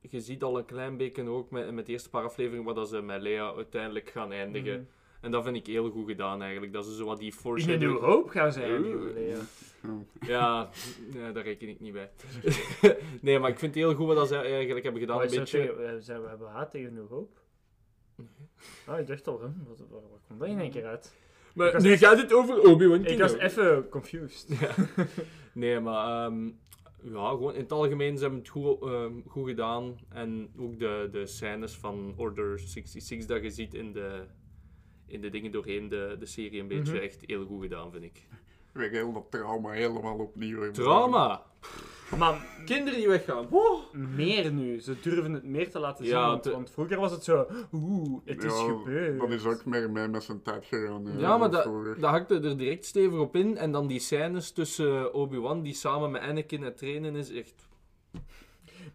je 0.00 0.20
ziet 0.20 0.42
al 0.42 0.58
een 0.58 0.64
klein 0.64 0.96
beetje 0.96 1.28
ook 1.28 1.50
met, 1.50 1.72
met 1.72 1.86
de 1.86 1.92
eerste 1.92 2.10
paar 2.10 2.24
afleveringen 2.24 2.64
wat 2.64 2.74
dat 2.74 2.88
ze 2.88 3.00
met 3.00 3.22
Lea 3.22 3.54
uiteindelijk 3.54 4.10
gaan 4.10 4.32
eindigen. 4.32 4.80
Mhm. 4.80 4.90
En 5.20 5.30
dat 5.30 5.44
vind 5.44 5.56
ik 5.56 5.66
heel 5.66 5.90
goed 5.90 6.06
gedaan 6.06 6.42
eigenlijk. 6.42 6.72
Dat 6.72 6.84
ze 6.84 6.94
zo 6.94 7.04
wat 7.04 7.18
die 7.18 7.26
In 7.26 7.32
een 7.32 7.38
foreshadowing... 7.40 7.80
nieuwe 7.90 8.06
hoop 8.06 8.28
gaan 8.28 8.52
eindigen. 8.52 9.26
Ja. 9.26 9.38
Ja, 10.26 10.68
ja, 11.12 11.32
daar 11.32 11.42
reken 11.44 11.68
ik 11.68 11.80
niet 11.80 11.92
bij. 11.92 12.10
nee, 13.20 13.38
maar 13.38 13.50
ik 13.50 13.58
vind 13.58 13.74
het 13.74 13.84
heel 13.84 13.94
goed 13.94 14.06
wat 14.06 14.16
dat 14.16 14.28
ze 14.28 14.36
eigenlijk 14.36 14.82
hebben 14.82 15.00
gedaan. 15.00 15.20
Een 15.22 15.30
beetje... 15.30 15.66
tegen- 15.66 15.88
eh, 15.88 15.94
zijn 15.98 16.22
we 16.22 16.28
hebben 16.28 16.48
haat 16.48 16.70
tegen 16.70 16.92
Nieuw 16.92 17.08
Hoop? 17.08 17.40
Ah, 18.86 18.98
ik 18.98 19.06
dacht 19.06 19.26
al, 19.26 19.40
hè, 19.40 19.46
wat, 19.68 19.78
wat, 19.78 20.02
wat 20.10 20.20
komt 20.28 20.40
dat 20.40 20.48
in 20.48 20.60
één 20.60 20.70
keer 20.70 20.86
uit? 20.86 21.16
Maar 21.54 21.72
was 21.72 21.82
nu 21.82 21.96
gaat 21.96 22.18
het 22.18 22.32
over 22.32 22.60
Obi-Wan 22.70 23.04
Ik 23.04 23.18
was 23.18 23.36
even 23.36 23.88
confused. 23.88 24.48
Nee, 25.52 25.80
maar 25.80 26.26
ehm, 26.26 26.46
ja, 27.02 27.28
gewoon 27.28 27.54
in 27.54 27.60
het 27.60 27.72
algemeen 27.72 28.16
ze 28.16 28.22
hebben 28.22 28.38
het 28.40 28.48
goed, 28.48 28.82
ehm, 28.82 29.12
goed 29.26 29.48
gedaan. 29.48 29.98
En 30.08 30.52
ook 30.58 30.78
de, 30.78 31.08
de 31.12 31.26
scènes 31.26 31.76
van 31.76 32.14
Order 32.16 32.58
66 32.58 33.28
dat 33.28 33.42
je 33.42 33.50
ziet 33.50 33.74
in 33.74 33.92
de, 33.92 34.24
in 35.08 35.20
de 35.20 35.30
dingen 35.30 35.50
doorheen 35.52 35.88
de, 35.88 36.16
de 36.18 36.26
serie 36.26 36.60
een 36.60 36.68
beetje 36.68 36.92
Mhm. 36.94 37.02
echt 37.02 37.18
heel 37.26 37.44
goed 37.46 37.62
gedaan, 37.62 37.90
vind 37.90 38.04
ik. 38.04 38.22
weer 38.72 38.90
heel 38.90 39.12
dat 39.12 39.26
trauma 39.30 39.70
helemaal 39.70 40.18
opnieuw. 40.18 40.70
Trauma. 40.70 41.42
Maar 42.18 42.46
Kinderen 42.64 42.98
die 42.98 43.08
weggaan. 43.08 43.46
Wow. 43.48 43.80
meer 43.94 44.52
nu. 44.52 44.80
Ze 44.80 44.94
durven 45.02 45.32
het 45.32 45.44
meer 45.44 45.70
te 45.70 45.78
laten 45.78 46.04
zien. 46.04 46.14
Ja, 46.14 46.26
want, 46.28 46.42
te- 46.42 46.50
want 46.50 46.70
vroeger 46.70 47.00
was 47.00 47.10
het 47.10 47.24
zo... 47.24 47.46
Oeh, 47.72 48.20
het 48.24 48.44
is 48.44 48.52
Ja, 48.52 48.64
gebeurd. 48.64 49.18
Dat 49.20 49.30
is 49.30 49.44
ook 49.44 49.64
meer 49.64 49.90
mee 49.90 50.08
met 50.08 50.22
zijn 50.22 50.42
tijd 50.42 50.64
gegaan. 50.64 51.06
hè, 51.06 51.18
Ja, 51.20 51.36
maar 51.38 51.50
dat, 51.50 51.64
dat 52.00 52.10
hakte 52.10 52.34
er 52.40 52.56
direct 52.56 52.84
stevig 52.84 53.18
op 53.18 53.36
in. 53.36 53.56
En 53.56 53.72
dan 53.72 53.86
die 53.86 54.00
scènes 54.00 54.50
tussen 54.50 55.14
Obi-Wan, 55.14 55.62
die 55.62 55.74
samen 55.74 56.10
met 56.10 56.22
Anakin 56.22 56.58
aan 56.58 56.64
het 56.64 56.76
trainen 56.76 57.14
is, 57.16 57.30
echt... 57.32 57.67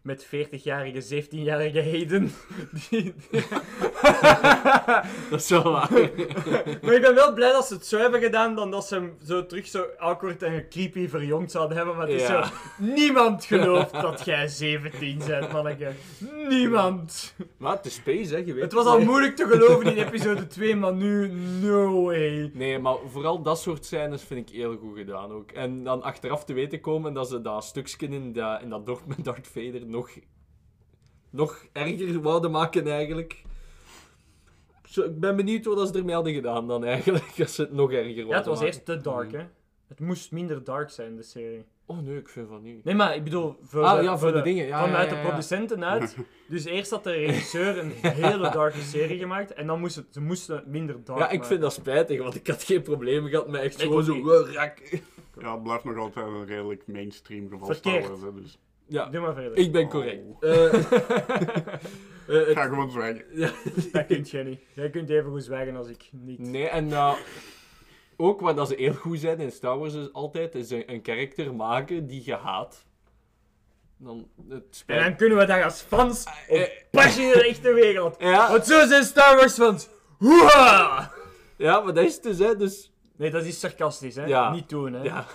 Met 0.03 0.25
40-jarige, 0.25 1.23
17-jarige 1.23 1.81
Hayden. 1.89 2.31
Die, 2.89 3.13
Dat 5.30 5.39
is 5.39 5.49
wel 5.49 5.63
waar. 5.63 5.89
maar 6.84 6.93
ik 6.93 7.01
ben 7.01 7.15
wel 7.15 7.34
blij 7.34 7.51
dat 7.51 7.67
ze 7.67 7.73
het 7.73 7.85
zo 7.85 7.97
hebben 7.97 8.21
gedaan, 8.21 8.55
dan 8.55 8.71
dat 8.71 8.88
ze 8.88 8.95
hem 8.95 9.17
zo 9.25 9.45
terug 9.45 9.67
zo 9.67 9.85
awkward 9.97 10.43
en 10.43 10.69
creepy 10.69 11.07
verjongd 11.07 11.51
zouden 11.51 11.77
hebben. 11.77 11.95
Maar 11.95 12.07
het 12.07 12.21
is 12.21 12.27
Ja. 12.27 12.43
zo... 12.45 12.51
Niemand 12.77 13.45
gelooft 13.45 13.91
dat 13.93 14.25
jij 14.25 14.47
17 14.47 15.21
bent, 15.27 15.51
manneke. 15.51 15.91
Niemand. 16.49 17.35
Maar 17.57 17.75
het 17.75 17.85
is 17.85 17.93
space, 17.93 18.34
hè, 18.34 18.38
je 18.45 18.53
weet 18.53 18.63
Het 18.63 18.73
was 18.73 18.85
al 18.85 18.99
moeilijk 18.99 19.35
te 19.35 19.47
geloven 19.47 19.95
in 19.97 20.05
episode 20.05 20.47
2, 20.47 20.75
maar 20.75 20.93
nu... 20.93 21.31
No 21.61 22.03
way. 22.03 22.51
Nee, 22.53 22.80
maar 22.80 22.95
vooral 23.11 23.41
dat 23.41 23.59
soort 23.59 23.85
scènes 23.85 24.23
vind 24.23 24.49
ik 24.49 24.55
heel 24.55 24.77
goed 24.77 24.97
gedaan 24.97 25.31
ook. 25.31 25.51
En 25.51 25.84
dan 25.84 26.01
achteraf 26.01 26.45
te 26.45 26.53
weten 26.53 26.80
komen 26.81 27.13
dat 27.13 27.30
ze 27.30 27.41
dat 27.41 27.63
stukje 27.63 28.07
in 28.07 28.34
dat, 28.34 28.61
in 28.61 28.69
dat 28.69 28.85
dorp 28.85 29.01
met 29.05 29.23
Darth 29.23 29.47
Vader 29.47 29.85
nog, 29.94 30.10
nog 31.30 31.65
erger 31.72 32.22
wouden 32.22 32.52
maken 32.52 32.88
eigenlijk. 32.88 33.41
Zo, 34.84 35.03
ik 35.03 35.20
ben 35.20 35.36
benieuwd 35.36 35.65
wat 35.65 35.88
ze 35.88 35.98
ermee 35.98 36.15
hadden 36.15 36.34
gedaan 36.34 36.68
dan 36.68 36.86
eigenlijk, 36.86 37.34
als 37.40 37.56
ze 37.56 37.61
het 37.61 37.72
nog 37.72 37.91
erger 37.91 38.03
wouden 38.06 38.28
Ja, 38.30 38.36
het 38.38 38.45
was 38.45 38.60
maken. 38.60 38.74
eerst 38.74 38.86
te 38.86 38.98
dark, 39.02 39.32
hè. 39.32 39.45
Het 39.88 39.99
moest 39.99 40.32
minder 40.32 40.64
dark 40.64 40.90
zijn, 40.90 41.15
de 41.15 41.24
serie. 41.24 41.65
Oh 41.86 41.99
nee, 41.99 42.18
ik 42.18 42.30
vind 42.30 42.48
van 42.48 42.61
niet. 42.61 42.84
Nee, 42.84 42.95
maar 42.95 43.15
ik 43.15 43.24
bedoel, 43.24 43.56
voor, 43.61 43.84
Ah, 43.84 43.98
de, 43.98 44.03
ja, 44.03 44.18
voor 44.18 44.32
de 44.32 44.41
dingen, 44.41 44.65
ja, 44.65 44.80
vanuit 44.84 45.10
ja, 45.10 45.15
ja, 45.15 45.22
de 45.22 45.28
producenten 45.28 45.86
uit. 45.86 46.18
Dus 46.49 46.65
eerst 46.65 46.91
had 46.91 47.03
de 47.03 47.11
regisseur 47.11 47.78
een 47.78 47.91
hele 47.91 48.49
darke 48.52 48.82
serie 48.82 49.18
gemaakt 49.20 49.53
en 49.53 49.68
dan 49.68 49.80
moest 49.80 49.95
het, 49.95 50.06
ze 50.11 50.22
moesten 50.22 50.64
minder 50.68 51.03
dark 51.03 51.20
Ja, 51.20 51.26
ik 51.26 51.32
maken. 51.32 51.45
vind 51.48 51.61
dat 51.61 51.74
spijtig, 51.74 52.20
want 52.22 52.36
ik 52.36 52.48
had 52.48 52.64
geen 52.64 52.82
probleem 52.82 53.28
gehad 53.28 53.48
met 53.48 53.61
echt 53.61 53.76
Ik 53.82 53.88
gewoon 53.88 54.03
zo... 54.03 54.14
niet. 54.14 54.24
"Wow, 54.24 54.48
rak." 54.53 54.80
Ja, 55.40 55.53
het 55.53 55.64
blijft 55.64 55.84
nog 55.84 55.98
altijd 55.98 56.26
een 56.26 56.45
redelijk 56.45 56.84
mainstream 56.88 57.49
geval 57.49 57.65
Verkeerd. 57.68 58.10
Dus 58.36 58.60
Ja, 58.88 59.05
Doe 59.05 59.22
maar 59.22 59.34
verder. 59.34 59.57
ik 59.57 59.72
ben 59.72 59.89
correct. 59.89 60.22
Eh, 60.39 60.73
eh, 60.73 60.81
het- 62.27 62.47
ik 62.47 62.57
ga 62.57 62.64
gewoon 62.68 62.91
zwijgen. 62.91 63.26
ja, 63.31 63.51
Dat 63.91 64.05
kunt 64.05 64.30
jij 64.30 64.43
niet. 64.43 64.60
Jij 64.73 64.89
kunt 64.89 65.10
even 65.10 65.30
goed 65.31 65.43
zwijgen 65.43 65.76
als 65.76 65.88
ik 65.88 66.10
niet. 66.11 66.39
Nee, 66.39 66.68
en 66.68 66.91
eh, 66.91 67.14
ook 68.18 68.55
dat 68.55 68.68
ze 68.68 68.76
heel 68.76 68.93
goed 68.93 69.19
zijn 69.19 69.39
in 69.39 69.51
Star 69.51 69.77
Wars 69.80 69.93
is 69.93 70.14
altijd 70.14 70.55
is 70.55 70.69
een, 70.69 70.84
een 70.91 71.01
karakter 71.01 71.55
maken 71.55 72.07
die 72.07 72.22
je 72.26 72.35
haat. 72.35 72.85
Dan, 73.97 74.27
het 74.49 74.64
En 74.64 74.68
spijt... 74.69 75.03
dan 75.03 75.15
kunnen 75.15 75.38
we 75.38 75.45
daar 75.45 75.64
als 75.64 75.81
fans 75.81 76.26
op 76.47 76.55
Eh, 76.57 76.68
pasje 76.91 77.22
in 77.22 77.31
de 77.31 77.47
echte 77.47 77.73
wereld. 77.73 78.15
ja, 78.19 78.51
Want 78.51 78.65
zo 78.65 78.85
zijn 78.88 79.03
Star 79.03 79.35
Wars 79.35 79.53
fans. 79.53 79.89
Hoera! 80.18 81.11
ja, 81.57 81.80
maar 81.81 81.93
dat 81.93 82.05
is 82.05 82.14
het 82.14 82.23
dus, 82.23 82.39
hè. 82.39 82.55
Dus, 82.55 82.93
Nee, 83.23 83.31
dat 83.31 83.45
is 83.45 83.59
sarcastisch, 83.59 84.15
hè? 84.15 84.25
Ja. 84.25 84.51
Niet 84.51 84.69
doen, 84.69 84.93
hè? 84.93 85.03
ja. 85.03 85.25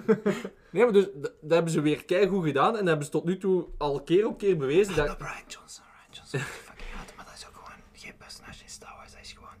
nee, 0.70 0.84
maar 0.84 0.92
dus, 0.92 1.06
dat 1.14 1.50
hebben 1.50 1.72
ze 1.72 1.80
weer 1.80 2.04
keigoed 2.04 2.44
gedaan 2.44 2.72
en 2.72 2.78
dat 2.78 2.86
hebben 2.86 3.04
ze 3.04 3.10
tot 3.10 3.24
nu 3.24 3.38
toe 3.38 3.66
al 3.78 4.02
keer 4.02 4.26
op 4.26 4.38
keer 4.38 4.56
bewezen 4.56 4.96
dat... 4.96 5.18
Brian 5.18 5.34
Johnson, 5.46 5.84
Ryan 5.84 6.10
Johnson, 6.10 6.40
fucking 6.68 6.88
haat, 6.90 7.12
maar 7.16 7.24
dat 7.24 7.34
is 7.34 7.46
ook 7.46 7.54
gewoon 7.54 7.80
geen 7.92 8.16
personage 8.16 8.62
in 8.62 8.68
Star 8.68 8.94
Wars. 8.96 9.12
Hij 9.12 9.20
is 9.20 9.32
gewoon 9.32 9.58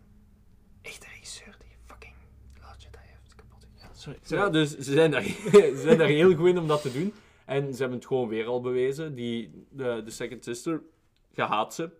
echt 0.82 1.04
een 1.04 1.10
regisseur 1.10 1.56
die 1.58 1.76
fucking 1.86 2.14
Last 2.60 2.82
Jedi 2.82 2.98
heeft 2.98 3.34
kapot. 3.34 3.66
Ja, 3.74 3.88
sorry. 3.92 4.18
Ja, 4.22 4.50
dus 4.50 4.76
ze 4.76 4.92
zijn, 4.92 5.10
daar, 5.10 5.22
ze 5.52 5.80
zijn 5.82 5.98
daar 5.98 6.08
heel 6.08 6.34
goed 6.34 6.48
in 6.48 6.58
om 6.58 6.68
dat 6.68 6.82
te 6.82 6.92
doen. 6.92 7.14
En 7.44 7.74
ze 7.74 7.80
hebben 7.80 7.98
het 7.98 8.06
gewoon 8.06 8.28
weer 8.28 8.46
al 8.46 8.60
bewezen. 8.60 9.14
Die, 9.14 9.66
de, 9.70 10.02
de 10.04 10.10
Second 10.10 10.44
Sister, 10.44 10.82
je 11.30 11.42
haat 11.42 11.74
ze. 11.74 11.90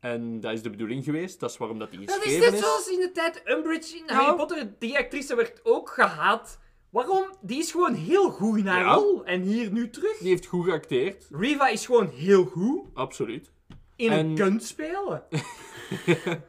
En 0.00 0.40
dat 0.40 0.52
is 0.52 0.62
de 0.62 0.70
bedoeling 0.70 1.04
geweest. 1.04 1.40
Dat 1.40 1.50
is 1.50 1.56
waarom 1.56 1.78
dat 1.78 1.90
die 1.90 1.98
Dat 2.00 2.08
is 2.08 2.14
geschreven 2.14 2.44
net 2.44 2.52
is. 2.54 2.60
zoals 2.60 2.88
in 2.88 3.00
de 3.00 3.10
tijd 3.12 3.42
Umbridge 3.44 3.96
in 3.96 4.02
Ja. 4.06 4.14
Harry 4.14 4.36
Potter. 4.36 4.72
Die 4.78 4.98
actrice 4.98 5.34
werd 5.36 5.60
ook 5.64 5.90
gehaat. 5.90 6.58
Waarom? 6.90 7.24
Die 7.40 7.58
is 7.58 7.70
gewoon 7.70 7.94
heel 7.94 8.30
goed 8.30 8.58
in 8.58 8.66
haar 8.66 8.80
Ja. 8.84 8.94
rol. 8.94 9.24
En 9.24 9.40
hier 9.42 9.72
nu 9.72 9.90
terug. 9.90 10.18
Die 10.18 10.28
heeft 10.28 10.46
goed 10.46 10.64
geacteerd. 10.64 11.28
Riva 11.30 11.68
is 11.68 11.86
gewoon 11.86 12.08
heel 12.08 12.44
goed 12.44 12.80
Absoluut. 12.94 13.50
in 13.96 14.10
En- 14.10 14.26
een 14.26 14.34
kunt 14.34 14.62
spelen. 14.64 15.22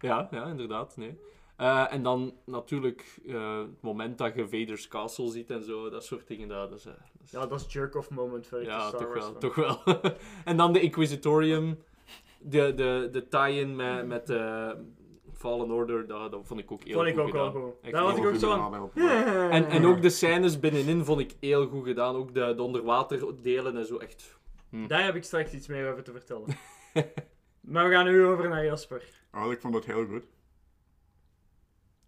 Ja, 0.00 0.28
ja, 0.30 0.44
inderdaad. 0.46 0.96
Nee. 0.96 1.18
Eh, 1.56 1.92
en 1.92 2.02
dan 2.02 2.34
natuurlijk 2.44 3.18
eh, 3.26 3.58
het 3.58 3.82
moment 3.82 4.18
dat 4.18 4.34
je 4.34 4.48
Vader's 4.48 4.88
Castle 4.88 5.30
ziet 5.30 5.50
en 5.50 5.64
zo, 5.64 5.90
dat 5.90 6.04
soort 6.04 6.26
dingen. 6.26 6.48
Dat, 6.48 6.70
dat 6.70 6.78
is, 6.78 6.84
eh, 6.86 6.92
dat 6.92 7.22
is- 7.24 7.30
Ja, 7.30 7.46
dat 7.46 7.60
is 7.66 7.72
jerk-off 7.72 8.10
moment 8.10 8.46
voor 8.46 8.62
ja, 8.62 8.88
Star 8.88 9.00
toch 9.00 9.08
Wars. 9.08 9.20
wel, 9.24 9.38
toch 9.38 9.54
wel. 9.54 10.00
en 10.44 10.56
dan 10.56 10.72
de 10.72 10.80
Inquisitorium, 10.80 11.78
de, 12.38 12.74
de, 12.74 13.08
de 13.12 13.28
tie-in 13.28 13.76
met, 13.76 14.06
met 14.06 14.30
eh, 14.30 14.70
Fallen 15.34 15.70
Order, 15.70 16.06
dat, 16.06 16.30
dat 16.30 16.46
vond 16.46 16.60
ik 16.60 16.72
ook 16.72 16.84
heel 16.84 16.94
Vond 16.94 17.06
ik 17.06 17.14
goed 17.14 17.22
ook 17.22 17.32
wel 17.32 17.50
goed. 17.50 17.92
Daar 17.92 18.02
was 18.02 18.16
ik 18.16 18.24
ook 18.24 18.34
zo 18.34 18.52
aan. 18.52 18.90
En, 19.50 19.68
en 19.68 19.86
ook 19.86 20.02
de 20.02 20.10
scènes 20.10 20.60
binnenin 20.60 21.04
vond 21.04 21.20
ik 21.20 21.34
heel 21.40 21.66
goed 21.66 21.86
gedaan. 21.86 22.14
Ook 22.14 22.34
de, 22.34 22.54
de 22.54 22.62
onderwaterdelen 22.62 23.76
en 23.76 23.86
zo, 23.86 23.96
echt... 23.96 24.38
Daar 24.70 25.04
heb 25.04 25.14
ik 25.14 25.24
straks 25.24 25.52
iets 25.52 25.66
meer 25.66 25.90
over 25.90 26.02
te 26.02 26.12
vertellen. 26.12 26.46
maar 27.60 27.88
we 27.88 27.94
gaan 27.94 28.04
nu 28.04 28.24
over 28.24 28.48
naar 28.48 28.64
Jasper. 28.64 29.02
Oh, 29.32 29.52
ik 29.52 29.60
vond 29.60 29.74
het 29.74 29.84
heel 29.84 30.06
goed. 30.06 30.24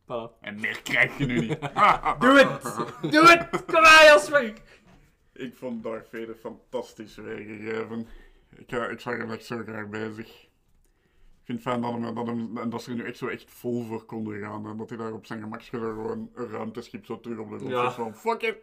Voilà. 0.05 0.39
En 0.41 0.61
meer 0.61 0.83
krijg 0.83 1.19
je 1.19 1.27
nu 1.27 1.41
niet. 1.41 1.61
Doe 2.21 2.39
het! 2.39 2.63
Doe 3.13 3.29
het! 3.29 3.65
Kom 3.65 3.81
maar, 3.81 4.05
Jasper! 4.05 4.53
Ik 5.33 5.55
vond 5.55 5.83
Darth 5.83 6.09
Vader 6.09 6.35
fantastisch 6.35 7.17
weergegeven. 7.17 8.07
Ik, 8.61 8.71
ik 8.91 9.01
zag 9.01 9.17
hem 9.17 9.31
echt 9.31 9.45
zo 9.45 9.63
graag 9.63 9.89
bezig. 9.89 10.27
Ik 10.29 11.57
vind 11.57 11.65
het 11.65 11.69
fijn 11.69 11.81
dat, 11.81 11.93
hem, 11.93 12.15
dat, 12.15 12.27
hem, 12.27 12.59
en 12.59 12.71
dat 12.71 12.83
ze 12.83 12.91
er 12.91 12.97
nu 12.97 13.05
echt 13.05 13.17
zo 13.17 13.27
echt 13.27 13.51
vol 13.51 13.83
voor 13.83 14.05
konden 14.05 14.41
gaan. 14.41 14.67
En 14.67 14.77
dat 14.77 14.89
hij 14.89 14.99
daar 14.99 15.13
op 15.13 15.27
zijn 15.27 15.41
gemakje 15.41 15.77
er 15.79 15.93
gewoon 15.93 16.31
een 16.35 16.49
ruimteschip 16.49 17.05
zo 17.07 17.21
terug 17.21 17.39
op 17.39 17.51
de 17.51 17.57
grond 17.57 17.71
Ja. 17.73 17.93
van 17.93 18.15
fuck 18.15 18.43
it! 18.43 18.57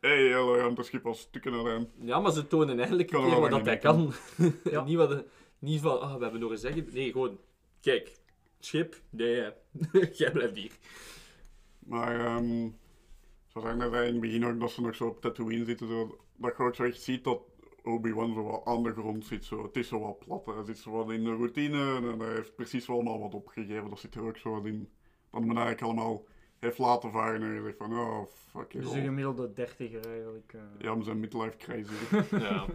Hey, 0.00 0.16
hele 0.16 0.56
ruimteschip 0.56 1.06
als 1.06 1.20
stukken 1.20 1.52
erin. 1.54 1.88
Ja, 2.00 2.20
maar 2.20 2.32
ze 2.32 2.46
tonen 2.46 2.78
eigenlijk 2.78 3.12
een 3.12 3.28
keer 3.28 3.40
wat 3.40 3.50
dat 3.50 3.66
hij 3.66 3.78
kan. 3.78 4.12
Ja. 4.64 4.84
niet, 4.84 4.96
wat, 4.96 5.24
niet 5.58 5.80
van, 5.80 6.00
ah, 6.00 6.16
we 6.16 6.22
hebben 6.22 6.40
nog 6.40 6.50
een 6.50 6.58
zeggen. 6.58 6.88
Nee, 6.92 7.12
gewoon, 7.12 7.38
kijk, 7.80 8.16
schip, 8.58 9.00
nee, 9.10 9.50
jij 10.12 10.30
blijft 10.32 10.56
hier. 10.56 10.72
Maar, 11.78 12.24
ehm 12.24 12.68
zoals 13.46 13.68
ik 13.68 13.76
net 13.76 13.90
zei 13.92 14.06
in 14.06 14.12
het 14.12 14.20
begin 14.20 14.46
ook, 14.46 14.60
dat 14.60 14.70
ze 14.70 14.80
nog 14.80 14.94
zo 14.94 15.06
op 15.06 15.20
Tatooine 15.20 15.64
zitten, 15.64 15.88
zo, 15.88 16.18
dat 16.36 16.56
je 16.56 16.62
ook 16.62 16.74
zo 16.74 16.84
echt 16.84 17.02
ziet 17.02 17.24
dat 17.24 17.40
Obi-Wan 17.82 18.34
zo 18.34 18.42
wat 18.42 18.64
aan 18.64 18.82
de 18.82 18.92
grond 18.92 19.24
zit. 19.26 19.44
Zo. 19.44 19.62
Het 19.62 19.76
is 19.76 19.88
zo 19.88 20.00
wat 20.00 20.18
plat, 20.18 20.46
hè. 20.46 20.54
hij 20.54 20.64
zit 20.64 20.78
zo 20.78 20.90
wat 20.90 21.10
in 21.10 21.24
de 21.24 21.34
routine 21.34 21.96
en 22.12 22.18
hij 22.20 22.34
heeft 22.34 22.54
precies 22.54 22.86
wel 22.86 22.96
allemaal 22.96 23.20
wat 23.20 23.34
opgegeven. 23.34 23.88
Dat 23.90 23.98
zit 23.98 24.14
er 24.14 24.22
ook 24.22 24.36
zo 24.36 24.50
wat 24.50 24.64
in. 24.66 24.88
Dat 25.30 25.40
men 25.40 25.56
eigenlijk 25.56 25.82
allemaal 25.82 26.24
heeft 26.58 26.78
laten 26.78 27.10
varen 27.10 27.42
en 27.42 27.56
gezegd 27.56 27.76
van, 27.76 27.92
oh, 27.98 28.26
fuck 28.50 28.74
it. 28.74 28.82
Dus 28.82 28.92
een 28.92 29.02
gemiddelde 29.04 29.52
dertiger 29.52 30.06
eigenlijk. 30.06 30.52
eh. 30.52 30.60
Ja, 30.78 30.96
we 30.98 31.04
zijn 31.04 31.20
midlife 31.20 31.56
crisis. 31.56 32.10
Ja. 32.30 32.66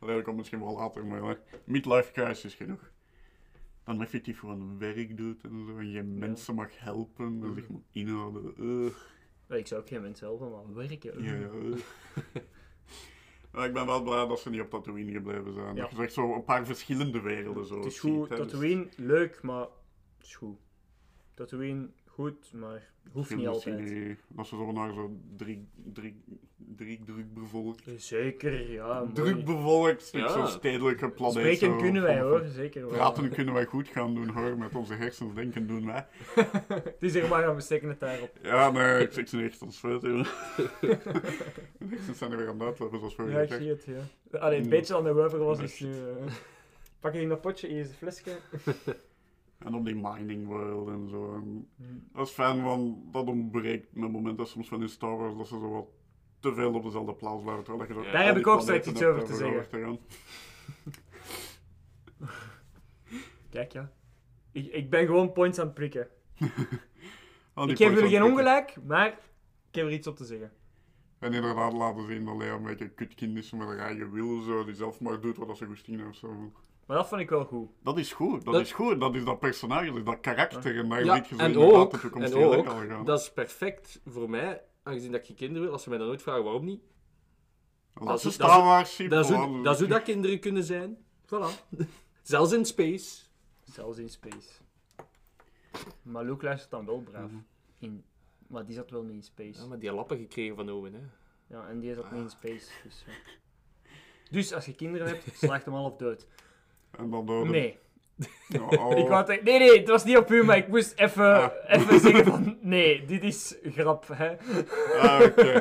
Dat 0.14 0.22
komt 0.22 0.36
misschien 0.36 0.60
wel 0.60 0.74
later, 0.74 1.06
maar 1.06 1.22
hè. 1.22 1.34
midlife 1.64 2.12
crisis 2.12 2.54
genoeg. 2.54 2.92
Dan 3.84 4.02
effectief 4.02 4.38
gewoon 4.38 4.78
werk 4.78 5.16
doet 5.16 5.44
en 5.44 5.64
zo, 5.66 5.78
en 5.78 5.90
je 5.90 6.02
mensen 6.02 6.54
mag 6.54 6.78
helpen 6.78 7.40
en 7.42 7.54
zich 7.54 7.68
moet 7.68 7.84
inhouden. 7.90 8.52
Ik 9.48 9.66
zou 9.66 9.80
ook 9.80 9.88
geen 9.88 10.02
mensen 10.02 10.26
helpen, 10.26 10.50
maar 10.50 10.74
werken. 10.74 11.22
Ja, 11.22 11.34
ja. 11.34 11.48
ik 13.62 13.72
ben 13.72 13.86
wel 13.86 14.02
blij 14.02 14.26
dat 14.26 14.40
ze 14.40 14.50
niet 14.50 14.60
op 14.60 14.70
Tatooine 14.70 15.12
gebleven 15.12 15.52
zijn. 15.52 15.74
Ja. 15.74 15.80
Dat 15.80 15.90
je 15.90 15.96
zegt 15.96 16.12
zo 16.12 16.34
een 16.34 16.44
paar 16.44 16.66
verschillende 16.66 17.20
werelden 17.20 17.66
zo 17.66 17.76
Het 17.76 17.84
is 17.84 18.00
goed. 18.00 18.28
Dus 18.28 18.38
Tatooine, 18.38 18.88
leuk, 18.96 19.42
maar 19.42 19.66
het 20.16 20.26
is 20.26 20.36
goed. 20.36 20.58
Tatooine, 21.34 21.88
goed, 22.14 22.52
maar 22.52 22.90
hoeft 23.12 23.36
niet 23.36 23.46
altijd. 23.46 23.88
ze 23.88 24.16
zo 24.46 24.72
naar 24.72 24.92
zo 24.92 25.16
drie, 25.36 25.68
drie, 25.92 26.22
drie 26.76 27.00
druk 27.04 27.34
bevolkt. 27.34 27.82
Zeker, 27.96 28.70
ja. 28.70 28.98
mooi. 29.00 29.12
Druk 29.12 29.44
bevolkt, 29.44 30.08
Ja. 30.12 30.18
ja. 30.18 30.28
zo'n 30.28 30.46
stedelijke 30.46 31.10
planeet. 31.10 31.34
Spreken 31.36 31.66
zo, 31.70 31.76
kunnen 31.76 32.02
wij 32.02 32.20
hoor, 32.20 32.44
zeker 32.46 32.80
wel. 32.80 32.90
Praten 32.90 33.28
kunnen 33.30 33.54
wij 33.54 33.64
goed 33.64 33.88
gaan 33.88 34.14
doen 34.14 34.28
hoor, 34.28 34.58
met 34.58 34.74
onze 34.74 34.94
hersens 34.94 35.34
denken 35.34 35.66
doen 35.66 35.86
wij. 35.86 36.06
Het 36.68 36.96
is 37.02 37.14
er 37.14 37.28
maar 37.28 37.44
aan, 37.46 37.54
we 37.54 37.60
steken 37.60 37.88
het 37.88 38.00
daarop. 38.00 38.30
Ja, 38.42 38.70
nee, 38.70 39.02
ik 39.02 39.16
ik 39.16 39.28
zie 39.28 39.44
echt 39.44 39.62
ons. 39.62 39.80
De 39.80 40.24
hersens 41.88 42.18
zijn 42.18 42.30
er 42.32 42.36
weer 42.36 42.48
aan 42.48 42.58
het 42.58 42.62
uitlopen, 42.68 42.98
zoals 42.98 43.14
vorige 43.14 43.34
Ja, 43.34 43.40
ik 43.42 43.48
keer. 43.48 43.58
zie 43.58 43.68
het, 43.68 43.84
ja. 44.30 44.38
Allee, 44.38 44.58
een 44.58 44.64
Mm. 44.64 44.70
beetje 44.70 44.96
aan 44.96 45.04
de 45.04 45.12
wuiver 45.12 45.38
was, 45.38 45.56
Maar 45.56 45.66
is 45.66 45.80
nu... 45.80 45.92
eh, 45.92 46.32
Pak 47.00 47.12
je 47.14 47.20
in 47.20 47.28
dat 47.28 47.40
potje, 47.40 47.68
hier 47.68 47.80
is 47.80 47.88
een 47.88 47.94
flesje. 47.94 48.30
En 49.64 49.74
op 49.74 49.84
die 49.84 49.94
mining 49.94 50.46
world 50.46 50.88
en 50.88 51.08
zo. 51.08 51.34
En 51.34 51.68
Mm. 51.76 52.08
als 52.12 52.30
fan 52.30 52.60
van, 52.62 53.02
dat 53.10 53.26
ontbreekt 53.26 53.94
met 53.96 54.10
momenten 54.12 54.46
soms 54.46 54.68
van 54.68 54.82
in 54.82 54.88
Star 54.88 55.16
Wars, 55.16 55.36
dat 55.36 55.46
ze 55.46 55.58
zo 55.58 55.70
wat 55.70 55.86
te 56.40 56.54
veel 56.54 56.74
op 56.74 56.82
dezelfde 56.82 57.14
plaats 57.14 57.42
blijven. 57.42 57.64
terwijl 57.64 57.88
je 57.88 57.94
zo 57.94 58.02
Daar 58.12 58.24
heb 58.24 58.36
ik 58.36 58.46
ook 58.46 58.60
straks 58.60 58.86
iets 58.86 59.02
over 59.02 59.24
te 59.24 59.80
gaan. 59.80 59.98
Kijk, 63.50 63.72
ja. 63.72 63.92
Ik, 64.52 64.66
ik 64.72 64.90
ben 64.90 65.06
gewoon 65.06 65.32
points 65.32 65.58
aan 65.58 65.64
het 65.66 65.74
prikken. 65.74 66.08
Ik 67.66 67.76
geef 67.76 67.94
jullie 67.94 68.08
geen 68.10 68.22
ongelijk, 68.22 68.76
maar 68.86 69.06
ik 69.68 69.74
heb 69.74 69.84
er 69.86 69.92
iets 69.92 70.06
op 70.06 70.16
te 70.16 70.24
zeggen. 70.24 70.52
En 71.18 71.32
inderdaad 71.32 71.72
laten 71.72 72.06
zien 72.06 72.24
dat 72.24 72.36
Lea 72.36 72.54
een 72.54 72.62
beetje 72.62 72.84
een 72.84 72.94
kutkind 72.94 73.36
is 73.36 73.52
met 73.52 73.66
haar 73.66 73.78
eigen 73.78 74.12
wil, 74.12 74.40
zo, 74.40 74.64
die 74.64 74.74
zelf 74.74 75.00
maar 75.00 75.20
doet 75.20 75.36
wat 75.36 75.56
ze 75.56 75.66
goesting 75.66 76.04
heeft. 76.04 76.18
Zo. 76.18 76.52
Maar 76.86 76.96
dat 76.96 77.08
vond 77.08 77.20
ik 77.20 77.30
wel 77.30 77.44
goed. 77.44 77.68
Dat 77.82 77.98
is 77.98 78.12
goed, 78.12 78.44
dat, 78.44 78.54
Dat- 78.54 78.62
is 78.62 78.72
goed. 78.72 79.00
Dat 79.00 79.14
is 79.14 79.24
dat 79.24 79.38
personage, 79.40 79.86
dat 79.86 79.96
is 79.96 80.04
dat 80.04 80.20
karakter. 80.20 80.76
En 80.78 80.88
daar 80.88 81.04
Ja, 81.04 81.12
weet 81.14 81.28
je 81.28 81.34
zo 81.34 81.40
en 81.40 81.56
ook, 81.56 81.90
de 81.90 82.10
en 82.20 82.34
ook 82.34 82.66
al 82.66 82.86
gaan. 82.86 83.04
dat 83.04 83.20
is 83.20 83.32
perfect 83.32 84.00
voor 84.06 84.30
mij, 84.30 84.62
aangezien 84.82 85.10
dat 85.12 85.20
ik 85.20 85.26
geen 85.26 85.36
kinderen 85.36 85.62
wil. 85.62 85.72
Als 85.72 85.82
ze 85.82 85.88
mij 85.88 85.98
dan 85.98 86.08
ooit 86.08 86.22
vragen 86.22 86.44
waarom 86.44 86.64
niet, 86.64 86.82
Dat 87.94 88.06
dat 88.06 88.16
is 88.16 88.22
dat 88.22 88.32
Star 88.32 88.62
Wars 88.64 88.96
dat 88.96 89.24
is, 89.24 89.30
gewoon. 89.30 89.48
hoe, 89.54 89.62
dat 89.62 89.74
is 89.74 89.80
hoe 89.80 89.88
dat 89.88 90.02
kinderen 90.02 90.40
kunnen 90.40 90.64
zijn. 90.64 90.96
Voilà. 91.26 91.68
Zelfs 92.22 92.52
in 92.52 92.64
space. 92.64 93.22
Zelfs 93.64 93.98
in 93.98 94.08
space. 94.10 94.48
Maar 96.02 96.24
Luke 96.24 96.44
luistert 96.44 96.70
dan 96.70 96.86
wel 96.86 97.00
braaf. 97.00 97.30
Mhm. 97.30 97.40
In... 97.78 98.04
Maar 98.46 98.64
die 98.66 98.74
zat 98.74 98.90
wel 98.90 99.02
niet 99.02 99.14
in 99.14 99.22
space. 99.22 99.60
Ja, 99.60 99.66
maar 99.66 99.78
die 99.78 99.92
lappen 99.92 100.18
gekregen 100.18 100.56
van 100.56 100.70
Owen, 100.70 100.94
hè. 100.94 101.00
Ja, 101.46 101.68
en 101.68 101.80
die 101.80 101.94
zat 101.94 102.10
niet 102.12 102.20
in 102.22 102.30
space. 102.30 102.70
Dus, 102.84 103.04
ja. 103.06 103.12
dus 104.30 104.52
als 104.52 104.64
je 104.66 104.74
kinderen 104.74 105.06
hebt, 105.06 105.24
slaag 105.36 105.64
hem 105.64 105.74
half 105.74 105.96
dood. 105.96 106.26
En 106.98 107.10
dan 107.10 107.26
door 107.26 107.44
de- 107.44 107.50
Nee. 107.50 107.78
Oh, 108.78 108.98
Ik 108.98 109.08
wou 109.08 109.26
nee, 109.42 109.58
nee, 109.58 109.78
het 109.78 109.88
was 109.88 110.04
niet 110.04 110.16
op 110.16 110.30
u, 110.30 110.44
maar 110.44 110.56
ik 110.56 110.68
moest 110.68 110.92
even, 110.96 111.34
Ah. 111.34 111.50
even 111.66 112.00
zeggen 112.00 112.24
van... 112.24 112.58
Nee, 112.60 113.04
dit 113.04 113.22
is 113.24 113.56
grap, 113.64 114.04
hè. 114.12 114.28
Ah, 115.00 115.20
oké. 115.24 115.52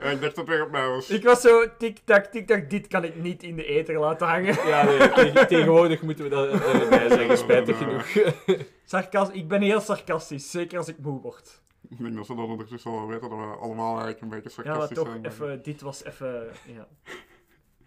Ja, 0.00 0.10
ik 0.10 0.20
dacht 0.20 0.20
dat 0.20 0.36
het 0.36 0.46
weer 0.46 0.64
op 0.64 0.70
mij 0.70 0.88
was. 0.88 1.10
Ik 1.10 1.24
was 1.24 1.40
zo, 1.40 1.76
tik-tak, 1.78 2.24
tik-tak, 2.24 2.70
dit 2.70 2.86
kan 2.86 3.04
ik 3.04 3.16
niet 3.22 3.42
in 3.42 3.56
de 3.56 3.64
ether 3.64 3.98
laten 3.98 4.26
hangen. 4.26 4.66
Ja, 4.66 4.84
nee, 4.84 5.10
tegen- 5.12 5.46
tegenwoordig 5.48 6.02
moeten 6.02 6.24
we 6.24 6.30
dat 6.30 6.48
erbij 6.52 7.08
zeggen, 7.08 7.38
spijtig 7.38 7.78
genoeg. 7.78 8.06
Sarcas 8.84 9.30
ik 9.30 9.48
ben 9.48 9.62
heel 9.62 9.80
sarcastisch, 9.80 10.50
zeker 10.50 10.78
als 10.78 10.88
ik 10.88 10.96
moe 11.02 11.20
word. 11.20 11.60
Ik 11.90 11.98
denk 11.98 12.14
dat 12.16 12.26
ze 12.26 12.34
dan 12.34 12.44
ondertussen 12.44 12.90
wel 12.92 13.06
weten 13.06 13.28
dat 13.30 13.38
we 13.38 13.44
allemaal 13.44 13.90
eigenlijk 14.00 14.20
een 14.20 14.28
beetje 14.28 14.50
Ja, 14.50 14.62
maar 14.62 14.64
sarcastisch 14.66 14.96
toch, 14.98 15.08
zijn. 15.08 15.26
even, 15.26 15.62
dit 15.62 15.80
was 15.80 16.04
even, 16.04 16.46
ja. 16.66 16.86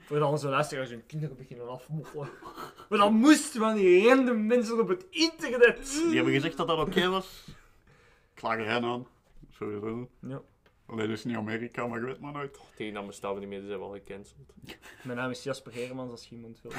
Voor 0.05 0.19
dan 0.19 0.31
onze 0.31 0.47
luisteraars 0.47 0.89
hun 0.89 1.05
kinderen 1.05 1.35
beginnen 1.35 1.69
afmoffelen. 1.69 2.29
Maar 2.89 2.99
dat 2.99 3.11
moest 3.11 3.57
van 3.57 3.75
die 3.75 4.07
random 4.07 4.45
mensen 4.45 4.79
op 4.79 4.87
het 4.87 5.05
internet. 5.09 5.85
Die 5.85 6.15
hebben 6.15 6.33
gezegd 6.33 6.57
dat 6.57 6.67
dat 6.67 6.79
oké 6.79 7.09
was. 7.09 7.47
Klaag 8.33 8.57
er 8.57 8.65
hen 8.65 8.83
aan. 8.83 9.07
Sowieso. 9.51 10.09
Ja. 10.19 10.41
Alleen 10.87 11.09
is 11.09 11.23
niet 11.23 11.35
Amerika, 11.35 11.87
maar 11.87 11.99
je 11.99 12.05
weet 12.05 12.19
maar 12.19 12.31
nooit. 12.31 12.59
Tegen 12.75 12.93
dan 12.93 13.07
bestaan 13.07 13.33
we 13.33 13.39
niet 13.39 13.49
meer, 13.49 13.59
ze 13.59 13.67
zijn 13.67 13.79
wel 13.79 13.89
gecanceld. 13.89 14.53
Mijn 15.03 15.17
naam 15.17 15.29
is 15.29 15.43
Jasper 15.43 15.71
Heremans, 15.71 16.11
als 16.11 16.27
je 16.27 16.35
iemand 16.35 16.61
wilt. 16.61 16.75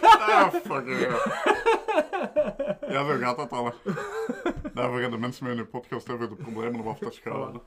Ah, 0.00 0.54
fuck 0.54 0.86
yeah. 0.86 1.26
Ja, 2.88 3.06
zo 3.06 3.18
gaat 3.18 3.36
dat 3.36 3.50
al. 3.50 3.74
Daarvoor 4.74 5.00
gaan 5.00 5.10
de 5.10 5.18
mensen 5.18 5.46
met 5.46 5.56
hun 5.56 5.68
podcast 5.68 6.06
hebben 6.06 6.28
de 6.28 6.34
problemen 6.34 6.80
om 6.80 6.88
af 6.88 6.98
te 6.98 7.10
schalen. 7.10 7.62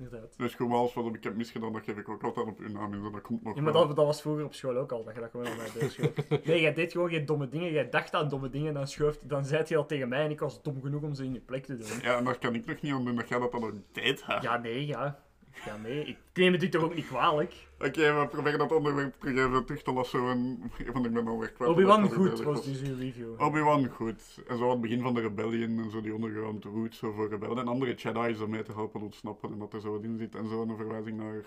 Inderdaad. 0.00 0.34
Dus 0.38 0.54
gewoon 0.54 0.72
alles 0.78 0.94
wat 0.94 1.14
ik 1.14 1.24
heb 1.24 1.36
misgedaan, 1.36 1.72
dat 1.72 1.82
geef 1.84 1.96
ik 1.96 2.08
ook 2.08 2.22
altijd 2.22 2.46
op 2.46 2.58
hun 2.58 2.72
naam 2.72 2.94
in. 2.94 3.12
Dat 3.12 3.20
komt 3.20 3.42
nog 3.42 3.54
Ja, 3.56 3.62
maar 3.62 3.72
dat, 3.72 3.96
dat 3.96 4.06
was 4.06 4.20
vroeger 4.20 4.44
op 4.44 4.54
school 4.54 4.76
ook 4.76 4.92
al, 4.92 5.04
dat 5.04 5.14
je 5.14 5.20
dat 5.20 5.30
gewoon 5.30 5.46
aan 5.46 5.56
mij 5.56 5.68
doorschoof. 5.80 6.10
Nee, 6.44 6.60
jij 6.60 6.74
deed 6.74 6.92
gewoon 6.92 7.10
geen 7.10 7.26
domme 7.26 7.48
dingen, 7.48 7.72
jij 7.72 7.88
dacht 7.88 8.14
aan 8.14 8.28
domme 8.28 8.50
dingen, 8.50 8.74
dan 8.74 8.88
schoof, 8.88 9.18
dan 9.22 9.44
zei 9.44 9.62
je 9.66 9.74
dat 9.74 9.88
tegen 9.88 10.08
mij 10.08 10.24
en 10.24 10.30
ik 10.30 10.40
was 10.40 10.62
dom 10.62 10.82
genoeg 10.82 11.02
om 11.02 11.14
ze 11.14 11.24
in 11.24 11.32
je 11.32 11.40
plek 11.40 11.64
te 11.64 11.76
doen. 11.76 11.88
Ja, 12.02 12.16
en 12.18 12.24
daar 12.24 12.38
kan 12.38 12.54
ik 12.54 12.66
nog 12.66 12.80
niet 12.80 12.92
aan 12.92 13.04
doen 13.04 13.16
dat 13.16 13.28
jij 13.28 13.38
dat 13.38 13.52
dan 13.52 13.64
ook 13.64 13.74
deed. 13.92 14.26
hè. 14.26 14.34
Ja, 14.34 14.56
nee, 14.58 14.86
ja. 14.86 15.18
Ja, 15.64 15.76
nee, 15.76 16.04
ik 16.04 16.16
neem 16.34 16.52
het 16.52 16.62
u 16.62 16.68
toch 16.68 16.82
ook 16.82 16.94
niet 16.94 17.06
kwalijk. 17.06 17.68
Oké, 17.78 18.20
we 18.20 18.28
proberen 18.30 18.58
dat 18.58 18.72
onderwerp 18.72 19.14
terug 19.20 19.46
even 19.46 19.64
terug 19.64 19.82
te 19.82 19.92
lassen. 19.92 20.28
En... 20.28 20.70
Want 20.92 21.06
ik 21.06 21.12
ben 21.12 21.26
alweer 21.26 21.52
kwijt. 21.52 21.70
Obi-Wan 21.70 22.10
goed, 22.10 22.42
was 22.42 22.64
dus 22.64 22.80
uw 22.80 22.96
review. 22.96 23.40
Obi-Wan 23.40 23.88
goed. 23.88 24.42
En 24.48 24.58
zo 24.58 24.64
aan 24.64 24.70
het 24.70 24.80
begin 24.80 25.00
van 25.00 25.14
de 25.14 25.20
rebellion 25.20 25.78
en 25.78 25.90
zo 25.90 26.00
die 26.00 26.12
underground 26.12 26.64
route 26.64 26.96
zo 26.96 27.12
voor 27.12 27.28
rebellen. 27.28 27.58
En 27.58 27.68
andere 27.68 27.94
Jedi's 27.94 28.40
om 28.40 28.50
mee 28.50 28.62
te 28.62 28.72
helpen 28.72 29.00
ontsnappen 29.00 29.52
en 29.52 29.58
dat 29.58 29.72
er 29.72 29.80
zo 29.80 29.92
wat 29.92 30.02
in 30.02 30.18
zit. 30.18 30.34
En 30.34 30.48
zo 30.48 30.62
een 30.62 30.76
verwijzing 30.76 31.16
naar... 31.16 31.44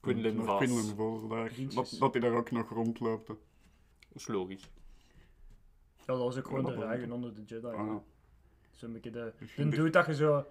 Quinlan 0.00 0.44
Vos. 0.44 0.56
Quinlan 0.56 0.94
Vos 0.96 1.28
daar. 1.28 1.52
Dat, 1.74 1.96
dat 1.98 2.12
hij 2.12 2.20
daar 2.22 2.36
ook 2.36 2.50
nog 2.50 2.68
rondloopt. 2.68 3.26
Dat 3.26 3.36
is 4.12 4.26
logisch. 4.26 4.70
Ja, 5.96 6.04
dat 6.06 6.18
was 6.18 6.38
ook 6.38 6.46
gewoon 6.46 6.66
Ja, 6.66 6.70
de 6.70 6.84
ruigen 6.84 7.12
onder 7.12 7.34
de 7.34 7.42
Jedi. 7.42 7.66
Ah. 7.66 7.96
Zo'n 8.70 8.92
beetje 8.92 9.10
de... 9.10 9.32
De 9.38 9.46
de- 9.56 9.68
dude 9.68 9.90
dat 9.90 10.06
je 10.06 10.14
zo... 10.14 10.44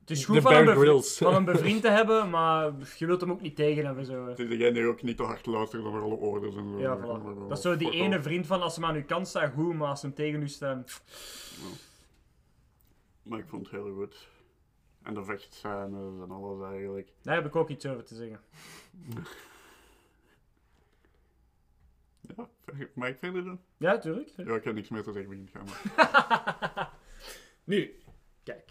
Het 0.00 0.10
is 0.10 0.24
goed 0.24 0.40
van 0.40 0.54
een, 0.54 0.76
Grylls. 0.76 1.18
van 1.18 1.34
een 1.34 1.44
bevriend 1.52 1.82
te 1.82 1.88
hebben, 1.88 2.30
maar 2.30 2.72
je 2.96 3.06
wilt 3.06 3.20
hem 3.20 3.30
ook 3.30 3.40
niet 3.40 3.56
tegen 3.56 3.84
hebben. 3.84 4.04
Zo. 4.04 4.26
Het 4.26 4.38
is 4.38 4.48
degene 4.48 4.72
die 4.72 4.86
ook 4.86 5.02
niet 5.02 5.16
te 5.16 5.22
hard 5.22 5.46
luistert 5.46 5.82
naar 5.82 6.02
alle 6.02 6.14
orders 6.14 6.56
en 6.56 6.70
zo. 6.70 6.78
Ja, 6.78 6.98
voilà. 6.98 7.48
Dat 7.48 7.56
is 7.58 7.62
zo 7.64 7.76
die 7.76 7.90
ene 7.90 8.16
off. 8.16 8.24
vriend 8.24 8.46
van 8.46 8.62
als 8.62 8.74
ze 8.74 8.80
maar 8.80 8.88
aan 8.88 8.96
uw 8.96 9.04
kant 9.04 9.28
staat, 9.28 9.52
goed, 9.52 9.74
maar 9.74 9.88
als 9.88 10.00
ze 10.00 10.06
hem 10.06 10.14
tegen 10.14 10.42
u 10.42 10.48
staan... 10.48 10.84
Maar 13.22 13.38
ik 13.38 13.48
vond 13.48 13.70
het 13.70 13.82
heel 13.82 13.94
goed. 13.94 14.28
En 15.02 15.14
de 15.14 15.24
vechtscènes 15.24 16.20
en 16.22 16.30
alles 16.30 16.70
eigenlijk. 16.70 17.12
Daar 17.22 17.34
heb 17.34 17.46
ik 17.46 17.56
ook 17.56 17.68
iets 17.68 17.86
over 17.86 18.04
te 18.04 18.14
zeggen. 18.14 18.40
Ja, 22.36 22.48
mag 22.94 23.08
ik 23.08 23.18
verder 23.18 23.44
doen? 23.44 23.60
Ja, 23.76 23.98
tuurlijk. 23.98 24.32
Ja, 24.36 24.54
ik 24.54 24.64
heb 24.64 24.74
niks 24.74 24.88
meer 24.88 25.02
te 25.02 25.12
zeggen. 25.12 25.30
Begin 25.30 25.48
gaan 25.52 25.64
maar. 25.64 26.90
Nu, 27.64 27.98
kijk. 28.42 28.70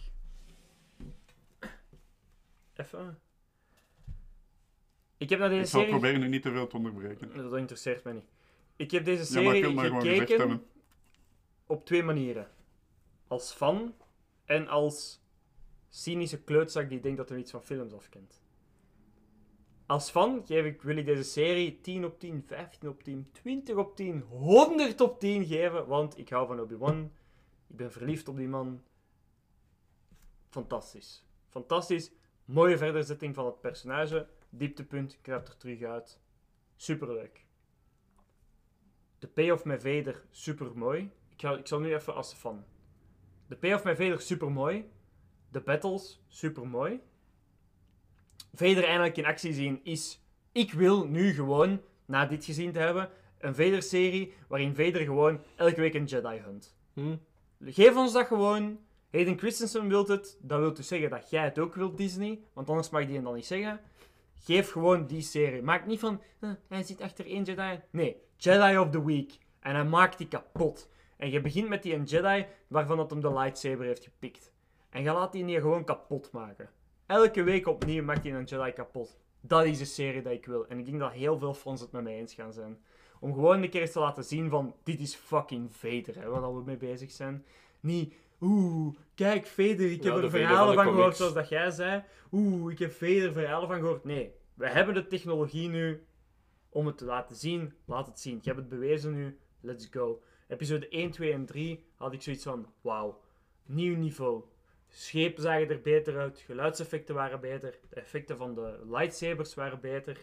Even. 2.79 3.19
Ik 5.17 5.29
heb 5.29 5.39
naar 5.39 5.49
deze 5.49 5.61
Ik 5.61 5.67
zal 5.67 5.79
serie... 5.79 5.95
proberen 5.95 6.19
nu 6.19 6.27
niet 6.27 6.41
te 6.41 6.51
veel 6.51 6.67
te 6.67 6.75
onderbreken. 6.75 7.33
Dat 7.35 7.57
interesseert 7.57 8.03
mij 8.03 8.13
niet. 8.13 8.31
Ik 8.75 8.91
heb 8.91 9.05
deze 9.05 9.33
Ja, 9.33 9.39
ik 9.39 9.63
serie 9.63 9.77
gezegd 9.77 10.01
gekeken 10.01 10.63
op 11.65 11.85
twee 11.85 12.03
manieren. 12.03 12.51
Als 13.27 13.51
fan 13.51 13.95
en 14.45 14.67
als 14.67 15.21
cynische 15.89 16.41
kleutzak 16.41 16.89
die 16.89 16.99
denkt 16.99 17.17
dat 17.17 17.29
hij 17.29 17.37
iets 17.37 17.51
van 17.51 17.63
films 17.63 17.93
afkent. 17.93 18.41
Als 19.85 20.09
fan 20.09 20.45
geef 20.45 20.65
ik, 20.65 20.81
wil 20.81 20.97
ik 20.97 21.05
deze 21.05 21.23
serie 21.23 21.81
10 21.81 22.05
op 22.05 22.19
10, 22.19 22.43
15 22.45 22.89
op 22.89 23.03
10, 23.03 23.29
20 23.31 23.75
op 23.75 23.95
10, 23.95 24.21
100 24.21 25.01
op 25.01 25.19
10 25.19 25.45
geven, 25.45 25.87
want 25.87 26.17
ik 26.17 26.29
hou 26.29 26.47
van 26.47 26.59
Obi-Wan. 26.59 27.11
Ik 27.67 27.75
ben 27.75 27.91
verliefd 27.91 28.27
op 28.27 28.37
die 28.37 28.47
man. 28.47 28.81
Fantastisch. 30.49 31.23
Fantastisch. 31.49 32.11
Mooie 32.49 32.77
verderzetting 32.77 33.35
van 33.35 33.45
het 33.45 33.61
personage. 33.61 34.27
Dieptepunt, 34.49 35.17
kruipt 35.21 35.47
er 35.47 35.57
terug 35.57 35.81
uit. 35.81 36.19
Superleuk. 36.75 37.45
De 39.19 39.27
payoff 39.27 39.65
met 39.65 39.81
Vader, 39.81 40.23
super 40.29 40.77
mooi. 40.77 41.11
Ik, 41.29 41.41
ga, 41.41 41.57
ik 41.57 41.67
zal 41.67 41.79
nu 41.79 41.93
even 41.93 42.15
als 42.15 42.33
fan. 42.33 42.63
De 43.47 43.55
payoff 43.55 43.83
met 43.83 43.97
Vader, 43.97 44.21
super 44.21 44.51
mooi. 44.51 44.89
De 45.51 45.61
battles, 45.61 46.23
super 46.27 46.67
mooi. 46.67 46.99
Vader 48.53 48.83
eindelijk 48.83 49.17
in 49.17 49.25
actie 49.25 49.53
zien 49.53 49.79
is. 49.83 50.21
Ik 50.51 50.73
wil 50.73 51.07
nu 51.07 51.33
gewoon, 51.33 51.81
na 52.05 52.25
dit 52.25 52.45
gezien 52.45 52.71
te 52.71 52.79
hebben, 52.79 53.09
een 53.37 53.55
Vader-serie 53.55 54.33
waarin 54.47 54.75
Vader 54.75 55.01
gewoon 55.01 55.41
elke 55.55 55.81
week 55.81 55.93
een 55.93 56.05
Jedi 56.05 56.39
hunt. 56.39 56.77
Hm? 56.93 57.15
Geef 57.59 57.95
ons 57.95 58.13
dat 58.13 58.27
gewoon. 58.27 58.79
Hayden 59.11 59.37
Christensen 59.37 59.87
wilt 59.87 60.07
het. 60.07 60.37
Dat 60.41 60.59
wil 60.59 60.73
dus 60.73 60.87
zeggen 60.87 61.09
dat 61.09 61.29
jij 61.29 61.43
het 61.43 61.59
ook 61.59 61.75
wilt, 61.75 61.97
Disney. 61.97 62.39
Want 62.53 62.69
anders 62.69 62.89
mag 62.89 63.05
die 63.05 63.15
hem 63.15 63.23
dan 63.23 63.35
niet 63.35 63.45
zeggen. 63.45 63.79
Geef 64.33 64.71
gewoon 64.71 65.05
die 65.05 65.21
serie. 65.21 65.61
Maak 65.61 65.85
niet 65.85 65.99
van, 65.99 66.21
"Eh, 66.39 66.49
hij 66.67 66.83
zit 66.83 67.01
achter 67.01 67.25
één 67.25 67.43
Jedi. 67.43 67.79
Nee, 67.89 68.21
Jedi 68.37 68.77
of 68.77 68.89
the 68.89 69.05
Week. 69.05 69.37
En 69.59 69.75
hij 69.75 69.85
maakt 69.85 70.17
die 70.17 70.27
kapot. 70.27 70.89
En 71.17 71.29
je 71.29 71.41
begint 71.41 71.69
met 71.69 71.83
die 71.83 71.93
een 71.93 72.03
Jedi 72.03 72.45
waarvan 72.67 72.97
dat 72.97 73.09
hem 73.09 73.21
de 73.21 73.33
lightsaber 73.33 73.85
heeft 73.85 74.03
gepikt. 74.03 74.51
En 74.89 75.03
je 75.03 75.11
laat 75.11 75.31
die 75.31 75.43
niet 75.43 75.59
gewoon 75.59 75.83
kapot 75.83 76.31
maken. 76.31 76.69
Elke 77.05 77.43
week 77.43 77.67
opnieuw 77.67 78.03
maakt 78.03 78.23
hij 78.23 78.33
een 78.33 78.43
Jedi 78.43 78.73
kapot. 78.73 79.17
Dat 79.41 79.65
is 79.65 79.77
de 79.77 79.85
serie 79.85 80.21
dat 80.21 80.33
ik 80.33 80.45
wil. 80.45 80.67
En 80.67 80.79
ik 80.79 80.85
denk 80.85 80.99
dat 80.99 81.11
heel 81.11 81.37
veel 81.37 81.53
fans 81.53 81.81
het 81.81 81.91
met 81.91 82.03
mij 82.03 82.17
eens 82.17 82.33
gaan 82.33 82.53
zijn. 82.53 82.77
Om 83.19 83.33
gewoon 83.33 83.63
een 83.63 83.69
keer 83.69 83.81
eens 83.81 83.91
te 83.91 83.99
laten 83.99 84.23
zien 84.23 84.49
van, 84.49 84.75
dit 84.83 84.99
is 84.99 85.15
fucking 85.15 85.75
Vader, 85.75 86.15
hè, 86.15 86.29
waar 86.29 86.55
we 86.55 86.63
mee 86.65 86.77
bezig 86.77 87.11
zijn. 87.11 87.45
Niet, 87.79 88.13
oeh, 88.41 88.95
kijk 89.15 89.45
Vader, 89.45 89.91
ik 89.91 90.03
heb 90.03 90.15
er 90.15 90.29
verhalen 90.29 90.73
van 90.73 90.83
gehoord 90.83 91.01
comics. 91.01 91.17
zoals 91.17 91.33
dat 91.33 91.49
jij 91.49 91.71
zei. 91.71 92.03
Oeh, 92.31 92.71
ik 92.71 92.79
heb 92.79 92.91
Vader 92.91 93.31
verhalen 93.31 93.67
van 93.67 93.79
gehoord. 93.79 94.03
Nee, 94.03 94.33
we 94.53 94.69
hebben 94.69 94.93
de 94.93 95.07
technologie 95.07 95.69
nu 95.69 96.05
om 96.69 96.85
het 96.85 96.97
te 96.97 97.05
laten 97.05 97.35
zien. 97.35 97.73
Laat 97.85 98.07
het 98.07 98.19
zien. 98.19 98.39
Je 98.41 98.49
hebt 98.49 98.59
het 98.59 98.69
bewezen 98.69 99.13
nu. 99.13 99.39
Let's 99.61 99.87
go. 99.91 100.21
Episode 100.47 100.87
1, 100.87 101.11
2 101.11 101.31
en 101.31 101.45
3 101.45 101.85
had 101.95 102.13
ik 102.13 102.21
zoiets 102.21 102.43
van, 102.43 102.73
wauw, 102.81 103.21
nieuw 103.65 103.95
niveau. 103.95 104.43
Schepen 104.87 105.43
zagen 105.43 105.69
er 105.69 105.81
beter 105.81 106.17
uit, 106.17 106.39
geluidseffecten 106.39 107.15
waren 107.15 107.39
beter, 107.39 107.79
de 107.89 107.95
effecten 107.95 108.37
van 108.37 108.55
de 108.55 108.79
lightsabers 108.89 109.53
waren 109.53 109.79
beter. 109.79 110.17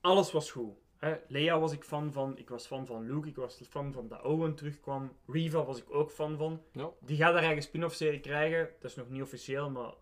Alles 0.00 0.32
was 0.32 0.50
goed. 0.50 0.74
Hè? 1.00 1.16
Leia 1.28 1.58
was 1.60 1.72
ik 1.72 1.84
fan 1.84 2.12
van, 2.12 2.38
ik 2.38 2.48
was 2.48 2.66
fan 2.66 2.86
van 2.86 3.06
Luke, 3.06 3.28
ik 3.28 3.36
was 3.36 3.60
fan 3.68 3.92
van 3.92 4.08
dat 4.08 4.22
Owen 4.22 4.54
terugkwam. 4.54 5.12
Riva 5.26 5.64
was 5.64 5.78
ik 5.78 5.90
ook 5.90 6.10
fan 6.10 6.36
van. 6.36 6.62
Ja, 6.72 6.90
Die 7.00 7.16
gaat 7.16 7.34
haar 7.34 7.42
eigen 7.42 7.62
spin-off 7.62 7.94
serie 7.94 8.20
krijgen, 8.20 8.70
dat 8.80 8.90
is 8.90 8.96
nog 8.96 9.08
niet 9.08 9.22
officieel, 9.22 9.70
maar 9.70 9.94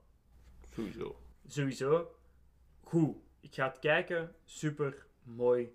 sowieso. 0.70 1.16
sowieso. 1.46 2.14
Goed, 2.80 3.16
ik 3.40 3.54
ga 3.54 3.66
het 3.68 3.78
kijken, 3.78 4.34
super 4.44 5.06
mooi. 5.22 5.72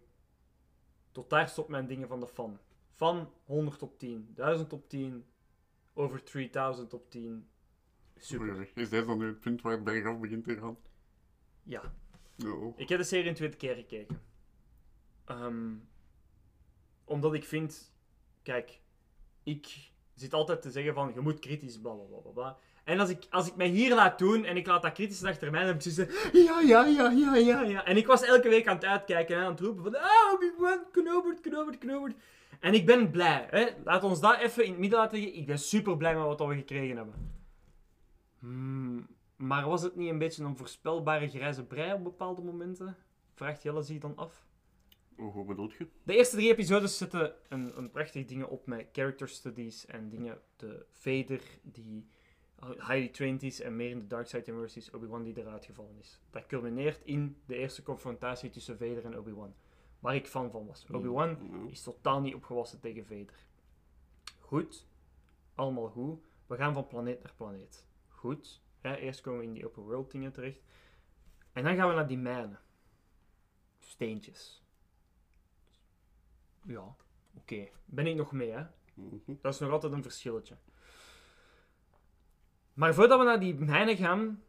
Tot 1.11 1.29
daar 1.29 1.49
stopt 1.49 1.69
mijn 1.69 1.87
dingen 1.87 2.07
van 2.07 2.19
de 2.19 2.27
fan. 2.27 2.59
Fan 2.89 3.31
100 3.45 3.81
op 3.81 3.99
10, 3.99 4.31
1000 4.35 4.73
op 4.73 4.89
10, 4.89 5.25
over 5.93 6.23
3000 6.23 6.93
op 6.93 7.09
10. 7.11 7.47
Super. 8.15 8.71
Is 8.75 8.89
dit 8.89 9.07
dan 9.07 9.17
nu 9.17 9.27
het 9.27 9.39
punt 9.39 9.61
waar 9.61 9.73
het 9.73 9.83
bergaf 9.83 10.19
begint 10.19 10.43
te 10.43 10.57
gaan? 10.57 10.77
Ja. 11.63 11.93
Oh. 12.45 12.79
Ik 12.79 12.89
heb 12.89 12.97
de 12.99 13.05
serie 13.05 13.29
een 13.29 13.35
tweede 13.35 13.57
keer 13.57 13.75
gekeken. 13.75 14.31
Ehm, 15.25 15.73
omdat 17.05 17.33
ik 17.33 17.45
vind, 17.45 17.93
kijk, 18.43 18.79
ik 19.43 19.91
zit 20.13 20.33
altijd 20.33 20.61
te 20.61 20.71
zeggen 20.71 20.93
van 20.93 21.11
je 21.13 21.19
moet 21.19 21.39
kritisch 21.39 21.79
bla 21.79 21.93
bla 21.93 22.19
bla 22.19 22.31
bla. 22.31 22.57
En 22.83 22.99
als 22.99 23.09
ik, 23.09 23.27
als 23.29 23.47
ik 23.47 23.55
mij 23.55 23.67
hier 23.67 23.95
laat 23.95 24.19
doen 24.19 24.45
en 24.45 24.57
ik 24.57 24.67
laat 24.67 24.81
dat 24.81 24.91
kritisch 24.91 25.23
achter 25.23 25.51
mij, 25.51 25.59
dan 25.59 25.69
heb 25.69 25.83
ik 25.83 25.91
zoiets 25.91 26.13
ja, 26.33 26.59
ja, 26.59 26.85
ja, 26.85 27.09
ja, 27.09 27.35
ja, 27.35 27.61
ja. 27.61 27.85
En 27.85 27.97
ik 27.97 28.07
was 28.07 28.21
elke 28.21 28.49
week 28.49 28.67
aan 28.67 28.75
het 28.75 28.85
uitkijken 28.85 29.35
en 29.35 29.43
aan 29.43 29.51
het 29.51 29.59
roepen 29.59 29.83
van, 29.83 29.95
ah, 29.95 30.33
Obi-Wan, 30.33 30.79
Knobert, 30.91 31.39
Knobert, 31.39 31.77
Knobert. 31.77 32.15
En 32.59 32.73
ik 32.73 32.85
ben 32.85 33.11
blij, 33.11 33.47
hè. 33.49 33.67
Laat 33.83 34.03
ons 34.03 34.19
dat 34.19 34.37
even 34.37 34.63
in 34.63 34.71
het 34.71 34.79
midden 34.79 34.99
laten 34.99 35.17
liggen. 35.17 35.35
Ik 35.35 35.45
ben 35.45 35.59
super 35.59 35.97
blij 35.97 36.15
met 36.15 36.23
wat 36.23 36.47
we 36.47 36.55
gekregen 36.55 36.95
hebben. 36.95 37.31
Hmm, 38.39 39.07
maar 39.35 39.67
was 39.69 39.81
het 39.81 39.95
niet 39.95 40.09
een 40.09 40.17
beetje 40.17 40.43
een 40.43 40.57
voorspelbare 40.57 41.29
grijze 41.29 41.65
brei 41.65 41.93
op 41.93 42.03
bepaalde 42.03 42.41
momenten? 42.41 42.97
Vraagt 43.33 43.63
Jelle 43.63 43.81
zich 43.81 43.99
dan 43.99 44.15
af. 44.15 44.45
Hoe 45.15 45.45
bedoel 45.45 45.71
je? 45.77 45.87
De 46.03 46.15
eerste 46.15 46.35
drie 46.35 46.51
episodes 46.51 46.97
zetten 46.97 47.33
een, 47.49 47.77
een 47.77 47.91
prachtig 47.91 48.25
dingen 48.25 48.49
op 48.49 48.65
met 48.65 48.87
character 48.91 49.29
studies 49.29 49.85
en 49.85 50.09
dingen. 50.09 50.41
De 50.55 50.85
Vader 50.89 51.41
die 51.61 52.07
highly 52.65 53.07
trained 53.07 53.43
is 53.43 53.61
en 53.61 53.75
meer 53.75 53.89
in 53.89 53.99
de 53.99 54.07
Dark 54.07 54.27
Side 54.27 54.69
is, 54.73 54.91
Obi-Wan 54.91 55.23
die 55.23 55.37
eruit 55.37 55.65
gevallen 55.65 55.97
is. 55.99 56.21
Dat 56.29 56.45
culmineert 56.45 57.01
in 57.03 57.37
de 57.45 57.55
eerste 57.55 57.83
confrontatie 57.83 58.49
tussen 58.49 58.77
Vader 58.77 59.05
en 59.05 59.17
Obi-Wan. 59.17 59.53
Waar 59.99 60.15
ik 60.15 60.27
fan 60.27 60.51
van 60.51 60.67
was. 60.67 60.85
Obi-Wan 60.91 61.37
is 61.69 61.83
totaal 61.83 62.21
niet 62.21 62.35
opgewassen 62.35 62.79
tegen 62.79 63.05
Vader. 63.05 63.45
Goed. 64.39 64.87
Allemaal 65.55 65.89
goed. 65.89 66.19
We 66.47 66.55
gaan 66.55 66.73
van 66.73 66.87
planeet 66.87 67.23
naar 67.23 67.33
planeet. 67.37 67.87
Goed. 68.07 68.61
Ja, 68.81 68.97
eerst 68.97 69.21
komen 69.21 69.39
we 69.39 69.45
in 69.45 69.53
die 69.53 69.65
open 69.65 69.83
world 69.83 70.11
dingen 70.11 70.31
terecht. 70.31 70.61
En 71.53 71.63
dan 71.63 71.75
gaan 71.75 71.89
we 71.89 71.95
naar 71.95 72.07
die 72.07 72.17
mijnen. 72.17 72.59
Steentjes. 73.79 74.62
Ja, 76.65 76.95
oké. 77.37 77.67
Ben 77.85 78.07
ik 78.07 78.15
nog 78.15 78.31
mee, 78.31 78.51
hè? 78.51 78.63
Mhm. 78.93 79.15
Dat 79.41 79.53
is 79.53 79.59
nog 79.59 79.71
altijd 79.71 79.93
een 79.93 80.01
verschilletje. 80.03 80.55
Maar 82.73 82.93
voordat 82.93 83.19
we 83.19 83.25
naar 83.25 83.39
die 83.39 83.55
mijnen 83.55 83.95
gaan, 83.97 84.43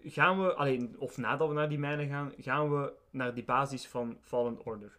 gaan 0.00 0.42
we, 0.42 0.54
alleen, 0.54 0.96
of 0.98 1.16
nadat 1.16 1.48
we 1.48 1.54
naar 1.54 1.68
die 1.68 1.78
mijnen 1.78 2.08
gaan, 2.08 2.32
gaan 2.38 2.70
we 2.70 2.92
naar 3.10 3.34
die 3.34 3.44
basis 3.44 3.86
van 3.86 4.16
Fallen 4.20 4.64
Order. 4.64 4.98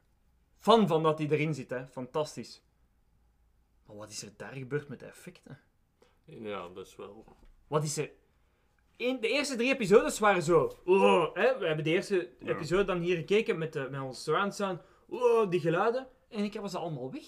Fan 0.57 0.87
van 0.87 1.03
dat 1.03 1.17
die 1.17 1.31
erin 1.31 1.53
zit, 1.53 1.69
hè. 1.69 1.87
Fantastisch. 1.87 2.63
Maar 3.85 3.95
wat 3.95 4.09
is 4.09 4.23
er 4.23 4.33
daar 4.37 4.53
gebeurd 4.53 4.87
met 4.87 4.99
de 4.99 5.05
effecten? 5.05 5.59
Ja, 6.25 6.67
dat 6.69 6.85
is 6.87 6.95
wel... 6.95 7.25
Wat 7.67 7.83
is 7.83 7.97
er... 7.97 8.11
In 8.95 9.19
de 9.19 9.27
eerste 9.27 9.55
drie 9.55 9.73
episodes 9.73 10.19
waren 10.19 10.43
zo... 10.43 10.77
Oh, 10.85 11.35
hè, 11.35 11.57
we 11.57 11.65
hebben 11.65 11.83
de 11.83 11.89
eerste 11.89 12.29
Ja. 12.39 12.47
episode 12.53 12.83
dan 12.83 12.99
hier 12.99 13.15
gekeken 13.15 13.57
met, 13.57 13.73
de, 13.73 13.87
met 13.91 14.01
ons 14.01 14.23
surround 14.23 14.55
sound. 14.55 14.81
Oh, 15.07 15.49
die 15.49 15.59
geluiden. 15.59 16.07
En 16.31 16.43
ik 16.43 16.53
heb 16.53 16.67
ze 16.67 16.77
allemaal 16.77 17.11
weg. 17.11 17.23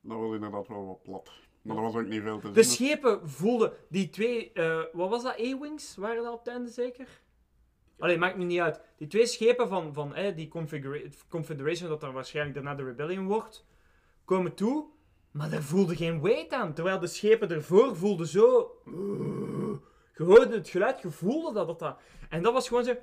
Dat 0.00 0.18
was 0.18 0.34
inderdaad 0.34 0.68
wel 0.68 0.86
wat 0.86 1.02
plat. 1.02 1.30
Maar 1.62 1.76
dat 1.76 1.84
was 1.84 2.02
ook 2.02 2.08
niet 2.08 2.22
veel 2.22 2.38
te 2.40 2.50
De 2.50 2.62
zien. 2.62 2.72
schepen 2.88 3.28
voelden... 3.28 3.72
Die 3.88 4.10
twee... 4.10 4.52
eh, 4.52 4.82
wat 4.92 5.08
was 5.10 5.22
dat? 5.22 5.40
A-Wings? 5.40 5.96
Waren 5.96 6.22
dat 6.22 6.32
op 6.32 6.38
het 6.38 6.48
einde 6.48 6.70
zeker? 6.70 7.08
Allee, 7.98 8.18
maakt 8.18 8.36
me 8.36 8.44
niet 8.44 8.60
uit. 8.60 8.80
Die 8.96 9.06
twee 9.08 9.26
schepen 9.26 9.68
van, 9.68 9.94
van 9.94 10.14
eh, 10.14 10.36
die 10.36 10.48
Confederation, 11.28 11.88
dat 11.88 12.00
dan 12.00 12.12
waarschijnlijk 12.12 12.54
daarna 12.54 12.74
de 12.74 12.84
Rebellion 12.84 13.26
wordt, 13.26 13.66
komen 14.24 14.54
toe, 14.54 14.86
maar 15.30 15.50
daar 15.50 15.62
voelde 15.62 15.96
geen 15.96 16.20
weight 16.22 16.52
aan. 16.52 16.74
Terwijl 16.74 16.98
de 16.98 17.06
schepen 17.06 17.50
ervoor 17.50 17.96
voelden 17.96 18.26
zo... 18.26 18.70
Je 20.16 20.22
hoorde 20.22 20.54
het 20.54 20.68
geluid, 20.68 21.00
je 21.02 21.10
voelde 21.10 21.52
dat, 21.52 21.66
dat 21.66 21.78
dat... 21.78 21.98
En 22.28 22.42
dat 22.42 22.52
was 22.52 22.68
gewoon 22.68 22.84
zo... 22.84 22.94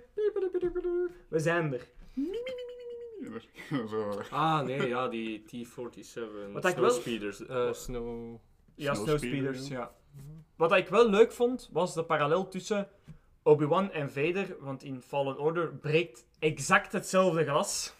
We 1.27 1.39
zijn 1.39 1.73
er. 1.73 1.87
Zo. 3.89 4.21
Ah, 4.31 4.61
nee, 4.61 4.87
ja, 4.87 5.07
die 5.07 5.43
T-47 5.43 6.51
Wat 6.53 6.65
ik 6.65 6.75
wel- 6.75 6.89
Snowspeeders. 6.89 7.45
eh, 7.45 7.73
snow... 7.73 8.35
Ja, 8.75 8.93
Snowspeeders, 8.93 9.67
ja. 9.67 9.79
ja. 9.79 9.91
Wat 10.55 10.71
ik 10.75 10.87
wel 10.87 11.09
leuk 11.09 11.31
vond, 11.31 11.69
was 11.71 11.93
de 11.93 12.03
parallel 12.03 12.47
tussen 12.47 12.87
Obi-Wan 13.43 13.91
en 13.91 14.11
Vader. 14.11 14.55
Want 14.59 14.83
in 14.83 15.01
Fallen 15.01 15.39
Order 15.39 15.75
breekt 15.75 16.25
exact 16.39 16.91
hetzelfde 16.91 17.43
glas 17.43 17.95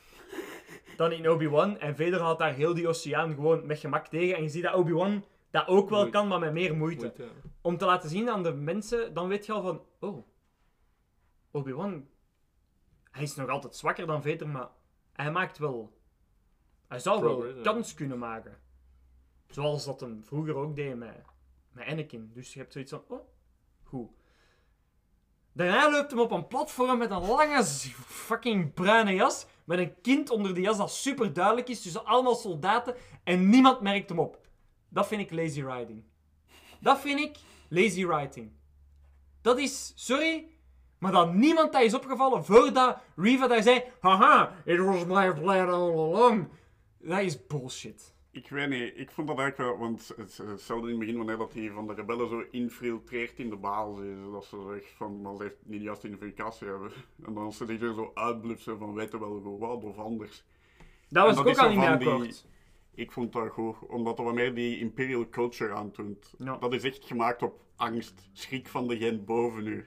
dan 0.98 1.12
in 1.12 1.30
Obi-Wan. 1.30 1.80
En 1.80 1.96
Vader 1.96 2.20
haalt 2.22 2.40
daar 2.40 2.54
heel 2.54 2.74
die 2.74 2.88
oceaan 2.88 3.34
gewoon 3.34 3.66
met 3.66 3.80
gemak 3.80 4.08
tegen. 4.08 4.36
En 4.36 4.44
je 4.44 4.50
ziet 4.50 4.64
dat 4.64 4.74
Obi-Wan 4.74 5.26
dat 5.52 5.68
ook 5.68 5.90
wel 5.90 6.10
kan, 6.10 6.28
maar 6.28 6.40
met 6.40 6.54
meer 6.54 6.76
moeite. 6.76 7.14
Moeite. 7.18 7.28
Om 7.62 7.78
te 7.78 7.86
laten 7.86 8.10
zien 8.10 8.30
aan 8.30 8.44
de 8.44 8.54
mensen, 8.54 9.14
dan 9.14 9.28
weet 9.28 9.46
je 9.46 9.52
al 9.52 9.62
van... 9.62 9.82
Oh, 10.00 10.26
Obi-Wan... 11.52 12.08
Hij 13.12 13.24
is 13.24 13.36
nog 13.36 13.50
altijd 13.50 13.76
zwakker 13.76 14.08
dan 14.08 14.24
Vader, 14.24 14.48
maar 14.48 14.70
hij 15.14 15.32
maakt 15.32 15.58
wel... 15.58 16.00
Hij 16.88 17.00
zou 17.00 17.22
wel 17.22 17.46
ja. 17.46 17.62
kans 17.62 17.94
kunnen 17.94 18.20
maken. 18.20 18.60
Zoals 19.50 19.86
dat 19.86 20.00
hem 20.00 20.24
vroeger 20.24 20.56
ook 20.56 20.76
deed 20.76 20.96
met, 20.96 21.24
met 21.72 21.88
Anakin. 21.88 22.32
Dus 22.34 22.54
je 22.54 22.60
hebt 22.60 22.74
zoiets 22.74 22.92
van... 22.92 23.04
Oh, 23.08 23.28
goed. 23.84 24.10
Daarna 25.54 25.92
loopt 25.92 26.12
hem 26.12 26.20
op 26.20 26.32
een 26.32 26.48
platform 26.48 26.98
met 26.98 27.12
een 27.12 27.26
lange 27.26 27.64
fucking 28.06 28.74
bruine 28.74 29.14
jas. 29.14 29.46
Met 29.64 29.80
een 29.80 30.02
kind 30.02 30.30
onder 30.30 30.54
die 30.54 30.64
jas 30.64 30.78
dat 30.78 30.92
super 30.92 31.34
duidelijk 31.34 31.68
is. 31.68 31.82
Tussen 31.82 32.06
allemaal 32.06 32.36
soldaten. 32.36 32.96
En 33.24 33.50
niemand 33.50 33.82
merkt 33.82 34.10
hem 34.10 34.20
op. 34.20 34.48
Dat 34.90 35.08
vind 35.08 35.22
ik 35.22 35.32
lazy 35.32 35.62
riding. 35.62 36.04
Dat 36.80 37.00
vind 37.00 37.20
ik 37.20 37.38
lazy 37.70 38.06
writing. 38.06 38.52
Dat 39.42 39.58
is, 39.58 39.92
sorry, 39.96 40.51
maar 41.02 41.12
dat 41.12 41.34
niemand 41.34 41.74
dat 41.74 41.82
is 41.82 41.94
opgevallen 41.94 42.46
voordat 42.46 42.98
Riva 43.16 43.48
daar 43.48 43.64
zei: 43.64 43.84
Haha, 44.00 44.56
it 44.66 44.80
was 44.80 45.06
my 45.06 45.34
plan 45.34 45.70
all 45.70 45.92
along. 45.92 46.48
Dat 47.00 47.20
is 47.20 47.48
bullshit. 47.48 48.14
Ik 48.32 48.50
weet 48.50 48.70
niet, 48.70 48.94
ik 48.96 49.12
vond 49.12 49.28
dat 49.28 49.38
eigenlijk 49.40 49.70
wel, 49.70 49.80
want 49.80 50.08
het 50.18 50.30
is 50.30 50.38
hetzelfde 50.38 50.86
in 50.86 50.90
het 50.90 51.00
begin 51.00 51.18
wanneer 51.18 51.38
dat 51.38 51.52
die 51.52 51.72
van 51.72 51.88
de 51.88 51.94
rebellen 51.94 52.30
zo 52.30 52.44
infiltreert 52.52 53.40
in 53.40 53.50
de 53.50 53.56
basis. 53.56 54.16
Dat 54.32 54.46
ze 54.46 54.56
zo 54.56 54.72
echt 54.72 54.92
van, 54.96 55.22
maar 55.22 55.36
ze 55.36 55.44
heeft 55.44 55.56
niet 55.64 55.78
de 55.80 55.86
juiste 55.86 56.08
identificatie 56.08 56.68
hebben. 56.68 56.92
En 57.26 57.34
dan 57.34 57.54
ze 57.54 57.66
zich 57.66 57.82
er 57.82 57.94
zo 57.94 58.12
uitblutsen 58.14 58.78
van 58.78 58.94
weten 58.94 59.20
wel 59.20 59.58
wat 59.60 59.84
of 59.84 59.98
anders. 59.98 60.44
Daar 61.10 61.26
was 61.26 61.38
ook 61.38 61.46
dat 61.46 61.58
al 61.58 61.70
niet 61.70 61.74
zo 61.80 61.80
mee 61.80 61.88
van 61.90 62.00
die- 62.00 62.08
akkoord. 62.10 62.46
Ik 62.96 63.12
vond 63.12 63.34
dat 63.34 63.50
goed, 63.52 63.76
omdat 63.88 64.18
er 64.20 64.24
wat 64.26 64.34
meer 64.34 64.56
die 64.56 64.80
imperial 64.80 65.30
culture 65.30 65.74
aantoont. 65.74 66.34
Ja. 66.38 66.58
Dat 66.58 66.74
is 66.74 66.84
echt 66.84 67.06
gemaakt 67.06 67.42
op 67.42 67.60
angst, 67.76 68.30
schrik 68.34 68.68
van 68.68 68.88
degene 68.88 69.18
boven 69.18 69.68
u. 69.68 69.86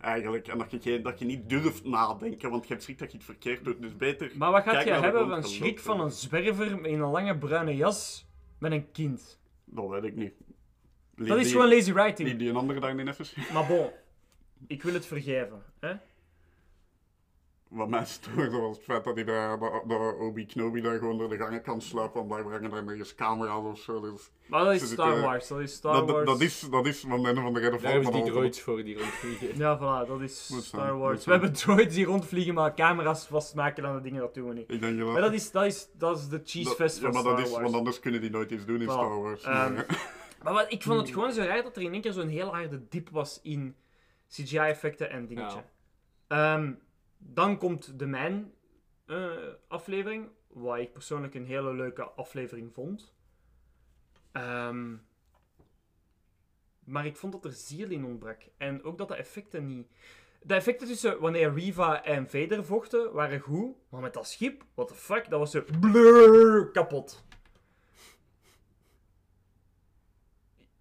Eigenlijk. 0.00 0.48
En 0.48 0.58
dat 0.58 0.70
je, 0.70 0.80
geen- 0.80 1.02
dat 1.02 1.18
je 1.18 1.24
niet 1.24 1.48
durft 1.48 1.84
nadenken, 1.84 2.50
want 2.50 2.62
je 2.66 2.68
hebt 2.72 2.82
schrik 2.84 2.98
dat 2.98 3.10
je 3.10 3.16
het 3.16 3.26
verkeerd 3.26 3.64
doet. 3.64 3.82
Dus 3.82 3.96
beter. 3.96 4.30
Maar 4.34 4.50
wat 4.50 4.62
gaat 4.62 4.84
je 4.84 4.90
hebben 4.90 5.28
van 5.28 5.42
schrik 5.44 5.80
van 5.80 6.00
een 6.00 6.10
zwerver 6.10 6.86
in 6.86 7.00
een 7.00 7.10
lange 7.10 7.38
bruine 7.38 7.76
jas 7.76 8.26
met 8.58 8.72
een 8.72 8.90
kind? 8.92 9.40
Dat 9.64 9.88
weet 9.88 10.04
ik 10.04 10.16
niet. 10.16 10.32
Dat 11.14 11.38
is 11.38 11.50
gewoon 11.52 11.68
lazy 11.68 11.92
writing. 11.92 12.28
Die, 12.28 12.36
die 12.36 12.48
een 12.48 12.56
andere 12.56 12.80
dag 12.80 12.94
niet 12.94 13.08
even. 13.08 13.52
Maar 13.52 13.66
bon, 13.66 13.90
ik 14.66 14.82
wil 14.82 14.94
het 14.94 15.06
vergeven. 15.06 15.62
Hè? 15.80 15.92
Wat 17.70 17.88
mij 17.88 18.04
stoorde 18.04 18.58
was 18.58 18.76
het 18.76 18.84
feit 18.84 19.04
dat, 19.04 19.14
hij 19.14 19.24
daar, 19.24 19.58
dat, 19.58 19.82
dat 19.86 20.16
Obi 20.18 20.46
Kenobi 20.46 20.80
daar 20.80 20.98
gewoon 20.98 21.18
door 21.18 21.28
de 21.28 21.36
gangen 21.36 21.62
kan 21.62 21.80
sluipen, 21.80 22.14
want 22.16 22.28
blijkbaar 22.28 22.52
hangen 22.52 22.70
daar 22.70 22.84
nergens 22.84 23.14
camera's 23.14 23.64
of 23.64 23.78
zo. 23.78 24.00
Dus 24.00 24.30
Maar 24.46 24.64
dat 24.64 24.72
is 24.74 24.90
Star 24.90 25.20
Wars. 25.20 25.48
Dat 25.48 25.60
is 25.60 25.74
Star 25.74 25.92
dat, 25.94 26.10
Wars. 26.10 26.16
dat, 26.26 26.38
dat 26.38 26.40
is, 26.40 26.60
dat 26.70 26.86
is 26.86 27.00
van 27.00 27.22
de 27.22 27.28
een 27.28 27.34
van 27.36 27.52
de 27.54 27.60
reden 27.60 27.82
Daar 27.82 27.92
hebben 27.92 28.12
die 28.12 28.24
droids 28.24 28.60
voor 28.60 28.84
die 28.84 28.98
rondvliegen. 28.98 29.56
Ja, 29.58 29.76
voilà, 29.78 30.08
dat 30.08 30.20
is 30.20 30.48
Moet 30.52 30.64
Star 30.64 30.80
zijn, 30.86 30.98
Wars. 30.98 31.24
We 31.24 31.30
hebben 31.30 31.52
droids 31.52 31.94
die 31.94 32.04
rondvliegen, 32.04 32.54
maar 32.54 32.74
camera's 32.74 33.26
vastmaken 33.26 33.86
aan 33.86 33.96
de 33.96 34.02
dingen, 34.02 34.20
dat 34.20 34.34
doen 34.34 34.48
we 34.48 34.54
niet. 34.54 34.70
Ik 34.72 34.80
denk 34.80 34.98
dat... 34.98 35.08
Maar 35.08 35.20
dat 35.20 35.32
is, 35.32 35.50
dat 35.50 35.64
is, 35.64 35.88
dat 35.92 36.18
is 36.18 36.28
de 36.28 36.40
cheese 36.44 36.68
dat- 36.68 36.76
fest 36.76 36.96
ja, 36.96 37.02
van 37.02 37.12
maar 37.12 37.20
Star 37.20 37.36
dat 37.36 37.44
is, 37.46 37.50
Wars. 37.50 37.62
want 37.64 37.74
anders 37.76 38.00
kunnen 38.00 38.20
die 38.20 38.30
nooit 38.30 38.50
iets 38.50 38.64
doen 38.64 38.80
in 38.80 38.88
Voilà. 38.88 38.90
Star 38.90 39.20
Wars. 39.20 39.42
Ehm, 39.42 39.72
Maar- 39.74 39.86
Maar 40.42 40.52
wat, 40.52 40.72
ik 40.72 40.82
vond 40.82 41.00
het 41.00 41.10
gewoon 41.10 41.32
zo 41.32 41.42
raar 41.42 41.62
dat 41.62 41.76
er 41.76 41.82
in 41.82 41.92
één 41.92 42.00
keer 42.02 42.12
zo'n 42.12 42.28
heel 42.28 42.54
harde 42.54 42.88
diep 42.88 43.08
was 43.10 43.40
in 43.42 43.76
CGI-effecten 44.28 45.10
en 45.10 45.26
dingetje. 45.26 45.64
Ehm, 46.28 46.72
dan 47.22 47.58
komt 47.58 47.98
de 47.98 48.06
mijn 48.06 48.52
eh, 49.06 49.32
aflevering, 49.68 50.28
wat 50.46 50.78
ik 50.78 50.92
persoonlijk 50.92 51.34
een 51.34 51.46
hele 51.46 51.74
leuke 51.74 52.02
aflevering 52.02 52.74
vond. 52.74 53.14
Ehm, 54.32 54.96
maar 56.84 57.06
ik 57.06 57.16
vond 57.16 57.32
dat 57.32 57.44
er 57.44 57.52
ziel 57.52 57.90
in 57.90 58.04
ontbrak. 58.04 58.42
En 58.56 58.82
ook 58.82 58.98
dat 58.98 59.08
de 59.08 59.14
effecten 59.14 59.66
niet... 59.66 59.88
De 60.42 60.54
effecten 60.54 60.86
tussen 60.86 61.20
wanneer 61.20 61.54
Riva 61.54 62.04
en 62.04 62.28
Vader 62.28 62.64
vochten 62.64 63.12
waren 63.12 63.40
goed, 63.40 63.76
maar 63.88 64.00
met 64.00 64.14
dat 64.14 64.28
schip, 64.28 64.64
what 64.74 64.88
the 64.88 64.94
fuck, 64.94 65.30
dat 65.30 65.38
was 65.38 65.50
zo 65.50 65.64
blur 65.80 66.70
kapot. 66.70 67.24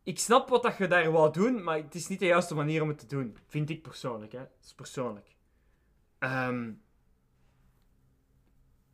Ik 0.04 0.20
snap 0.20 0.50
wat 0.50 0.64
dat 0.64 0.78
je 0.78 0.88
daar 0.88 1.12
wou 1.12 1.34
doen, 1.34 1.64
maar 1.64 1.78
het 1.78 1.96
is 1.96 2.08
niet 2.08 2.20
de 2.20 2.26
juiste 2.26 2.56
manier 2.56 2.82
om 2.82 2.88
het 2.88 3.00
te 3.00 3.06
doen. 3.06 3.38
Vind 3.48 3.70
ik 3.70 3.82
persoonlijk, 3.82 4.32
hè. 4.32 4.40
Het 4.40 4.64
is 4.64 4.74
persoonlijk. 4.74 5.28
Ehm, 6.20 6.72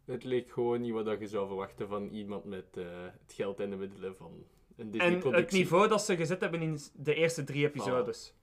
Het 0.06 0.24
leek 0.24 0.52
gewoon 0.52 0.82
niet 0.82 0.92
wat 0.94 1.06
dat 1.06 1.20
je 1.20 1.28
zou 1.28 1.48
verwachten 1.48 1.88
van 1.88 2.08
iemand 2.10 2.44
met 2.46 2.66
eh, 2.78 2.84
het 3.22 3.34
geld 3.34 3.60
en 3.60 3.70
de 3.70 3.76
middelen 3.76 4.16
van 4.16 4.32
Een 4.32 4.86
En 4.86 4.92
Disney-productie. 4.92 5.42
het 5.46 5.52
niveau 5.52 5.88
dat 5.88 6.02
ze 6.06 6.16
gezet 6.16 6.42
hebben 6.42 6.62
in 6.62 6.78
de 6.94 7.14
eerste 7.16 7.44
drie 7.44 7.66
episodes. 7.66 8.34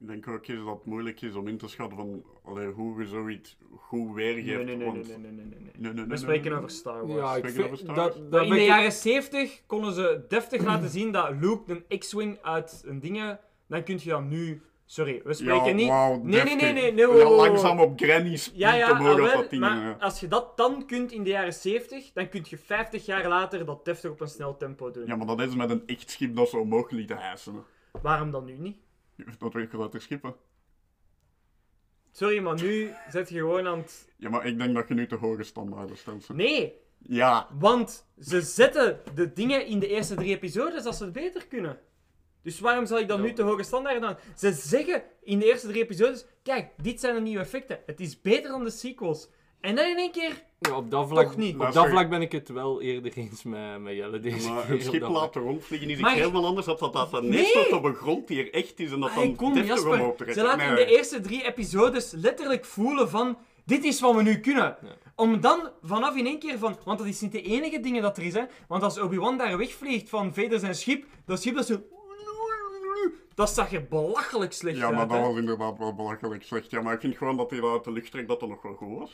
Ik 0.00 0.06
denk 0.06 0.28
ook 0.28 0.46
eens 0.46 0.64
dat 0.64 0.74
het 0.76 0.84
moeilijk 0.84 1.20
is 1.20 1.34
om 1.34 1.48
in 1.48 1.58
te 1.58 1.68
schatten 1.68 1.96
van 1.98 2.24
allee, 2.42 2.66
hoe 2.66 3.00
je 3.00 3.06
zoiets 3.06 3.58
goed 3.76 4.14
weergeeft. 4.14 4.46
Nee, 4.46 4.64
nee, 4.64 4.76
nee, 4.76 4.76
nee, 4.76 4.86
want... 4.86 5.08
nee, 5.08 5.16
nee, 5.18 5.30
nee, 5.30 5.44
nee. 5.44 5.58
Nee, 5.60 5.72
nee, 5.78 5.92
nee, 5.92 6.04
We 6.04 6.16
spreken 6.16 6.52
over 6.52 6.70
Star 6.70 7.06
Wars. 7.06 7.20
Ja, 7.20 7.30
ik 7.36 7.48
Spreken 7.48 7.54
vind... 7.54 7.64
over 7.66 7.78
Star 7.78 7.94
Dat, 7.94 8.16
Wars? 8.18 8.30
dat 8.30 8.42
in 8.42 8.50
de 8.50 8.64
jaren 8.64 8.92
70 8.92 9.62
konden 9.66 9.92
ze 9.92 10.24
deftig 10.28 10.62
laten 10.62 10.88
zien 10.88 11.12
dat 11.12 11.30
Luke 11.40 11.84
een 11.88 11.98
X-Wing 11.98 12.38
uit 12.42 12.82
een 12.86 13.00
dingen. 13.00 13.40
Dan 13.66 13.82
kun 13.84 13.98
je 14.02 14.08
dat 14.08 14.22
nu. 14.24 14.62
Sorry, 14.90 15.20
we 15.24 15.34
spreken 15.34 15.64
ja, 15.66 15.72
niet. 15.72 15.88
wauw, 15.88 16.20
nee, 16.22 16.42
nee, 16.44 16.56
nee, 16.56 16.72
nee, 16.72 16.92
nee. 16.92 17.06
Wow, 17.06 17.16
wow, 17.16 17.26
wow. 17.26 17.36
langzaam 17.36 17.80
op 17.80 18.00
granny 18.00 18.36
speed 18.36 18.58
Ja, 18.58 18.74
ja, 18.74 18.90
omhoog 18.90 19.08
ah, 19.10 19.16
wel, 19.16 19.40
dat 19.40 19.50
ding. 19.50 19.62
maar 19.62 19.96
als 19.98 20.20
je 20.20 20.28
dat 20.28 20.56
dan 20.56 20.86
kunt 20.86 21.12
in 21.12 21.22
de 21.22 21.30
jaren 21.30 21.52
70, 21.52 22.12
dan 22.12 22.28
kun 22.28 22.44
je 22.48 22.58
50 22.58 23.06
jaar 23.06 23.28
later 23.28 23.64
dat 23.64 23.84
deftig 23.84 24.10
op 24.10 24.20
een 24.20 24.28
snel 24.28 24.56
tempo 24.56 24.90
doen. 24.90 25.06
Ja, 25.06 25.16
maar 25.16 25.26
dat 25.26 25.40
is 25.40 25.54
met 25.54 25.70
een 25.70 25.82
echt 25.86 26.10
schip 26.10 26.36
dat 26.36 26.48
ze 26.48 26.56
omhoog 26.58 26.90
lieten 26.90 27.16
hijsen. 27.18 27.64
Waarom 28.02 28.30
dan 28.30 28.44
nu 28.44 28.52
niet? 28.58 28.76
Dat 29.38 29.52
weet 29.52 29.70
je 29.70 29.76
laten 29.76 30.00
schippen. 30.00 30.34
Sorry, 32.12 32.38
maar 32.38 32.62
nu 32.62 32.90
zet 33.12 33.28
je 33.28 33.38
gewoon 33.38 33.66
aan 33.66 33.78
het. 33.78 34.08
Ja, 34.16 34.28
maar 34.28 34.46
ik 34.46 34.58
denk 34.58 34.74
dat 34.74 34.88
je 34.88 34.94
nu 34.94 35.06
te 35.06 35.14
hoge 35.14 35.42
standaarden 35.42 35.96
stelt. 35.96 36.28
Nee, 36.28 36.74
Ja, 36.98 37.48
want 37.58 38.06
ze 38.18 38.40
zetten 38.40 39.00
de 39.14 39.32
dingen 39.32 39.66
in 39.66 39.78
de 39.78 39.88
eerste 39.88 40.14
drie 40.14 40.34
episodes 40.34 40.84
als 40.84 40.96
ze 40.96 41.04
het 41.04 41.12
beter 41.12 41.46
kunnen. 41.46 41.78
Dus 42.48 42.60
waarom 42.60 42.86
zal 42.86 42.98
ik 42.98 43.08
dan 43.08 43.20
nu 43.20 43.32
te 43.32 43.42
hoge 43.42 43.62
standaarden 43.62 44.08
aan? 44.08 44.16
Ze 44.36 44.52
zeggen 44.52 45.02
in 45.22 45.38
de 45.38 45.44
eerste 45.46 45.66
drie 45.68 45.82
episodes: 45.82 46.24
kijk, 46.42 46.70
dit 46.82 47.00
zijn 47.00 47.14
de 47.14 47.20
nieuwe 47.20 47.40
effecten. 47.42 47.78
Het 47.86 48.00
is 48.00 48.20
beter 48.20 48.50
dan 48.50 48.64
de 48.64 48.70
sequels. 48.70 49.28
En 49.60 49.74
dan 49.76 49.84
in 49.86 49.96
één 49.96 50.10
keer. 50.12 50.42
Ja, 50.58 50.76
op 50.76 50.90
dat 50.90 51.08
vlak, 51.08 51.24
Toch 51.26 51.36
niet. 51.36 51.54
Op 51.58 51.72
Dat 51.72 51.88
vlak 51.88 52.10
ben 52.10 52.22
ik 52.22 52.32
het 52.32 52.48
wel 52.48 52.80
eerder 52.82 53.12
eens 53.16 53.42
met, 53.42 53.80
met 53.80 53.94
Jelle 53.94 54.20
deze 54.20 54.50
maar 54.50 54.64
keer. 54.64 54.74
een 54.74 54.82
schip 54.82 55.08
laten 55.08 55.40
rondvliegen 55.42 55.86
is 55.88 55.92
iets 55.92 56.02
Maar- 56.02 56.14
helemaal 56.14 56.46
anders 56.46 56.66
dan 56.66 56.76
dat 56.78 56.92
dat 56.92 57.10
dan 57.10 57.22
Nee. 57.22 57.30
neerstort 57.30 57.72
op 57.72 57.84
een 57.84 57.94
grond 57.94 58.28
die 58.28 58.38
er 58.42 58.52
echt 58.52 58.80
is 58.80 58.90
en 58.92 59.00
dat 59.00 59.14
dan 59.14 59.36
kom, 59.36 59.54
deftig 59.54 59.84
omhoog. 59.86 60.16
Ze 60.32 60.42
laten 60.42 60.66
in 60.68 60.74
de 60.74 60.84
eerste 60.86 61.20
drie 61.20 61.44
episodes 61.46 62.12
letterlijk 62.12 62.64
voelen 62.64 63.10
van... 63.10 63.38
Dit 63.64 63.84
is 63.84 64.00
wat 64.00 64.14
we 64.14 64.22
nu 64.22 64.40
kunnen. 64.40 64.76
Ja. 64.82 64.96
Om 65.16 65.40
dan 65.40 65.70
vanaf 65.82 66.16
in 66.16 66.26
één 66.26 66.38
keer 66.38 66.58
van... 66.58 66.76
Want 66.84 66.98
dat 66.98 67.06
is 67.06 67.20
niet 67.20 67.32
de 67.32 67.42
enige 67.42 67.80
dingen 67.80 68.02
dat 68.02 68.16
er 68.16 68.22
is, 68.22 68.34
hè. 68.34 68.42
Want 68.68 68.82
als 68.82 68.98
Obi-Wan 68.98 69.38
daar 69.38 69.58
wegvliegt 69.58 70.08
van 70.08 70.34
Vader 70.34 70.58
zijn 70.58 70.74
schip... 70.74 71.04
Dat 71.26 71.40
schip 71.42 71.54
dat 71.54 71.66
zo... 71.66 71.80
Dat 73.38 73.50
zag 73.50 73.72
er 73.72 73.86
belachelijk 73.88 74.52
slecht 74.52 74.76
Ja, 74.76 74.86
uit, 74.86 74.94
maar 74.94 75.08
dat 75.08 75.16
hè. 75.16 75.22
was 75.26 75.36
inderdaad 75.36 75.78
wel 75.78 75.94
belachelijk 75.94 76.42
slecht. 76.42 76.70
Ja, 76.70 76.80
maar 76.82 76.94
ik 76.94 77.00
vind 77.00 77.16
gewoon 77.16 77.36
dat 77.36 77.50
hij 77.50 77.60
dat 77.60 77.70
uit 77.72 77.84
de 77.84 77.92
lucht 77.92 78.10
trekt 78.10 78.28
dat 78.28 78.40
dat 78.40 78.48
nog 78.48 78.62
wel 78.62 78.74
goed 78.74 78.98
was. 78.98 79.10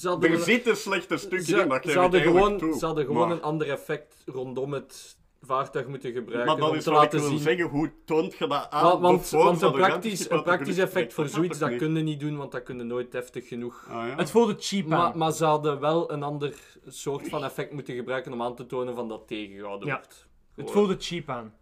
Ze 0.00 0.08
hadden, 0.08 0.30
Er 0.30 0.36
een- 0.36 0.42
zitten 0.42 0.76
slechte 0.76 1.16
stukjes 1.16 1.46
ze, 1.48 1.60
in, 1.60 1.68
dat 1.68 1.76
ze 1.82 1.82
geef 1.82 1.92
ik 1.94 2.00
hadden 2.00 2.20
eerlijk 2.20 2.36
gewoon, 2.44 2.58
toe. 2.58 2.78
ze 2.78 2.86
hadden 2.86 3.04
gewoon 3.04 3.28
Maar- 3.28 3.36
een 3.36 3.42
ander 3.42 3.70
effect 3.70 4.22
rondom 4.26 4.72
het 4.72 5.16
vaartuig 5.42 5.86
moeten 5.86 6.12
gebruiken 6.12 6.46
Maar 6.46 6.56
dat 6.60 6.70
om 6.70 6.76
is 6.76 6.84
te 6.84 6.90
wat 6.90 6.98
ik 7.02 7.04
laten 7.12 7.20
wil 7.20 7.28
zien. 7.28 7.38
zeggen, 7.46 7.66
hoe 7.68 7.92
toont 8.04 8.34
je 8.34 8.46
dat 8.46 8.70
aan? 8.70 9.00
Want, 9.00 9.32
een 9.32 9.60
er 9.60 9.72
praktisch, 9.72 10.30
een 10.30 10.42
praktisch 10.42 10.78
effect 10.78 11.12
voor 11.14 11.28
zoiets, 11.28 11.58
dat 11.58 11.70
ik 11.70 11.78
kun 11.78 11.94
je 11.96 12.02
niet 12.02 12.20
doen, 12.20 12.36
want 12.36 12.52
dat 12.52 12.62
kun 12.62 12.76
je 12.78 12.82
nooit 12.84 13.12
deftig 13.12 13.48
genoeg. 13.48 13.86
Ah, 13.88 14.06
ja. 14.08 14.14
Het 14.16 14.30
voelde 14.30 14.56
cheap 14.58 14.86
Maar, 14.86 14.98
aan. 14.98 15.18
maar 15.18 15.32
ze 15.32 15.44
hadden 15.44 15.80
wel 15.80 16.12
een 16.12 16.22
ander 16.22 16.54
soort 16.86 17.28
van 17.28 17.44
effect 17.44 17.72
moeten 17.72 17.94
gebruiken 17.94 18.32
om 18.32 18.42
aan 18.42 18.54
te 18.54 18.66
tonen 18.66 18.94
van 18.94 19.08
dat 19.08 19.28
tegengehouden 19.28 19.88
Ja. 19.88 19.94
wordt. 19.94 20.26
Het 20.54 20.70
voelde 20.70 20.96
cheap 20.98 21.28
aan. 21.28 21.54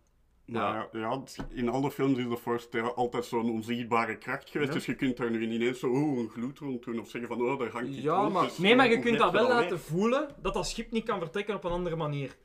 Maar 0.53 0.89
ja, 0.93 1.23
in 1.51 1.69
alle 1.69 1.91
films 1.91 2.19
is 2.19 2.29
de 2.29 2.37
Force 2.37 2.67
ja, 2.71 2.83
altijd 2.83 3.25
zo'n 3.25 3.51
onzichtbare 3.51 4.19
kracht 4.19 4.51
geweest, 4.51 4.69
Ja. 4.69 4.75
dus 4.77 4.87
je 4.87 4.95
kunt 4.95 5.17
daar 5.17 5.31
nu 5.31 5.51
ineens 5.51 5.79
zo 5.79 5.87
oeh, 5.87 6.19
een 6.19 6.29
gloed 6.29 6.59
rond 6.59 6.85
doen 6.85 7.01
of 7.01 7.09
zeggen 7.09 7.29
van 7.31 7.43
oh, 7.43 7.59
daar 7.59 7.71
hangt 7.71 7.89
iets 7.89 8.01
Ja, 8.03 8.29
maar- 8.29 8.45
dus 8.45 8.59
Nee, 8.59 8.77
maar 8.77 8.91
je 8.91 8.99
kunt 8.99 9.19
dat 9.19 9.33
wel 9.33 9.49
laten 9.49 9.81
voelen 9.81 10.29
dat 10.43 10.55
dat 10.55 10.69
schip 10.69 10.91
niet 10.91 11.05
kan 11.05 11.19
vertrekken 11.19 11.55
op 11.55 11.65
een 11.65 11.71
andere 11.71 11.97
manier. 11.97 12.37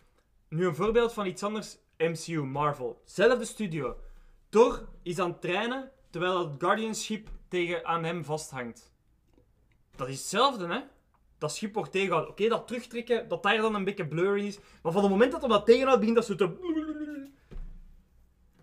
Nu 0.50 0.66
een 0.66 0.76
voorbeeld 0.76 1.14
van 1.14 1.26
iets 1.26 1.44
anders. 1.44 1.78
MCU, 1.98 2.44
Marvel. 2.44 3.02
Zelfde 3.06 3.46
studio. 3.46 3.96
Thor 4.50 4.88
is 5.04 5.20
aan 5.20 5.30
het 5.30 5.42
trainen 5.42 5.92
terwijl 6.10 6.40
het 6.40 6.50
Guardian-schip 6.58 7.28
tegen 7.48 7.86
aan 7.86 8.04
hem 8.04 8.24
vasthangt. 8.24 8.94
Dat 9.96 10.08
is 10.08 10.18
hetzelfde, 10.18 10.68
hè? 10.68 10.80
Dat 11.38 11.56
schip 11.56 11.74
wordt 11.74 11.92
tegengehouden. 11.92 12.32
Oké, 12.34 12.48
dat 12.48 12.68
terugtrekken, 12.68 13.28
dat 13.28 13.44
daar 13.44 13.58
dan 13.58 13.76
een 13.76 13.84
beetje 13.84 14.08
blurry 14.08 14.46
is. 14.46 14.60
Maar 14.82 14.92
van 14.92 15.02
het 15.02 15.12
moment 15.12 15.32
dat 15.32 15.42
hij 15.42 15.50
dat 15.50 15.66
tegenhoudt, 15.66 16.00
begint 16.00 16.16
dat 16.18 16.26
zo 16.26 16.36
te... 16.36 16.50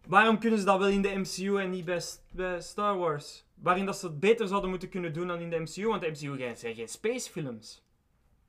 Waarom 0.06 0.38
kunnen 0.38 0.58
ze 0.58 0.64
dat 0.64 0.78
wel 0.78 0.88
in 0.88 1.02
de 1.02 1.08
MCU 1.18 1.56
en 1.60 1.70
niet 1.70 1.84
bij, 1.84 2.00
bij 2.30 2.60
Star 2.60 2.96
Wars? 2.98 3.44
Waarin 3.54 3.86
dat 3.86 3.98
ze 3.98 4.06
het 4.06 4.20
beter 4.20 4.48
zouden 4.48 4.70
moeten 4.70 4.88
kunnen 4.88 5.12
doen 5.12 5.26
dan 5.26 5.40
in 5.40 5.50
de 5.50 5.58
MCU, 5.58 5.86
want 5.86 6.00
de 6.02 6.08
MCU 6.10 6.36
zijn- 6.56 6.74
geen 6.74 6.88
spacefilms. 6.88 7.82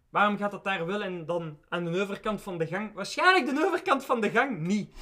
Waarom 0.09 0.37
gaat 0.37 0.51
dat 0.51 0.63
daar 0.63 0.85
wel 0.85 1.03
en 1.03 1.25
dan 1.25 1.57
aan 1.69 1.85
de 1.85 2.01
overkant 2.01 2.41
van 2.41 2.57
de 2.57 2.67
gang? 2.67 2.93
Waarschijnlijk 2.93 3.55
de 3.55 3.65
overkant 3.65 4.05
van 4.05 4.21
de 4.21 4.29
gang 4.29 4.59
niet. 4.59 4.95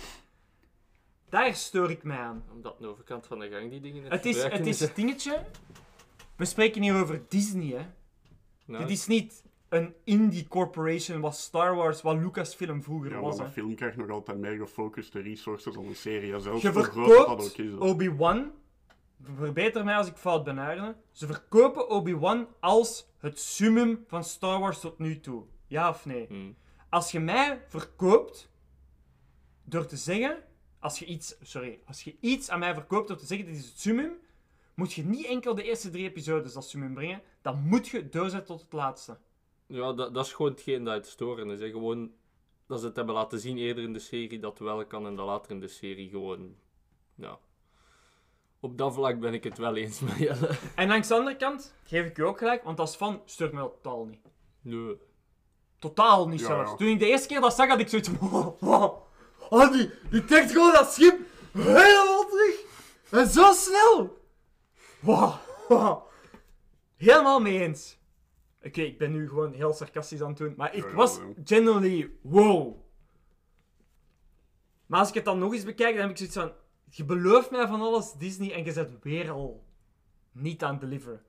Daar 1.30 1.56
stoor 1.56 1.92
ik 1.92 2.04
mij 2.04 2.18
aan. 2.18 2.44
Omdat 2.52 2.80
de 2.80 2.88
overkant 2.88 3.28
van 3.28 3.40
de 3.40 3.50
gang 3.50 3.70
die 3.70 3.82
dingen 3.82 4.04
Het 4.12 4.26
is, 4.26 4.44
het 4.44 4.68
is 4.68 4.80
het 4.80 4.96
dingetje. 4.96 5.46
We 6.36 6.46
spreken 6.46 6.82
hier 6.82 7.02
over 7.02 7.22
Disney, 7.30 7.68
hè. 7.78 7.86
Nou, 8.66 8.84
Dit 8.84 8.92
is 8.98 9.08
niet 9.08 9.44
een 9.72 9.96
indie 10.04 10.48
corporation 10.48 11.22
wat 11.22 11.36
Star 11.36 11.76
Wars, 11.76 12.02
wat 12.02 12.18
Lucasfilm 12.18 12.84
vroeger 12.84 13.12
Ja, 13.12 13.20
was, 13.20 13.38
hè. 13.38 13.44
een 13.44 13.52
film 13.52 13.76
krijgt 13.76 13.98
nog 13.98 14.10
altijd 14.10 14.38
meer 14.38 14.58
gefocuste 14.58 15.20
resources 15.20 15.74
dan 15.74 15.86
een 15.86 15.96
serie, 15.96 16.28
ja, 16.28 16.40
zelfs 16.40 16.62
Je 16.62 16.72
dat 16.72 16.84
verkoopt. 16.84 17.60
Obi-Wan. 17.80 18.52
Verbeter 19.36 19.84
mij 19.84 19.96
als 19.96 20.08
ik 20.08 20.16
fout 20.16 20.44
ben, 20.44 20.58
Arne. 20.58 20.96
Ze 21.12 21.26
verkopen 21.26 21.90
Obi-Wan 21.90 22.48
als 22.60 23.08
het 23.18 23.40
summum 23.40 24.04
van 24.08 24.24
Star 24.24 24.60
Wars 24.60 24.80
tot 24.80 25.00
nu 25.00 25.20
toe. 25.20 25.44
Ja 25.68 25.90
of 25.90 26.06
nee? 26.06 26.26
hmm. 26.28 26.56
Als 26.90 27.12
je 27.12 27.20
mij 27.20 27.62
verkoopt 27.68 28.52
door 29.64 29.86
te 29.86 29.98
zeggen, 29.98 30.44
als 30.80 31.00
je 31.00 31.06
iets, 31.06 31.36
sorry, 31.42 31.80
als 31.86 32.04
je 32.04 32.16
iets 32.20 32.50
aan 32.50 32.60
mij 32.60 32.74
verkoopt 32.74 33.08
door 33.08 33.18
te 33.18 33.26
zeggen 33.26 33.48
dit 33.48 33.56
is 33.56 33.66
het 33.66 33.80
summum, 33.80 34.12
moet 34.74 34.94
je 34.94 35.04
niet 35.04 35.26
enkel 35.26 35.56
de 35.56 35.64
eerste 35.64 35.90
drie 35.90 36.10
episodes 36.10 36.56
als 36.56 36.70
summum 36.70 36.94
brengen, 36.94 37.22
dan 37.42 37.62
moet 37.62 37.88
je 37.88 38.10
doorzetten 38.10 38.48
tot 38.48 38.62
het 38.62 38.74
laatste. 38.74 39.18
Ja, 39.72 39.94
dat, 39.94 40.14
dat 40.14 40.26
is 40.26 40.34
gewoon 40.34 40.52
hetgeen 40.52 40.84
dat 40.84 40.94
het 40.94 41.08
storen 41.08 41.50
is. 41.50 41.60
Hè. 41.60 41.70
Gewoon 41.70 42.12
dat 42.68 42.80
ze 42.80 42.86
het 42.86 42.96
hebben 42.96 43.16
laten 43.16 43.40
zien 43.40 43.58
eerder 43.58 43.84
in 43.84 43.94
de 43.94 44.00
serie 44.00 44.40
dat 44.40 44.60
wel 44.60 44.86
kan 44.86 45.06
en 45.06 45.16
dat 45.16 45.26
later 45.26 45.52
in 45.52 45.60
de 45.60 45.68
serie 45.68 46.10
gewoon. 46.10 46.56
Ja. 47.16 47.40
Op 48.60 48.78
dat 48.78 48.94
vlak 48.94 49.20
ben 49.20 49.34
ik 49.34 49.44
het 49.44 49.58
wel 49.58 49.76
eens 49.76 50.00
met 50.06 50.18
Jelle. 50.18 50.50
En 50.76 50.88
langs 50.88 51.08
de 51.08 51.16
andere 51.16 51.36
kant 51.36 51.76
geef 51.84 52.06
ik 52.06 52.18
je 52.18 52.24
ook 52.26 52.38
gelijk, 52.38 52.64
want 52.64 52.80
als 52.80 52.96
fan 52.96 53.22
steurt 53.26 53.52
me 53.52 53.60
dat 53.60 53.74
totaal 53.74 54.06
niet. 54.06 54.20
Nee. 54.62 54.98
Totaal 55.80 56.28
niet 56.28 56.40
Ja, 56.40 56.46
zelfs. 56.46 56.72
ja. 56.72 56.78
Toen 56.78 56.88
ik 56.88 57.00
de 57.00 57.08
eerste 57.08 57.28
keer 57.28 57.42
dat 57.42 57.54
zag, 57.56 57.68
had 57.70 57.80
ik 57.80 57.90
zoiets 57.90 58.10
van... 58.10 58.56
Oh, 59.50 59.72
die, 59.72 59.90
die 60.10 60.26
trekt 60.26 60.52
gewoon 60.52 60.74
dat 60.74 60.94
schip 60.94 61.20
helemaal 61.54 62.26
terug. 62.30 62.64
En 63.10 63.28
zo 63.28 63.52
snel. 63.54 64.18
Wow, 65.00 65.34
wow. 65.68 66.04
Helemaal 66.98 67.40
mee 67.40 67.60
eens. 67.60 67.98
Oké, 68.64 68.82
ik 68.82 68.98
ben 68.98 69.12
nu 69.12 69.28
gewoon 69.28 69.54
heel 69.54 69.74
sarcastisch 69.74 70.22
aan 70.22 70.30
het 70.30 70.38
doen. 70.38 70.54
Maar 70.58 70.76
ik 70.76 70.84
Ja, 70.84 70.90
ja, 70.90 70.96
was 70.96 71.18
ja. 71.18 71.24
genuinely 71.46 72.12
wow. 72.22 72.76
Maar 74.86 75.00
als 75.00 75.10
ik 75.10 75.16
het 75.16 75.26
dan 75.26 75.40
nog 75.40 75.54
eens 75.54 75.64
bekijk, 75.64 75.92
dan 75.92 76.02
heb 76.02 76.10
ik 76.10 76.18
zoiets 76.18 76.36
van... 76.36 76.52
Je 76.90 77.06
belooft 77.06 77.52
mij 77.52 77.68
van 77.68 77.82
alles, 77.82 78.14
Disney, 78.14 78.54
en 78.54 78.66
je 78.66 78.72
zet 78.72 78.90
weer 79.02 79.32
al 79.32 79.64
niet 80.32 80.64
aan 80.64 80.80
deliver. 80.80 81.22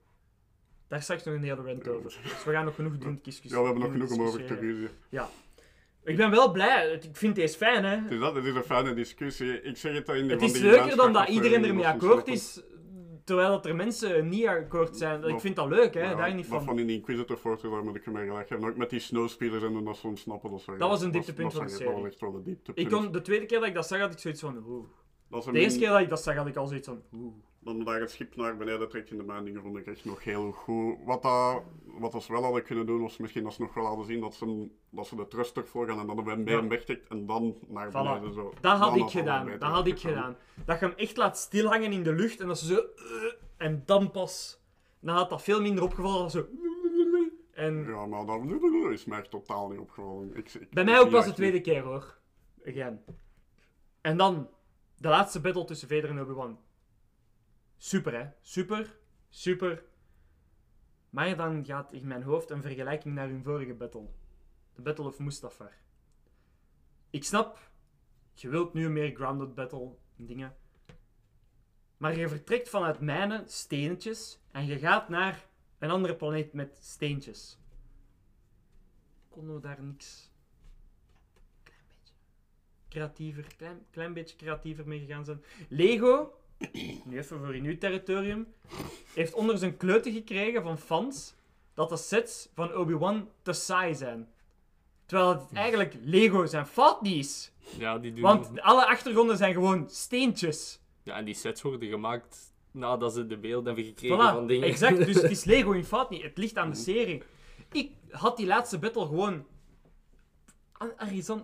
Daar 0.88 1.02
straks 1.02 1.24
nog 1.24 1.34
een 1.34 1.42
hele 1.42 1.62
rant 1.62 1.88
over. 1.88 2.02
Dus 2.22 2.44
we 2.44 2.52
gaan 2.52 2.64
nog 2.64 2.74
genoeg 2.74 2.98
doen 2.98 3.20
discussiëren. 3.22 3.64
Ja, 3.64 3.72
we 3.72 3.78
hebben 3.80 3.98
nog 3.98 4.08
genoeg 4.08 4.20
om 4.20 4.26
over 4.26 4.46
te 4.46 4.46
discussiëren. 4.46 4.90
ruzie. 5.10 5.30
Ik 6.04 6.16
ben 6.16 6.30
wel 6.30 6.52
blij. 6.52 6.92
Ik 6.92 7.16
vind 7.16 7.34
deze 7.34 7.56
fijn, 7.56 7.84
hè. 7.84 7.96
Het 7.96 8.10
is 8.10 8.18
dat, 8.18 8.34
het 8.34 8.44
is 8.44 8.54
een 8.54 8.62
fijne 8.62 8.94
discussie. 8.94 9.62
Ik 9.62 9.76
zeg 9.76 9.94
het 9.94 10.08
al 10.08 10.14
in 10.14 10.28
de 10.28 10.32
Het 10.32 10.42
is 10.42 10.58
leuker 10.58 10.96
dan 10.96 11.12
dat 11.12 11.28
iedereen 11.28 11.64
ermee 11.64 11.86
akkoord 11.86 12.28
is, 12.28 12.62
terwijl 13.24 13.48
dat 13.48 13.66
er 13.66 13.76
mensen 13.76 14.28
niet 14.28 14.46
akkoord 14.46 14.96
zijn. 14.96 15.22
Ik 15.24 15.30
Maar- 15.30 15.40
vind 15.40 15.56
dat 15.56 15.68
leuk, 15.68 15.94
hè. 15.94 16.00
Ja, 16.00 16.14
Daar 16.14 16.34
niet 16.34 16.48
maar 16.48 16.58
van. 16.58 16.66
van 16.68 16.78
in 16.78 16.86
die 16.86 16.96
Inquisitor 16.96 17.36
Force, 17.36 17.70
daar 17.70 17.84
moet 17.84 17.96
ik 17.96 18.06
me 18.06 18.24
gelijk 18.26 18.48
hebben. 18.48 18.68
Ook 18.68 18.76
met 18.76 18.90
die 18.90 19.00
snowspeeders 19.00 19.62
en 19.62 19.84
dan 19.84 19.94
ze 19.94 20.06
ontsnappen. 20.06 20.50
Dat, 20.50 20.64
Dat 20.78 20.88
was 20.88 21.02
een 21.02 21.10
dieptepunt 21.10 21.52
van 21.52 21.64
de 21.64 21.68
Dat 21.70 21.78
serie. 21.80 21.94
was 21.94 22.04
echt 22.04 22.20
wel 22.20 22.34
een 22.34 22.42
dieptepunt. 22.42 22.86
Ik 22.86 22.92
kon, 22.92 23.12
de 23.12 23.20
tweede 23.22 23.46
keer 23.46 23.58
dat 23.58 23.68
ik 23.68 23.74
dat 23.74 23.86
zag, 23.86 23.98
had 24.00 24.12
ik 24.12 24.18
zoiets 24.18 24.40
van... 24.40 24.64
Oeh. 24.66 24.84
Dat 25.28 25.44
De 25.44 25.52
eerste 25.52 25.78
keer 25.78 25.88
dat 25.88 26.00
ik 26.00 26.08
dat 26.08 26.22
zag, 26.22 26.34
had 26.36 26.46
ik 26.46 26.56
al 26.56 26.66
zoiets 26.66 26.88
van... 26.88 27.02
Oeh. 27.14 27.34
Dan 27.64 27.84
daar 27.84 28.00
het 28.00 28.10
schip 28.10 28.36
naar 28.36 28.56
beneden 28.56 28.88
trekt 28.88 29.10
in 29.10 29.16
de 29.16 29.22
mijningen 29.22 29.62
vond 29.62 29.76
ik 29.76 29.86
echt 29.86 30.04
nog 30.04 30.24
heel 30.24 30.52
goed. 30.52 30.96
Wat, 31.04 31.22
dat, 31.22 31.62
wat 31.84 32.22
ze 32.22 32.32
wel 32.32 32.42
hadden 32.42 32.62
kunnen 32.62 32.86
doen, 32.86 33.00
was 33.00 33.16
misschien 33.16 33.42
dat 33.44 33.52
ze 33.54 33.60
nog 33.62 33.74
wel 33.74 33.84
hadden 33.86 34.06
zien 34.06 34.20
dat 34.20 34.34
ze, 34.34 34.68
dat 34.90 35.06
ze 35.06 35.16
de 35.16 35.28
thruster 35.28 35.66
volgaan 35.66 35.98
en 35.98 36.06
dan 36.06 36.24
we 36.24 36.36
meer 36.36 36.62
Ja. 36.62 36.66
wegtrekt 36.68 37.08
en 37.08 37.26
dan 37.26 37.56
naar 37.68 37.88
Voilà. 37.88 37.92
beneden 37.92 38.32
zo. 38.32 38.52
Dat 38.60 38.78
had 38.78 38.94
Dan 38.94 38.98
ik 39.06 39.10
gedaan. 39.10 39.46
Dat 39.58 39.62
had 39.70 39.86
ik 39.86 39.98
gedaan. 39.98 40.36
Dat 40.64 40.80
je 40.80 40.86
hem 40.86 40.94
echt 40.96 41.16
laat 41.16 41.38
stilhangen 41.38 41.92
in 41.92 42.02
de 42.02 42.12
lucht 42.12 42.40
en 42.40 42.46
dat 42.46 42.58
ze 42.58 42.66
zo... 42.66 42.74
eh, 42.76 43.32
en 43.56 43.82
dan 43.86 44.10
pas... 44.10 44.60
Dan 45.00 45.14
had 45.16 45.30
dat 45.30 45.42
veel 45.42 45.60
minder 45.60 45.84
opgevallen 45.84 46.18
dan 46.18 46.30
zo... 46.30 46.46
En 47.52 47.84
Ja, 47.86 48.06
maar 48.06 48.26
dat 48.26 48.40
is 48.92 49.04
mij 49.04 49.18
echt 49.18 49.30
totaal 49.30 49.68
niet 49.68 49.78
opgevallen. 49.78 50.36
Ik, 50.36 50.54
ik, 50.54 50.70
bij 50.70 50.84
mij 50.84 51.00
ook 51.00 51.10
pas 51.10 51.24
de 51.24 51.32
tweede 51.32 51.60
keer, 51.60 51.82
hoor. 51.82 52.18
Again. 52.66 53.00
En 54.00 54.16
dan... 54.16 54.48
De 54.96 55.08
laatste 55.08 55.40
battle 55.40 55.64
tussen 55.64 55.88
Vader 55.88 56.10
en 56.10 56.20
Obi-Wan. 56.20 56.58
Super, 57.82 58.12
hè. 58.12 58.30
Super. 58.40 58.98
Super. 59.28 59.84
Maar 61.10 61.36
dan 61.36 61.64
gaat 61.64 61.92
in 61.92 62.06
mijn 62.06 62.22
hoofd 62.22 62.50
een 62.50 62.62
vergelijking 62.62 63.14
naar 63.14 63.28
hun 63.28 63.42
vorige 63.42 63.74
battle. 63.74 64.08
De 64.74 64.82
Battle 64.82 65.04
of 65.04 65.18
Mustafar. 65.18 65.72
ik 67.10 67.24
snap, 67.24 67.70
je 68.34 68.48
wilt 68.48 68.72
nu 68.72 68.88
meer 68.88 69.14
grounded 69.14 69.54
battle 69.54 69.96
dingen. 70.16 70.56
Maar 71.96 72.16
je 72.16 72.28
vertrekt 72.28 72.68
vanuit 72.68 73.00
mijnen, 73.00 73.48
steentjes, 73.48 74.40
en 74.50 74.66
je 74.66 74.78
gaat 74.78 75.08
naar 75.08 75.46
een 75.78 75.90
andere 75.90 76.16
planeet 76.16 76.52
met 76.52 76.78
steentjes. 76.82 77.58
Konden 79.28 79.54
we 79.54 79.60
daar 79.60 79.82
niks 79.82 80.30
klein 81.64 81.84
beetje 81.98 82.14
creatiever, 82.88 83.56
klein, 83.56 83.86
klein 83.90 84.12
beetje 84.12 84.36
creatiever 84.36 84.88
mee 84.88 85.00
gegaan 85.00 85.24
zijn? 85.24 85.44
Lego, 85.68 86.41
nu 87.04 87.18
even 87.18 87.38
voor 87.38 87.54
in 87.54 87.64
uw 87.64 87.78
territorium, 87.78 88.46
heeft 89.14 89.34
onder 89.34 89.58
zijn 89.58 89.76
kleuten 89.76 90.12
gekregen 90.12 90.62
van 90.62 90.78
fans 90.78 91.34
dat 91.74 91.88
de 91.88 91.96
sets 91.96 92.48
van 92.54 92.74
Obi-Wan 92.74 93.28
te 93.42 93.52
saai 93.52 93.94
zijn. 93.94 94.28
Terwijl 95.06 95.30
het 95.30 95.52
eigenlijk 95.52 95.94
Lego 96.02 96.46
zijn 96.46 96.66
fout 96.66 97.02
niet 97.02 97.16
is. 97.16 97.52
Ja, 97.78 97.98
die 97.98 98.12
doen... 98.12 98.22
Want 98.22 98.60
alle 98.60 98.86
achtergronden 98.86 99.36
zijn 99.36 99.52
gewoon 99.52 99.84
steentjes. 99.90 100.80
Ja, 101.02 101.16
en 101.16 101.24
die 101.24 101.34
sets 101.34 101.62
worden 101.62 101.88
gemaakt 101.88 102.52
nadat 102.70 103.12
ze 103.12 103.26
de 103.26 103.36
beelden 103.36 103.66
hebben 103.66 103.84
gekregen 103.84 104.16
Voilà, 104.16 104.34
van 104.34 104.46
dingen. 104.46 104.68
exact. 104.68 104.96
Dus 105.06 105.14
het 105.22 105.30
is 105.36 105.44
Lego 105.44 105.72
in 105.72 105.84
fout 105.84 106.10
niet. 106.10 106.22
Het 106.22 106.38
ligt 106.38 106.56
aan 106.56 106.70
de 106.70 106.76
serie. 106.76 107.22
Ik 107.72 107.90
had 108.10 108.36
die 108.36 108.46
laatste 108.46 108.78
battle 108.78 109.06
gewoon... 109.06 109.46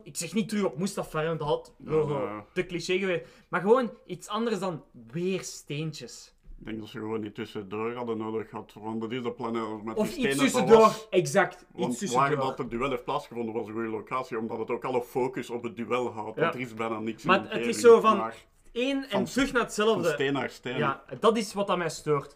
Ik 0.02 0.16
zeg 0.16 0.35
niet 0.35 0.48
terug 0.48 0.65
op 0.65 0.78
Mustafa, 0.78 1.24
want 1.24 1.39
dat 1.39 1.48
had 1.48 1.74
oh, 1.89 2.10
ja. 2.10 2.44
te 2.52 2.66
cliché 2.66 2.98
geweest. 2.98 3.24
Maar 3.48 3.60
gewoon 3.60 3.90
iets 4.06 4.28
anders 4.28 4.59
dan 4.59 4.82
weer 5.10 5.43
steentjes. 5.43 6.32
Ik 6.59 6.65
denk 6.65 6.78
dat 6.81 6.89
ze 6.89 6.98
gewoon 6.98 7.20
niet 7.20 7.35
tussendoor 7.35 7.94
hadden 7.94 8.16
nodig 8.19 8.48
gehad. 8.48 8.73
Want 8.81 9.01
dat 9.01 9.12
is 9.12 9.23
de 9.23 9.32
planeet 9.32 9.85
met 9.85 9.97
Of 9.97 10.15
die 10.15 10.28
iets 10.28 10.36
tussendoor. 10.39 10.78
was. 10.78 11.06
Exact. 11.10 11.65
Want 11.73 11.93
Iets 12.02 12.12
waar 12.15 12.20
tussendoor. 12.23 12.48
dat 12.48 12.59
het 12.59 12.70
duel 12.70 12.90
heeft 12.90 13.05
plaatsgevonden 13.05 13.55
was 13.55 13.66
een 13.66 13.73
goede 13.73 13.89
locatie, 13.89 14.39
omdat 14.39 14.59
het 14.59 14.70
ook 14.70 14.85
alle 14.85 15.02
focus 15.02 15.51
op 15.51 15.62
het 15.62 15.77
duel 15.77 16.09
had. 16.12 16.35
Ja. 16.35 16.40
Want 16.43 16.55
er 16.55 16.60
is 16.60 16.74
bijna 16.74 16.98
niks 16.98 17.23
Maar 17.23 17.36
in 17.39 17.43
de 17.43 17.48
het 17.48 17.66
is 17.66 17.81
zo 17.81 18.01
van- 18.01 18.16
Maar 18.16 18.47
Eén 18.73 19.02
en 19.05 19.10
Van- 19.10 19.24
terug 19.24 19.44
naar 19.44 19.52
van 19.52 19.60
hetzelfde. 19.60 20.09
steen 20.12 20.32
naar 20.32 20.51
steen. 20.51 20.77
Ja, 20.78 21.02
dat 21.20 21.36
is 21.36 21.55
wat 21.55 21.69
aan 21.70 21.78
mij 21.78 21.89
stoort. 21.89 22.35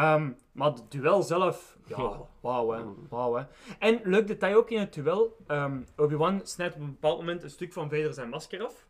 Ehm, 0.00 0.30
maar 0.52 0.70
het 0.72 0.90
duel 0.90 1.22
zelf, 1.22 1.78
ja, 1.86 2.20
wauw 2.40 2.70
hè, 2.70 2.82
wauw 3.08 3.34
hè. 3.34 3.44
En 3.78 4.00
leuk 4.04 4.26
detail 4.26 4.56
ook 4.56 4.70
in 4.70 4.78
het 4.78 4.94
duel, 4.94 5.36
ehm, 5.46 5.80
Obi-Wan 5.96 6.40
snijdt 6.44 6.74
op 6.74 6.80
een 6.80 6.90
bepaald 6.90 7.18
moment 7.18 7.42
een 7.42 7.50
stuk 7.50 7.72
van 7.72 7.88
Vader 7.90 8.14
zijn 8.14 8.28
masker 8.28 8.62
af. 8.64 8.86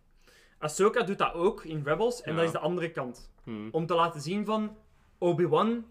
Ahsoka 0.58 1.02
doet 1.02 1.18
dat 1.18 1.32
ook 1.34 1.64
in 1.64 1.82
Rebels, 1.84 2.22
en 2.22 2.30
Ja. 2.32 2.36
dat 2.36 2.46
is 2.46 2.52
de 2.52 2.58
andere 2.58 2.90
kant. 2.90 3.32
Hmm. 3.42 3.68
Om 3.72 3.86
te 3.86 3.94
laten 3.94 4.20
zien 4.20 4.44
van, 4.44 4.76
Obi-Wan 5.18 5.84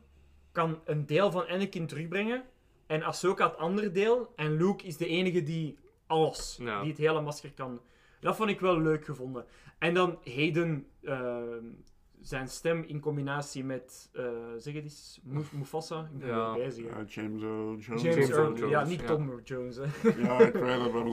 kan 0.51 0.79
een 0.85 1.05
deel 1.05 1.31
van 1.31 1.47
Anakin 1.47 1.87
terugbrengen, 1.87 2.43
en 2.87 3.03
Ahsoka 3.03 3.45
het 3.47 3.57
andere 3.57 3.91
deel, 3.91 4.33
en 4.35 4.57
Luke 4.57 4.83
is 4.85 4.97
de 4.97 5.07
enige 5.07 5.43
die 5.43 5.77
alles, 6.07 6.57
Ja. 6.61 6.79
die 6.81 6.89
het 6.89 6.97
hele 6.99 7.21
masker 7.21 7.53
kan. 7.53 7.81
Dat 8.19 8.35
vond 8.35 8.49
ik 8.49 8.59
wel 8.59 8.79
leuk 8.79 9.05
gevonden. 9.05 9.45
En 9.79 9.93
dan 9.93 10.17
Hayden, 10.23 10.87
ehm, 11.03 11.65
zijn 12.21 12.47
stem 12.47 12.83
in 12.87 12.99
combinatie 12.99 13.63
met, 13.63 14.09
eh, 14.13 14.23
zeg 14.57 14.73
het 14.73 14.83
eens, 14.83 15.19
Mu- 15.23 15.41
Mufasa? 15.51 16.09
Ik 16.13 16.19
ben 16.19 16.27
Ja. 16.27 16.53
bezig. 16.53 16.85
James 17.07 17.41
Earl 17.41 17.75
Jones. 17.77 17.85
James, 17.85 18.01
James 18.03 18.29
Earl, 18.29 18.39
Earl 18.45 18.55
Jones, 18.57 18.71
ja, 18.71 18.83
niet 18.83 18.99
ja. 19.01 19.05
Tom 19.05 19.39
Jones, 19.43 19.75
hè. 19.75 19.83
Ja, 19.83 20.39
ik 20.39 20.53
weet 20.53 20.81
het 20.81 20.91
wel. 20.91 21.09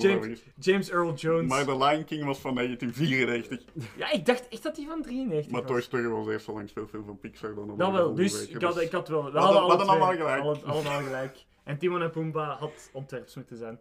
James- 0.58 0.90
Earl 0.90 1.14
Jones. 1.14 1.48
Maar 1.48 1.64
The 1.64 1.76
Lion 1.76 2.04
King 2.04 2.24
was 2.24 2.38
van 2.38 2.54
1994. 2.54 3.62
Ja, 3.96 4.10
ik 4.12 4.26
dacht 4.26 4.48
echt 4.48 4.62
dat 4.62 4.76
hij 4.76 4.86
van 4.86 5.02
93 5.02 5.52
Maar 5.52 5.60
was. 5.62 5.70
Toy 5.70 5.80
Story 5.80 6.08
was 6.08 6.26
eerst 6.26 6.44
zo 6.44 6.52
lang 6.52 6.68
speelfilm 6.68 7.04
van 7.04 7.18
Pixar 7.18 7.54
dan 7.54 7.70
op 7.70 7.78
Dat 7.78 7.90
de 7.92 7.96
wel, 7.96 8.14
dus 8.14 8.48
ik 8.48 8.62
had, 8.62 8.80
ik 8.80 8.92
had 8.92 9.08
wel... 9.08 9.32
We 9.32 9.38
hadden- 9.38 9.62
allemaal 9.62 10.12
gelijk. 10.12 10.40
alle- 10.42 10.58
allemaal 10.64 11.02
gelijk. 11.02 11.44
En 11.64 11.78
Timon 11.78 12.02
en 12.02 12.10
Pumbaa 12.10 12.56
had 12.56 12.90
Antwerps 12.92 13.34
moeten 13.34 13.56
zijn. 13.56 13.78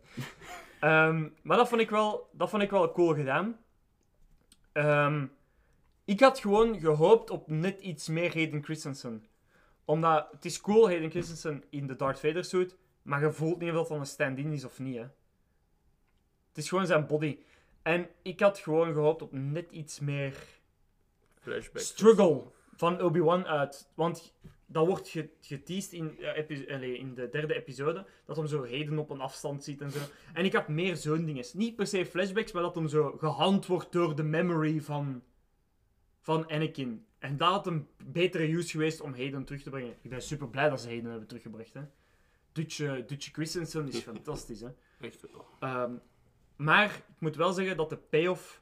Ehm, 0.79 1.27
maar 1.43 1.57
dat 1.57 1.69
vond, 1.69 1.81
ik 1.81 1.89
wel, 1.89 2.29
dat 2.31 2.49
vond 2.49 2.61
ik 2.61 2.69
wel 2.69 2.91
cool 2.91 3.13
gedaan. 3.13 3.57
Ehm, 4.71 5.25
ik 6.05 6.19
had 6.19 6.39
gewoon 6.39 6.79
gehoopt 6.79 7.29
op 7.29 7.47
net 7.47 7.79
iets 7.79 8.07
meer 8.07 8.33
Hayden 8.33 8.63
Christensen. 8.63 9.25
Omdat, 9.85 10.27
het 10.31 10.45
is 10.45 10.61
cool, 10.61 10.87
Hayden 10.87 11.09
Christensen 11.09 11.63
in 11.69 11.87
de 11.87 11.95
Darth 11.95 12.19
Vader 12.19 12.43
suit, 12.43 12.75
maar 13.01 13.21
je 13.21 13.31
voelt 13.31 13.59
niet 13.59 13.69
of 13.69 13.75
dat 13.75 13.87
dan 13.87 13.99
een 13.99 14.05
stand-in 14.05 14.51
is 14.51 14.65
of 14.65 14.79
niet, 14.79 14.95
hè. 14.95 15.05
Het 16.47 16.63
is 16.63 16.69
gewoon 16.69 16.85
zijn 16.85 17.07
body. 17.07 17.37
En 17.81 18.09
ik 18.21 18.39
had 18.39 18.59
gewoon 18.59 18.93
gehoopt 18.93 19.21
op 19.21 19.31
net 19.31 19.71
iets 19.71 19.99
meer 19.99 20.37
Flashback. 21.39 21.81
struggle 21.81 22.43
van 22.75 23.01
Obi-Wan 23.01 23.45
uit. 23.45 23.89
Want 23.93 24.33
dat 24.65 24.85
wordt 24.87 25.07
ge- 25.09 25.29
geteased 25.41 25.91
in, 25.93 26.19
in 26.99 27.13
de 27.13 27.29
derde 27.29 27.55
episode, 27.55 28.05
dat 28.25 28.35
hem 28.35 28.47
zo 28.47 28.65
Hayden 28.65 28.99
op 28.99 29.09
een 29.09 29.21
afstand 29.21 29.63
ziet 29.63 29.81
en 29.81 29.91
zo. 29.91 29.99
En 30.33 30.45
ik 30.45 30.53
had 30.53 30.67
meer 30.67 30.95
zo'n 30.95 31.25
dingen. 31.25 31.45
Niet 31.53 31.75
per 31.75 31.87
se 31.87 32.05
flashbacks, 32.05 32.51
maar 32.51 32.61
dat 32.61 32.75
hem 32.75 32.87
zo 32.87 33.11
gehand 33.17 33.65
wordt 33.65 33.91
door 33.91 34.15
de 34.15 34.23
memory 34.23 34.81
van, 34.81 35.23
van 36.25 36.49
Anakin. 36.49 37.05
En 37.19 37.37
dat 37.37 37.49
had 37.49 37.67
een 37.67 37.87
betere 38.03 38.53
use 38.53 38.69
geweest 38.69 39.01
om 39.01 39.13
Hayden 39.13 39.45
terug 39.45 39.61
te 39.61 39.69
brengen. 39.69 39.95
Ik 40.01 40.09
ben 40.09 40.21
super 40.21 40.49
blij 40.49 40.69
dat 40.69 40.81
ze 40.81 40.87
Hayden 40.87 41.09
hebben 41.09 41.27
teruggebracht. 41.27 41.73
Hè. 41.73 41.81
Dutje, 42.51 43.05
Dutje 43.05 43.31
Christensen 43.31 43.87
is 43.87 43.99
fantastisch. 44.13 44.61
Hè. 44.61 44.69
Echt 44.99 45.21
wel. 45.21 45.45
Ehm, 45.59 45.93
maar 46.55 46.95
ik 46.95 47.19
moet 47.19 47.35
wel 47.35 47.53
zeggen 47.53 47.77
dat 47.77 47.89
de 47.89 47.97
payoff 47.97 48.61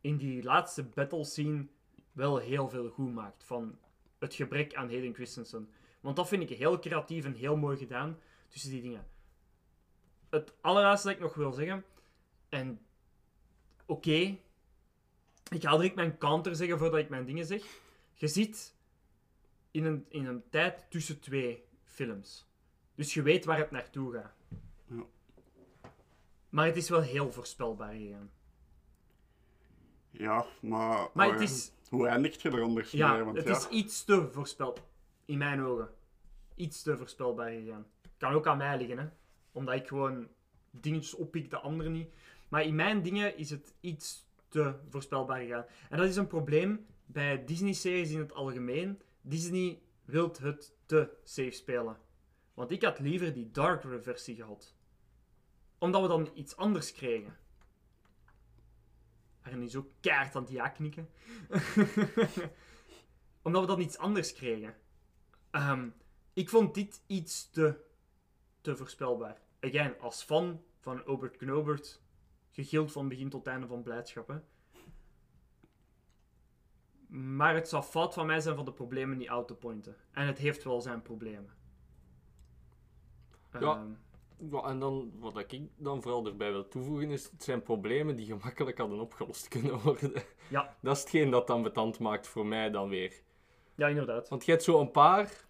in 0.00 0.16
die 0.16 0.42
laatste 0.42 0.82
battle 0.84 1.24
scene 1.24 1.66
wel 2.12 2.38
heel 2.38 2.68
veel 2.68 2.88
goed 2.88 3.14
maakt 3.14 3.44
van 3.44 3.78
het 4.18 4.34
gebrek 4.34 4.74
aan 4.74 4.90
Hayden 4.90 5.14
Christensen. 5.14 5.70
Want 6.00 6.16
dat 6.16 6.28
vind 6.28 6.50
ik 6.50 6.58
heel 6.58 6.78
creatief 6.78 7.24
en 7.24 7.34
heel 7.34 7.56
mooi 7.56 7.76
gedaan 7.76 8.18
tussen 8.48 8.70
die 8.70 8.82
dingen. 8.82 9.06
Het 10.30 10.54
allerlaatste 10.60 11.08
dat 11.08 11.16
ik 11.16 11.22
nog 11.22 11.34
wil 11.34 11.52
zeggen, 11.52 11.84
en 12.48 12.80
oké, 13.86 14.38
ik 15.54 15.62
ga 15.62 15.76
direct 15.76 15.94
mijn 15.94 16.18
counter 16.18 16.56
zeggen 16.56 16.78
voordat 16.78 17.00
ik 17.00 17.08
mijn 17.08 17.24
dingen 17.24 17.46
zeg. 17.46 17.62
Je 18.14 18.28
zit 18.28 18.74
in 19.70 19.84
een, 19.84 20.06
in 20.08 20.26
een 20.26 20.42
tijd 20.50 20.86
tussen 20.88 21.20
twee 21.20 21.64
films. 21.84 22.46
Dus 22.94 23.14
je 23.14 23.22
weet 23.22 23.44
waar 23.44 23.58
het 23.58 23.70
naartoe 23.70 24.12
gaat. 24.12 24.34
Ja. 24.86 25.04
Maar 26.48 26.66
het 26.66 26.76
is 26.76 26.88
wel 26.88 27.00
heel 27.00 27.32
voorspelbaar 27.32 27.92
gegaan. 27.94 28.30
Ja, 30.10 30.46
maar... 30.60 31.08
Maar 31.12 31.26
oh 31.26 31.32
het 31.32 31.42
ja, 31.42 31.48
is, 31.48 31.72
Hoe 31.88 32.06
eindigt 32.06 32.42
je 32.42 32.50
er 32.50 32.62
anders 32.62 32.90
ja, 32.90 33.12
mee? 33.12 33.22
Want 33.22 33.36
het 33.36 33.46
ja, 33.46 33.56
is 33.56 33.68
iets 33.68 34.04
te 34.04 34.28
voorspelbaar. 34.32 34.84
In 35.24 35.38
mijn 35.38 35.62
ogen. 35.62 35.88
Iets 36.54 36.82
te 36.82 36.96
voorspelbaar 36.96 37.50
gegaan. 37.50 37.86
Kan 38.16 38.32
ook 38.32 38.46
aan 38.46 38.56
mij 38.56 38.78
liggen, 38.78 38.98
hè. 38.98 39.06
Omdat 39.52 39.74
ik 39.74 39.88
gewoon 39.88 40.28
dingetjes 40.70 41.14
oppik, 41.14 41.50
de 41.50 41.58
anderen 41.58 41.92
niet. 41.92 42.08
Maar 42.48 42.62
in 42.62 42.74
mijn 42.74 43.02
dingen 43.02 43.36
is 43.36 43.50
het 43.50 43.74
iets 43.80 44.26
te 44.52 44.74
voorspelbaar 44.88 45.40
gegaan. 45.40 45.64
En 45.88 45.98
dat 45.98 46.08
is 46.08 46.16
een 46.16 46.26
probleem 46.26 46.86
bij 47.06 47.44
Disney-series 47.44 48.10
in 48.10 48.18
het 48.18 48.32
algemeen. 48.32 49.02
Disney 49.20 49.82
wil 50.04 50.34
het 50.40 50.74
te 50.86 51.10
safe 51.24 51.50
spelen. 51.50 51.96
Want 52.54 52.70
ik 52.70 52.82
had 52.82 52.98
liever 52.98 53.32
die 53.32 53.50
darkere 53.50 54.00
versie 54.00 54.36
gehad. 54.36 54.76
Omdat 55.78 56.02
we 56.02 56.08
dan 56.08 56.30
iets 56.34 56.56
anders 56.56 56.92
kregen. 56.92 57.36
Arjen 59.42 59.62
is 59.62 59.76
ook 59.76 59.90
keihard 60.00 60.36
aan 60.36 60.42
het 60.42 60.50
ja 60.50 60.68
knikken. 60.68 61.08
Omdat 63.42 63.60
we 63.60 63.66
dan 63.66 63.80
iets 63.80 63.98
anders 63.98 64.32
kregen. 64.32 64.74
Ehm, 65.50 65.88
ik 66.32 66.48
vond 66.48 66.74
dit 66.74 67.02
iets 67.06 67.50
te, 67.50 67.84
te 68.60 68.76
voorspelbaar. 68.76 69.40
Again, 69.60 69.98
als 69.98 70.22
fan 70.22 70.62
van 70.80 71.04
Obert 71.04 71.36
Knobert, 71.36 72.01
gegild 72.52 72.92
van 72.92 73.08
begin 73.08 73.28
tot 73.28 73.46
einde 73.46 73.66
van 73.66 73.82
blijdschap. 73.82 74.28
Hè. 74.28 74.36
Maar 77.08 77.54
het 77.54 77.68
zou 77.68 77.82
fout 77.82 78.14
van 78.14 78.26
mij 78.26 78.40
zijn 78.40 78.56
van 78.56 78.64
de 78.64 78.72
problemen 78.72 79.16
niet 79.16 79.28
out 79.28 79.48
te 79.48 79.54
pointen. 79.54 79.96
En 80.12 80.26
het 80.26 80.38
heeft 80.38 80.64
wel 80.64 80.80
zijn 80.80 81.02
problemen. 81.02 81.54
Ja. 83.52 83.60
Ehm, 83.60 83.90
Ja, 84.50 84.62
en 84.62 84.78
dan, 84.78 85.12
wat 85.18 85.38
ik 85.38 85.60
dan 85.76 86.02
vooral 86.02 86.26
erbij 86.26 86.50
wil 86.52 86.68
toevoegen, 86.68 87.10
is 87.10 87.30
het 87.30 87.42
zijn 87.42 87.62
problemen 87.62 88.16
die 88.16 88.26
gemakkelijk 88.26 88.78
hadden 88.78 89.00
opgelost 89.00 89.48
kunnen 89.48 89.80
worden. 89.80 90.12
Ja. 90.48 90.76
Dat 90.82 90.96
is 90.96 91.02
hetgeen 91.02 91.30
dat 91.30 91.46
dan 91.46 91.62
betant 91.62 91.98
maakt 91.98 92.26
voor 92.26 92.46
mij 92.46 92.70
dan 92.70 92.88
weer. 92.88 93.22
ja, 93.74 93.88
inderdaad. 93.88 94.28
Want 94.28 94.44
je 94.44 94.50
hebt 94.50 94.62
zo 94.62 94.80
een 94.80 94.90
paar 94.90 95.46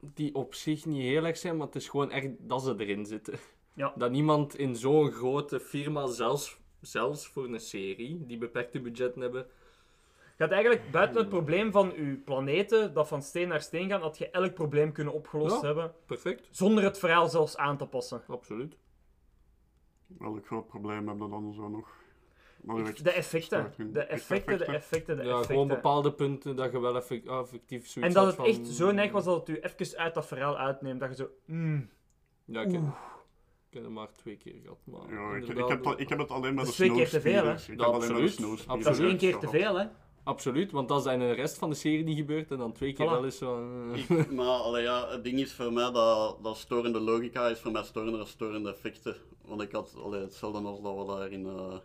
die 0.00 0.34
op 0.34 0.54
zich 0.54 0.84
niet 0.86 1.02
heel 1.02 1.24
erg 1.24 1.36
zijn, 1.36 1.56
maar 1.56 1.66
het 1.66 1.76
is 1.76 1.88
gewoon 1.88 2.10
echt 2.10 2.28
dat 2.38 2.62
ze 2.62 2.74
erin 2.78 3.06
zitten. 3.06 3.38
Ja. 3.74 3.92
Dat 3.96 4.10
niemand 4.10 4.58
in 4.58 4.76
zo'n 4.76 5.10
grote 5.10 5.60
firma, 5.60 6.06
zelfs, 6.06 6.58
zelfs 6.80 7.26
voor 7.26 7.44
een 7.44 7.60
serie, 7.60 8.26
die 8.26 8.38
beperkte 8.38 8.80
budgetten 8.80 9.20
hebben, 9.22 9.46
Je 10.36 10.42
had 10.42 10.52
eigenlijk 10.52 10.90
buiten 10.90 11.16
het 11.16 11.28
probleem 11.28 11.72
van 11.72 11.92
uw 11.92 12.22
planeten, 12.24 12.94
dat 12.94 13.08
van 13.08 13.22
steen 13.22 13.48
naar 13.48 13.60
steen 13.60 13.88
gaan, 13.88 14.00
had 14.00 14.18
je 14.18 14.30
elk 14.30 14.54
probleem 14.54 14.92
kunnen 14.92 15.12
opgelost 15.12 15.60
Ja. 15.60 15.66
hebben. 15.66 15.92
perfect, 16.06 16.48
Zonder 16.50 16.84
het 16.84 16.98
verhaal 16.98 17.28
zelfs 17.28 17.56
aan 17.56 17.76
te 17.76 17.86
passen. 17.86 18.22
absoluut. 18.28 18.76
Welk 20.06 20.46
groot 20.46 20.66
probleem 20.66 21.08
hebben 21.08 21.24
we 21.26 21.30
dan 21.30 21.52
zo 21.54 21.68
nog? 21.68 21.88
Je 22.66 23.02
De 23.02 23.10
effecten. 23.10 23.72
De 23.92 24.00
effecten, 24.00 24.58
de 24.58 24.64
effecten, 24.64 25.16
de 25.16 25.22
Ja, 25.22 25.28
effecten. 25.28 25.50
gewoon 25.54 25.68
bepaalde 25.68 26.12
punten 26.12 26.56
dat 26.56 26.72
je 26.72 26.80
wel 26.80 26.96
ah, 26.96 27.40
effectief 27.40 27.86
zoiets 27.88 27.96
En 27.96 28.02
dat 28.12 28.16
had 28.16 28.26
het 28.26 28.34
van- 28.34 28.44
echt 28.66 28.74
zo 28.74 28.90
neig 28.90 29.12
was 29.12 29.24
dat 29.24 29.46
het 29.46 29.56
u 29.56 29.60
even 29.60 29.98
uit 29.98 30.14
dat 30.14 30.26
verhaal 30.26 30.58
uitneemt. 30.58 31.00
Dat 31.00 31.08
je 31.08 31.14
zo... 31.16 31.28
mm, 31.44 31.88
Ja, 32.44 32.64
Oeh. 32.66 32.88
Ik 33.74 33.80
Ik 33.80 33.82
heb 33.82 33.84
hem 33.84 33.92
maar 33.92 34.12
twee 34.12 34.36
keer 34.36 34.54
gehad. 34.62 34.78
Maar 34.84 35.18
Ja, 35.20 35.36
ik, 35.36 35.48
ik, 35.48 35.68
heb, 35.68 35.82
dat- 35.82 36.00
ik 36.00 36.08
heb 36.08 36.18
het 36.18 36.30
alleen 36.30 36.54
met 36.54 36.64
Dat 36.64 36.76
de 36.76 36.84
is 36.84 36.88
twee 36.88 36.92
keer 36.92 37.08
te 37.08 37.20
veel, 37.20 37.44
hè? 37.44 37.52
Ik 37.54 37.60
heb 37.66 37.80
alleen 37.80 37.90
met 37.98 38.00
de 38.00 38.06
absoluut. 38.14 38.32
snowspeeders 38.32 38.84
Dat 38.84 38.98
is 38.98 39.04
één 39.08 39.16
keer 39.16 39.36
te 39.38 39.48
veel, 39.48 39.78
hè? 39.78 39.84
Absoluut, 40.24 40.72
want 40.72 40.88
dat 40.88 41.06
in 41.06 41.18
de 41.18 41.32
rest 41.32 41.58
van 41.58 41.68
de 41.70 41.74
serie 41.76 42.04
niet 42.04 42.16
gebeurt 42.16 42.50
en 42.50 42.58
dan 42.58 42.72
twee 42.72 42.92
keer 42.92 43.06
Voilà. 43.06 43.10
wel 43.10 43.24
is 43.24 43.38
zo... 43.38 43.68
eh, 43.92 43.98
Ik- 44.18 44.30
maar 44.32 44.46
allee, 44.46 44.82
ja, 44.82 45.08
het 45.08 45.24
ding 45.24 45.38
is 45.38 45.52
voor 45.52 45.72
mij 45.72 45.90
dat, 45.90 46.42
dat 46.42 46.56
storende 46.56 47.00
logica 47.00 47.48
is 47.48 47.58
voor 47.58 47.72
mij 47.72 47.82
storender 47.82 48.18
dan 48.18 48.26
storende 48.26 48.70
effecten. 48.70 49.16
Want 49.44 49.60
ik 49.62 49.72
had 49.72 49.94
allee, 50.04 50.20
hetzelfde 50.20 50.58
als 50.68 50.82
dat 50.82 50.96
we 50.96 51.04
daar 51.06 51.30
in 51.30 51.46
eh, 51.46 51.76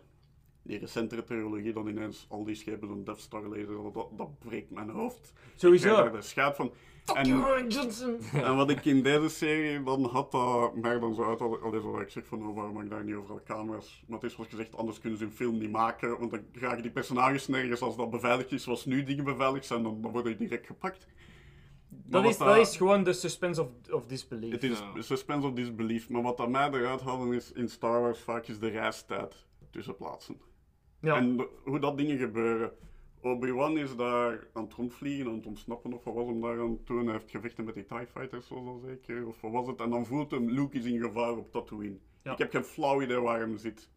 die 0.62 0.78
recentere 0.78 1.24
trilogie 1.24 1.72
dan 1.72 1.86
ineens 1.86 2.26
al 2.28 2.44
die 2.44 2.54
schepen 2.54 2.88
zo'n 2.88 3.04
Death 3.04 3.20
Star 3.20 3.48
lezen. 3.48 3.92
Dat, 3.92 4.08
dat 4.16 4.38
breekt 4.38 4.70
mijn 4.70 4.90
hoofd. 4.90 5.26
Ik 5.26 5.32
krijg 5.34 5.54
Sowieso. 5.80 5.94
daar 5.96 6.12
de 6.12 6.22
schaap 6.22 6.54
van. 6.54 6.72
En, 7.14 7.68
Johnson. 7.68 8.18
en 8.44 8.56
wat 8.56 8.70
ik 8.70 8.84
in 8.84 9.02
deze 9.02 9.28
serie 9.28 9.82
dan 9.82 10.04
had, 10.04 10.32
dat 10.32 10.76
mij 10.76 10.98
dan 10.98 11.14
zo 11.14 11.22
uit. 11.28 11.38
Zo 11.38 11.92
dat 11.92 12.00
ik 12.00 12.10
zeg 12.10 12.26
van 12.26 12.46
oh, 12.48 12.54
waarom 12.54 12.74
mag 12.74 12.82
ik 12.82 12.90
daar 12.90 13.04
niet 13.04 13.14
overal 13.14 13.40
camera's? 13.44 14.04
Maar 14.06 14.18
het 14.18 14.26
is 14.28 14.34
zoals 14.34 14.50
gezegd, 14.50 14.76
anders 14.76 14.98
kunnen 15.00 15.18
ze 15.18 15.24
een 15.24 15.32
film 15.32 15.58
niet 15.58 15.70
maken. 15.70 16.18
Want 16.18 16.30
dan 16.30 16.40
raken 16.52 16.82
die 16.82 16.90
personages 16.90 17.48
nergens 17.48 17.80
als 17.80 17.96
dat 17.96 18.10
beveiligd 18.10 18.52
is, 18.52 18.62
zoals 18.62 18.84
nu 18.84 19.02
dingen 19.02 19.24
beveiligd 19.24 19.66
zijn, 19.66 19.82
dan, 19.82 20.00
dan 20.02 20.12
worden 20.12 20.36
die 20.38 20.48
direct 20.48 20.66
gepakt. 20.66 21.06
Dat 21.88 22.24
is, 22.24 22.38
dat 22.38 22.56
is 22.56 22.76
gewoon 22.76 23.04
de 23.04 23.12
suspense 23.12 23.60
of, 23.62 23.68
of 23.90 24.06
disbelief. 24.06 24.52
Het 24.52 24.62
is 24.64 24.78
Ja. 24.94 25.02
suspense 25.02 25.46
of 25.46 25.52
disbelief, 25.52 26.08
maar 26.08 26.22
wat 26.22 26.36
dat 26.36 26.48
mij 26.48 26.70
eruit 26.70 27.00
halen 27.00 27.32
is 27.32 27.52
in 27.52 27.68
Star 27.68 28.00
Wars 28.00 28.20
vaak 28.20 28.46
is 28.46 28.58
de 28.58 28.68
reistijd 28.68 29.46
tussen 29.70 29.96
plaatsen. 29.96 30.36
Ja. 31.00 31.16
En 31.16 31.36
de- 31.36 31.48
hoe 31.64 31.78
dat 31.78 31.96
dingen 31.98 32.18
gebeuren. 32.18 32.72
Obi-Wan 33.22 33.78
is 33.78 33.96
daar 33.96 34.46
aan 34.52 34.64
het 34.64 34.72
rondvliegen, 34.72 35.26
aan 35.26 35.34
het 35.34 35.46
ontsnappen 35.46 35.92
of 35.92 36.04
wat 36.04 36.14
was 36.14 36.26
hem 36.26 36.40
daar 36.40 36.60
aan 36.60 36.70
het 36.70 36.86
doen. 36.86 37.04
Hij 37.04 37.12
heeft 37.12 37.30
gevechten 37.30 37.64
met 37.64 37.74
die 37.74 37.86
TIE 37.86 38.06
Fighters, 38.06 38.46
zoals 38.46 38.64
dat 38.64 38.90
zeker, 38.90 39.26
of 39.26 39.40
wat 39.40 39.52
was 39.52 39.66
het. 39.66 39.80
En 39.80 39.90
dan 39.90 40.06
voelt 40.06 40.30
hem, 40.30 40.50
Luke 40.50 40.78
is 40.78 40.84
in 40.84 41.00
gevaar 41.00 41.36
op 41.36 41.52
Tatooine. 41.52 41.98
Ja. 42.22 42.32
Ik 42.32 42.38
heb 42.38 42.50
geen 42.50 42.64
flauw 42.64 43.02
idee 43.02 43.20
waar 43.20 43.40
hem 43.40 43.56
zit. 43.56 43.90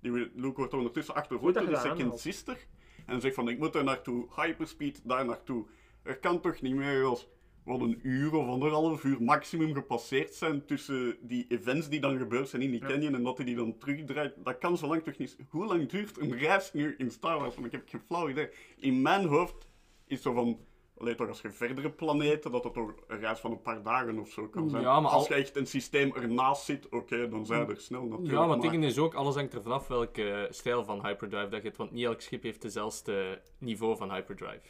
Die, 0.00 0.12
Luke 0.34 0.56
wordt 0.56 0.74
ondertussen 0.74 1.14
achtervolgd 1.14 1.54
door 1.54 1.66
de 1.66 1.76
second 1.76 2.20
sister. 2.20 2.66
En 3.06 3.20
zegt 3.20 3.34
van, 3.34 3.48
ik 3.48 3.58
moet 3.58 3.74
er 3.74 3.84
naartoe, 3.84 4.26
hyperspeed, 4.36 5.00
daar 5.04 5.24
naartoe. 5.24 5.66
Er 6.02 6.18
kan 6.18 6.40
toch 6.40 6.60
niet 6.60 6.74
meer 6.74 7.04
als 7.04 7.28
wat 7.66 7.80
een 7.80 7.98
uur 8.02 8.34
of 8.34 8.46
anderhalf 8.46 9.04
uur 9.04 9.22
maximum 9.22 9.74
gepasseerd 9.74 10.34
zijn 10.34 10.64
tussen 10.64 11.16
die 11.20 11.44
events 11.48 11.88
die 11.88 12.00
dan 12.00 12.18
gebeurd 12.18 12.48
zijn 12.48 12.62
in 12.62 12.70
die 12.70 12.80
Ja. 12.80 12.86
canyon 12.86 13.14
en 13.14 13.22
dat 13.22 13.36
hij 13.36 13.46
die 13.46 13.56
dan 13.56 13.78
terugdraait. 13.78 14.34
Dat 14.44 14.58
kan 14.58 14.76
zo 14.76 14.86
lang 14.86 15.02
toch 15.02 15.18
niet. 15.18 15.36
Hoe 15.48 15.66
lang 15.66 15.88
duurt 15.88 16.18
een 16.20 16.38
reis 16.38 16.72
nu 16.72 16.94
in 16.98 17.10
Star 17.10 17.38
Wars? 17.40 17.54
Want 17.54 17.66
ik 17.66 17.72
heb 17.72 17.88
geen 17.88 18.02
flauw 18.06 18.28
idee. 18.28 18.48
In 18.76 19.02
mijn 19.02 19.26
hoofd 19.26 19.68
is 20.06 20.22
zo 20.22 20.32
van. 20.32 20.58
Alleen 20.98 21.16
toch 21.16 21.28
als 21.28 21.40
je 21.40 21.50
verdere 21.50 21.90
planeten, 21.90 22.50
dat 22.52 22.64
het 22.64 22.72
toch 22.74 22.94
een 23.08 23.18
reis 23.20 23.38
van 23.38 23.50
een 23.50 23.60
paar 23.62 23.82
dagen 23.82 24.18
of 24.18 24.28
zo 24.30 24.48
kan 24.48 24.70
zijn. 24.70 24.82
Ja, 24.82 25.00
maar 25.00 25.10
als 25.10 25.28
al- 25.28 25.34
je 25.36 25.42
echt 25.42 25.56
een 25.56 25.66
systeem 25.66 26.14
ernaast 26.14 26.64
zit, 26.64 26.88
oké, 26.88 27.28
dan 27.28 27.46
zijn 27.46 27.68
er 27.68 27.80
snel 27.80 28.02
natuurlijk. 28.04 28.32
Ja, 28.32 28.46
maar 28.46 28.56
het 28.58 28.70
ding 28.70 28.84
is 28.84 28.98
ook, 28.98 29.14
alles 29.14 29.34
hangt 29.34 29.54
er 29.54 29.62
vanaf 29.62 29.88
welke 29.88 30.46
stijl 30.50 30.84
van 30.84 31.06
hyperdrive 31.06 31.48
dat 31.48 31.58
je 31.60 31.64
hebt, 31.66 31.76
want 31.76 31.90
niet 31.90 32.04
elk 32.04 32.20
schip 32.20 32.42
heeft 32.42 32.62
dezelfde 32.62 33.40
niveau 33.58 33.96
van 33.96 34.10
hyperdrive. 34.12 34.60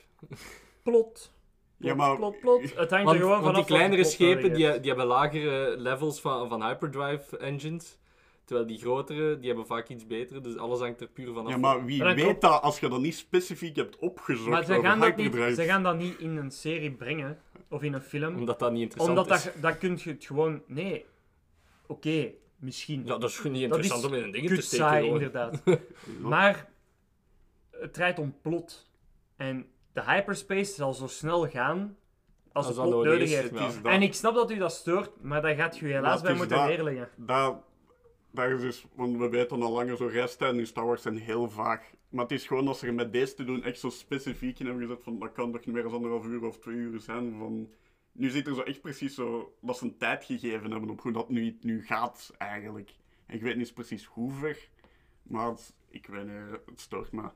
Plot. 0.83 1.33
Ja, 1.79 1.95
maar- 1.95 2.17
Plot, 2.17 2.41
plot. 2.41 2.63
Het 2.75 2.91
hangt 2.91 3.05
Want, 3.05 3.09
er 3.09 3.15
gewoon 3.17 3.31
want 3.31 3.45
vanaf. 3.45 3.57
die 3.57 3.65
kleinere 3.65 4.01
plot 4.01 4.13
schepen, 4.13 4.53
die, 4.53 4.81
die 4.81 4.89
hebben 4.89 5.07
lagere 5.07 5.75
levels 5.79 6.21
van, 6.21 6.49
van 6.49 6.63
hyperdrive 6.63 7.39
engines, 7.39 7.99
terwijl 8.45 8.67
die 8.67 8.79
grotere, 8.79 9.39
die 9.39 9.47
hebben 9.49 9.67
vaak 9.67 9.89
iets 9.89 10.07
betere, 10.07 10.41
dus 10.41 10.57
alles 10.57 10.81
hangt 10.81 11.01
er 11.01 11.07
puur 11.09 11.33
vanaf. 11.35 11.51
Ja, 11.51 11.57
maar 11.57 11.85
wie 11.85 11.99
dat 11.99 12.15
weet 12.15 12.25
klopt. 12.25 12.41
dat 12.41 12.63
als 12.63 12.81
je 12.81 12.89
dat 12.89 13.01
niet 13.01 13.17
specifiek 13.17 13.77
hebt 13.77 13.97
opgezocht 13.99 14.51
Maar 14.51 14.65
ze 14.65 14.81
gaan, 14.81 15.01
dat 15.01 15.17
niet, 15.17 15.33
ze 15.35 15.65
gaan 15.65 15.83
dat 15.83 15.99
niet 15.99 16.19
in 16.19 16.37
een 16.37 16.51
serie 16.51 16.91
brengen. 16.91 17.39
Of 17.69 17.83
in 17.83 17.93
een 17.93 18.01
film. 18.01 18.37
Omdat 18.37 18.59
dat 18.59 18.73
niet 18.73 18.83
interessant 18.83 19.19
Omdat 19.19 19.37
is. 19.39 19.45
dat, 19.45 19.55
dat 19.63 19.79
kun 19.79 19.99
je 20.03 20.11
het 20.11 20.25
gewoon... 20.25 20.63
Nee. 20.67 21.05
Oké, 21.87 22.31
misschien. 22.57 23.03
Ja, 23.05 23.19
dat 23.19 23.31
is 23.31 23.37
gewoon 23.37 23.53
niet 23.53 23.63
interessant 23.63 24.05
om 24.05 24.15
in 24.15 24.23
een 24.23 24.31
ding 24.31 24.49
te 24.49 24.61
steken. 24.61 24.87
saai, 24.87 25.03
gewoon. 25.05 25.21
inderdaad. 25.21 25.63
maar 26.21 26.69
het 27.71 27.95
draait 27.95 28.19
om 28.19 28.35
plot. 28.43 28.87
En 29.37 29.67
de 29.97 30.03
hyperspace 30.13 30.73
zal 30.75 30.95
zo 30.95 31.07
snel 31.07 31.49
gaan 31.49 31.97
als 32.53 32.67
Als 32.67 32.77
het 32.77 32.77
dat 32.77 32.95
nodig 32.95 33.19
is, 33.21 33.35
heeft. 33.35 33.55
Dat- 33.55 33.81
En 33.85 34.03
ik 34.03 34.15
snap 34.15 34.35
dat 34.35 34.51
u 34.51 34.57
dat 34.59 34.73
stoort, 34.73 35.23
maar 35.23 35.43
daar 35.43 35.55
gaat 35.55 35.79
je 35.79 35.87
helaas 35.87 36.23
bij 36.23 36.35
moeten 36.35 36.57
dat- 36.57 36.67
neerleggen. 36.69 37.09
daar, 37.17 37.55
daar 38.31 38.51
is 38.51 38.61
dus, 38.61 38.87
want 38.95 39.17
we 39.17 39.29
weten 39.29 39.63
al 39.63 39.73
langer, 39.73 39.97
zo 39.97 40.07
reistijden 40.07 40.59
in 40.59 40.67
Star 40.67 40.87
Wars 40.87 41.03
zijn 41.03 41.17
heel 41.19 41.49
vaag. 41.51 41.91
Maar 42.09 42.23
het 42.23 42.33
is 42.33 42.47
gewoon 42.47 42.69
als 42.69 42.79
ze 42.79 42.87
er 42.87 42.95
met 42.95 43.13
deze 43.13 43.35
te 43.35 43.45
doen 43.45 43.63
echt 43.63 43.79
zo 43.79 43.89
specifiek 43.91 44.59
in 44.59 44.67
hebben 44.67 44.87
gezet 44.87 45.03
van 45.03 45.19
dat 45.19 45.33
kan 45.33 45.53
toch 45.53 45.65
niet 45.65 45.75
meer 45.75 45.83
dan 45.85 45.93
anderhalf 45.93 46.27
uur 46.27 46.45
of 46.45 46.59
twee 46.59 46.77
uur 46.77 47.01
zijn. 47.01 47.35
Van, 47.39 47.69
nu 48.13 48.31
zit 48.31 48.47
er 48.47 48.55
zo 48.55 48.61
echt 48.61 48.81
precies 48.81 49.15
zo 49.15 49.55
dat 49.61 49.79
ze 49.79 49.85
een 49.85 49.97
tijd 49.99 50.25
gegeven 50.25 50.71
hebben 50.71 50.91
op 50.91 51.01
hoe 51.01 51.13
dat 51.13 51.29
nu, 51.29 51.59
nu 51.61 51.85
gaat 51.85 52.35
eigenlijk. 52.39 52.91
En 53.27 53.35
ik 53.35 53.43
weet 53.43 53.57
niet 53.57 53.75
precies 53.75 54.05
hoe 54.05 54.33
ver, 54.33 54.69
maar 55.23 55.49
het- 55.49 55.75
ik 55.89 56.07
weet 56.07 56.25
niet, 56.27 56.61
het 56.67 56.81
stoort 56.81 57.13
me. 57.13 57.29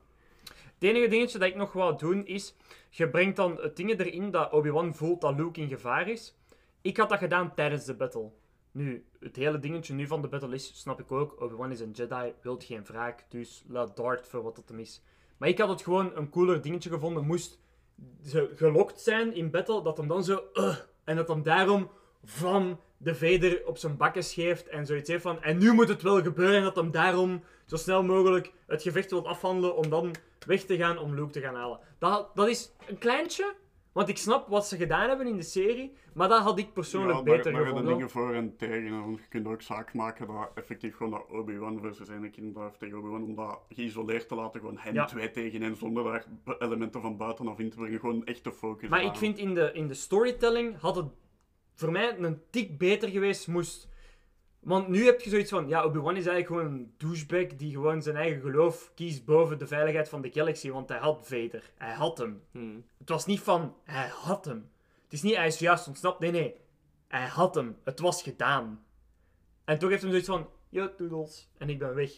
Het 0.73 0.89
enige 0.89 1.07
dingetje 1.07 1.39
dat 1.39 1.47
ik 1.47 1.55
nog 1.55 1.73
wou 1.73 1.97
doen 1.97 2.25
is, 2.25 2.55
je 2.89 3.09
brengt 3.09 3.35
dan 3.35 3.57
het 3.61 3.79
erin 3.79 4.31
dat 4.31 4.51
Obi-Wan 4.51 4.93
voelt 4.93 5.21
dat 5.21 5.35
Luke 5.35 5.61
in 5.61 5.67
gevaar 5.67 6.09
is. 6.09 6.35
Ik 6.81 6.97
had 6.97 7.09
dat 7.09 7.17
gedaan 7.17 7.53
tijdens 7.53 7.85
de 7.85 7.95
battle. 7.95 8.31
Nu, 8.71 9.05
het 9.19 9.35
hele 9.35 9.59
dingetje 9.59 9.93
nu 9.93 10.07
van 10.07 10.21
de 10.21 10.27
battle 10.27 10.53
is, 10.53 10.79
snap 10.79 10.99
ik 10.99 11.11
ook, 11.11 11.41
Obi-Wan 11.41 11.71
is 11.71 11.79
een 11.79 11.91
Jedi, 11.91 12.33
wilt 12.41 12.63
geen 12.63 12.83
wraak, 12.83 13.25
dus 13.29 13.63
laat 13.67 13.95
Dart 13.95 14.27
voor 14.27 14.43
wat 14.43 14.57
het 14.57 14.69
hem 14.69 14.79
is. 14.79 15.03
Maar 15.37 15.49
ik 15.49 15.57
had 15.57 15.69
het 15.69 15.81
gewoon 15.81 16.15
een 16.15 16.29
cooler 16.29 16.61
dingetje 16.61 16.89
gevonden, 16.89 17.25
moest 17.25 17.59
ze 18.25 18.51
gelokt 18.55 19.01
zijn 19.01 19.35
in 19.35 19.51
battle, 19.51 19.83
dat 19.83 19.97
hem 19.97 20.07
dan 20.07 20.23
zo, 20.23 20.43
en 21.03 21.15
dat 21.15 21.27
hem 21.27 21.43
daarom 21.43 21.89
van 22.23 22.79
de 22.97 23.15
Vader 23.15 23.61
op 23.65 23.77
zijn 23.77 23.97
bakken 23.97 24.23
scheeft 24.23 24.67
en 24.67 24.85
zoiets 24.85 25.09
heeft 25.09 25.21
van, 25.21 25.41
en 25.41 25.57
nu 25.57 25.71
moet 25.73 25.87
het 25.87 26.01
wel 26.01 26.21
gebeuren, 26.21 26.57
en 26.57 26.63
dat 26.63 26.75
hem 26.75 26.91
daarom 26.91 27.43
zo 27.65 27.75
snel 27.75 28.03
mogelijk 28.03 28.51
het 28.67 28.81
gevecht 28.81 29.11
wil 29.11 29.27
afhandelen 29.27 29.75
om 29.75 29.89
dan 29.89 30.15
weg 30.45 30.63
te 30.63 30.77
gaan 30.77 30.97
om 30.97 31.15
Luke 31.15 31.31
te 31.31 31.39
gaan 31.41 31.55
halen. 31.55 31.79
Dat, 31.99 32.29
dat 32.35 32.47
is 32.47 32.71
een 32.87 32.97
kleintje, 32.97 33.53
want 33.91 34.09
ik 34.09 34.17
snap 34.17 34.47
wat 34.47 34.67
ze 34.67 34.77
gedaan 34.77 35.07
hebben 35.07 35.27
in 35.27 35.35
de 35.37 35.43
serie, 35.43 35.93
maar 36.13 36.27
dat 36.29 36.41
had 36.41 36.59
ik 36.59 36.73
persoonlijk 36.73 37.17
Ja, 37.17 37.23
beter 37.23 37.51
zijn 37.51 37.65
gevonden. 37.65 37.85
dingen 37.93 38.09
voor 38.09 38.33
en 38.33 38.55
tegen. 38.57 38.99
Want 39.05 39.19
je 39.19 39.27
kunt 39.29 39.47
ook 39.47 39.61
zaak 39.61 39.93
maken 39.93 40.27
dat 40.27 40.51
effectief 40.55 40.95
gewoon 40.95 41.11
dat 41.11 41.25
Obi-Wan 41.29 41.79
versus 41.79 42.09
Anakin 42.09 42.51
blijft 42.51 42.79
tegen 42.79 42.97
Obi-Wan. 42.97 43.23
Om 43.23 43.35
dat 43.35 43.59
geïsoleerd 43.69 44.27
te 44.27 44.35
laten, 44.35 44.59
gewoon 44.59 44.77
hen 44.79 44.93
Ja. 44.93 45.05
twee 45.05 45.31
tegen 45.31 45.61
hen, 45.61 45.75
zonder 45.75 46.03
daar 46.03 46.25
elementen 46.59 47.01
van 47.01 47.17
buitenaf 47.17 47.59
in 47.59 47.69
te 47.69 47.77
brengen. 47.77 47.99
Gewoon 47.99 48.25
echt 48.25 48.43
te 48.43 48.51
focussen. 48.51 48.89
Maar 48.89 49.03
ik 49.03 49.15
vind 49.15 49.37
in 49.37 49.53
de, 49.53 49.69
in 49.73 49.87
de 49.87 49.93
storytelling 49.93 50.79
had 50.79 50.95
het 50.95 51.05
voor 51.75 51.91
mij 51.91 52.17
een 52.17 52.41
tik 52.49 52.77
beter 52.77 53.09
geweest 53.09 53.47
moest... 53.47 53.89
Want 54.61 54.87
nu 54.87 55.05
heb 55.05 55.21
je 55.21 55.29
zoiets 55.29 55.49
van, 55.49 55.67
ja, 55.67 55.85
Obi-Wan 55.85 56.17
is 56.17 56.25
eigenlijk 56.25 56.47
gewoon 56.47 56.65
een 56.65 56.93
douchebag 56.97 57.55
die 57.55 57.71
gewoon 57.71 58.01
zijn 58.01 58.15
eigen 58.15 58.41
geloof 58.41 58.91
kiest 58.95 59.25
boven 59.25 59.57
de 59.59 59.67
veiligheid 59.67 60.09
van 60.09 60.21
de 60.21 60.31
galaxy, 60.31 60.69
want 60.69 60.89
hij 60.89 60.97
had 60.97 61.27
Vader. 61.27 61.71
Hij 61.77 61.93
had 61.93 62.17
hem. 62.17 62.43
Hmm. 62.51 62.85
Het 62.97 63.09
was 63.09 63.25
niet 63.25 63.39
van, 63.39 63.75
hij 63.83 64.07
had 64.07 64.45
hem. 64.45 64.71
Het 65.03 65.13
is 65.13 65.21
niet, 65.21 65.35
hij 65.35 65.47
is 65.47 65.59
juist 65.59 65.87
ontsnapt. 65.87 66.19
Nee, 66.19 66.31
nee. 66.31 66.55
Hij 67.07 67.27
had 67.27 67.55
hem. 67.55 67.77
Het 67.83 67.99
was 67.99 68.23
gedaan. 68.23 68.85
En 69.65 69.79
toch 69.79 69.89
heeft 69.89 70.01
hij 70.01 70.11
zoiets 70.11 70.29
van, 70.29 70.49
yo, 70.69 70.95
toedels. 70.95 71.49
En 71.57 71.69
ik 71.69 71.79
ben 71.79 71.95
weg. 71.95 72.11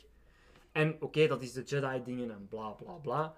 En 0.72 0.98
oké, 1.00 1.28
dat 1.28 1.42
is 1.42 1.54
de 1.54 1.64
Jedi-dingen 1.64 2.32
en 2.32 2.48
bla, 2.48 2.70
bla, 2.70 2.94
bla. 2.94 3.36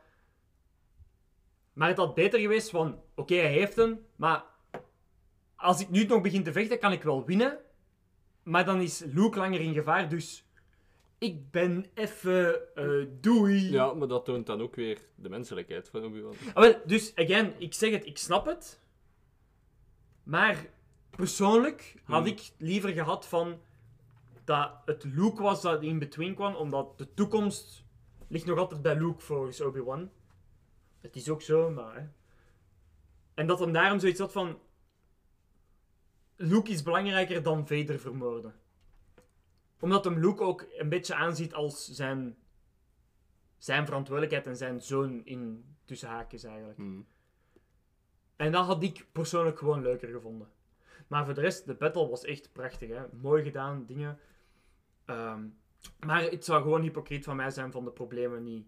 Maar 1.73 1.87
het 1.87 1.97
had 1.97 2.15
beter 2.15 2.39
geweest 2.39 2.69
van, 2.69 3.01
oké, 3.15 3.35
hij 3.35 3.51
heeft 3.51 3.75
hem, 3.75 4.05
maar 4.15 4.43
als 5.55 5.81
ik 5.81 5.89
nu 5.89 6.05
nog 6.05 6.21
begin 6.21 6.43
te 6.43 6.51
vechten, 6.51 6.79
kan 6.79 6.91
ik 6.91 7.03
wel 7.03 7.25
winnen. 7.25 7.59
Maar 8.45 8.65
dan 8.65 8.81
is 8.81 8.99
Luke 8.99 9.39
langer 9.39 9.61
in 9.61 9.73
gevaar, 9.73 10.09
dus 10.09 10.45
ik 11.17 11.51
ben 11.51 11.85
even 11.93 12.75
eh, 12.75 13.05
doei. 13.21 13.71
Ja, 13.71 13.93
maar 13.93 14.07
dat 14.07 14.25
toont 14.25 14.45
dan 14.45 14.61
ook 14.61 14.75
weer 14.75 15.01
de 15.15 15.29
menselijkheid 15.29 15.89
van 15.89 16.03
Obi-Wan. 16.03 16.35
Ah, 16.53 16.63
wel, 16.63 16.81
dus, 16.85 17.15
again, 17.15 17.53
ik 17.57 17.73
zeg 17.73 17.91
het, 17.91 18.05
ik 18.05 18.17
snap 18.17 18.45
het. 18.45 18.79
Maar 20.23 20.65
persoonlijk 21.09 21.95
had 22.03 22.23
Hmm. 22.23 22.31
ik 22.31 22.51
liever 22.57 22.89
gehad 22.89 23.27
van 23.27 23.59
dat 24.43 24.71
het 24.85 25.03
Luke 25.03 25.41
was 25.41 25.61
dat 25.61 25.83
in 25.83 25.99
between 25.99 26.35
kwam, 26.35 26.55
omdat 26.55 26.97
de 26.97 27.13
toekomst 27.13 27.83
ligt 28.27 28.45
nog 28.45 28.57
altijd 28.57 28.81
bij 28.81 28.95
Luke 28.95 29.21
volgens 29.21 29.61
Obi-Wan. 29.61 30.09
Het 31.01 31.15
is 31.15 31.29
ook 31.29 31.41
zo, 31.41 31.69
maar... 31.69 31.95
Hè. 31.95 32.07
En 33.33 33.47
dat 33.47 33.59
hem 33.59 33.71
daarom 33.71 33.99
zoiets 33.99 34.19
had 34.19 34.31
van... 34.31 34.59
Luke 36.35 36.71
is 36.71 36.83
belangrijker 36.83 37.43
dan 37.43 37.67
Vader 37.67 37.99
vermoorden. 37.99 38.53
Omdat 39.79 40.03
hem 40.03 40.19
Luke 40.19 40.43
ook 40.43 40.65
een 40.77 40.89
beetje 40.89 41.15
aanziet 41.15 41.53
als 41.53 41.87
zijn, 41.89 42.37
zijn 43.57 43.85
verantwoordelijkheid 43.85 44.47
en 44.47 44.57
zijn 44.57 44.81
zoon 44.81 45.25
in 45.25 45.65
tussen 45.85 46.09
haakjes 46.09 46.43
eigenlijk. 46.43 46.77
Hmm. 46.77 47.05
En 48.35 48.51
dat 48.51 48.65
had 48.65 48.83
ik 48.83 49.05
persoonlijk 49.11 49.57
gewoon 49.57 49.81
leuker 49.81 50.09
gevonden. 50.09 50.47
Maar 51.07 51.25
voor 51.25 51.33
de 51.33 51.41
rest, 51.41 51.65
de 51.65 51.73
battle 51.75 52.09
was 52.09 52.23
echt 52.23 52.51
prachtig. 52.51 52.89
Hè? 52.89 53.01
Mooi 53.21 53.43
gedaan, 53.43 53.85
dingen. 53.85 54.19
Ehm, 55.05 55.43
maar 56.05 56.21
het 56.21 56.45
zou 56.45 56.61
gewoon 56.61 56.81
hypocriet 56.81 57.23
van 57.23 57.35
mij 57.35 57.49
zijn 57.49 57.71
van 57.71 57.83
de 57.83 57.91
problemen 57.91 58.43
niet 58.43 58.67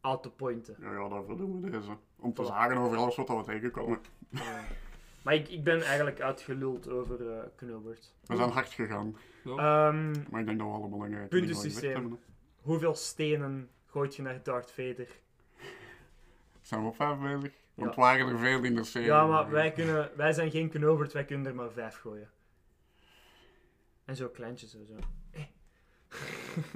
out 0.00 0.22
te 0.22 0.30
pointen. 0.30 0.76
Ja, 0.80 0.92
ja, 0.92 1.08
daarvoor 1.08 1.36
doen 1.36 1.60
we 1.60 1.70
deze. 1.70 1.96
Om 2.16 2.34
te 2.34 2.44
zagen 2.44 2.76
over 2.76 2.96
alles 2.96 3.16
wat 3.16 3.28
we 3.28 3.42
tegenkomen. 3.44 4.00
Eh, 4.30 4.40
Maar 5.22 5.34
ik, 5.34 5.48
ik 5.48 5.64
ben 5.64 5.82
eigenlijk 5.82 6.20
uitgeluld 6.20 6.88
over 6.88 7.30
eh 7.30 7.42
Knobert. 7.56 8.14
We 8.26 8.36
zijn 8.36 8.50
hard 8.50 8.72
gegaan. 8.72 9.16
Ehm, 9.44 10.10
Maar 10.30 10.40
ik 10.40 10.46
denk 10.46 10.58
dat 10.58 10.66
we 10.66 10.72
allemaal 10.72 10.88
belangrijke 10.88 11.28
gezegd 11.28 11.46
Puntensysteem. 11.46 11.92
hebben. 11.92 12.18
hoeveel 12.60 12.94
stenen 12.94 13.70
gooit 13.86 14.16
je 14.16 14.22
naar 14.22 14.42
Darth 14.42 14.70
Vader? 14.70 15.08
Zijn 16.60 16.82
we 16.82 16.88
op 16.88 16.96
vijf 16.96 17.18
bezig? 17.18 17.52
Want 17.74 17.94
Ja. 17.94 18.00
waren 18.00 18.28
er 18.28 18.38
veel 18.38 18.62
in 18.64 18.74
de 18.74 18.84
serie. 18.84 19.06
Ja, 19.08 19.26
maar 19.26 19.50
wij, 19.50 19.72
kunnen, 19.72 20.10
wij 20.16 20.32
zijn 20.32 20.50
geen 20.50 20.68
Knobert, 20.70 21.12
wij 21.12 21.24
kunnen 21.24 21.46
er 21.46 21.54
maar 21.54 21.70
vijf 21.70 21.96
gooien. 21.96 22.30
En 24.04 24.16
zo 24.16 24.28
kleintjes 24.28 24.74
en 24.74 24.86
zo. 24.86 24.94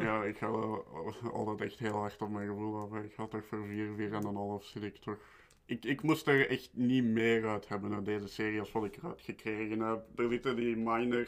Ja, 0.03 0.23
ik 0.25 0.39
ga 0.39 0.51
wel 0.51 0.85
altijd 1.33 1.61
echt 1.71 1.79
heel 1.79 1.93
hard 1.97 2.23
op 2.23 2.31
mijn 2.31 2.49
gevoel 2.49 2.81
af. 2.81 3.03
Ik 3.03 3.13
ga 3.15 3.27
toch 3.27 3.45
voor 3.47 3.67
4, 3.67 3.95
4 3.97 4.13
en 4.13 4.25
een 4.27 4.35
half 4.35 4.65
zit 4.65 4.83
ik 4.83 4.97
toch. 4.97 5.19
Ik, 5.67 5.85
ik 5.85 6.03
moest 6.03 6.27
er 6.27 6.49
echt 6.51 6.71
niet 6.73 7.05
meer 7.05 7.47
uit 7.49 7.69
hebben 7.69 7.95
uit 7.95 8.05
deze 8.05 8.29
serie 8.29 8.61
als 8.61 8.73
wat 8.73 8.85
ik 8.85 8.97
eruit 8.97 9.21
gekregen 9.21 9.81
heb. 9.81 10.19
Er 10.19 10.29
zitten 10.31 10.57
die 10.57 10.77
minor 10.77 11.27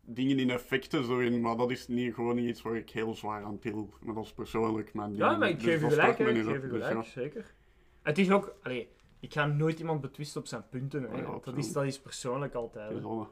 dingen 0.00 0.38
in 0.38 0.50
effecten 0.50 1.04
zo 1.04 1.18
in, 1.18 1.40
maar 1.40 1.56
dat 1.56 1.70
is 1.70 1.88
niet, 1.88 2.14
gewoon 2.14 2.36
niet 2.36 2.48
iets 2.48 2.62
waar 2.62 2.76
ik 2.76 2.90
heel 2.90 3.14
zwaar 3.14 3.44
aan 3.44 3.58
til. 3.58 3.90
Maar 4.00 4.14
dat 4.14 4.24
is 4.24 4.32
persoonlijk 4.32 4.94
mijn 4.94 5.14
Ja, 5.16 5.36
maar 5.36 5.48
ik 5.48 5.54
Dus 5.60 5.64
geef 5.64 5.80
je 5.80 5.88
gelijk, 5.90 6.18
ik 6.18 6.26
geef 6.26 6.36
je 6.36 6.42
dus 6.42 6.60
gelijk, 6.70 6.92
ja. 6.92 7.02
zeker. 7.02 7.54
Het 8.02 8.18
is 8.18 8.30
ook, 8.30 8.54
allee, 8.62 8.88
ik 9.20 9.32
ga 9.32 9.46
nooit 9.46 9.78
iemand 9.78 10.00
betwisten 10.00 10.40
op 10.40 10.46
zijn 10.46 10.68
punten, 10.68 11.02
hè. 11.02 11.16
Ja, 11.16 11.22
want 11.22 11.44
dat 11.44 11.56
is, 11.56 11.72
dat 11.72 11.84
is 11.84 12.00
persoonlijk 12.00 12.54
altijd. 12.54 13.02
hè. 13.02 13.26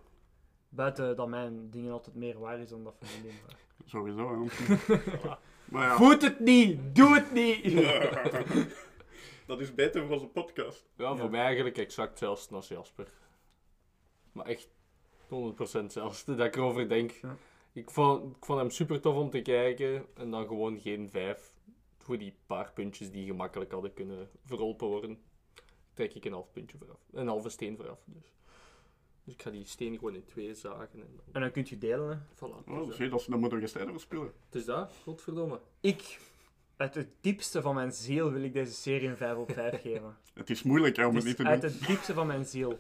Buiten 0.69 1.17
dat 1.17 1.29
mijn 1.29 1.71
dingen 1.71 1.93
altijd 1.93 2.17
meer 2.17 2.39
waar 2.39 2.59
is 2.59 2.69
dan 2.69 2.85
dat 2.85 2.95
van 3.01 3.09
maar- 3.25 3.57
Sowieso, 3.85 4.47
maar 5.73 5.89
ja, 5.89 5.97
Voet 5.97 6.23
het 6.23 6.41
niet! 6.41 6.79
Doe 6.95 7.15
het 7.15 7.33
niet! 7.33 7.65
dat 9.49 9.61
is 9.61 9.75
beter 9.75 10.03
voor 10.03 10.13
onze 10.13 10.27
podcast. 10.27 10.87
Ja, 10.97 11.15
voor 11.17 11.25
Ja. 11.25 11.31
mij 11.31 11.41
eigenlijk 11.45 11.79
exact 11.79 12.09
hetzelfde 12.11 12.55
als 12.55 12.69
Jasper. 12.69 13.13
Maar 14.33 14.47
echt 14.47 14.69
100% 15.29 15.83
hetzelfde 15.83 16.35
dat 16.35 16.47
ik 16.47 16.57
erover 16.57 16.89
denk. 16.89 17.11
Ja. 17.11 17.37
Ik, 17.73 17.91
vond, 17.91 18.37
ik 18.37 18.45
vond 18.45 18.59
hem 18.61 18.71
super 18.71 19.01
tof 19.01 19.17
om 19.17 19.31
te 19.31 19.43
kijken 19.43 20.07
en 20.15 20.31
dan 20.31 20.47
gewoon 20.47 20.81
geen 20.81 21.11
5. 21.11 21.53
Voor 21.99 22.19
die 22.19 22.35
paar 22.47 22.73
puntjes 22.73 23.11
die 23.11 23.27
gemakkelijk 23.27 23.73
hadden 23.73 23.93
kunnen 23.95 24.31
verholpen 24.45 24.87
worden, 24.87 25.23
trek 25.95 26.15
ik 26.15 26.25
een 26.25 26.33
half 26.33 26.51
puntje 26.53 26.79
vooraf. 26.79 27.01
Een 27.13 27.27
halve 27.29 27.49
steen 27.49 27.77
vooraf. 27.77 27.99
Dus. 28.05 28.33
dus 29.25 29.35
ik 29.35 29.43
ga 29.43 29.51
die 29.51 29.65
steen 29.65 29.95
gewoon 29.99 30.15
in 30.15 30.25
twee 30.25 30.55
zagen 30.55 31.01
en 31.01 31.11
dan. 31.17 31.25
En 31.33 31.41
dan 31.41 31.51
kun 31.51 31.65
je 31.69 31.79
delen, 31.79 32.09
hè. 32.09 32.17
Voilà. 32.37 32.65
Oh, 32.69 32.87
Dus, 32.87 32.97
zie, 32.97 33.09
dat 33.09 33.21
is, 33.21 33.27
dan 33.27 33.39
moeten 33.41 33.59
we 33.59 33.65
geen 33.65 33.75
steden 33.75 33.93
verspillen. 33.93 34.33
het 34.45 34.55
is 34.55 34.65
dat, 34.65 34.93
godverdomme. 35.03 35.61
Ik, 35.81 36.19
uit 36.79 36.95
het 36.95 37.09
diepste 37.21 37.63
van 37.63 37.75
mijn 37.75 37.93
ziel, 37.93 38.33
wil 38.33 38.43
ik 38.43 38.53
deze 38.53 38.73
serie 38.73 39.09
een 39.09 39.17
5 39.17 39.37
op 39.37 39.53
5 39.53 39.81
geven. 39.81 40.17
Het 40.35 40.51
is 40.51 40.63
moeilijk 40.63 40.97
hè, 40.97 41.07
om 41.07 41.15
Het 41.15 41.25
het 41.25 41.25
niet 41.27 41.37
te 41.37 41.45
uit 41.53 41.61
doen. 41.61 41.71
het 41.71 41.87
diepste 41.87 42.15
van 42.15 42.27
mijn 42.27 42.45
ziel. 42.45 42.79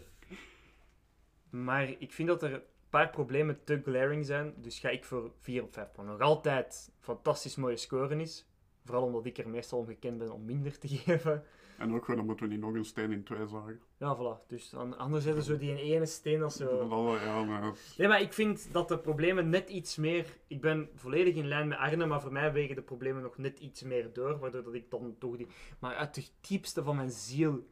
Maar 1.50 1.88
ik 1.98 2.12
vind 2.12 2.28
dat 2.28 2.42
er 2.42 2.52
een 2.52 2.62
paar 2.90 3.10
problemen 3.10 3.64
te 3.64 3.80
glaring 3.84 4.26
zijn, 4.26 4.54
dus 4.56 4.78
ga 4.78 4.88
ik 4.88 5.04
voor 5.04 5.32
4 5.40 5.62
op 5.62 5.72
5. 5.72 5.88
Wat 5.96 6.06
nog 6.06 6.20
altijd 6.20 6.90
fantastisch 7.00 7.56
mooie 7.56 7.76
scoren 7.76 8.20
is. 8.20 8.46
Vooral 8.84 9.04
omdat 9.04 9.26
ik 9.26 9.38
er 9.38 9.48
meestal 9.48 9.78
om 9.78 9.86
gekend 9.86 10.18
ben 10.18 10.32
om 10.32 10.44
minder 10.44 10.78
te 10.78 10.88
geven. 10.96 11.44
En 11.78 11.94
ook 11.94 12.04
gewoon, 12.04 12.16
dan 12.16 12.26
moeten 12.26 12.46
we 12.46 12.52
niet 12.52 12.60
nog 12.60 12.74
een 12.74 12.84
steen 12.84 13.12
in 13.12 13.22
twee 13.22 13.46
zagen. 13.46 13.80
Ja, 13.98 14.16
voilà. 14.16 14.46
Dus 14.46 14.70
dan, 14.70 14.98
anders 14.98 15.24
zetten 15.24 15.42
zo 15.42 15.58
die 15.58 15.70
in 15.70 15.76
ene 15.76 16.06
steen 16.06 16.42
als 16.42 16.56
Dat 16.56 16.68
zo... 16.68 17.14
ja, 17.14 17.44
maar 17.44 17.72
Nee, 17.96 18.08
maar 18.08 18.20
ik 18.20 18.32
vind 18.32 18.68
dat 18.72 18.88
de 18.88 18.98
problemen 18.98 19.48
net 19.48 19.70
iets 19.70 19.96
meer... 19.96 20.38
Ik 20.46 20.60
ben 20.60 20.88
volledig 20.94 21.34
in 21.34 21.46
lijn 21.46 21.68
met 21.68 21.78
Arne, 21.78 22.06
maar 22.06 22.20
voor 22.20 22.32
mij 22.32 22.52
wegen 22.52 22.74
de 22.74 22.82
problemen 22.82 23.22
nog 23.22 23.38
net 23.38 23.58
iets 23.58 23.82
meer 23.82 24.12
door, 24.12 24.38
waardoor 24.38 24.62
dat 24.62 24.74
ik 24.74 24.90
dan 24.90 25.14
toch 25.18 25.36
die... 25.36 25.46
Maar 25.78 25.94
uit 25.94 26.16
het 26.16 26.32
diepste 26.40 26.82
van 26.82 26.96
mijn 26.96 27.10
ziel, 27.10 27.66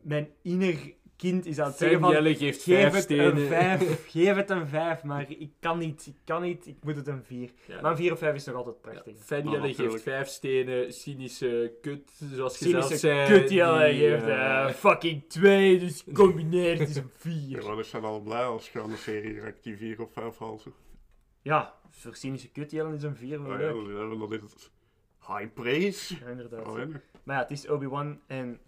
mijn 0.00 0.28
inner 0.42 0.94
kind 1.16 1.46
is 1.46 1.58
aan 1.60 1.66
het 1.66 1.76
zeggen 1.76 2.00
van... 2.00 2.10
Jelle 2.10 2.34
geeft 2.36 2.62
Geef 2.62 2.80
vijf 2.80 2.92
het 2.94 3.02
stenen. 3.02 3.36
een 3.36 3.46
5, 3.48 4.06
geef 4.10 4.34
het 4.36 4.50
een 4.50 4.68
5, 4.68 5.02
maar 5.02 5.30
ik 5.30 5.50
kan 5.60 5.78
niet, 5.78 6.06
ik 6.06 6.14
kan 6.24 6.42
niet, 6.42 6.66
ik 6.66 6.76
moet 6.84 6.96
het 6.96 7.06
een 7.06 7.22
4. 7.24 7.50
Ja. 7.66 7.80
Maar 7.80 7.90
een 7.90 7.96
4 7.96 8.12
of 8.12 8.18
5 8.18 8.34
is 8.34 8.44
nog 8.44 8.54
altijd 8.54 8.76
Ja, 8.82 8.90
prachtig. 8.90 9.16
Fan 9.24 9.44
Ja, 9.44 9.50
Jelle 9.50 9.60
geeft 9.66 9.76
natuurlijk. 9.78 10.02
vijf 10.02 10.28
stenen, 10.28 10.92
cynische 10.92 11.72
kut, 11.82 12.10
zoals 12.32 12.58
je 12.58 12.68
zelf 12.68 12.84
Cynische 12.84 13.06
zei. 13.06 13.26
kut, 13.40 13.50
Jelle, 13.50 13.88
die, 13.88 14.08
geeft 14.08 14.78
fucking 14.78 15.24
2, 15.28 15.78
dus 15.78 16.04
combineer 16.14 16.78
het 16.78 16.88
is 16.88 16.96
een 16.96 17.10
4. 17.16 17.32
Ja, 17.62 17.68
maar 17.74 17.78
ik 17.84 17.90
ben 17.92 18.02
al 18.04 18.20
blij 18.20 18.44
als 18.44 18.70
je 18.70 18.80
aan 18.82 18.90
de 18.90 18.96
serie 18.96 19.32
direct 19.34 19.62
die 19.64 19.76
4 19.76 20.00
of 20.02 20.12
5 20.12 20.38
haalt. 20.38 20.60
zo. 20.62 20.72
Ja, 21.42 21.74
voor 21.90 22.14
cynische 22.16 22.48
kut 22.50 22.70
Jelle 22.70 22.94
is 22.94 23.02
een 23.02 23.16
4 23.16 23.40
Oh, 23.40 23.46
wel 23.46 23.58
ja, 23.58 23.58
leuk. 24.18 24.30
dat 24.30 24.42
is 24.42 24.52
het. 24.52 24.70
High 25.26 25.52
praise. 25.54 26.14
Ja, 26.20 26.26
inderdaad. 26.30 26.66
Oh. 26.66 26.74
Maar 27.24 27.36
ja, 27.36 27.42
het 27.42 27.50
is 27.50 27.68
Obi-Wan 27.68 28.20
en 28.26 28.60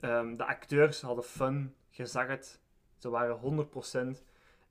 ehm, 0.00 0.36
de 0.36 0.44
acteurs 0.46 1.00
hadden 1.00 1.24
fun, 1.24 1.74
je 1.90 2.06
zag 2.06 2.26
het. 2.26 2.60
Ze 2.96 3.10
waren 3.10 3.36
100% 3.36 4.24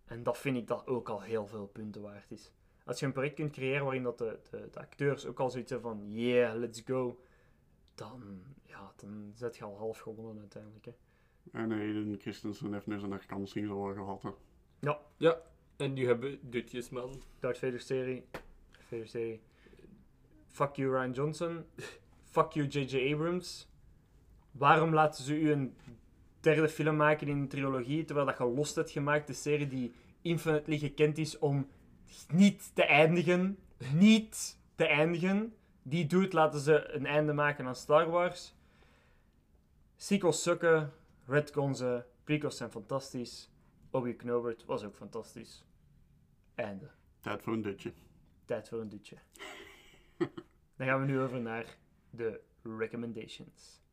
en 0.06 0.24
dat 0.24 0.38
vind 0.38 0.58
ik 0.58 0.68
dat 0.68 0.88
ook 0.88 1.10
al 1.10 1.22
heel 1.22 1.48
veel 1.48 1.68
punten 1.68 2.02
waard 2.02 2.32
is. 2.32 2.52
Als 2.86 3.00
je 3.00 3.06
een 3.06 3.12
project 3.12 3.36
kunt 3.36 3.52
creëren 3.52 3.84
waarin 3.84 4.04
dat 4.04 4.18
de, 4.18 4.40
de, 4.50 4.70
de 4.72 4.80
acteurs 4.80 5.26
ook 5.26 5.40
al 5.40 5.50
zoiets 5.50 5.72
hebben 5.72 5.92
van 5.92 6.12
yeah, 6.12 6.56
let's 6.56 6.82
go, 6.86 7.20
dan, 7.96 8.44
ja, 8.64 8.94
dan 8.96 9.32
zet 9.36 9.58
je 9.58 9.64
al 9.64 9.78
half 9.78 10.00
gewonnen 10.00 10.40
uiteindelijk. 10.40 10.86
Hè. 10.86 10.92
En 11.52 11.72
Aiden 11.72 12.20
Christensen 12.20 12.74
heeft 12.74 12.88
nu 12.88 13.00
zijn 13.00 13.12
herkansing 13.12 13.68
zo 13.68 13.84
gehad. 13.84 14.22
Hè. 14.22 14.30
Ja, 15.18 15.42
en 15.76 15.94
nu 15.94 16.06
hebben 16.06 16.30
we 16.30 16.40
dutjes, 16.42 16.90
man. 16.90 17.22
Darth 17.40 17.58
Vader 17.58 17.80
serie, 17.80 18.26
Vader 18.72 19.08
serie. 19.08 19.42
Fuck 20.48 20.76
you 20.76 20.92
Ryan 20.92 21.12
Johnson, 21.12 21.66
fuck 22.34 22.52
you 22.52 22.68
J.J. 22.68 23.14
Abrams. 23.14 23.68
Waarom 24.58 24.94
laten 24.94 25.24
ze 25.24 25.40
u 25.40 25.52
een 25.52 25.76
derde 26.40 26.70
film 26.70 26.96
maken 26.96 27.28
in 27.28 27.38
een 27.38 27.48
trilogie, 27.48 28.06
terwijl 28.06 28.28
dat 28.28 28.38
je 28.38 28.44
Lost 28.44 28.76
hebt 28.76 28.92
gemaakt, 28.92 29.28
de 29.28 29.34
serie 29.34 29.68
die 29.68 29.94
infinitely 30.22 30.78
gekend 30.78 31.18
is 31.18 31.38
om 31.38 31.68
niet 32.28 32.72
te 32.74 32.84
eindigen. 32.84 33.58
Niet 33.94 34.58
te 34.76 34.86
eindigen. 34.86 35.54
Die 35.84 36.06
doet 36.06 36.34
laten 36.34 36.60
ze 36.60 36.90
een 36.92 37.06
einde 37.06 37.34
maken 37.34 37.66
aan 37.66 37.76
Star 37.76 38.10
Wars. 38.10 38.56
Sequels 39.96 40.42
sukken, 40.42 40.94
retcons 41.26 41.78
ze, 41.78 42.04
prequels 42.24 42.58
zijn 42.58 42.72
fantastisch. 42.72 43.50
Obi 43.92 44.16
Knobert 44.16 44.66
was 44.66 44.84
ook 44.84 44.96
fantastisch. 44.96 45.66
Einde. 46.56 46.90
Tijd 47.20 47.42
voor 47.42 47.54
een 47.54 47.62
dutje. 47.62 47.94
Tijd 48.46 48.68
voor 48.68 48.82
een 48.82 48.90
dutje. 48.90 49.18
Dan 50.78 50.88
gaan 50.88 51.00
we 51.00 51.06
nu 51.06 51.20
over 51.20 51.42
naar 51.42 51.78
de 52.10 52.42
recommendations. 52.64 53.85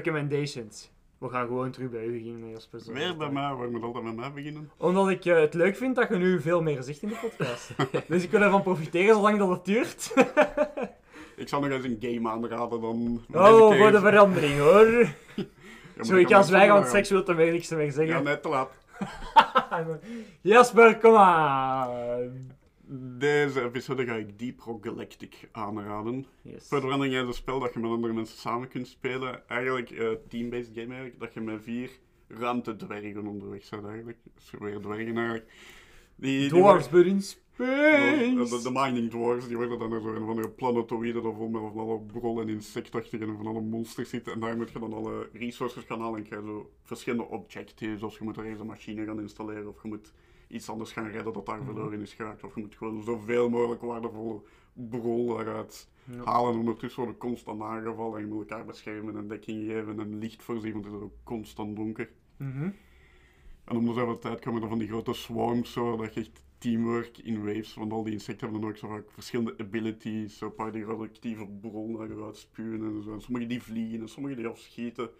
Recommendations. 0.00 0.90
We 1.18 1.28
gaan 1.28 1.46
gewoon 1.46 1.70
terug 1.70 1.90
bij 1.90 2.04
u 2.04 2.12
beginnen, 2.12 2.50
Jasper. 2.50 2.80
zoals 2.80 2.98
Weer 2.98 3.16
bij 3.16 3.26
dan. 3.26 3.34
mij, 3.34 3.54
we 3.54 3.70
moeten 3.70 3.82
altijd 3.82 4.04
met 4.04 4.16
mij 4.16 4.32
beginnen. 4.32 4.70
Omdat 4.76 5.08
ik 5.08 5.24
eh, 5.24 5.40
het 5.40 5.54
leuk 5.54 5.76
vind 5.76 5.96
dat 5.96 6.08
je 6.08 6.16
nu 6.16 6.40
veel 6.40 6.62
meer 6.62 6.82
zegt 6.82 7.02
in 7.02 7.08
de 7.08 7.18
podcast. 7.20 7.70
dus 8.08 8.22
ik 8.22 8.30
wil 8.30 8.40
ervan 8.42 8.62
profiteren 8.62 9.14
zolang 9.14 9.38
dat 9.38 9.48
het 9.48 9.64
duurt. 9.64 10.12
Ik 11.36 11.48
zal 11.48 11.60
nog 11.60 11.70
eens 11.70 11.84
een 11.84 11.98
game 12.00 12.28
aanraden 12.30 12.80
dan. 12.80 13.24
oh, 13.32 13.76
voor 13.78 13.90
de 13.90 14.00
verandering 14.00 14.58
hoor. 14.58 14.86
Ja, 15.96 16.04
Zo, 16.04 16.16
ik 16.16 16.32
als 16.32 16.50
wij 16.50 16.60
gaan 16.60 16.68
aanraden. 16.70 16.90
seks 16.90 17.10
wil 17.10 17.26
er 17.26 17.36
weer 17.36 17.52
niks 17.52 17.68
meer 17.70 17.84
Ja, 17.84 17.90
zeggen. 17.90 18.24
net 18.24 18.42
te 18.42 18.48
laat. 18.48 18.70
Jasper, 20.40 20.96
kom 20.98 21.14
aan. 21.14 22.55
Deze 23.18 23.62
episode 23.62 24.04
ga 24.04 24.14
ik 24.14 24.38
Deep 24.38 24.60
Rock 24.60 24.84
Galactic 24.84 25.48
aanraden. 25.52 26.26
Yes. 26.42 26.68
Voor 26.68 26.76
de 26.76 26.82
verandering 26.84 27.16
is 27.16 27.26
een 27.26 27.34
spel 27.34 27.60
dat 27.60 27.72
je 27.72 27.78
met 27.78 27.90
andere 27.90 28.12
mensen 28.12 28.38
samen 28.38 28.68
kunt 28.68 28.88
spelen. 28.88 29.48
Eigenlijk 29.48 29.90
eh 29.90 30.08
team-based 30.28 30.70
game 30.74 30.86
eigenlijk, 30.86 31.20
dat 31.20 31.34
je 31.34 31.40
met 31.40 31.62
vier 31.62 31.90
ruimtedwergen 32.28 33.26
onderweg 33.26 33.68
bent 33.70 33.84
eigenlijk. 33.84 34.18
Dus 34.34 34.50
weer 34.58 34.80
dwergen 34.80 35.16
eigenlijk. 35.16 35.52
Die, 36.16 36.38
die 36.38 36.48
Dwarfs, 36.48 36.88
but 36.88 37.06
in 37.06 37.22
space. 37.22 38.34
de, 38.34 38.60
de 38.62 38.70
mining 38.72 39.10
dwarves, 39.10 39.46
die 39.46 39.56
worden 39.56 39.78
dan 39.78 39.90
door 39.90 40.16
een 40.16 40.22
of 40.22 40.28
andere 40.28 40.50
planetoïde 40.50 41.20
dat 41.20 41.34
vol 41.34 41.48
met 41.48 41.62
van 41.62 41.78
alle 41.78 42.00
brol 42.00 42.40
en 42.40 42.48
insectachtige 42.48 43.24
en 43.24 43.36
van 43.36 43.46
alle 43.46 43.60
monsters 43.60 44.08
zitten. 44.08 44.32
En 44.32 44.40
daar 44.40 44.56
moet 44.56 44.70
je 44.70 44.78
dan 44.78 44.92
alle 44.92 45.28
resources 45.32 45.84
gaan 45.84 46.00
halen 46.00 46.18
en 46.18 46.24
krijg 46.24 46.42
je 46.42 46.48
zo 46.48 46.70
verschillende 46.82 47.28
objectives. 47.28 48.02
Of 48.02 48.18
je 48.18 48.24
moet 48.24 48.36
ergens 48.36 48.60
een 48.60 48.66
machine 48.66 49.04
gaan 49.04 49.20
installeren 49.20 49.68
of 49.68 49.82
je 49.82 49.88
moet 49.88 50.12
iets 50.48 50.68
anders 50.70 50.92
gaan 50.92 51.08
redden 51.10 51.32
dat 51.32 51.46
daar 51.46 51.62
verloren 51.64 52.00
is 52.00 52.14
geraakt. 52.14 52.44
Of 52.44 52.54
je 52.54 52.60
moet 52.60 52.74
gewoon 52.76 53.02
zoveel 53.02 53.48
mogelijk 53.50 53.82
waardevolle 53.82 54.40
brol 54.72 55.40
eruit 55.40 55.88
Ja. 56.04 56.24
halen. 56.24 56.52
En 56.52 56.58
ondertussen 56.58 57.02
worden 57.02 57.20
constant 57.20 57.62
aangevallen 57.62 58.18
en 58.20 58.26
je 58.26 58.32
moet 58.32 58.50
elkaar 58.50 58.64
beschermen 58.64 59.16
en 59.16 59.28
dekking 59.28 59.70
geven 59.70 60.00
en 60.00 60.18
licht 60.18 60.42
voorzien, 60.42 60.72
want 60.72 60.84
het 60.84 60.94
is 60.94 61.00
ook 61.00 61.14
constant 61.24 61.76
donker. 61.76 62.10
Mhm. 62.36 62.70
En 63.64 63.76
om 63.76 63.86
de 63.86 63.92
zoveel 63.92 64.18
tijd 64.18 64.40
komen 64.40 64.62
er 64.62 64.68
van 64.68 64.78
die 64.78 64.88
grote 64.88 65.12
swarms 65.12 65.72
zo, 65.72 65.96
dat 65.96 66.14
je 66.14 66.20
echt 66.20 66.42
teamwork 66.58 67.18
in 67.18 67.44
waves, 67.44 67.74
want 67.74 67.92
al 67.92 68.02
die 68.04 68.12
insecten 68.12 68.42
hebben 68.44 68.60
dan 68.60 68.70
ook 68.70 68.76
zo 68.76 68.88
vaak 68.88 69.10
verschillende 69.10 69.54
abilities, 69.58 70.38
zo 70.38 70.46
een 70.46 70.54
paar 70.54 70.72
die 70.72 70.84
radioactieve 70.84 71.46
bron 71.60 72.00
eruit 72.02 72.36
spuwen 72.36 72.84
en 72.84 73.02
zo. 73.02 73.12
En 73.12 73.20
sommige 73.20 73.46
die 73.46 73.62
vliegen 73.62 74.00
en 74.00 74.08
sommige 74.08 74.34
die 74.34 74.46
afschieten. 74.46 75.10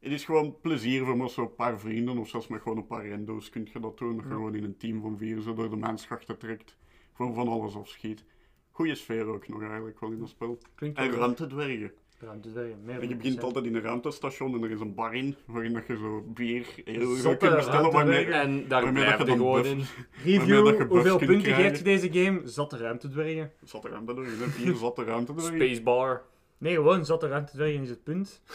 Het 0.00 0.12
is 0.12 0.24
gewoon 0.24 0.56
plezier 0.60 1.04
voor 1.04 1.16
met 1.16 1.30
zo'n 1.30 1.54
paar 1.54 1.78
vrienden, 1.80 2.18
of 2.18 2.28
zelfs 2.28 2.46
met 2.48 2.62
gewoon 2.62 2.78
een 2.78 2.86
paar 2.86 3.08
rando's 3.08 3.50
kun 3.50 3.68
je 3.72 3.80
dat 3.80 3.98
doen. 3.98 4.16
Dat 4.16 4.24
je 4.24 4.30
gewoon 4.30 4.54
in 4.54 4.64
een 4.64 4.76
team 4.76 5.00
van 5.00 5.18
vier 5.18 5.40
zo 5.40 5.54
door 5.54 5.70
de 5.70 5.76
menschachten 5.76 6.38
trekt, 6.38 6.76
gewoon 7.14 7.34
van 7.34 7.48
alles 7.48 7.76
afschiet. 7.76 8.24
Goeie 8.70 8.94
sfeer 8.94 9.26
ook 9.26 9.48
nog 9.48 9.62
eigenlijk 9.62 10.00
wel 10.00 10.10
in 10.10 10.18
dat 10.18 10.28
spel. 10.28 10.58
Klinkt 10.74 10.98
En 10.98 11.10
ruimtedwergen. 11.10 11.92
ruimtedwergen. 12.18 12.78
Meer 12.84 13.00
En 13.00 13.08
je 13.08 13.16
begint 13.16 13.42
altijd 13.42 13.64
in 13.64 13.74
een 13.74 13.80
ruimtestation 13.82 14.54
en 14.54 14.62
er 14.62 14.70
is 14.70 14.80
een 14.80 14.94
bar 14.94 15.14
in, 15.14 15.36
waarin 15.46 15.72
dat 15.72 15.86
je 15.86 15.96
zo 15.96 16.22
bier 16.26 16.66
heel 16.84 17.14
Zotte 17.14 17.36
kunt 17.46 17.56
bestellen. 17.56 17.92
Waarmee. 17.92 18.24
En 18.24 18.68
daar 18.68 18.82
Waarmee 18.82 19.04
dat 19.04 19.16
blijf 19.16 19.18
je 19.18 19.18
je 19.18 19.24
dan 19.24 19.36
gewoon 19.36 19.62
buff- 19.62 19.72
in. 19.72 19.78
Je 20.32 20.38
Review, 20.38 20.88
hoeveel 20.88 21.18
punten 21.18 21.54
geeft 21.54 21.78
je 21.78 21.84
deze 21.84 22.12
game? 22.12 22.40
Zatte 22.44 22.76
ruimtedwergen. 22.76 23.52
Zatte 23.64 23.88
ruimtedwergen, 23.88 24.38
hè? 24.38 24.46
vier 24.46 24.74
zatte 24.74 25.04
ruimtedwergen. 25.04 25.54
Spacebar. 25.60 26.22
Nee, 26.58 26.74
gewoon 26.74 27.04
zatte 27.04 27.28
ruimtedwergen 27.28 27.82
is 27.82 27.90
het 27.90 28.02
punt. 28.02 28.40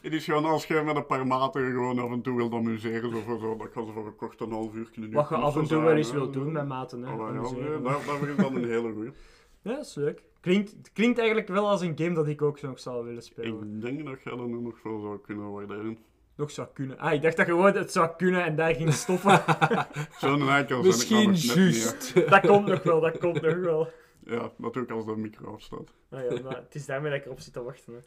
Het 0.00 0.12
is 0.12 0.24
gewoon 0.24 0.44
als 0.44 0.66
je 0.66 0.82
met 0.82 0.96
een 0.96 1.06
paar 1.06 1.26
maten 1.26 1.70
gewoon 1.70 1.98
af 1.98 2.10
en 2.10 2.22
toe 2.22 2.36
wilt 2.36 2.52
amuseren, 2.52 3.10
zo 3.10 3.20
voor 3.20 3.38
zo, 3.38 3.56
dat 3.56 3.70
kan 3.70 3.86
ze 3.86 3.92
voor 3.92 4.06
een 4.06 4.16
kort 4.16 4.40
een 4.40 4.52
half 4.52 4.74
uur 4.74 4.90
kunnen 4.92 5.12
Wat 5.12 5.28
je 5.28 5.34
af 5.34 5.56
en 5.56 5.66
toe 5.66 5.82
wel 5.82 5.96
eens 5.96 6.12
wilt 6.12 6.32
doen 6.32 6.52
met 6.52 6.68
maten. 6.68 7.02
Hè. 7.02 7.12
Oh, 7.12 7.34
ja, 7.34 7.78
daar, 7.78 7.98
daar 8.06 8.28
is 8.28 8.36
dan 8.36 8.54
een 8.56 8.68
hele 8.68 8.92
goeie. 8.92 9.10
Ja, 9.62 9.74
dat 9.74 9.86
is 9.86 9.94
leuk. 9.94 10.22
Klinkt, 10.40 10.70
het 10.70 10.92
klinkt 10.92 11.18
eigenlijk 11.18 11.48
wel 11.48 11.68
als 11.68 11.80
een 11.80 11.92
game 11.98 12.14
dat 12.14 12.28
ik 12.28 12.42
ook 12.42 12.60
nog 12.60 12.80
zou 12.80 13.04
willen 13.04 13.22
spelen. 13.22 13.74
Ik 13.74 13.80
denk 13.80 14.04
dat 14.04 14.38
dat 14.38 14.46
nu 14.46 14.60
nog 14.60 14.82
wel 14.82 15.00
zou 15.00 15.18
kunnen 15.20 15.52
waarderen. 15.52 15.98
Nog 16.36 16.50
zou 16.50 16.68
kunnen. 16.74 16.98
Ah, 16.98 17.12
ik 17.12 17.22
dacht 17.22 17.36
dat 17.36 17.46
je 17.46 17.52
gewoon 17.52 17.74
het 17.74 17.92
zou 17.92 18.10
kunnen 18.16 18.44
en 18.44 18.56
daar 18.56 18.74
ging 18.74 18.92
stoppen. 18.92 19.42
Zo'n 20.20 20.66
Misschien 20.82 21.34
juist. 21.34 22.14
dat 22.30 22.46
komt 22.46 22.66
nog 22.66 22.82
wel, 22.82 23.00
dat 23.00 23.18
komt 23.18 23.42
nog 23.42 23.56
wel. 23.56 23.88
Ja, 24.28 24.50
natuurlijk 24.56 24.92
als 24.92 25.04
de 25.06 25.16
micro 25.16 25.52
afstaat. 25.52 25.92
Ah 26.10 26.20
ja, 26.30 26.42
maar 26.42 26.56
het 26.56 26.74
is 26.74 26.86
daarmee 26.86 27.10
dat 27.10 27.20
ik 27.20 27.26
erop 27.26 27.40
zit 27.40 27.52
te 27.52 27.62
wachten. 27.62 27.92
Hè. 27.94 28.00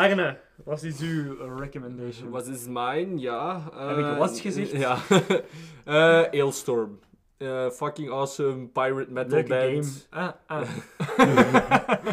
Arne, 0.00 0.38
wat 0.64 0.82
is 0.82 1.00
uw 1.00 1.38
eh, 1.40 1.58
recommendation? 1.58 2.30
Wat 2.30 2.46
is 2.46 2.66
mijn? 2.68 3.18
Ja. 3.18 3.70
Heb 3.74 3.98
ik 3.98 4.04
eh, 4.04 4.18
wat 4.18 4.38
gezegd? 4.40 4.70
Ja. 4.70 4.98
Eh 5.84 6.22
Ailstorm. 6.30 6.98
Eh, 7.36 7.70
fucking 7.70 8.10
awesome 8.10 8.66
pirate 8.66 9.10
metal 9.10 9.30
Leuke 9.30 9.48
band. 9.48 10.08
game. 10.10 10.32
Ah, 10.46 10.66
ah. 10.66 10.68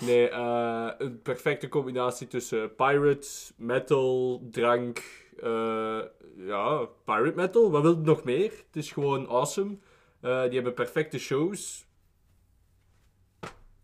Nee, 0.00 0.28
eh, 0.28 0.88
een 0.98 1.22
perfecte 1.22 1.68
combinatie 1.68 2.26
tussen 2.26 2.74
pirates, 2.74 3.52
metal, 3.56 4.42
drank. 4.50 5.02
eh, 5.40 6.00
ja, 6.36 6.86
pirate 7.04 7.32
metal. 7.36 7.70
Wat 7.70 7.82
wil 7.82 7.90
je 7.92 8.00
nog 8.04 8.24
meer? 8.24 8.50
Het 8.66 8.76
is 8.76 8.92
gewoon 8.92 9.28
awesome. 9.28 9.76
Eh, 10.20 10.42
die 10.42 10.52
hebben 10.54 10.74
perfecte 10.74 11.18
shows. 11.18 11.86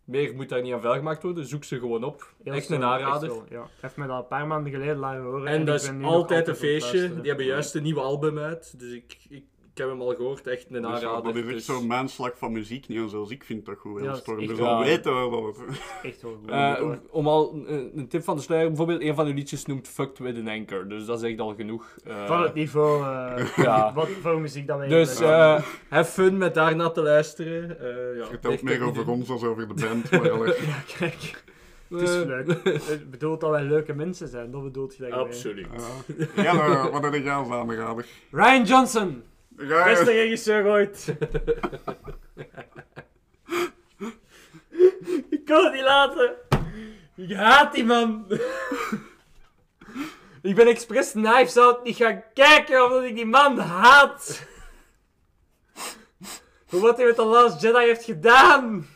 Meer 0.09 0.35
moet 0.35 0.49
daar 0.49 0.63
niet 0.63 0.73
aan 0.73 0.81
vuil 0.81 0.95
gemaakt 0.95 1.23
worden. 1.23 1.47
Zoek 1.47 1.65
ze 1.65 1.79
gewoon 1.79 2.05
op. 2.05 2.35
Heel 2.43 2.53
echt 2.53 2.71
een 2.71 2.85
aanrader. 2.85 3.31
echt 3.31 3.41
ja. 3.49 3.67
Heeft 3.81 3.97
me 3.97 4.07
dat 4.07 4.19
een 4.19 4.27
paar 4.27 4.47
maanden 4.47 4.73
geleden 4.73 4.97
laten 4.97 5.23
horen. 5.23 5.47
En 5.47 5.65
dat 5.65 5.83
is 5.83 5.91
nog 5.91 6.13
altijd 6.13 6.49
een 6.49 6.57
feestje. 6.57 7.15
Die 7.15 7.29
hebben 7.29 7.47
juist 7.47 7.75
een 7.75 7.83
nieuwe 7.83 8.01
album 8.01 8.39
uit. 8.39 8.79
Dus 8.79 8.93
ik, 8.93 9.17
ik, 9.29 9.45
ik 9.79 9.85
heb 9.85 9.93
hem 9.93 10.01
al 10.09 10.15
gehoord. 10.15 10.47
Echt 10.47 10.67
een 10.71 10.83
Dus, 10.83 10.91
aanrader. 10.91 11.25
dat 11.25 11.37
is 11.37 11.43
echt 11.45 11.53
Dus, 11.55 11.65
zo'n 11.65 11.87
mijnslag 11.87 12.33
van 12.39 12.53
muziek 12.53 12.89
niet, 12.89 13.11
zoals 13.11 13.31
ik 13.31 13.45
vind 13.45 13.67
dat 13.67 13.79
goed. 13.79 14.01
Ja, 14.03 14.07
dat 14.07 14.17
is 14.29 14.35
echt 14.39 14.49
dus 14.49 14.61
al 14.61 14.79
weten 14.85 15.25
we 15.25 15.31
dat 15.31 15.57
het... 15.57 15.79
Echt 16.11 16.23
wel 16.23 16.39
goed. 16.41 16.51
eh, 16.51 16.91
om 17.11 17.27
al 17.29 17.53
een, 17.67 17.93
een 17.99 18.09
tip 18.09 18.25
van 18.25 18.37
de 18.37 18.43
sluier. 18.43 18.67
Bijvoorbeeld, 18.69 19.01
een 19.03 19.15
van 19.15 19.25
de 19.27 19.35
liedjes 19.35 19.67
noemt 19.67 19.89
Fucked 19.89 20.19
with 20.19 20.37
an 20.37 20.49
Anchor. 20.49 20.89
Dus 20.89 21.05
dat 21.07 21.23
is 21.23 21.31
echt 21.31 21.41
al 21.41 21.55
genoeg. 21.55 21.97
eh, 22.05 22.27
Van 22.27 22.43
het 22.43 22.55
niveau 22.55 23.03
eh, 23.05 23.49
ja. 23.65 23.93
wat 23.95 24.09
voor 24.23 24.41
muziek 24.41 24.67
dat 24.67 24.79
wij 24.79 24.89
Dus 24.89 25.21
eh 25.21 25.63
have 25.89 26.11
fun 26.13 26.37
met 26.37 26.55
daarna 26.55 26.91
te 26.91 27.03
luisteren. 27.03 27.81
Eh 27.81 28.19
ja, 28.19 28.25
Vertelt 28.27 28.63
meer 28.63 28.83
over 28.83 29.09
ons 29.09 29.27
dan 29.29 29.37
over 29.45 29.69
de 29.69 29.75
band. 29.75 30.11
Maar 30.11 30.47
Ja, 30.47 30.83
kijk. 30.99 31.45
Het 31.89 32.01
is 32.01 32.17
Eh, 32.21 32.27
leuk. 32.27 32.47
Het 32.65 33.11
bedoelt 33.11 33.41
dat 33.41 33.51
wij 33.51 33.63
leuke 33.65 33.93
mensen 33.95 34.29
zijn. 34.29 34.51
Dat 34.51 34.63
bedoelt 34.63 34.97
je 34.97 35.03
daarmee. 35.03 35.19
Absoluut. 35.21 35.67
ja. 36.37 36.43
Ja, 36.43 36.53
maar 36.53 36.91
wat 36.91 37.03
heb 37.03 37.15
ik 37.15 37.27
aan 37.27 37.53
aanrader? 37.53 38.07
Ryan 38.31 38.65
Johnson. 38.65 39.23
Ja, 39.59 39.85
Beste 39.85 40.13
regisseur 40.13 40.67
ooit. 40.67 41.07
ik 45.31 45.45
kan 45.45 45.65
het 45.65 45.73
niet 45.73 45.83
laten. 45.83 46.37
Ik 47.15 47.33
haat 47.33 47.75
die 47.75 47.85
man. 47.85 48.27
ik 50.43 50.55
ben 50.55 50.67
expres 50.67 51.11
Knives 51.11 51.57
Out 51.57 51.85
niet 51.85 51.97
gaan 51.97 52.23
kijken 52.35 52.85
omdat 52.85 53.03
ik 53.05 53.15
die 53.15 53.27
man 53.27 53.59
haat. 53.59 54.47
Voor 56.67 56.81
wat 56.81 56.97
hij 56.97 57.07
met 57.07 57.15
The 57.15 57.25
Last 57.25 57.63
Jedi 57.63 57.79
heeft 57.79 58.05
gedaan. 58.05 58.87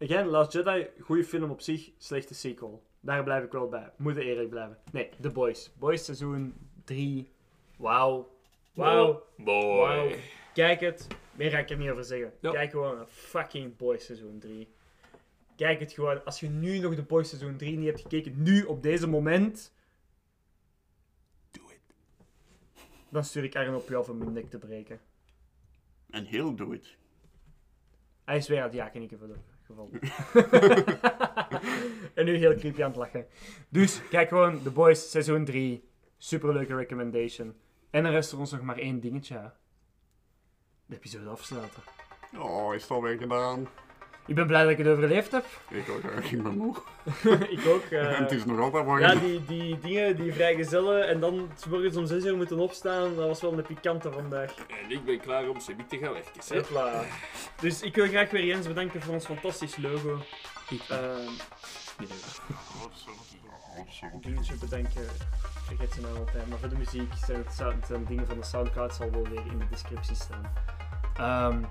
Again, 0.00 0.26
Last 0.26 0.52
Jedi, 0.52 0.86
goede 1.00 1.24
film 1.24 1.50
op 1.50 1.60
zich, 1.60 1.90
slechte 1.98 2.34
sequel. 2.34 2.82
Daar 3.00 3.24
blijf 3.24 3.44
ik 3.44 3.52
wel 3.52 3.68
bij. 3.68 3.92
Moet 3.96 4.16
eerlijk 4.16 4.50
blijven. 4.50 4.78
Nee, 4.92 5.10
The 5.20 5.30
Boys. 5.30 5.72
Boys 5.78 6.04
seizoen 6.04 6.54
3. 6.84 7.32
Wauw. 7.76 8.35
Wauw. 8.76 9.26
Boy. 9.36 9.76
Wauw. 9.76 10.10
Kijk 10.54 10.80
het. 10.80 11.06
Meer 11.32 11.50
ga 11.50 11.58
ik 11.58 11.70
er 11.70 11.76
niet 11.76 11.90
over 11.90 12.04
zeggen. 12.04 12.32
Ja. 12.40 12.50
Kijk 12.50 12.70
gewoon 12.70 12.96
naar 12.96 13.06
fucking 13.06 13.76
Boys 13.76 14.04
seizoen 14.04 14.38
3. 14.38 14.68
Kijk 15.56 15.80
het 15.80 15.92
gewoon. 15.92 16.24
Als 16.24 16.40
je 16.40 16.48
nu 16.48 16.78
nog 16.78 16.94
de 16.94 17.02
Boys 17.02 17.28
seizoen 17.28 17.56
3 17.56 17.76
niet 17.76 17.86
hebt 17.86 18.00
gekeken, 18.00 18.42
nu 18.42 18.62
op 18.62 18.82
deze 18.82 19.06
moment. 19.06 19.74
Doe 21.50 21.64
het. 21.68 21.94
Dan 23.08 23.24
stuur 23.24 23.44
ik 23.44 23.56
Arjen 23.56 23.74
op 23.74 23.88
je 23.88 23.96
af 23.96 24.08
om 24.08 24.18
mijn 24.18 24.32
nek 24.32 24.50
te 24.50 24.58
breken. 24.58 25.00
En 26.10 26.24
heel 26.24 26.54
doe 26.54 26.72
het. 26.72 26.96
Hij 28.24 28.36
is 28.36 28.48
weer 28.48 28.58
aan 28.58 28.64
het 28.64 28.74
jakenikken 28.74 29.18
voor 29.18 29.28
de 29.28 29.34
geval. 29.62 29.90
en 32.14 32.24
nu 32.24 32.36
heel 32.36 32.54
creepy 32.54 32.82
aan 32.82 32.88
het 32.88 32.98
lachen. 32.98 33.26
Dus 33.68 34.08
kijk 34.08 34.28
gewoon 34.28 34.62
The 34.62 34.70
Boys 34.70 35.10
seizoen 35.10 35.44
3. 35.44 35.88
Superleuke 36.16 36.74
recommendation. 36.74 37.54
En 37.96 38.02
dan 38.02 38.12
rest 38.12 38.32
er 38.32 38.38
ons 38.38 38.50
nog 38.50 38.60
maar 38.62 38.78
één 38.78 39.00
dingetje. 39.00 39.34
hè. 39.34 39.48
De 40.86 40.94
episode 40.96 41.28
afsluiten. 41.28 41.82
Oh, 42.38 42.74
is 42.74 42.82
het 42.82 42.90
alweer 42.90 43.18
gedaan? 43.18 43.68
Ik 44.26 44.34
ben 44.34 44.46
blij 44.46 44.62
dat 44.62 44.70
ik 44.70 44.78
het 44.78 44.86
overleefd 44.86 45.32
heb. 45.32 45.44
Ik 45.68 45.88
ook, 45.88 46.02
eh, 46.02 46.32
ik 46.32 46.42
ben 46.42 46.56
moe. 46.56 46.76
ik 47.56 47.66
ook. 47.66 47.82
eh. 47.90 48.16
en 48.16 48.22
het 48.22 48.32
is 48.32 48.44
nog 48.44 48.60
altijd 48.60 48.84
warm. 48.84 49.00
Ja, 49.00 49.14
die, 49.14 49.44
die 49.44 49.78
dingen, 49.78 50.16
die 50.16 50.32
vrijgezellen 50.32 51.08
en 51.08 51.20
dan 51.20 51.50
's 51.56 51.66
morgens 51.66 51.96
om 51.96 52.06
6 52.06 52.24
uur 52.24 52.36
moeten 52.36 52.58
opstaan, 52.58 53.16
dat 53.16 53.26
was 53.26 53.40
wel 53.40 53.58
een 53.58 53.64
pikante 53.64 54.12
vandaag. 54.12 54.54
En 54.54 54.90
ik 54.90 55.04
ben 55.04 55.20
klaar 55.20 55.48
om 55.48 55.60
Sebi 55.60 55.86
te 55.86 55.98
gaan 55.98 56.12
werken. 56.12 56.56
Hopla. 56.56 57.04
Dus 57.60 57.82
ik 57.82 57.94
wil 57.94 58.06
graag 58.06 58.30
weer 58.30 58.44
Jens 58.44 58.66
bedanken 58.66 59.02
voor 59.02 59.14
ons 59.14 59.24
fantastisch 59.24 59.76
logo. 59.76 60.18
Ehm 60.88 61.30
Dingetje 64.20 64.54
bedanken, 64.54 65.06
vergeet 65.66 65.92
ze 65.92 66.00
nou 66.00 66.18
altijd. 66.18 66.48
Maar 66.48 66.58
voor 66.58 66.68
de 66.68 66.76
muziek 66.76 67.12
zijn 67.14 67.44
het, 67.44 67.86
zijn 67.86 68.04
dingen 68.04 68.26
van 68.26 68.36
de 68.36 68.44
Soundcloud, 68.44 68.94
zal 68.94 69.10
wel 69.10 69.28
weer 69.28 69.46
in 69.46 69.58
de 69.58 69.68
descriptie 69.70 70.14
staan. 70.14 70.52
Ehm, 71.16 71.62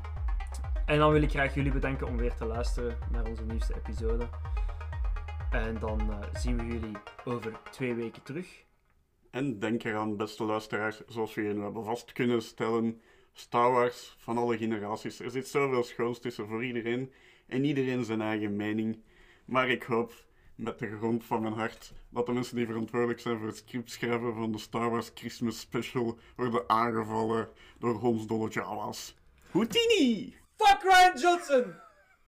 en 0.86 0.98
dan 0.98 1.12
wil 1.12 1.22
ik 1.22 1.30
graag 1.30 1.54
jullie 1.54 1.72
bedanken 1.72 2.08
om 2.08 2.18
weer 2.18 2.36
te 2.36 2.46
luisteren 2.46 2.98
naar 3.12 3.26
onze 3.26 3.44
nieuwste 3.44 3.76
episode. 3.76 4.28
En 5.52 5.80
dan 5.80 6.12
eh, 6.12 6.40
zien 6.40 6.58
we 6.58 6.66
jullie 6.66 6.98
over 7.26 7.60
twee 7.72 7.94
weken 7.94 8.24
terug. 8.24 8.64
En 9.32 9.60
denk 9.60 9.84
eraan, 9.84 10.18
beste 10.18 10.44
luisteraars, 10.44 11.02
zoals 11.08 11.34
we 11.34 11.42
nu 11.42 11.62
hebben 11.62 11.84
vast 11.84 12.12
kunnen 12.12 12.42
stellen, 12.42 13.02
Star 13.34 13.72
Wars 13.72 14.16
van 14.18 14.38
alle 14.38 14.58
generaties. 14.58 15.20
Er 15.20 15.32
zit 15.32 15.48
zoveel 15.48 15.84
schoons 15.84 16.20
tussen 16.20 16.48
voor 16.48 16.66
iedereen 16.66 17.12
en 17.48 17.64
iedereen 17.64 18.06
zijn 18.06 18.22
eigen 18.22 18.56
mening. 18.56 19.04
Maar 19.46 19.70
ik 19.70 19.84
hoop 19.84 20.14
met 20.56 20.80
de 20.80 20.98
grond 20.98 21.26
van 21.26 21.42
mijn 21.42 21.54
hart 21.54 21.94
dat 22.10 22.26
de 22.26 22.32
mensen 22.32 22.56
die 22.56 22.66
verantwoordelijk 22.66 23.20
zijn 23.20 23.38
voor 23.38 23.48
het 23.48 23.58
scriptschrijven 23.58 24.34
van 24.34 24.52
de 24.52 24.58
Star 24.58 24.90
Wars 24.90 25.12
Christmas 25.16 25.60
Special 25.60 26.18
worden 26.36 26.70
aangevallen 26.70 27.50
door 27.80 27.94
hondsdolle 27.94 28.50
Jawa's. 28.50 29.16
Houdini! 29.52 30.36
Fuck 30.58 30.82
Ryan 30.82 31.20
Johnson! 31.20 31.85